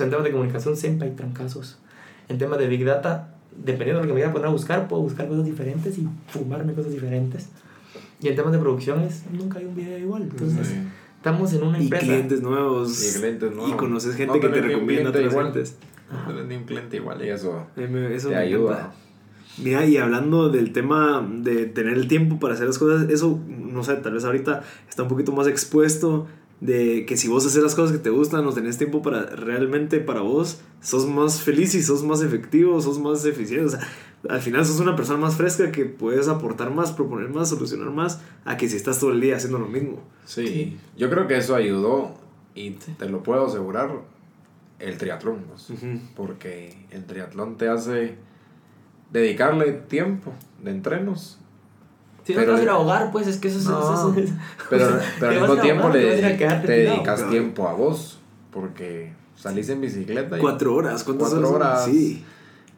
en 0.00 0.10
temas 0.10 0.24
de 0.24 0.30
comunicación 0.30 0.76
siempre 0.76 1.08
hay 1.08 1.14
trancazos. 1.14 1.78
En 2.28 2.38
temas 2.38 2.58
de 2.58 2.66
Big 2.66 2.84
Data, 2.84 3.34
dependiendo 3.56 4.00
de 4.00 4.06
lo 4.06 4.08
que 4.08 4.14
me 4.14 4.20
vaya 4.20 4.30
a 4.30 4.32
poner 4.32 4.48
a 4.48 4.50
buscar, 4.50 4.88
puedo 4.88 5.02
buscar 5.02 5.28
cosas 5.28 5.44
diferentes 5.44 5.98
y 5.98 6.08
fumarme 6.28 6.74
cosas 6.74 6.92
diferentes. 6.92 7.48
Y 8.20 8.28
en 8.28 8.36
temas 8.36 8.52
de 8.52 8.58
producciones, 8.58 9.24
nunca 9.32 9.58
hay 9.58 9.66
un 9.66 9.74
video 9.74 9.98
igual. 9.98 10.22
Entonces, 10.22 10.74
estamos 11.16 11.52
en 11.52 11.62
una 11.62 11.78
empresa. 11.78 12.04
Y 12.04 12.08
clientes 12.08 12.42
nuevos. 12.42 13.16
Y 13.16 13.18
clientes 13.18 13.50
nuevos. 13.50 13.70
Y 13.70 13.76
conoces 13.76 14.16
gente 14.16 14.40
que 14.40 14.48
te 14.48 14.60
recomienda 14.60 15.08
a 15.08 15.10
otras 15.10 15.34
gentes. 15.34 15.76
No 16.28 16.34
tenés 16.34 16.58
un 16.58 16.64
cliente 16.64 16.96
igual 16.96 17.24
y 17.24 17.28
eso, 17.30 17.66
eso 17.76 18.28
te 18.28 18.36
ayuda. 18.36 18.92
Mira, 19.58 19.86
y 19.86 19.96
hablando 19.96 20.50
del 20.50 20.72
tema 20.72 21.26
de 21.28 21.66
tener 21.66 21.94
el 21.94 22.08
tiempo 22.08 22.38
para 22.38 22.54
hacer 22.54 22.66
las 22.66 22.78
cosas, 22.78 23.08
eso, 23.08 23.40
no 23.48 23.82
sé, 23.82 23.94
tal 23.96 24.12
vez 24.12 24.24
ahorita 24.24 24.62
está 24.88 25.02
un 25.02 25.08
poquito 25.08 25.32
más 25.32 25.46
expuesto 25.46 26.26
de 26.60 27.04
que 27.06 27.16
si 27.16 27.28
vos 27.28 27.44
haces 27.44 27.62
las 27.62 27.74
cosas 27.74 27.92
que 27.92 28.02
te 28.02 28.10
gustan, 28.10 28.44
no 28.44 28.52
tenés 28.52 28.78
tiempo 28.78 29.02
para 29.02 29.26
realmente 29.26 30.00
para 30.00 30.20
vos, 30.20 30.60
sos 30.80 31.06
más 31.06 31.42
feliz 31.42 31.74
y 31.74 31.82
sos 31.82 32.02
más 32.02 32.22
efectivo, 32.22 32.80
sos 32.80 32.98
más 32.98 33.24
eficiente. 33.24 33.66
O 33.66 33.68
sea, 33.68 33.80
al 34.28 34.40
final 34.40 34.64
sos 34.64 34.80
una 34.80 34.96
persona 34.96 35.18
más 35.18 35.36
fresca 35.36 35.70
que 35.70 35.84
puedes 35.84 36.28
aportar 36.28 36.72
más, 36.72 36.92
proponer 36.92 37.28
más, 37.28 37.50
solucionar 37.50 37.90
más, 37.90 38.20
a 38.44 38.56
que 38.56 38.68
si 38.68 38.76
estás 38.76 38.98
todo 38.98 39.12
el 39.12 39.20
día 39.20 39.36
haciendo 39.36 39.58
lo 39.58 39.68
mismo. 39.68 40.02
Sí, 40.24 40.76
yo 40.96 41.10
creo 41.10 41.26
que 41.26 41.36
eso 41.36 41.54
ayudó 41.54 42.14
y 42.54 42.70
te 42.70 43.08
lo 43.08 43.22
puedo 43.22 43.46
asegurar 43.46 43.90
el 44.78 44.98
triatlón, 44.98 45.44
pues, 45.48 45.72
porque 46.16 46.86
el 46.90 47.04
triatlón 47.04 47.56
te 47.56 47.68
hace 47.68 48.16
dedicarle 49.10 49.72
tiempo 49.72 50.32
de 50.62 50.70
entrenos. 50.70 51.38
Si 52.24 52.34
no 52.34 52.40
te 52.40 52.46
vas 52.50 52.60
a 52.60 52.62
ir 52.62 52.68
a 52.68 52.72
ahogar, 52.72 53.12
pues 53.12 53.28
es 53.28 53.38
que 53.38 53.48
eso, 53.48 54.14
es, 54.16 54.32
Pero, 54.68 54.98
pero 55.20 55.32
al 55.32 55.40
mismo 55.40 55.56
tiempo 55.62 55.88
le, 55.90 56.34
te 56.36 56.66
dedicas 56.66 57.28
tiempo 57.28 57.68
a 57.68 57.72
vos, 57.72 58.18
porque 58.50 59.12
salís 59.36 59.68
en 59.68 59.80
bicicleta. 59.80 60.38
Cuatro 60.38 60.74
horas, 60.74 61.04
¿cuántas 61.04 61.30
cuatro 61.30 61.52
horas? 61.52 61.84
Sí. 61.84 62.24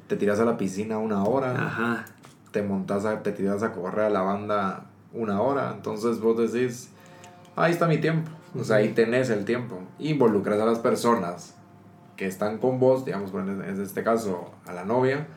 Te 0.07 0.17
tiras 0.17 0.39
a 0.41 0.45
la 0.45 0.59
piscina 0.59 0.99
una 0.99 1.25
hora. 1.25 1.53
Ajá. 1.53 2.05
Te 2.51 2.63
montas, 2.63 3.05
a, 3.05 3.23
te 3.23 3.33
tiras 3.33 3.63
a 3.63 3.73
correr 3.73 4.07
a 4.07 4.11
la 4.11 4.21
banda 4.21 4.87
una 5.13 5.41
hora. 5.41 5.73
Entonces 5.75 6.21
vos 6.21 6.37
decís, 6.37 6.91
ahí 7.57 7.73
está 7.73 7.87
mi 7.87 7.99
tiempo. 7.99 8.31
O 8.59 8.65
sea, 8.65 8.77
ahí 8.77 8.91
tenés 8.91 9.31
el 9.31 9.45
tiempo. 9.45 9.81
Involucras 9.99 10.61
a 10.61 10.67
las 10.67 10.79
personas 10.79 11.55
que 12.17 12.27
están 12.27 12.59
con 12.59 12.81
vos, 12.81 13.05
digamos, 13.05 13.33
en 13.33 13.81
este 13.81 14.03
caso, 14.03 14.51
a 14.67 14.73
la 14.73 14.85
novia, 14.85 15.29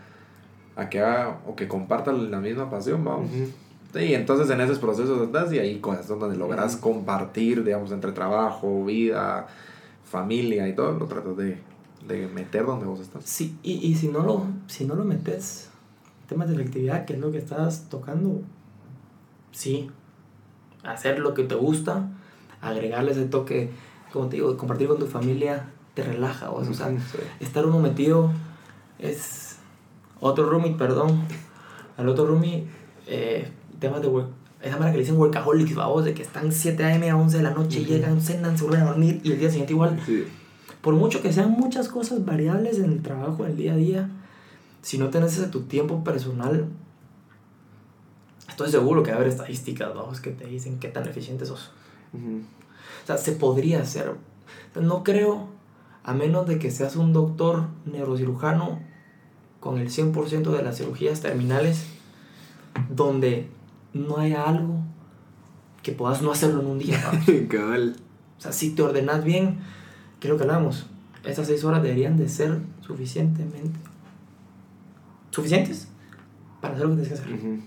a 0.76 0.90
que 0.90 1.00
haga 1.00 1.42
o 1.48 1.56
que 1.56 1.68
compartan 1.68 2.32
la 2.32 2.40
misma 2.40 2.70
pasión, 2.70 3.04
vamos. 3.04 3.30
Y 3.94 4.14
entonces 4.14 4.50
en 4.50 4.62
esos 4.62 4.80
procesos 4.80 5.22
estás 5.22 5.52
y 5.52 5.60
ahí 5.60 5.80
con 5.80 5.98
donde 6.08 6.38
logras 6.38 6.78
compartir, 6.78 7.64
digamos, 7.64 7.92
entre 7.92 8.14
trabajo, 8.14 8.86
vida, 8.86 9.48
familia 10.04 10.68
y 10.68 10.76
todo, 10.76 10.94
lo 10.94 11.08
tratas 11.08 11.36
de, 11.36 11.58
de 12.08 12.28
meter 12.28 12.66
donde 12.66 12.86
vos 12.86 13.00
estás. 13.02 13.24
Sí, 13.26 13.58
y, 13.64 13.74
y 13.86 13.96
si, 13.96 14.08
no 14.08 14.24
lo, 14.24 14.46
si 14.68 14.86
no 14.86 14.96
lo 14.96 15.04
metes, 15.04 15.70
temas 16.30 16.48
de 16.48 16.56
efectividad, 16.56 17.06
que 17.06 17.14
es 17.14 17.20
lo 17.20 17.32
que 17.32 17.38
estás 17.38 17.90
tocando, 17.90 18.42
sí, 19.52 19.90
hacer 20.84 21.20
lo 21.20 21.34
que 21.34 21.44
te 21.44 21.56
gusta, 21.56 22.10
agregarle 22.62 23.12
ese 23.12 23.26
toque, 23.26 23.70
como 24.14 24.28
te 24.28 24.38
digo, 24.38 24.56
compartir 24.56 24.88
con 24.88 25.00
tu 25.00 25.08
familia, 25.08 25.70
te 25.94 26.04
relaja, 26.04 26.52
o 26.52 26.64
sea, 26.74 26.90
estar 27.42 27.66
uno 27.66 27.80
metido 27.80 28.32
es 29.00 29.51
otro 30.22 30.50
roomie, 30.50 30.76
perdón, 30.78 31.24
al 31.98 32.08
otro 32.08 32.26
roomie, 32.26 32.66
eh, 33.08 33.52
temas 33.80 34.02
de 34.02 34.08
work, 34.08 34.30
esa 34.62 34.78
manera 34.78 34.92
que 34.92 34.98
le 34.98 35.04
dicen 35.04 35.20
workaholics, 35.20 35.76
vamos, 35.76 36.06
de 36.06 36.14
que 36.14 36.22
están 36.22 36.52
7 36.52 36.84
a.m. 36.84 37.10
a 37.10 37.18
11 37.18 37.38
de 37.38 37.44
la 37.44 37.50
noche, 37.52 37.84
llegan, 37.84 38.22
cenan, 38.22 38.58
se 38.58 38.64
vuelven 38.64 38.84
a 38.84 38.92
dormir 38.92 39.20
y 39.24 39.32
el 39.32 39.40
día 39.40 39.50
siguiente 39.50 39.74
igual. 39.74 40.00
Por 40.82 40.94
mucho 40.94 41.22
que 41.22 41.34
sean 41.34 41.52
muchas 41.52 41.90
cosas 41.90 42.24
variables 42.26 42.78
en 42.78 42.86
el 42.86 43.02
trabajo, 43.02 43.44
en 43.44 43.52
el 43.52 43.58
día 43.58 43.74
a 43.74 43.76
día, 43.76 44.10
si 44.84 44.98
no 44.98 45.10
tenés 45.10 45.38
ese 45.38 45.48
tu 45.48 45.62
tiempo 45.62 46.04
personal, 46.04 46.68
estoy 48.48 48.70
seguro 48.70 49.02
que 49.02 49.10
va 49.10 49.18
a 49.18 49.20
haber 49.20 49.30
estadísticas, 49.32 49.94
vamos, 49.96 50.22
que 50.22 50.32
te 50.32 50.46
dicen 50.46 50.80
qué 50.80 50.90
tan 50.90 51.08
eficiente 51.08 51.46
sos. 51.46 51.72
O 52.14 53.08
sea, 53.08 53.18
se 53.18 53.32
podría 53.32 53.82
hacer. 53.82 54.14
No 54.80 55.04
creo 55.04 55.48
a 56.04 56.14
menos 56.14 56.48
de 56.48 56.60
que 56.60 56.70
seas 56.70 56.96
un 56.96 57.14
doctor 57.14 57.68
neurocirujano 57.86 58.80
con 59.62 59.78
el 59.78 59.90
100% 59.90 60.52
de 60.52 60.64
las 60.64 60.78
cirugías 60.78 61.22
terminales, 61.22 61.86
donde 62.90 63.48
no 63.94 64.18
haya 64.18 64.44
algo 64.44 64.82
que 65.84 65.94
puedas 65.94 66.22
no 66.22 66.32
hacerlo 66.32 66.60
en 66.60 66.68
un 66.68 66.80
día. 66.80 67.00
Cabal. 67.50 67.96
O 68.38 68.44
sea, 68.44 68.54
si 68.54 68.72
te 68.72 68.82
ordenas 68.82 69.24
bien, 69.24 69.60
creo 70.20 70.36
que 70.36 70.42
hablamos, 70.42 70.88
esas 71.24 71.46
seis 71.46 71.64
horas 71.64 71.84
deberían 71.84 72.18
de 72.18 72.28
ser 72.28 72.58
suficientemente 72.82 73.78
suficientes 75.30 75.88
para 76.60 76.76
hacer 76.76 76.88
lo 76.88 76.96
que 76.96 77.02
tienes 77.02 77.20
que 77.22 77.34
hacer, 77.34 77.60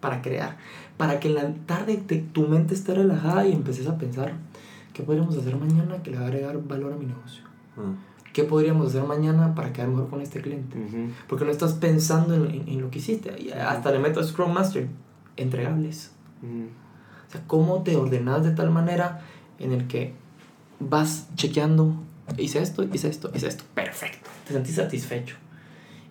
para 0.00 0.20
crear, 0.20 0.56
para 0.96 1.18
que 1.20 1.28
en 1.28 1.34
la 1.34 1.54
tarde 1.66 1.96
tu 2.32 2.48
mente 2.48 2.74
esté 2.74 2.94
relajada 2.94 3.46
y 3.46 3.52
empeces 3.52 3.86
a 3.86 3.96
pensar 3.96 4.34
qué 4.92 5.02
podríamos 5.02 5.36
hacer 5.36 5.56
mañana 5.56 6.02
que 6.02 6.10
le 6.10 6.18
va 6.18 6.24
a 6.24 6.26
agregar 6.26 6.62
valor 6.66 6.92
a 6.92 6.96
mi 6.96 7.06
negocio 7.06 7.44
¿Qué 8.38 8.44
podríamos 8.44 8.90
hacer 8.90 9.02
mañana 9.02 9.52
para 9.56 9.72
quedar 9.72 9.88
mejor 9.88 10.10
con 10.10 10.20
este 10.20 10.40
cliente? 10.40 10.76
Porque 11.26 11.44
no 11.44 11.50
estás 11.50 11.72
pensando 11.72 12.36
en, 12.36 12.68
en, 12.68 12.80
lo 12.80 12.88
que 12.88 13.00
hiciste. 13.00 13.32
Hasta 13.52 13.90
le 13.90 13.98
meto 13.98 14.20
a 14.20 14.22
Scrum 14.22 14.52
Master. 14.52 14.86
entregables. 15.36 16.12
O 16.40 17.32
sea, 17.32 17.42
cómo 17.48 17.82
te 17.82 17.96
ordenas 17.96 18.44
de 18.44 18.52
tal 18.52 18.70
manera 18.70 19.22
en 19.58 19.72
el 19.72 19.88
que 19.88 20.14
vas 20.78 21.26
chequeando, 21.34 21.96
hice 22.36 22.62
esto, 22.62 22.84
hice 22.84 23.08
esto, 23.08 23.28
hice 23.34 23.48
esto, 23.48 23.64
perfecto, 23.74 24.30
te 24.46 24.52
sentís 24.52 24.76
satisfecho. 24.76 25.34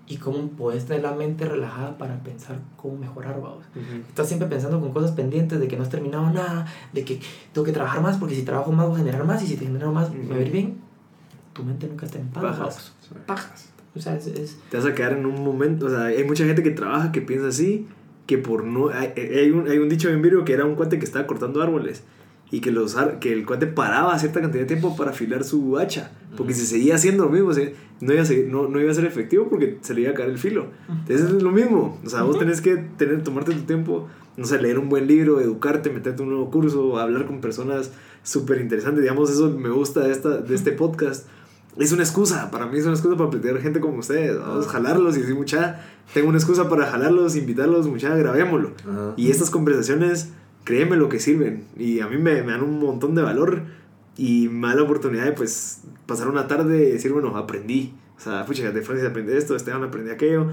Y 0.05 0.17
cómo 0.17 0.49
puedes 0.49 0.85
tener 0.85 1.03
la 1.03 1.13
mente 1.13 1.45
relajada 1.45 1.97
para 1.97 2.21
pensar 2.23 2.59
cómo 2.75 2.97
mejorar, 2.97 3.39
vamos. 3.39 3.63
Estás 4.09 4.27
siempre 4.27 4.49
pensando 4.49 4.81
con 4.81 4.91
cosas 4.91 5.11
pendientes 5.11 5.61
de 5.61 5.69
que 5.69 5.77
no 5.77 5.83
has 5.83 5.89
terminado 5.89 6.29
nada, 6.29 6.65
de 6.91 7.05
que 7.05 7.21
tengo 7.53 7.63
que 7.63 7.71
trabajar 7.71 8.01
más 8.01 8.17
porque 8.17 8.35
si 8.35 8.43
trabajo 8.43 8.73
más 8.73 8.87
voy 8.87 8.95
a 8.95 8.99
generar 8.99 9.23
más 9.23 9.41
y 9.43 9.47
si 9.47 9.55
te 9.55 9.65
genero 9.65 9.93
más 9.93 10.13
me 10.13 10.27
va 10.27 10.35
a 10.35 10.41
ir 10.41 10.51
bien. 10.51 10.86
Tu 11.57 11.63
mente 11.63 11.87
nunca 11.87 12.05
está 12.05 12.19
en 12.19 12.27
paz. 12.27 12.43
Pajas. 12.43 12.93
Pajas. 13.25 13.69
O 13.95 13.99
sea, 13.99 14.15
es, 14.15 14.27
es, 14.27 14.59
Te 14.69 14.77
vas 14.77 14.85
a 14.85 14.93
quedar 14.93 15.13
en 15.13 15.25
un 15.25 15.43
momento, 15.43 15.87
o 15.87 15.89
sea, 15.89 16.05
hay 16.05 16.23
mucha 16.23 16.45
gente 16.45 16.61
que 16.61 16.69
trabaja 16.69 17.11
que 17.11 17.21
piensa 17.21 17.47
así, 17.47 17.87
que 18.27 18.37
por 18.37 18.63
no... 18.63 18.89
Hay, 18.89 19.13
hay 19.17 19.49
un, 19.49 19.67
hay 19.67 19.79
un 19.79 19.89
dicho 19.89 20.07
en 20.09 20.21
Virgo 20.21 20.45
que 20.45 20.53
era 20.53 20.65
un 20.65 20.75
cuate 20.75 20.99
que 20.99 21.05
estaba 21.05 21.25
cortando 21.25 21.63
árboles 21.63 22.03
y 22.51 22.61
que, 22.61 22.71
los, 22.71 22.95
que 23.19 23.33
el 23.33 23.45
cuate 23.45 23.67
paraba 23.67 24.17
cierta 24.19 24.39
cantidad 24.39 24.61
de 24.61 24.67
tiempo 24.67 24.95
para 24.95 25.11
afilar 25.11 25.43
su 25.43 25.77
hacha, 25.77 26.11
porque 26.37 26.53
si 26.53 26.65
seguía 26.65 26.95
haciendo 26.95 27.25
lo 27.25 27.29
mismo, 27.29 27.51
no, 27.99 28.13
iba 28.13 28.21
a 28.21 28.25
ser, 28.25 28.47
no, 28.47 28.67
no 28.67 28.79
iba 28.79 28.91
a 28.91 28.93
ser 28.93 29.05
efectivo 29.05 29.49
porque 29.49 29.79
se 29.81 29.93
le 29.93 30.01
iba 30.01 30.11
a 30.11 30.13
caer 30.13 30.29
el 30.29 30.37
filo. 30.37 30.67
Entonces 30.87 31.29
es 31.29 31.43
lo 31.43 31.51
mismo, 31.51 31.99
o 32.05 32.09
sea, 32.09 32.23
vos 32.23 32.39
tenés 32.39 32.61
que 32.61 32.77
tener, 32.97 33.23
tomarte 33.23 33.53
tu 33.53 33.63
tiempo, 33.63 34.07
no 34.37 34.45
sé, 34.45 34.61
leer 34.61 34.79
un 34.79 34.87
buen 34.87 35.07
libro, 35.07 35.41
educarte, 35.41 35.89
meterte 35.89 36.21
un 36.21 36.29
nuevo 36.29 36.49
curso, 36.49 36.97
hablar 36.99 37.25
con 37.25 37.41
personas 37.41 37.91
súper 38.23 38.61
interesantes, 38.61 39.01
digamos, 39.01 39.29
eso 39.29 39.49
me 39.49 39.69
gusta 39.69 40.01
de, 40.01 40.11
esta, 40.11 40.37
de 40.37 40.55
este 40.55 40.71
podcast. 40.71 41.27
Es 41.79 41.91
una 41.91 42.03
excusa, 42.03 42.49
para 42.51 42.65
mí 42.65 42.77
es 42.79 42.85
una 42.85 42.93
excusa 42.95 43.15
para 43.17 43.29
platicar 43.29 43.59
gente 43.61 43.79
como 43.79 43.99
ustedes, 43.99 44.39
vamos 44.39 44.65
a 44.65 44.69
jalarlos 44.69 45.15
y 45.15 45.21
decir, 45.21 45.35
mucha, 45.35 45.79
tengo 46.13 46.29
una 46.29 46.37
excusa 46.37 46.67
para 46.69 46.87
jalarlos, 46.87 47.35
invitarlos, 47.35 47.87
mucha, 47.87 48.15
grabémoslo. 48.15 48.71
Ajá. 48.89 49.13
Y 49.15 49.29
estas 49.29 49.49
conversaciones, 49.51 50.29
créeme 50.63 50.95
lo 50.97 51.07
que 51.09 51.19
sirven. 51.19 51.65
Y 51.77 51.99
a 51.99 52.07
mí 52.07 52.17
me, 52.17 52.41
me 52.43 52.51
dan 52.51 52.63
un 52.63 52.79
montón 52.79 53.13
de 53.15 53.21
valor 53.21 53.61
y 54.17 54.49
me 54.49 54.69
da 54.69 54.75
la 54.75 54.81
oportunidad 54.83 55.25
de 55.25 55.33
pues 55.33 55.81
pasar 56.07 56.27
una 56.29 56.47
tarde 56.47 56.87
y 56.89 56.91
decir, 56.93 57.13
bueno, 57.13 57.37
aprendí. 57.37 57.93
O 58.17 58.19
sea, 58.19 58.43
pucha, 58.47 58.71
de 58.71 58.81
Francis 58.81 59.07
aprendí 59.07 59.33
esto, 59.33 59.53
de 59.53 59.57
Esteban 59.57 59.83
aprendí 59.83 60.09
aquello. 60.09 60.47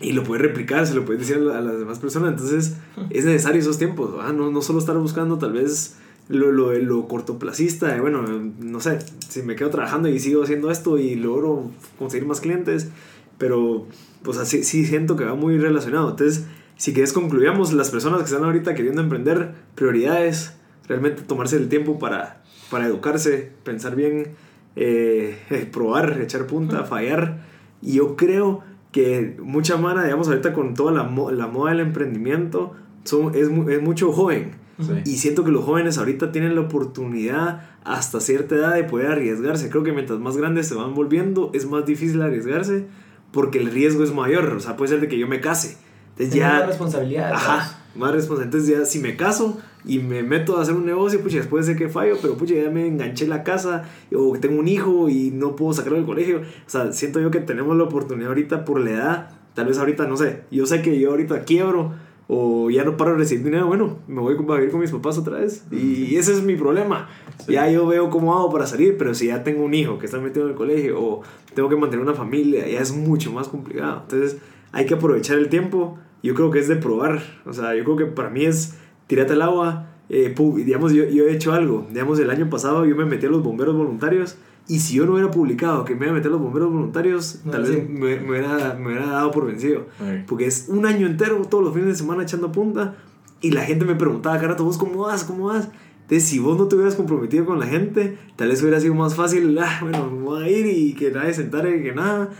Y 0.00 0.12
lo 0.14 0.24
puedes 0.24 0.42
replicar, 0.44 0.86
se 0.86 0.94
lo 0.94 1.04
puedes 1.04 1.20
decir 1.20 1.36
a 1.36 1.44
la- 1.44 1.58
a 1.58 1.60
las 1.60 1.78
demás 1.78 1.98
personas. 1.98 2.30
Entonces 2.30 2.74
es 3.10 3.24
necesario 3.24 3.60
esos 3.60 3.78
tiempos. 3.78 4.10
No, 4.34 4.50
no 4.50 4.62
solo 4.62 4.78
estar 4.78 4.96
buscando 4.96 5.38
tal 5.38 5.52
vez 5.52 5.96
lo, 6.30 6.52
lo, 6.52 6.72
lo 6.72 7.08
cortoplacista, 7.08 7.92
de, 7.92 8.00
bueno, 8.00 8.22
no 8.60 8.80
sé, 8.80 8.98
si 9.28 9.42
me 9.42 9.56
quedo 9.56 9.70
trabajando 9.70 10.08
y 10.08 10.18
sigo 10.20 10.44
haciendo 10.44 10.70
esto 10.70 10.96
y 10.96 11.16
logro 11.16 11.70
conseguir 11.98 12.26
más 12.26 12.40
clientes, 12.40 12.88
pero 13.36 13.86
pues 14.22 14.38
así 14.38 14.62
sí 14.62 14.86
siento 14.86 15.16
que 15.16 15.24
va 15.24 15.34
muy 15.34 15.58
relacionado. 15.58 16.10
Entonces, 16.10 16.46
si 16.76 16.92
quieres 16.92 17.12
concluyamos, 17.12 17.72
las 17.72 17.90
personas 17.90 18.20
que 18.20 18.26
están 18.26 18.44
ahorita 18.44 18.74
queriendo 18.74 19.02
emprender, 19.02 19.54
prioridades, 19.74 20.54
realmente 20.86 21.22
tomarse 21.22 21.56
el 21.56 21.68
tiempo 21.68 21.98
para, 21.98 22.42
para 22.70 22.86
educarse, 22.86 23.50
pensar 23.64 23.96
bien, 23.96 24.28
eh, 24.76 25.36
probar, 25.72 26.20
echar 26.22 26.46
punta, 26.46 26.84
fallar. 26.84 27.44
Y 27.82 27.94
yo 27.94 28.14
creo 28.14 28.62
que 28.92 29.36
mucha 29.42 29.76
mano, 29.78 30.02
digamos, 30.02 30.28
ahorita 30.28 30.52
con 30.52 30.74
toda 30.74 30.92
la, 30.92 31.02
la 31.32 31.46
moda 31.48 31.72
del 31.72 31.80
emprendimiento, 31.80 32.74
son, 33.02 33.34
es, 33.34 33.48
es 33.48 33.82
mucho 33.82 34.12
joven. 34.12 34.52
Sí. 34.80 34.92
Y 35.04 35.16
siento 35.18 35.44
que 35.44 35.50
los 35.50 35.64
jóvenes 35.64 35.98
ahorita 35.98 36.32
tienen 36.32 36.54
la 36.54 36.62
oportunidad 36.62 37.62
hasta 37.84 38.20
cierta 38.20 38.54
edad 38.54 38.74
de 38.74 38.84
poder 38.84 39.08
arriesgarse. 39.08 39.70
Creo 39.70 39.82
que 39.82 39.92
mientras 39.92 40.18
más 40.18 40.36
grandes 40.36 40.68
se 40.68 40.74
van 40.74 40.94
volviendo, 40.94 41.50
es 41.54 41.66
más 41.66 41.86
difícil 41.86 42.22
arriesgarse 42.22 42.86
porque 43.32 43.58
el 43.58 43.70
riesgo 43.70 44.04
es 44.04 44.12
mayor. 44.12 44.44
O 44.54 44.60
sea, 44.60 44.76
puede 44.76 44.90
ser 44.90 45.00
de 45.00 45.08
que 45.08 45.18
yo 45.18 45.28
me 45.28 45.40
case. 45.40 45.76
Entonces 46.10 46.34
ya... 46.34 46.56
una 46.56 46.66
responsabilidad. 46.66 47.32
Ajá, 47.32 47.78
más 47.94 48.12
responsable. 48.12 48.46
Entonces 48.46 48.68
ya 48.68 48.84
si 48.84 48.98
me 48.98 49.16
caso 49.16 49.58
y 49.84 49.98
me 49.98 50.22
meto 50.22 50.58
a 50.58 50.62
hacer 50.62 50.74
un 50.74 50.84
negocio, 50.84 51.20
pucha, 51.20 51.38
después 51.38 51.66
de 51.66 51.76
que 51.76 51.88
fallo, 51.88 52.16
pero 52.20 52.36
pucha, 52.36 52.54
ya 52.54 52.70
me 52.70 52.86
enganché 52.86 53.26
la 53.26 53.42
casa 53.42 53.84
o 54.14 54.36
tengo 54.38 54.60
un 54.60 54.68
hijo 54.68 55.08
y 55.08 55.30
no 55.30 55.56
puedo 55.56 55.72
sacarlo 55.72 55.96
del 55.96 56.06
colegio. 56.06 56.40
O 56.40 56.70
sea, 56.70 56.92
siento 56.92 57.20
yo 57.20 57.30
que 57.30 57.40
tenemos 57.40 57.76
la 57.76 57.84
oportunidad 57.84 58.28
ahorita 58.28 58.64
por 58.64 58.80
la 58.80 58.90
edad, 58.90 59.30
tal 59.54 59.66
vez 59.66 59.78
ahorita, 59.78 60.06
no 60.06 60.16
sé, 60.16 60.42
yo 60.50 60.66
sé 60.66 60.82
que 60.82 60.98
yo 60.98 61.10
ahorita 61.10 61.44
quiebro 61.44 61.94
o 62.32 62.70
ya 62.70 62.84
no 62.84 62.96
paro 62.96 63.10
de 63.10 63.18
recibir 63.18 63.42
dinero, 63.42 63.66
bueno, 63.66 63.98
me 64.06 64.20
voy 64.20 64.36
a 64.36 64.54
vivir 64.54 64.70
con 64.70 64.78
mis 64.78 64.92
papás 64.92 65.18
otra 65.18 65.38
vez. 65.38 65.66
Y 65.72 66.14
ese 66.14 66.32
es 66.32 66.44
mi 66.44 66.54
problema. 66.54 67.08
Ya 67.48 67.68
yo 67.68 67.88
veo 67.88 68.08
cómo 68.08 68.36
hago 68.36 68.50
para 68.50 68.68
salir, 68.68 68.96
pero 68.96 69.14
si 69.14 69.26
ya 69.26 69.42
tengo 69.42 69.64
un 69.64 69.74
hijo 69.74 69.98
que 69.98 70.06
está 70.06 70.20
metido 70.20 70.44
en 70.44 70.52
el 70.52 70.56
colegio 70.56 71.00
o 71.02 71.22
tengo 71.54 71.68
que 71.68 71.74
mantener 71.74 72.06
una 72.06 72.14
familia, 72.14 72.68
ya 72.68 72.78
es 72.78 72.94
mucho 72.94 73.32
más 73.32 73.48
complicado. 73.48 74.02
Entonces 74.02 74.38
hay 74.70 74.86
que 74.86 74.94
aprovechar 74.94 75.38
el 75.38 75.48
tiempo. 75.48 75.98
Yo 76.22 76.34
creo 76.34 76.52
que 76.52 76.60
es 76.60 76.68
de 76.68 76.76
probar. 76.76 77.20
O 77.46 77.52
sea, 77.52 77.74
yo 77.74 77.82
creo 77.82 77.96
que 77.96 78.06
para 78.06 78.30
mí 78.30 78.44
es 78.44 78.76
tirarte 79.08 79.32
al 79.32 79.42
agua. 79.42 79.88
Eh, 80.08 80.32
digamos, 80.64 80.92
yo, 80.92 81.06
yo 81.06 81.26
he 81.26 81.32
hecho 81.32 81.52
algo. 81.52 81.88
Digamos, 81.90 82.20
el 82.20 82.30
año 82.30 82.48
pasado 82.48 82.86
yo 82.86 82.94
me 82.94 83.06
metí 83.06 83.26
a 83.26 83.30
los 83.30 83.42
bomberos 83.42 83.74
voluntarios. 83.74 84.36
Y 84.68 84.78
si 84.78 84.94
yo 84.94 85.04
no 85.06 85.12
hubiera 85.14 85.30
publicado 85.30 85.84
que 85.84 85.94
me 85.96 86.06
iba 86.06 86.12
a 86.12 86.14
meter 86.14 86.30
los 86.30 86.40
bomberos 86.40 86.70
voluntarios, 86.72 87.40
No, 87.44 87.50
tal 87.52 87.66
sí. 87.66 87.72
vez 87.72 87.88
me, 87.90 88.20
me 88.20 88.30
hubiera, 88.30 88.74
me 88.74 88.86
hubiera 88.86 89.06
dado 89.06 89.30
por 89.32 89.46
vencido. 89.46 89.86
Ok. 90.00 90.26
Porque 90.28 90.46
es 90.46 90.66
un 90.68 90.86
año 90.86 91.06
entero, 91.06 91.40
todos 91.50 91.64
los 91.64 91.72
fines 91.72 91.88
de 91.88 91.94
semana 91.96 92.22
echando 92.22 92.52
punta. 92.52 92.94
Y 93.40 93.50
la 93.50 93.62
gente 93.64 93.84
me 93.84 93.94
preguntaba, 93.96 94.38
cara, 94.38 94.54
¿vos 94.54 94.78
cómo 94.78 95.02
vas? 95.06 95.24
¿Cómo 95.24 95.46
vas? 95.46 95.68
Entonces, 96.02 96.28
si 96.28 96.38
vos 96.38 96.58
no 96.58 96.66
te 96.66 96.74
hubieras 96.76 96.94
comprometido 96.94 97.44
con 97.46 97.58
la 97.58 97.66
gente, 97.66 98.18
tal 98.36 98.48
vez 98.48 98.60
hubiera 98.62 98.80
sido 98.80 98.94
más 98.94 99.14
fácil, 99.14 99.56
ah, 99.58 99.78
bueno, 99.80 100.10
me 100.10 100.22
voy 100.22 100.44
a 100.44 100.48
ir 100.50 100.66
y 100.66 100.92
que 100.94 101.10
nadie 101.10 101.32
se 101.34 101.42
entere, 101.42 101.82
que 101.82 101.92
nada. 101.92 102.30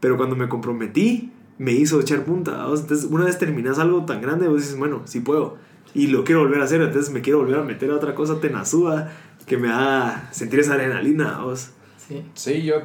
Pero 0.00 0.16
cuando 0.16 0.36
me 0.36 0.48
comprometí, 0.48 1.32
me 1.58 1.72
hizo 1.72 2.00
echar 2.00 2.24
punta. 2.24 2.66
¿vos? 2.66 2.82
Entonces, 2.82 3.08
una 3.10 3.24
vez 3.24 3.38
terminas 3.38 3.78
algo 3.78 4.04
tan 4.04 4.20
grande, 4.22 4.46
vos 4.48 4.60
dices, 4.60 4.78
bueno, 4.78 5.02
sí 5.04 5.20
puedo. 5.20 5.56
Y 5.94 6.08
lo 6.08 6.24
quiero 6.24 6.40
volver 6.42 6.60
a 6.60 6.64
hacer, 6.64 6.82
entonces 6.82 7.12
me 7.12 7.20
quiero 7.20 7.38
volver 7.38 7.56
a 7.60 7.62
meter 7.62 7.90
a 7.90 7.94
otra 7.94 8.14
cosa 8.14 8.40
tenazuda 8.40 9.12
que 9.46 9.56
me 9.58 9.70
haga 9.70 10.28
sentir 10.30 10.60
esa 10.60 10.74
adrenalina. 10.74 11.38
¿vos? 11.42 11.70
Sí. 11.98 12.24
Sí, 12.34 12.62
yo 12.62 12.76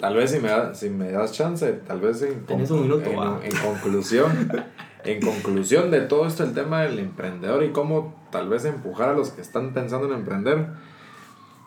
tal 0.00 0.16
vez 0.16 0.30
si 0.30 0.40
me, 0.40 0.48
da- 0.48 0.74
si 0.74 0.90
me 0.90 1.10
das 1.10 1.32
chance, 1.32 1.70
tal 1.86 2.00
vez 2.00 2.22
en, 2.22 2.44
Tenés 2.46 2.70
un 2.70 2.82
minuto, 2.82 3.10
en, 3.10 3.52
en 3.52 3.56
conclusión, 3.62 4.50
en 5.04 5.20
conclusión 5.20 5.90
de 5.90 6.00
todo 6.02 6.26
esto, 6.26 6.44
el 6.44 6.52
tema 6.54 6.82
del 6.82 6.98
emprendedor 6.98 7.62
y 7.62 7.70
cómo 7.72 8.14
tal 8.30 8.48
vez 8.48 8.64
empujar 8.64 9.10
a 9.10 9.12
los 9.14 9.30
que 9.30 9.40
están 9.40 9.72
pensando 9.72 10.06
en 10.08 10.14
emprender. 10.14 10.68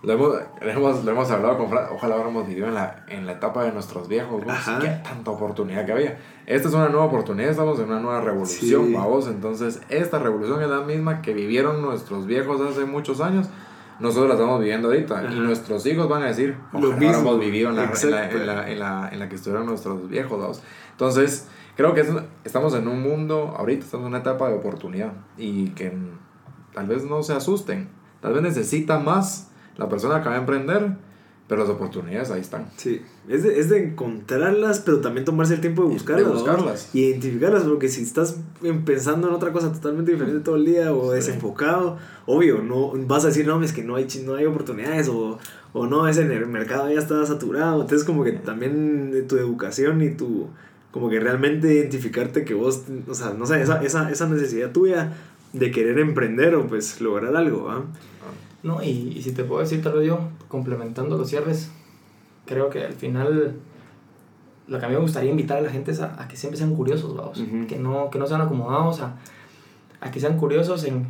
Lo 0.03 0.13
hemos, 0.13 0.35
lo 0.61 0.69
hemos, 0.71 1.03
lo 1.03 1.11
hemos 1.11 1.31
hablado 1.31 1.57
con 1.57 1.69
Fran, 1.69 1.85
ojalá 1.91 2.15
hubiéramos 2.15 2.47
vivido 2.47 2.67
en 2.67 2.75
la, 2.75 3.03
en 3.07 3.25
la 3.25 3.31
etapa 3.31 3.63
de 3.63 3.71
nuestros 3.71 4.07
viejos, 4.07 4.43
qué 4.79 4.89
tanta 5.03 5.31
oportunidad 5.31 5.87
que 5.87 5.91
había. 5.91 6.19
Esta 6.45 6.67
es 6.67 6.73
una 6.75 6.87
nueva 6.89 7.05
oportunidad, 7.05 7.49
estamos 7.49 7.79
en 7.79 7.85
una 7.85 7.99
nueva 7.99 8.21
revolución, 8.21 8.85
Sí. 8.87 8.93
vamos, 8.93 9.27
entonces 9.27 9.81
esta 9.89 10.19
revolución 10.19 10.61
es 10.61 10.69
la 10.69 10.81
misma 10.81 11.23
que 11.23 11.33
vivieron 11.33 11.81
nuestros 11.81 12.27
viejos 12.27 12.61
hace 12.61 12.85
muchos 12.85 13.21
años, 13.21 13.47
nosotros 13.99 14.27
la 14.27 14.33
estamos 14.35 14.59
viviendo 14.59 14.87
ahorita 14.89 15.23
y 15.23 15.25
Ajá. 15.27 15.35
nuestros 15.35 15.85
hijos 15.85 16.07
van 16.07 16.23
a 16.23 16.27
decir, 16.27 16.57
Lo 16.73 16.91
mismo. 16.93 17.37
vivido 17.37 17.69
en 17.69 17.75
la, 17.77 17.83
en, 17.85 18.11
la, 18.11 18.29
en, 18.31 18.45
la, 18.47 18.69
en, 18.71 18.79
la, 18.79 19.09
en 19.11 19.19
la 19.19 19.29
que 19.29 19.35
estuvieron 19.35 19.65
nuestros 19.65 20.07
viejos, 20.09 20.39
vamos. 20.39 20.61
Entonces, 20.91 21.47
creo 21.75 21.93
que 21.93 22.01
es- 22.01 22.09
estamos 22.43 22.73
en 22.75 22.87
un 22.87 23.01
mundo, 23.01 23.55
ahorita 23.57 23.85
estamos 23.85 24.05
en 24.05 24.09
una 24.09 24.19
etapa 24.19 24.49
de 24.49 24.55
oportunidad 24.55 25.13
y 25.37 25.69
que 25.69 25.97
tal 26.73 26.87
vez 26.87 27.03
no 27.05 27.23
se 27.23 27.33
asusten, 27.33 27.89
tal 28.21 28.33
vez 28.33 28.41
necesita 28.43 28.99
más 28.99 29.51
la 29.77 29.87
persona 29.89 30.21
que 30.21 30.29
va 30.29 30.35
a 30.35 30.39
emprender, 30.39 30.97
pero 31.47 31.61
las 31.61 31.69
oportunidades 31.69 32.29
ahí 32.29 32.41
están. 32.41 32.67
Sí, 32.75 33.01
es 33.29 33.43
de, 33.43 33.59
es 33.59 33.69
de 33.69 33.77
encontrarlas, 33.85 34.79
pero 34.81 34.99
también 34.99 35.23
tomarse 35.25 35.53
el 35.53 35.61
tiempo 35.61 35.83
de 35.83 35.87
De 35.89 35.93
buscarlas. 35.93 36.27
¿no? 36.27 36.33
buscarlas. 36.33 36.89
Y 36.93 37.05
identificarlas, 37.05 37.63
porque 37.63 37.87
si 37.87 38.03
estás 38.03 38.37
pensando 38.85 39.29
en 39.29 39.33
otra 39.33 39.51
cosa 39.53 39.71
totalmente 39.71 40.11
diferente 40.11 40.41
todo 40.41 40.55
el 40.57 40.65
día 40.65 40.93
o 40.93 41.09
Sí. 41.09 41.15
desenfocado, 41.15 41.97
obvio, 42.25 42.61
no 42.61 42.91
vas 43.07 43.23
a 43.23 43.27
decir, 43.27 43.47
no, 43.47 43.61
es 43.63 43.71
que 43.73 43.83
no 43.83 43.95
hay, 43.95 44.07
no 44.25 44.35
hay 44.35 44.45
oportunidades 44.45 45.07
o, 45.07 45.39
o 45.73 45.87
no, 45.87 46.07
ese 46.07 46.23
en 46.23 46.31
el 46.31 46.45
mercado 46.47 46.91
ya 46.91 46.99
está 46.99 47.25
saturado. 47.25 47.81
Entonces, 47.81 48.05
como 48.05 48.23
que 48.23 48.33
también 48.33 49.25
tu 49.29 49.37
educación 49.37 50.01
y 50.01 50.09
tu, 50.11 50.47
como 50.91 51.09
que 51.09 51.19
realmente 51.19 51.73
identificarte 51.73 52.43
que 52.43 52.53
vos, 52.55 52.83
o 53.07 53.13
sea, 53.13 53.33
no 53.33 53.45
sé, 53.45 53.61
esa, 53.61 53.81
esa, 53.83 54.11
esa 54.11 54.27
necesidad 54.27 54.71
tuya 54.71 55.13
de 55.53 55.71
querer 55.71 55.97
emprender 55.99 56.55
o 56.55 56.67
pues 56.67 56.99
lograr 56.99 57.35
algo, 57.37 57.69
¿ah? 57.69 57.85
No, 58.63 58.81
y, 58.81 59.13
y 59.15 59.21
si 59.21 59.31
te 59.31 59.43
puedo 59.43 59.61
decir, 59.61 59.81
tal 59.81 59.93
vez 59.93 60.07
yo, 60.07 60.19
complementando 60.47 61.17
los 61.17 61.29
cierres, 61.29 61.71
creo 62.45 62.69
que 62.69 62.83
al 62.83 62.93
final 62.93 63.55
lo 64.67 64.79
que 64.79 64.85
a 64.85 64.89
mí 64.89 64.95
me 64.95 65.01
gustaría 65.01 65.31
invitar 65.31 65.57
a 65.57 65.61
la 65.61 65.69
gente 65.69 65.91
es 65.91 66.01
a, 66.01 66.21
a 66.21 66.27
que 66.27 66.35
siempre 66.35 66.57
sean 66.57 66.75
curiosos, 66.75 67.15
vamos. 67.15 67.41
Que, 67.67 67.77
no, 67.77 68.09
que 68.09 68.19
no 68.19 68.27
sean 68.27 68.41
acomodados, 68.41 69.01
a, 69.01 69.15
a 70.01 70.11
que 70.11 70.19
sean 70.19 70.37
curiosos 70.37 70.83
en... 70.83 71.07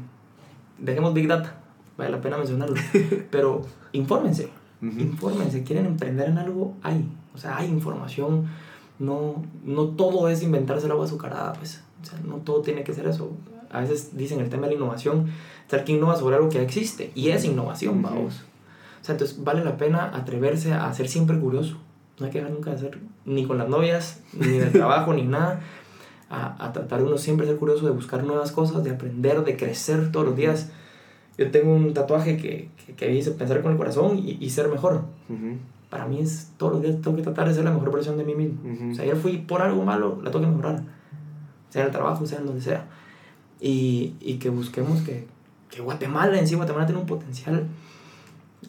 Dejemos 0.78 1.14
Big 1.14 1.28
Data, 1.28 1.56
vale 1.98 2.12
la 2.12 2.22
pena 2.22 2.38
mencionarlo, 2.38 2.76
pero 3.32 3.64
infórmense, 3.94 4.50
infórmense, 4.80 5.64
quieren 5.64 5.88
emprender 5.88 6.30
en 6.30 6.38
algo, 6.38 6.76
hay, 6.84 7.10
o 7.34 7.38
sea, 7.40 7.58
hay 7.58 7.68
información, 7.68 8.46
no, 9.00 9.44
no 9.64 9.88
todo 9.88 10.30
es 10.30 10.44
inventarse 10.44 10.86
el 10.86 10.92
agua 10.92 11.06
azucarada, 11.06 11.54
pues, 11.54 11.84
o 12.00 12.06
sea, 12.06 12.20
no 12.20 12.36
todo 12.36 12.62
tiene 12.62 12.84
que 12.84 12.94
ser 12.94 13.08
eso. 13.08 13.32
A 13.72 13.82
veces 13.82 14.16
dicen 14.18 14.40
el 14.40 14.50
tema 14.50 14.68
de 14.68 14.74
la 14.74 14.80
innovación, 14.80 15.28
ser 15.70 15.84
que 15.84 15.94
innova 15.94 16.16
sobre 16.16 16.36
algo 16.36 16.50
que 16.50 16.56
ya 16.56 16.62
existe, 16.64 17.12
y 17.16 17.30
es 17.30 17.46
innovación, 17.46 18.02
vamos. 18.02 18.44
O 19.02 19.06
sea, 19.06 19.14
entonces 19.14 19.44
vale 19.44 19.64
la 19.64 19.78
pena 19.78 20.12
atreverse 20.14 20.74
a 20.74 20.94
ser 20.94 21.08
siempre 21.08 21.40
curioso. 21.40 21.78
No 22.20 22.26
hay 22.26 22.32
que 22.32 22.40
dejar 22.40 22.54
nunca 22.54 22.72
de 22.72 22.78
ser, 22.80 23.00
ni 23.26 23.46
con 23.46 23.58
las 23.58 23.70
novias, 23.70 24.22
ni 24.34 24.56
en 24.56 24.64
el 24.64 24.72
trabajo, 24.72 25.14
ni 25.14 25.24
nada. 25.24 25.62
a, 26.30 26.66
a 26.66 26.74
tratar 26.74 27.02
uno 27.04 27.18
siempre 27.18 27.46
ser 27.48 27.58
curioso, 27.58 27.86
de 27.86 27.92
buscar 27.92 28.24
nuevas 28.24 28.52
cosas, 28.52 28.84
de 28.84 28.92
aprender, 28.92 29.44
de 29.44 29.56
crecer 29.56 30.12
todos 30.12 30.26
los 30.26 30.36
días. 30.36 30.72
Yo 31.38 31.52
tengo 31.52 31.74
un 31.74 31.94
tatuaje 31.94 32.38
que, 32.38 32.70
que, 32.86 32.94
que 32.96 33.08
dice 33.08 33.32
pensar 33.32 33.62
con 33.62 33.72
el 33.72 33.78
corazón 33.78 34.18
y, 34.18 34.38
y 34.40 34.50
ser 34.50 34.68
mejor. 34.70 35.04
Para 35.90 36.06
mí 36.06 36.20
es 36.20 36.52
todos 36.58 36.74
los 36.74 36.82
días 36.82 36.96
tengo 37.02 37.16
que 37.16 37.24
tratar 37.24 37.48
de 37.48 37.54
ser 37.54 37.64
la 37.64 37.72
mejor 37.72 37.92
versión 37.94 38.18
de 38.18 38.24
mí 38.24 38.36
mismo. 38.36 38.60
O 38.92 38.96
sea, 38.96 39.04
ayer 39.04 39.16
fui 39.16 39.38
por 39.38 39.62
algo 39.62 39.84
malo, 39.84 40.20
la 40.24 40.32
tengo 40.32 40.46
que 40.46 40.52
mejorar. 40.52 40.84
Sea 41.70 41.82
en 41.82 41.88
el 41.88 41.92
trabajo, 41.94 42.26
sea 42.26 42.40
en 42.40 42.46
donde 42.48 42.62
sea. 42.62 42.86
Y, 43.60 44.14
y 44.20 44.36
que 44.36 44.50
busquemos 44.50 45.02
que, 45.02 45.28
que 45.70 45.82
Guatemala 45.82 46.40
en 46.40 46.48
sí, 46.48 46.56
Guatemala 46.56 46.86
tiene 46.86 47.02
un 47.02 47.08
potencial, 47.08 47.68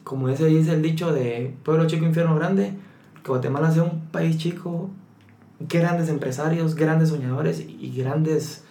como 0.04 0.28
ese 0.28 0.46
dice 0.46 0.72
el 0.72 0.82
dicho 0.82 1.12
de 1.12 1.54
pueblo 1.62 1.86
chico, 1.86 2.04
infierno 2.04 2.34
grande, 2.34 2.72
que 3.22 3.28
Guatemala 3.28 3.70
sea 3.70 3.82
un 3.82 4.06
país 4.06 4.38
chico, 4.38 4.90
grandes 5.60 6.08
empresarios, 6.08 6.74
grandes 6.74 7.10
soñadores 7.10 7.60
y 7.60 7.92
grandes 7.96 8.64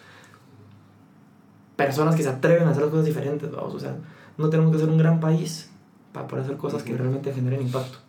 personas 1.76 2.16
que 2.16 2.24
se 2.24 2.30
atreven 2.30 2.68
a 2.68 2.72
hacer 2.72 2.84
las 2.84 2.92
cosas 2.92 3.06
diferentes, 3.06 3.52
vamos, 3.52 3.76
o 3.76 3.80
sea, 3.80 3.96
no 4.38 4.50
tenemos 4.50 4.72
que 4.72 4.80
ser 4.80 4.90
un 4.90 4.98
gran 4.98 5.20
país 5.20 5.70
para 6.12 6.28
poder 6.28 6.46
hacer 6.46 6.58
cosas 6.58 6.84
que 6.84 6.98
realmente 6.98 7.32
generen 7.34 7.62
impacto. 7.62 8.00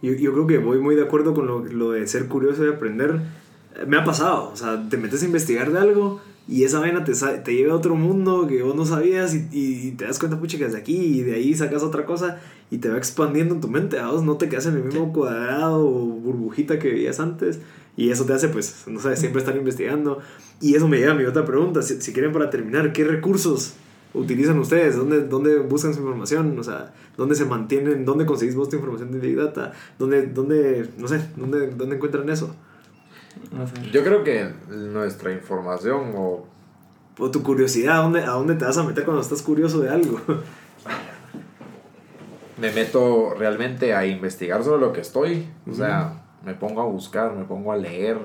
yo, 0.00 0.12
yo, 0.12 0.32
creo 0.32 0.46
que 0.46 0.58
voy 0.58 0.78
muy 0.78 0.94
de 0.94 1.02
acuerdo 1.02 1.34
con 1.34 1.46
lo, 1.46 1.64
lo 1.64 1.92
de 1.92 2.06
ser 2.06 2.28
curioso 2.28 2.64
y 2.64 2.68
aprender. 2.68 3.20
Me 3.86 3.96
ha 3.96 4.04
pasado, 4.04 4.50
o 4.52 4.56
sea, 4.56 4.88
te 4.88 4.96
metes 4.96 5.22
a 5.22 5.26
investigar 5.26 5.70
de 5.72 5.78
algo 5.78 6.20
y 6.48 6.64
esa 6.64 6.80
vaina 6.80 7.04
te, 7.04 7.12
te 7.12 7.54
lleva 7.54 7.74
a 7.74 7.76
otro 7.76 7.94
mundo 7.94 8.46
que 8.46 8.62
vos 8.62 8.74
no 8.74 8.86
sabías 8.86 9.34
y, 9.34 9.46
y 9.52 9.90
te 9.92 10.06
das 10.06 10.18
cuenta, 10.18 10.40
pucha, 10.40 10.56
que 10.56 10.64
es 10.64 10.72
de 10.72 10.78
aquí 10.78 10.96
y 10.96 11.22
de 11.22 11.34
ahí 11.34 11.54
sacas 11.54 11.82
otra 11.82 12.06
cosa 12.06 12.40
y 12.70 12.78
te 12.78 12.88
va 12.88 12.96
expandiendo 12.96 13.54
en 13.54 13.60
tu 13.60 13.68
mente. 13.68 13.98
A 13.98 14.08
vos 14.08 14.24
no 14.24 14.38
te 14.38 14.48
quedas 14.48 14.64
en 14.64 14.76
el 14.76 14.84
mismo 14.84 15.12
cuadrado 15.12 15.86
o 15.86 16.06
burbujita 16.06 16.78
que 16.78 16.90
veías 16.90 17.20
antes 17.20 17.60
y 17.98 18.10
eso 18.10 18.24
te 18.24 18.32
hace, 18.32 18.48
pues, 18.48 18.84
no 18.86 18.98
sabes, 18.98 19.18
siempre 19.18 19.40
estar 19.40 19.56
investigando. 19.56 20.20
Y 20.60 20.74
eso 20.74 20.88
me 20.88 20.98
lleva 20.98 21.12
a 21.12 21.16
mi 21.16 21.24
otra 21.24 21.44
pregunta. 21.44 21.82
Si, 21.82 22.00
si 22.00 22.12
quieren, 22.12 22.32
para 22.32 22.48
terminar, 22.48 22.92
¿qué 22.92 23.04
recursos 23.04 23.74
utilizan 24.14 24.58
ustedes? 24.58 24.96
¿Dónde, 24.96 25.22
¿Dónde 25.22 25.58
buscan 25.58 25.92
su 25.92 26.00
información? 26.00 26.58
O 26.58 26.62
sea, 26.62 26.94
¿dónde 27.16 27.34
se 27.34 27.44
mantienen? 27.44 28.04
¿Dónde 28.04 28.24
conseguís 28.24 28.54
vos 28.54 28.68
tu 28.68 28.76
información 28.76 29.12
de 29.12 29.18
Big 29.18 29.36
Data? 29.36 29.72
¿Dónde, 29.98 30.28
dónde 30.28 30.88
no 30.96 31.08
sé, 31.08 31.20
dónde, 31.36 31.72
dónde 31.72 31.96
encuentran 31.96 32.30
eso? 32.30 32.54
Yo 33.92 34.04
creo 34.04 34.24
que 34.24 34.50
nuestra 34.68 35.32
información 35.32 36.14
o... 36.16 36.46
O 37.20 37.30
tu 37.30 37.42
curiosidad, 37.42 37.98
¿a 37.98 38.02
dónde, 38.02 38.22
¿a 38.22 38.30
dónde 38.30 38.54
te 38.54 38.64
vas 38.64 38.78
a 38.78 38.84
meter 38.84 39.04
cuando 39.04 39.22
estás 39.22 39.42
curioso 39.42 39.80
de 39.80 39.90
algo? 39.90 40.20
me 42.60 42.72
meto 42.72 43.34
realmente 43.34 43.94
a 43.94 44.06
investigar 44.06 44.62
sobre 44.62 44.80
lo 44.80 44.92
que 44.92 45.00
estoy. 45.00 45.48
O 45.70 45.74
sea, 45.74 46.22
me 46.44 46.54
pongo 46.54 46.80
a 46.80 46.84
buscar, 46.84 47.34
me 47.34 47.44
pongo 47.44 47.72
a 47.72 47.76
leer. 47.76 48.18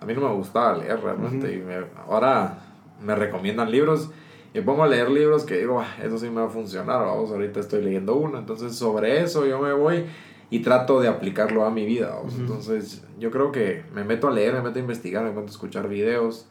A 0.00 0.04
mí 0.04 0.14
no 0.14 0.20
me 0.20 0.34
gustaba 0.34 0.78
leer 0.78 1.00
realmente. 1.00 1.52
Y 1.52 1.58
me, 1.58 1.76
ahora 2.06 2.58
me 3.02 3.14
recomiendan 3.14 3.70
libros. 3.70 4.10
Y 4.54 4.58
me 4.58 4.64
pongo 4.64 4.84
a 4.84 4.88
leer 4.88 5.10
libros 5.10 5.44
que 5.44 5.58
digo, 5.58 5.80
ah, 5.80 5.96
eso 6.02 6.18
sí 6.18 6.28
me 6.30 6.40
va 6.40 6.46
a 6.46 6.50
funcionar. 6.50 7.04
Vamos, 7.04 7.30
ahorita 7.30 7.60
estoy 7.60 7.82
leyendo 7.82 8.14
uno. 8.14 8.38
Entonces, 8.38 8.76
sobre 8.76 9.22
eso 9.22 9.44
yo 9.46 9.60
me 9.60 9.72
voy 9.72 10.06
y 10.50 10.60
trato 10.60 11.00
de 11.00 11.08
aplicarlo 11.08 11.64
a 11.64 11.70
mi 11.70 11.84
vida. 11.84 12.18
Entonces, 12.38 13.04
yo 13.18 13.30
creo 13.30 13.52
que 13.52 13.84
me 13.94 14.04
meto 14.04 14.28
a 14.28 14.30
leer, 14.30 14.54
me 14.54 14.62
meto 14.62 14.78
a 14.78 14.80
investigar, 14.80 15.22
me 15.24 15.30
meto 15.30 15.42
a 15.42 15.50
escuchar 15.50 15.88
videos. 15.88 16.46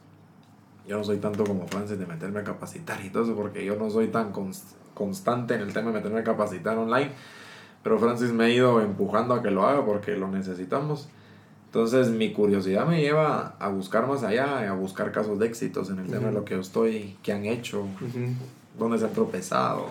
Yo 0.86 0.96
no 0.96 1.04
soy 1.04 1.18
tanto 1.18 1.44
como 1.44 1.66
Francis 1.66 1.98
de 1.98 2.06
meterme 2.06 2.40
a 2.40 2.44
capacitar 2.44 3.04
y 3.04 3.10
todo 3.10 3.24
eso, 3.24 3.34
porque 3.34 3.64
yo 3.64 3.76
no 3.76 3.90
soy 3.90 4.08
tan 4.08 4.32
constante 4.94 5.54
en 5.54 5.60
el 5.60 5.72
tema 5.72 5.88
de 5.88 5.94
meterme 5.94 6.20
a 6.20 6.24
capacitar 6.24 6.78
online. 6.78 7.10
Pero 7.82 7.98
Francis 7.98 8.32
me 8.32 8.44
ha 8.44 8.50
ido 8.50 8.80
empujando 8.80 9.34
a 9.34 9.42
que 9.42 9.50
lo 9.50 9.66
haga 9.66 9.84
porque 9.84 10.16
lo 10.16 10.28
necesitamos. 10.28 11.08
Entonces 11.66 12.10
mi 12.10 12.32
curiosidad 12.32 12.86
me 12.86 13.00
lleva 13.00 13.54
a 13.58 13.68
buscar 13.68 14.06
más 14.08 14.22
allá, 14.22 14.70
a 14.70 14.72
buscar 14.72 15.12
casos 15.12 15.38
de 15.38 15.46
éxitos 15.46 15.90
en 15.90 15.98
el 15.98 16.06
tema 16.06 16.28
de 16.28 16.32
lo 16.32 16.44
que 16.44 16.54
yo 16.54 16.60
estoy, 16.60 17.16
que 17.22 17.32
han 17.32 17.44
hecho, 17.44 17.84
dónde 18.78 18.98
se 18.98 19.06
han 19.06 19.12
tropezado. 19.12 19.86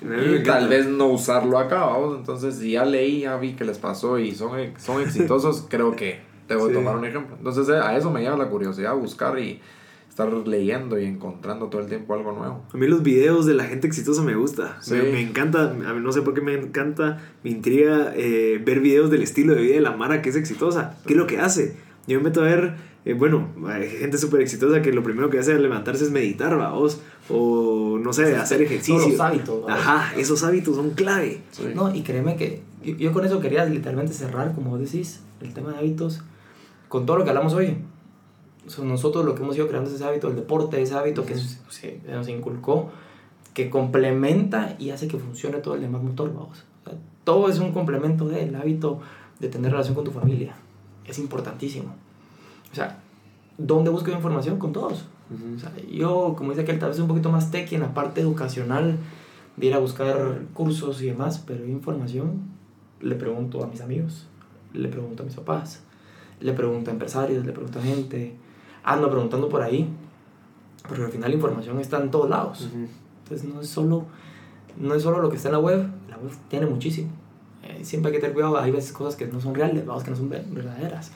Y 0.00 0.42
tal 0.42 0.68
vez 0.68 0.86
no 0.86 1.08
usarlo 1.08 1.58
acá, 1.58 1.84
vamos. 1.84 2.18
Entonces, 2.18 2.56
si 2.56 2.72
ya 2.72 2.84
leí, 2.84 3.20
ya 3.20 3.36
vi 3.36 3.52
que 3.52 3.64
les 3.64 3.78
pasó 3.78 4.18
y 4.18 4.34
son, 4.34 4.52
son 4.78 5.02
exitosos, 5.02 5.66
creo 5.70 5.94
que 5.94 6.20
debo 6.48 6.68
sí. 6.68 6.74
tomar 6.74 6.96
un 6.96 7.04
ejemplo. 7.04 7.36
Entonces, 7.36 7.68
a 7.68 7.96
eso 7.96 8.10
me 8.10 8.20
lleva 8.20 8.36
la 8.36 8.48
curiosidad, 8.48 8.94
buscar 8.96 9.38
y 9.38 9.60
estar 10.08 10.30
leyendo 10.46 10.98
y 10.98 11.06
encontrando 11.06 11.68
todo 11.68 11.80
el 11.80 11.88
tiempo 11.88 12.14
algo 12.14 12.32
nuevo. 12.32 12.62
A 12.72 12.76
mí 12.76 12.86
los 12.86 13.02
videos 13.02 13.46
de 13.46 13.54
la 13.54 13.64
gente 13.64 13.86
exitosa 13.86 14.22
me 14.22 14.34
gusta. 14.34 14.76
Sí. 14.82 14.94
Me, 14.94 15.04
me, 15.04 15.20
encanta, 15.22 15.70
a 15.70 15.94
mí 15.94 16.00
no 16.02 16.12
sé 16.12 16.20
por 16.20 16.34
qué 16.34 16.42
me 16.42 16.52
encanta, 16.52 17.18
me 17.42 17.50
intriga 17.50 18.12
eh, 18.14 18.60
ver 18.62 18.80
videos 18.80 19.10
del 19.10 19.22
estilo 19.22 19.54
de 19.54 19.62
vida 19.62 19.74
de 19.76 19.80
la 19.80 19.92
Mara 19.92 20.20
que 20.20 20.28
es 20.28 20.36
exitosa. 20.36 20.98
¿Qué 21.06 21.14
es 21.14 21.18
lo 21.18 21.26
que 21.26 21.38
hace? 21.38 21.76
Yo 22.06 22.18
me 22.18 22.24
meto 22.24 22.42
a 22.42 22.44
ver, 22.44 22.74
eh, 23.06 23.14
bueno, 23.14 23.48
hay 23.66 23.88
gente 23.88 24.18
súper 24.18 24.42
exitosa 24.42 24.82
que 24.82 24.92
lo 24.92 25.02
primero 25.02 25.30
que 25.30 25.38
hace 25.38 25.52
al 25.52 25.62
levantarse 25.62 26.04
es 26.04 26.10
meditar, 26.10 26.58
vamos. 26.58 27.00
O 27.30 27.91
no 28.02 28.12
sé, 28.12 28.36
hacer 28.36 28.62
ejercicio. 28.62 28.96
Todos 28.96 29.10
los 29.12 29.20
hábitos. 29.20 29.62
¿vale? 29.62 29.74
Ajá, 29.74 30.12
esos 30.16 30.42
hábitos 30.42 30.76
son 30.76 30.90
clave. 30.90 31.42
Sí. 31.50 31.64
No, 31.74 31.94
y 31.94 32.02
créeme 32.02 32.36
que 32.36 32.62
yo, 32.82 32.94
yo, 32.96 33.12
con 33.12 33.24
eso 33.24 33.40
quería 33.40 33.64
literalmente 33.64 34.12
cerrar, 34.12 34.54
como 34.54 34.70
vos 34.70 34.80
decís, 34.80 35.20
el 35.40 35.54
tema 35.54 35.72
de 35.72 35.78
hábitos, 35.78 36.22
con 36.88 37.06
todo 37.06 37.18
lo 37.18 37.24
que 37.24 37.30
hablamos 37.30 37.54
hoy. 37.54 37.76
O 38.66 38.70
sea, 38.70 38.84
nosotros 38.84 39.24
lo 39.24 39.34
que 39.34 39.42
hemos 39.42 39.56
ido 39.56 39.68
creando 39.68 39.90
es 39.90 39.96
ese 39.96 40.04
hábito, 40.04 40.28
el 40.28 40.36
deporte, 40.36 40.80
ese 40.80 40.94
hábito 40.94 41.24
que 41.24 41.34
se, 41.36 42.00
nos 42.08 42.28
inculcó, 42.28 42.90
que 43.54 43.70
complementa 43.70 44.76
y 44.78 44.90
hace 44.90 45.08
que 45.08 45.18
funcione 45.18 45.58
todo 45.58 45.74
el 45.74 45.80
demás 45.80 46.02
motor, 46.02 46.32
vamos. 46.32 46.64
O 46.84 46.90
sea, 46.90 46.98
todo 47.24 47.48
es 47.48 47.58
un 47.58 47.72
complemento 47.72 48.28
del 48.28 48.54
hábito 48.54 49.00
de 49.40 49.48
tener 49.48 49.72
relación 49.72 49.94
con 49.94 50.04
tu 50.04 50.12
familia. 50.12 50.54
Es 51.04 51.18
importantísimo. 51.18 51.94
O 52.70 52.74
sea, 52.74 53.01
¿dónde 53.66 53.90
busco 53.90 54.10
información? 54.10 54.58
Con 54.58 54.72
todos. 54.72 55.06
Uh 55.30 55.34
-huh. 55.34 55.56
o 55.56 55.58
sea, 55.58 55.72
yo, 55.90 56.34
como 56.36 56.50
dice 56.50 56.62
aquel, 56.62 56.78
tal 56.78 56.90
vez 56.90 56.98
un 56.98 57.08
poquito 57.08 57.30
más 57.30 57.50
tech 57.50 57.72
en 57.72 57.80
la 57.80 57.94
parte 57.94 58.20
educacional, 58.20 58.98
de 59.56 59.66
ir 59.66 59.74
a 59.74 59.78
buscar 59.78 60.40
cursos 60.54 61.02
y 61.02 61.06
demás, 61.06 61.42
pero 61.46 61.66
información 61.66 62.40
le 63.00 63.14
pregunto 63.16 63.62
a 63.62 63.66
mis 63.66 63.80
amigos, 63.80 64.26
le 64.72 64.88
pregunto 64.88 65.22
a 65.22 65.26
mis 65.26 65.34
papás, 65.34 65.82
le 66.40 66.52
pregunto 66.52 66.90
a 66.90 66.92
empresarios, 66.92 67.44
le 67.44 67.52
pregunto 67.52 67.78
a 67.78 67.82
gente, 67.82 68.34
ando 68.84 69.10
preguntando 69.10 69.48
por 69.48 69.62
ahí, 69.62 69.88
porque 70.88 71.04
al 71.04 71.12
final 71.12 71.30
la 71.30 71.36
información 71.36 71.80
está 71.80 72.00
en 72.00 72.10
todos 72.10 72.28
lados. 72.30 72.62
Uh 72.62 72.78
-huh. 72.78 72.88
Entonces 73.24 73.48
no 73.54 73.60
es 73.60 73.68
solo 73.68 74.06
no 74.76 74.94
es 74.94 75.02
solo 75.02 75.20
lo 75.20 75.30
que 75.30 75.36
está 75.36 75.48
en 75.48 75.54
la 75.54 75.60
web, 75.60 75.86
la 76.08 76.16
web 76.16 76.32
tiene 76.48 76.66
muchísimo. 76.66 77.10
Eh, 77.62 77.84
siempre 77.84 78.10
hay 78.10 78.16
que 78.16 78.20
tener 78.20 78.34
cuidado, 78.34 78.58
hay 78.58 78.70
veces 78.70 78.92
cosas 78.92 79.16
que 79.16 79.26
no 79.26 79.40
son 79.40 79.54
reales, 79.54 79.86
vamos, 79.86 80.02
que 80.02 80.10
no 80.10 80.16
son 80.16 80.28
verdaderas. 80.28 81.12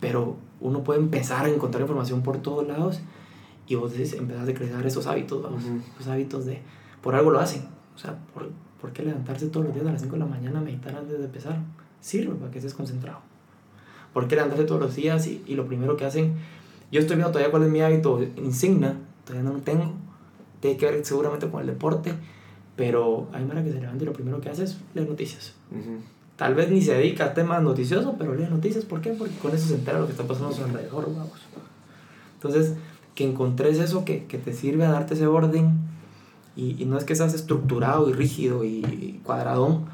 Pero 0.00 0.36
uno 0.60 0.84
puede 0.84 1.00
empezar 1.00 1.46
a 1.46 1.48
encontrar 1.48 1.82
información 1.82 2.22
por 2.22 2.38
todos 2.38 2.66
lados 2.66 3.00
y 3.66 3.74
vos 3.76 3.92
decís, 3.92 4.12
empezás 4.14 4.48
a 4.48 4.54
crear 4.54 4.86
esos 4.86 5.06
hábitos, 5.06 5.42
vamos, 5.42 5.64
uh 5.64 5.68
-huh. 5.68 5.80
esos 5.94 6.08
hábitos 6.08 6.44
de, 6.44 6.60
por 7.02 7.14
algo 7.14 7.30
lo 7.30 7.40
hacen. 7.40 7.66
O 7.94 7.98
sea, 7.98 8.18
¿por, 8.34 8.50
¿por 8.80 8.92
qué 8.92 9.02
levantarse 9.02 9.48
todos 9.48 9.66
los 9.66 9.74
días 9.74 9.86
a 9.86 9.92
las 9.92 10.02
5 10.02 10.14
de 10.14 10.20
la 10.20 10.26
mañana 10.26 10.58
a 10.58 10.62
meditar 10.62 10.94
antes 10.94 11.18
de 11.18 11.24
empezar? 11.24 11.58
Sirve 12.00 12.34
para 12.34 12.50
que 12.50 12.58
estés 12.58 12.74
concentrado. 12.74 13.20
¿Por 14.12 14.28
qué 14.28 14.36
levantarse 14.36 14.64
todos 14.64 14.80
los 14.80 14.94
días 14.94 15.26
y, 15.26 15.42
y 15.46 15.54
lo 15.54 15.66
primero 15.66 15.96
que 15.96 16.04
hacen 16.04 16.34
yo 16.94 17.00
estoy 17.00 17.16
viendo 17.16 17.32
todavía 17.32 17.50
cuál 17.50 17.64
es 17.64 17.70
mi 17.70 17.80
hábito 17.80 18.22
insignia, 18.36 18.96
todavía 19.24 19.50
no 19.50 19.56
lo 19.56 19.62
tengo. 19.62 19.92
Tiene 20.60 20.76
que 20.76 20.86
ver 20.86 21.04
seguramente 21.04 21.50
con 21.50 21.60
el 21.60 21.66
deporte, 21.66 22.14
pero 22.76 23.26
hay 23.32 23.44
manera 23.44 23.64
que 23.64 23.72
se 23.72 23.80
levanta 23.80 24.04
y 24.04 24.06
lo 24.06 24.12
primero 24.12 24.40
que 24.40 24.48
hace 24.48 24.62
es 24.62 24.78
leer 24.94 25.08
noticias. 25.08 25.54
Uh 25.72 25.74
-huh. 25.74 25.98
Tal 26.36 26.54
vez 26.54 26.70
ni 26.70 26.82
se 26.82 26.94
dedica 26.94 27.26
a 27.26 27.34
temas 27.34 27.62
noticiosos, 27.62 28.14
pero 28.18 28.34
lee 28.34 28.46
noticias. 28.50 28.84
¿Por 28.84 29.00
qué? 29.00 29.10
Porque 29.10 29.34
con 29.36 29.54
eso 29.54 29.68
se 29.68 29.74
entera 29.74 30.00
lo 30.00 30.06
que 30.06 30.12
está 30.12 30.24
pasando 30.24 30.48
a 30.50 30.52
su 30.52 30.64
alrededor, 30.64 31.04
vamos. 31.14 31.40
Entonces, 32.34 32.74
que 33.14 33.24
encontres 33.24 33.78
eso 33.78 34.04
que, 34.04 34.24
que 34.24 34.38
te 34.38 34.52
sirve 34.52 34.84
a 34.84 34.90
darte 34.90 35.14
ese 35.14 35.26
orden 35.26 35.78
y, 36.56 36.80
y, 36.82 36.86
no 36.86 36.98
es 36.98 37.04
que 37.04 37.14
seas 37.14 37.34
estructurado 37.34 38.08
y 38.10 38.12
rígido 38.12 38.64
y 38.64 39.20
cuadradón, 39.24 39.86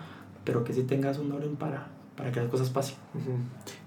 pero 0.45 0.65
que 0.65 0.73
sí 0.73 0.83
tengas 0.83 1.19
un 1.19 1.33
orden 1.33 1.57
para, 1.57 1.89
para 2.21 2.33
que 2.33 2.41
las 2.41 2.51
cosas 2.51 2.71
pasen. 2.71 2.97
Uh 3.15 3.19
-huh. 3.19 3.39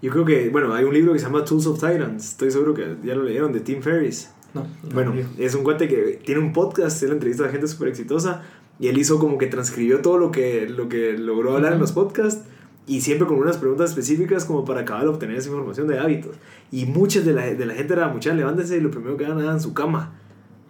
Yo 0.02 0.12
creo 0.12 0.26
que, 0.26 0.50
bueno, 0.50 0.74
hay 0.74 0.84
un 0.84 0.94
libro 0.94 1.14
que 1.14 1.20
se 1.20 1.26
llama 1.26 1.46
Tools 1.46 1.68
of 1.68 1.80
Titans, 1.80 2.30
estoy 2.30 2.52
seguro 2.52 2.74
que 2.74 2.98
ya 3.04 3.16
lo 3.16 3.24
leyeron, 3.24 3.54
de 3.54 3.60
Tim 3.60 3.82
Ferriss. 3.82 4.32
No, 4.54 4.62
no 4.62 4.94
bueno, 4.94 5.14
es 5.38 5.56
un 5.56 5.64
cuate 5.64 5.88
que 5.88 6.22
tiene 6.24 6.42
un 6.42 6.54
podcast, 6.54 7.02
él 7.04 7.12
entrevista 7.12 7.46
a 7.46 7.50
gente 7.50 7.68
súper 7.68 7.90
exitosa 7.90 8.44
y 8.84 8.90
él 8.90 8.98
hizo 8.98 9.18
como 9.18 9.38
que 9.38 9.48
transcribió 9.48 10.02
todo 10.02 10.18
lo 10.18 10.30
que, 10.30 10.68
lo 10.68 10.90
que 10.90 11.14
logró 11.18 11.56
hablar 11.56 11.72
uh 11.72 11.76
-huh. 11.76 11.76
en 11.76 11.80
los 11.80 11.94
podcasts 11.94 12.44
y 12.86 13.00
siempre 13.00 13.26
con 13.26 13.38
unas 13.38 13.56
preguntas 13.56 13.92
específicas 13.92 14.44
como 14.44 14.66
para 14.66 14.82
acabar 14.82 15.04
de 15.04 15.10
obtener 15.10 15.38
esa 15.38 15.48
información 15.48 15.88
de 15.88 16.00
hábitos. 16.00 16.36
Y 16.70 16.86
muchas 16.86 17.24
de 17.24 17.32
la, 17.32 17.46
de 17.46 17.66
la 17.66 17.76
gente 17.76 17.94
era, 17.94 18.10
mucha 18.10 18.34
levántense 18.34 18.76
y 18.76 18.82
lo 18.82 18.92
primero 18.92 19.16
que 19.16 19.26
hagan 19.26 19.40
en 19.40 19.62
su 19.62 19.74
cama. 19.74 20.20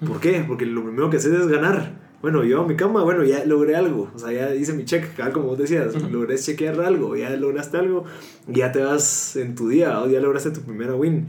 ¿Por 0.05 0.19
qué? 0.19 0.45
Porque 0.47 0.67
lo 0.67 0.83
primero 0.83 1.09
que 1.09 1.17
haces 1.17 1.33
es 1.33 1.47
ganar 1.47 2.03
bueno, 2.21 2.43
yo 2.45 2.61
a 2.61 2.67
mi 2.67 2.75
cama, 2.75 3.03
bueno, 3.03 3.23
ya 3.25 3.43
logré 3.45 3.75
algo, 3.75 4.09
o 4.15 4.17
sea, 4.17 4.31
ya 4.31 4.55
hice 4.55 4.71
mi 4.71 4.85
check, 4.85 5.19
como 5.33 5.47
vos 5.47 5.57
decías, 5.57 5.93
uh 5.93 5.97
-huh. 5.97 6.09
logré 6.09 6.37
chequear 6.37 6.79
algo, 6.81 7.17
ya 7.17 7.29
lograste 7.35 7.77
algo, 7.77 8.05
ya 8.47 8.71
te 8.71 8.81
vas 8.81 9.35
en 9.35 9.55
tu 9.55 9.67
día, 9.67 9.99
¿o? 9.99 10.07
ya 10.07 10.21
lograste 10.21 10.51
tu 10.51 10.61
primera 10.61 10.95
win. 10.95 11.27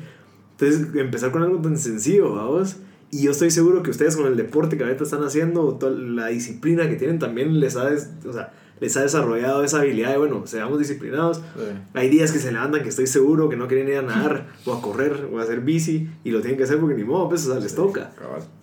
Entonces, 0.52 0.94
empezar 0.94 1.32
con 1.32 1.42
algo 1.42 1.60
tan 1.60 1.76
sencillo, 1.78 2.34
vamos. 2.34 2.76
Y 3.14 3.22
yo 3.22 3.30
estoy 3.30 3.52
seguro 3.52 3.84
que 3.84 3.90
ustedes 3.90 4.16
con 4.16 4.26
el 4.26 4.36
deporte 4.36 4.76
que 4.76 4.82
ahorita 4.82 5.04
están 5.04 5.22
haciendo, 5.22 5.76
toda 5.76 5.92
la 5.92 6.26
disciplina 6.26 6.88
que 6.88 6.96
tienen 6.96 7.20
también 7.20 7.60
les 7.60 7.76
ha, 7.76 7.84
o 7.84 8.32
sea, 8.32 8.52
les 8.80 8.96
ha 8.96 9.02
desarrollado 9.02 9.62
esa 9.62 9.82
habilidad 9.82 10.10
de, 10.10 10.18
bueno, 10.18 10.48
seamos 10.48 10.80
disciplinados. 10.80 11.40
Hay 11.92 12.08
días 12.08 12.32
que 12.32 12.40
se 12.40 12.50
levantan 12.50 12.82
que 12.82 12.88
estoy 12.88 13.06
seguro 13.06 13.48
que 13.48 13.56
no 13.56 13.68
quieren 13.68 13.86
ir 13.86 13.98
a 13.98 14.02
nadar 14.02 14.48
o 14.64 14.72
a 14.72 14.82
correr 14.82 15.28
o 15.32 15.38
a 15.38 15.44
hacer 15.44 15.60
bici 15.60 16.10
y 16.24 16.32
lo 16.32 16.40
tienen 16.40 16.58
que 16.58 16.64
hacer 16.64 16.80
porque 16.80 16.96
ni 16.96 17.04
modo, 17.04 17.28
pues, 17.28 17.46
o 17.46 17.52
sea, 17.52 17.60
les 17.60 17.76
toca. 17.76 18.10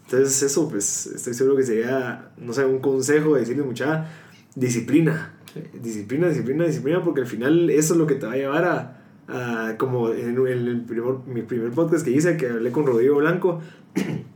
Entonces 0.04 0.44
eso, 0.44 0.68
pues, 0.68 1.06
estoy 1.06 1.34
seguro 1.34 1.56
que 1.56 1.64
sería, 1.64 2.34
no 2.38 2.52
sé, 2.52 2.66
un 2.66 2.80
consejo 2.80 3.36
de 3.36 3.40
decirle 3.40 3.64
mucha 3.64 4.10
disciplina. 4.54 5.34
Disciplina, 5.82 6.28
disciplina, 6.28 6.66
disciplina, 6.66 7.02
porque 7.02 7.22
al 7.22 7.28
final 7.28 7.70
eso 7.70 7.94
es 7.94 7.98
lo 7.98 8.06
que 8.06 8.16
te 8.16 8.26
va 8.26 8.34
a 8.34 8.36
llevar 8.36 8.66
a, 9.30 9.78
como 9.78 10.10
en, 10.10 10.38
el 10.46 10.84
primer, 10.86 11.14
mi 11.26 11.42
primer 11.42 11.72
podcast 11.72 12.04
que 12.04 12.12
hice, 12.12 12.36
que 12.36 12.50
hablé 12.50 12.70
con 12.74 12.86
Rodrigo 12.86 13.16
Blanco, 13.16 13.62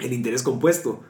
el 0.00 0.12
interés 0.12 0.42
compuesto. 0.42 1.00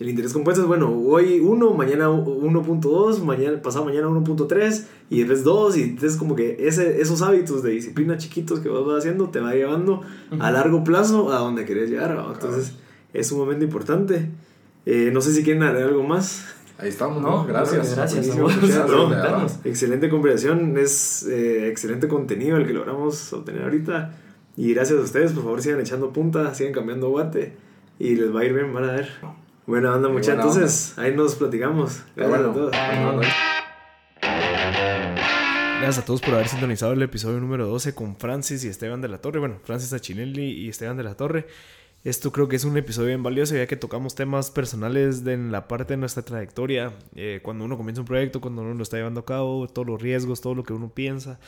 El 0.00 0.08
interés 0.08 0.32
compuesto 0.32 0.62
es, 0.62 0.66
bueno, 0.66 0.90
hoy 0.90 1.40
1, 1.40 1.74
mañana 1.74 2.08
1.2, 2.08 3.22
mañana, 3.22 3.60
pasado 3.60 3.84
mañana 3.84 4.06
1.3 4.08 4.84
y 5.10 5.18
después 5.18 5.44
2 5.44 5.76
y 5.76 5.82
entonces 5.82 6.16
como 6.16 6.34
que 6.34 6.56
ese, 6.58 7.02
esos 7.02 7.20
hábitos 7.20 7.62
de 7.62 7.72
disciplina 7.72 8.16
chiquitos 8.16 8.60
que 8.60 8.70
vas 8.70 8.98
haciendo 8.98 9.28
te 9.28 9.40
va 9.40 9.52
llevando 9.52 10.00
a 10.38 10.50
largo 10.50 10.84
plazo 10.84 11.30
a 11.30 11.40
donde 11.40 11.66
querés 11.66 11.90
llegar. 11.90 12.18
Entonces 12.32 12.76
es 13.12 13.30
un 13.30 13.40
momento 13.40 13.62
importante. 13.62 14.30
Eh, 14.86 15.10
no 15.12 15.20
sé 15.20 15.34
si 15.34 15.44
quieren 15.44 15.62
agregar 15.64 15.90
algo 15.90 16.02
más. 16.02 16.46
Ahí 16.78 16.88
estamos, 16.88 17.20
¿no? 17.20 17.44
Gracias. 17.44 17.94
Gracias. 17.94 18.30
excelente 19.64 20.08
conversación, 20.08 20.78
es 20.78 21.26
eh, 21.28 21.68
excelente 21.68 22.08
contenido 22.08 22.56
el 22.56 22.66
que 22.66 22.72
logramos 22.72 23.34
obtener 23.34 23.64
ahorita. 23.64 24.16
Y 24.56 24.72
gracias 24.72 24.98
a 24.98 25.02
ustedes, 25.02 25.32
por 25.32 25.42
favor 25.42 25.60
sigan 25.60 25.80
echando 25.80 26.10
punta, 26.10 26.54
sigan 26.54 26.72
cambiando 26.72 27.10
guate 27.10 27.68
y 28.00 28.16
les 28.16 28.34
va 28.34 28.40
a 28.40 28.44
ir 28.46 28.54
bien, 28.54 28.72
van 28.72 28.84
a 28.84 28.92
ver. 28.92 29.10
Buena 29.66 29.94
onda, 29.94 30.08
mucha. 30.08 30.32
Entonces, 30.32 30.98
ahí 30.98 31.14
nos 31.14 31.34
platicamos. 31.34 32.02
Gracias 32.16 32.40
a 32.40 32.52
todos. 32.52 32.72
Gracias 35.80 35.98
a 35.98 36.04
todos 36.06 36.22
por 36.22 36.34
haber 36.34 36.48
sintonizado 36.48 36.94
el 36.94 37.02
episodio 37.02 37.38
número 37.40 37.66
12 37.66 37.94
con 37.94 38.16
Francis 38.16 38.64
y 38.64 38.68
Esteban 38.68 39.02
de 39.02 39.08
la 39.08 39.18
Torre. 39.18 39.38
Bueno, 39.38 39.60
Francis 39.64 39.92
Achinelli 39.92 40.44
y 40.44 40.70
Esteban 40.70 40.96
de 40.96 41.04
la 41.04 41.14
Torre. 41.14 41.46
Esto 42.02 42.32
creo 42.32 42.48
que 42.48 42.56
es 42.56 42.64
un 42.64 42.74
episodio 42.78 43.08
bien 43.08 43.22
valioso 43.22 43.54
ya 43.54 43.66
que 43.66 43.76
tocamos 43.76 44.14
temas 44.14 44.50
personales 44.50 45.22
de 45.22 45.34
en 45.34 45.52
la 45.52 45.68
parte 45.68 45.92
de 45.92 45.96
nuestra 45.98 46.22
trayectoria. 46.22 46.94
Eh, 47.14 47.40
cuando 47.42 47.66
uno 47.66 47.76
comienza 47.76 48.00
un 48.00 48.06
proyecto, 48.06 48.40
cuando 48.40 48.62
uno 48.62 48.72
lo 48.72 48.82
está 48.82 48.96
llevando 48.96 49.20
a 49.20 49.26
cabo, 49.26 49.68
todos 49.68 49.86
los 49.86 50.00
riesgos, 50.00 50.40
todo 50.40 50.54
lo 50.54 50.64
que 50.64 50.72
uno 50.72 50.88
piensa. 50.88 51.38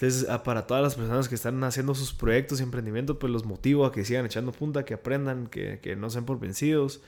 Entonces, 0.00 0.28
ah, 0.30 0.44
para 0.44 0.64
todas 0.68 0.80
las 0.80 0.94
personas 0.94 1.28
que 1.28 1.34
están 1.34 1.62
haciendo 1.64 1.92
sus 1.92 2.12
proyectos 2.12 2.60
y 2.60 2.62
emprendimientos, 2.62 3.16
pues 3.18 3.32
los 3.32 3.44
motivo 3.44 3.84
a 3.84 3.90
que 3.90 4.04
sigan 4.04 4.24
echando 4.26 4.52
punta, 4.52 4.84
que 4.84 4.94
aprendan, 4.94 5.48
que, 5.48 5.80
que 5.80 5.96
no 5.96 6.08
sean 6.08 6.24
por 6.24 6.38
vencidos 6.38 7.00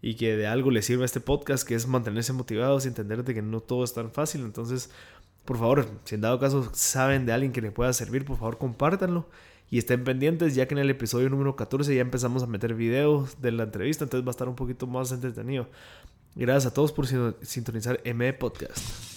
y 0.00 0.14
que 0.14 0.36
de 0.36 0.46
algo 0.46 0.70
les 0.70 0.86
sirva 0.86 1.04
este 1.04 1.18
podcast, 1.18 1.66
que 1.66 1.74
es 1.74 1.88
mantenerse 1.88 2.32
motivados 2.32 2.84
y 2.84 2.88
entender 2.88 3.24
de 3.24 3.34
que 3.34 3.42
no 3.42 3.58
todo 3.60 3.82
es 3.82 3.94
tan 3.94 4.12
fácil. 4.12 4.42
Entonces, 4.42 4.90
por 5.44 5.58
favor, 5.58 5.88
si 6.04 6.14
en 6.14 6.20
dado 6.20 6.38
caso 6.38 6.70
saben 6.72 7.26
de 7.26 7.32
alguien 7.32 7.50
que 7.50 7.60
le 7.60 7.72
pueda 7.72 7.92
servir, 7.92 8.24
por 8.24 8.36
favor, 8.38 8.58
compártanlo 8.58 9.26
y 9.68 9.78
estén 9.78 10.04
pendientes 10.04 10.54
ya 10.54 10.68
que 10.68 10.74
en 10.74 10.78
el 10.78 10.90
episodio 10.90 11.28
número 11.28 11.56
14 11.56 11.92
ya 11.96 12.00
empezamos 12.00 12.44
a 12.44 12.46
meter 12.46 12.74
videos 12.74 13.42
de 13.42 13.50
la 13.50 13.64
entrevista, 13.64 14.04
entonces 14.04 14.24
va 14.24 14.30
a 14.30 14.36
estar 14.38 14.48
un 14.48 14.54
poquito 14.54 14.86
más 14.86 15.10
entretenido. 15.10 15.68
Gracias 16.36 16.70
a 16.70 16.74
todos 16.74 16.92
por 16.92 17.08
sintonizar 17.42 18.00
ME 18.14 18.32
Podcast. 18.34 19.15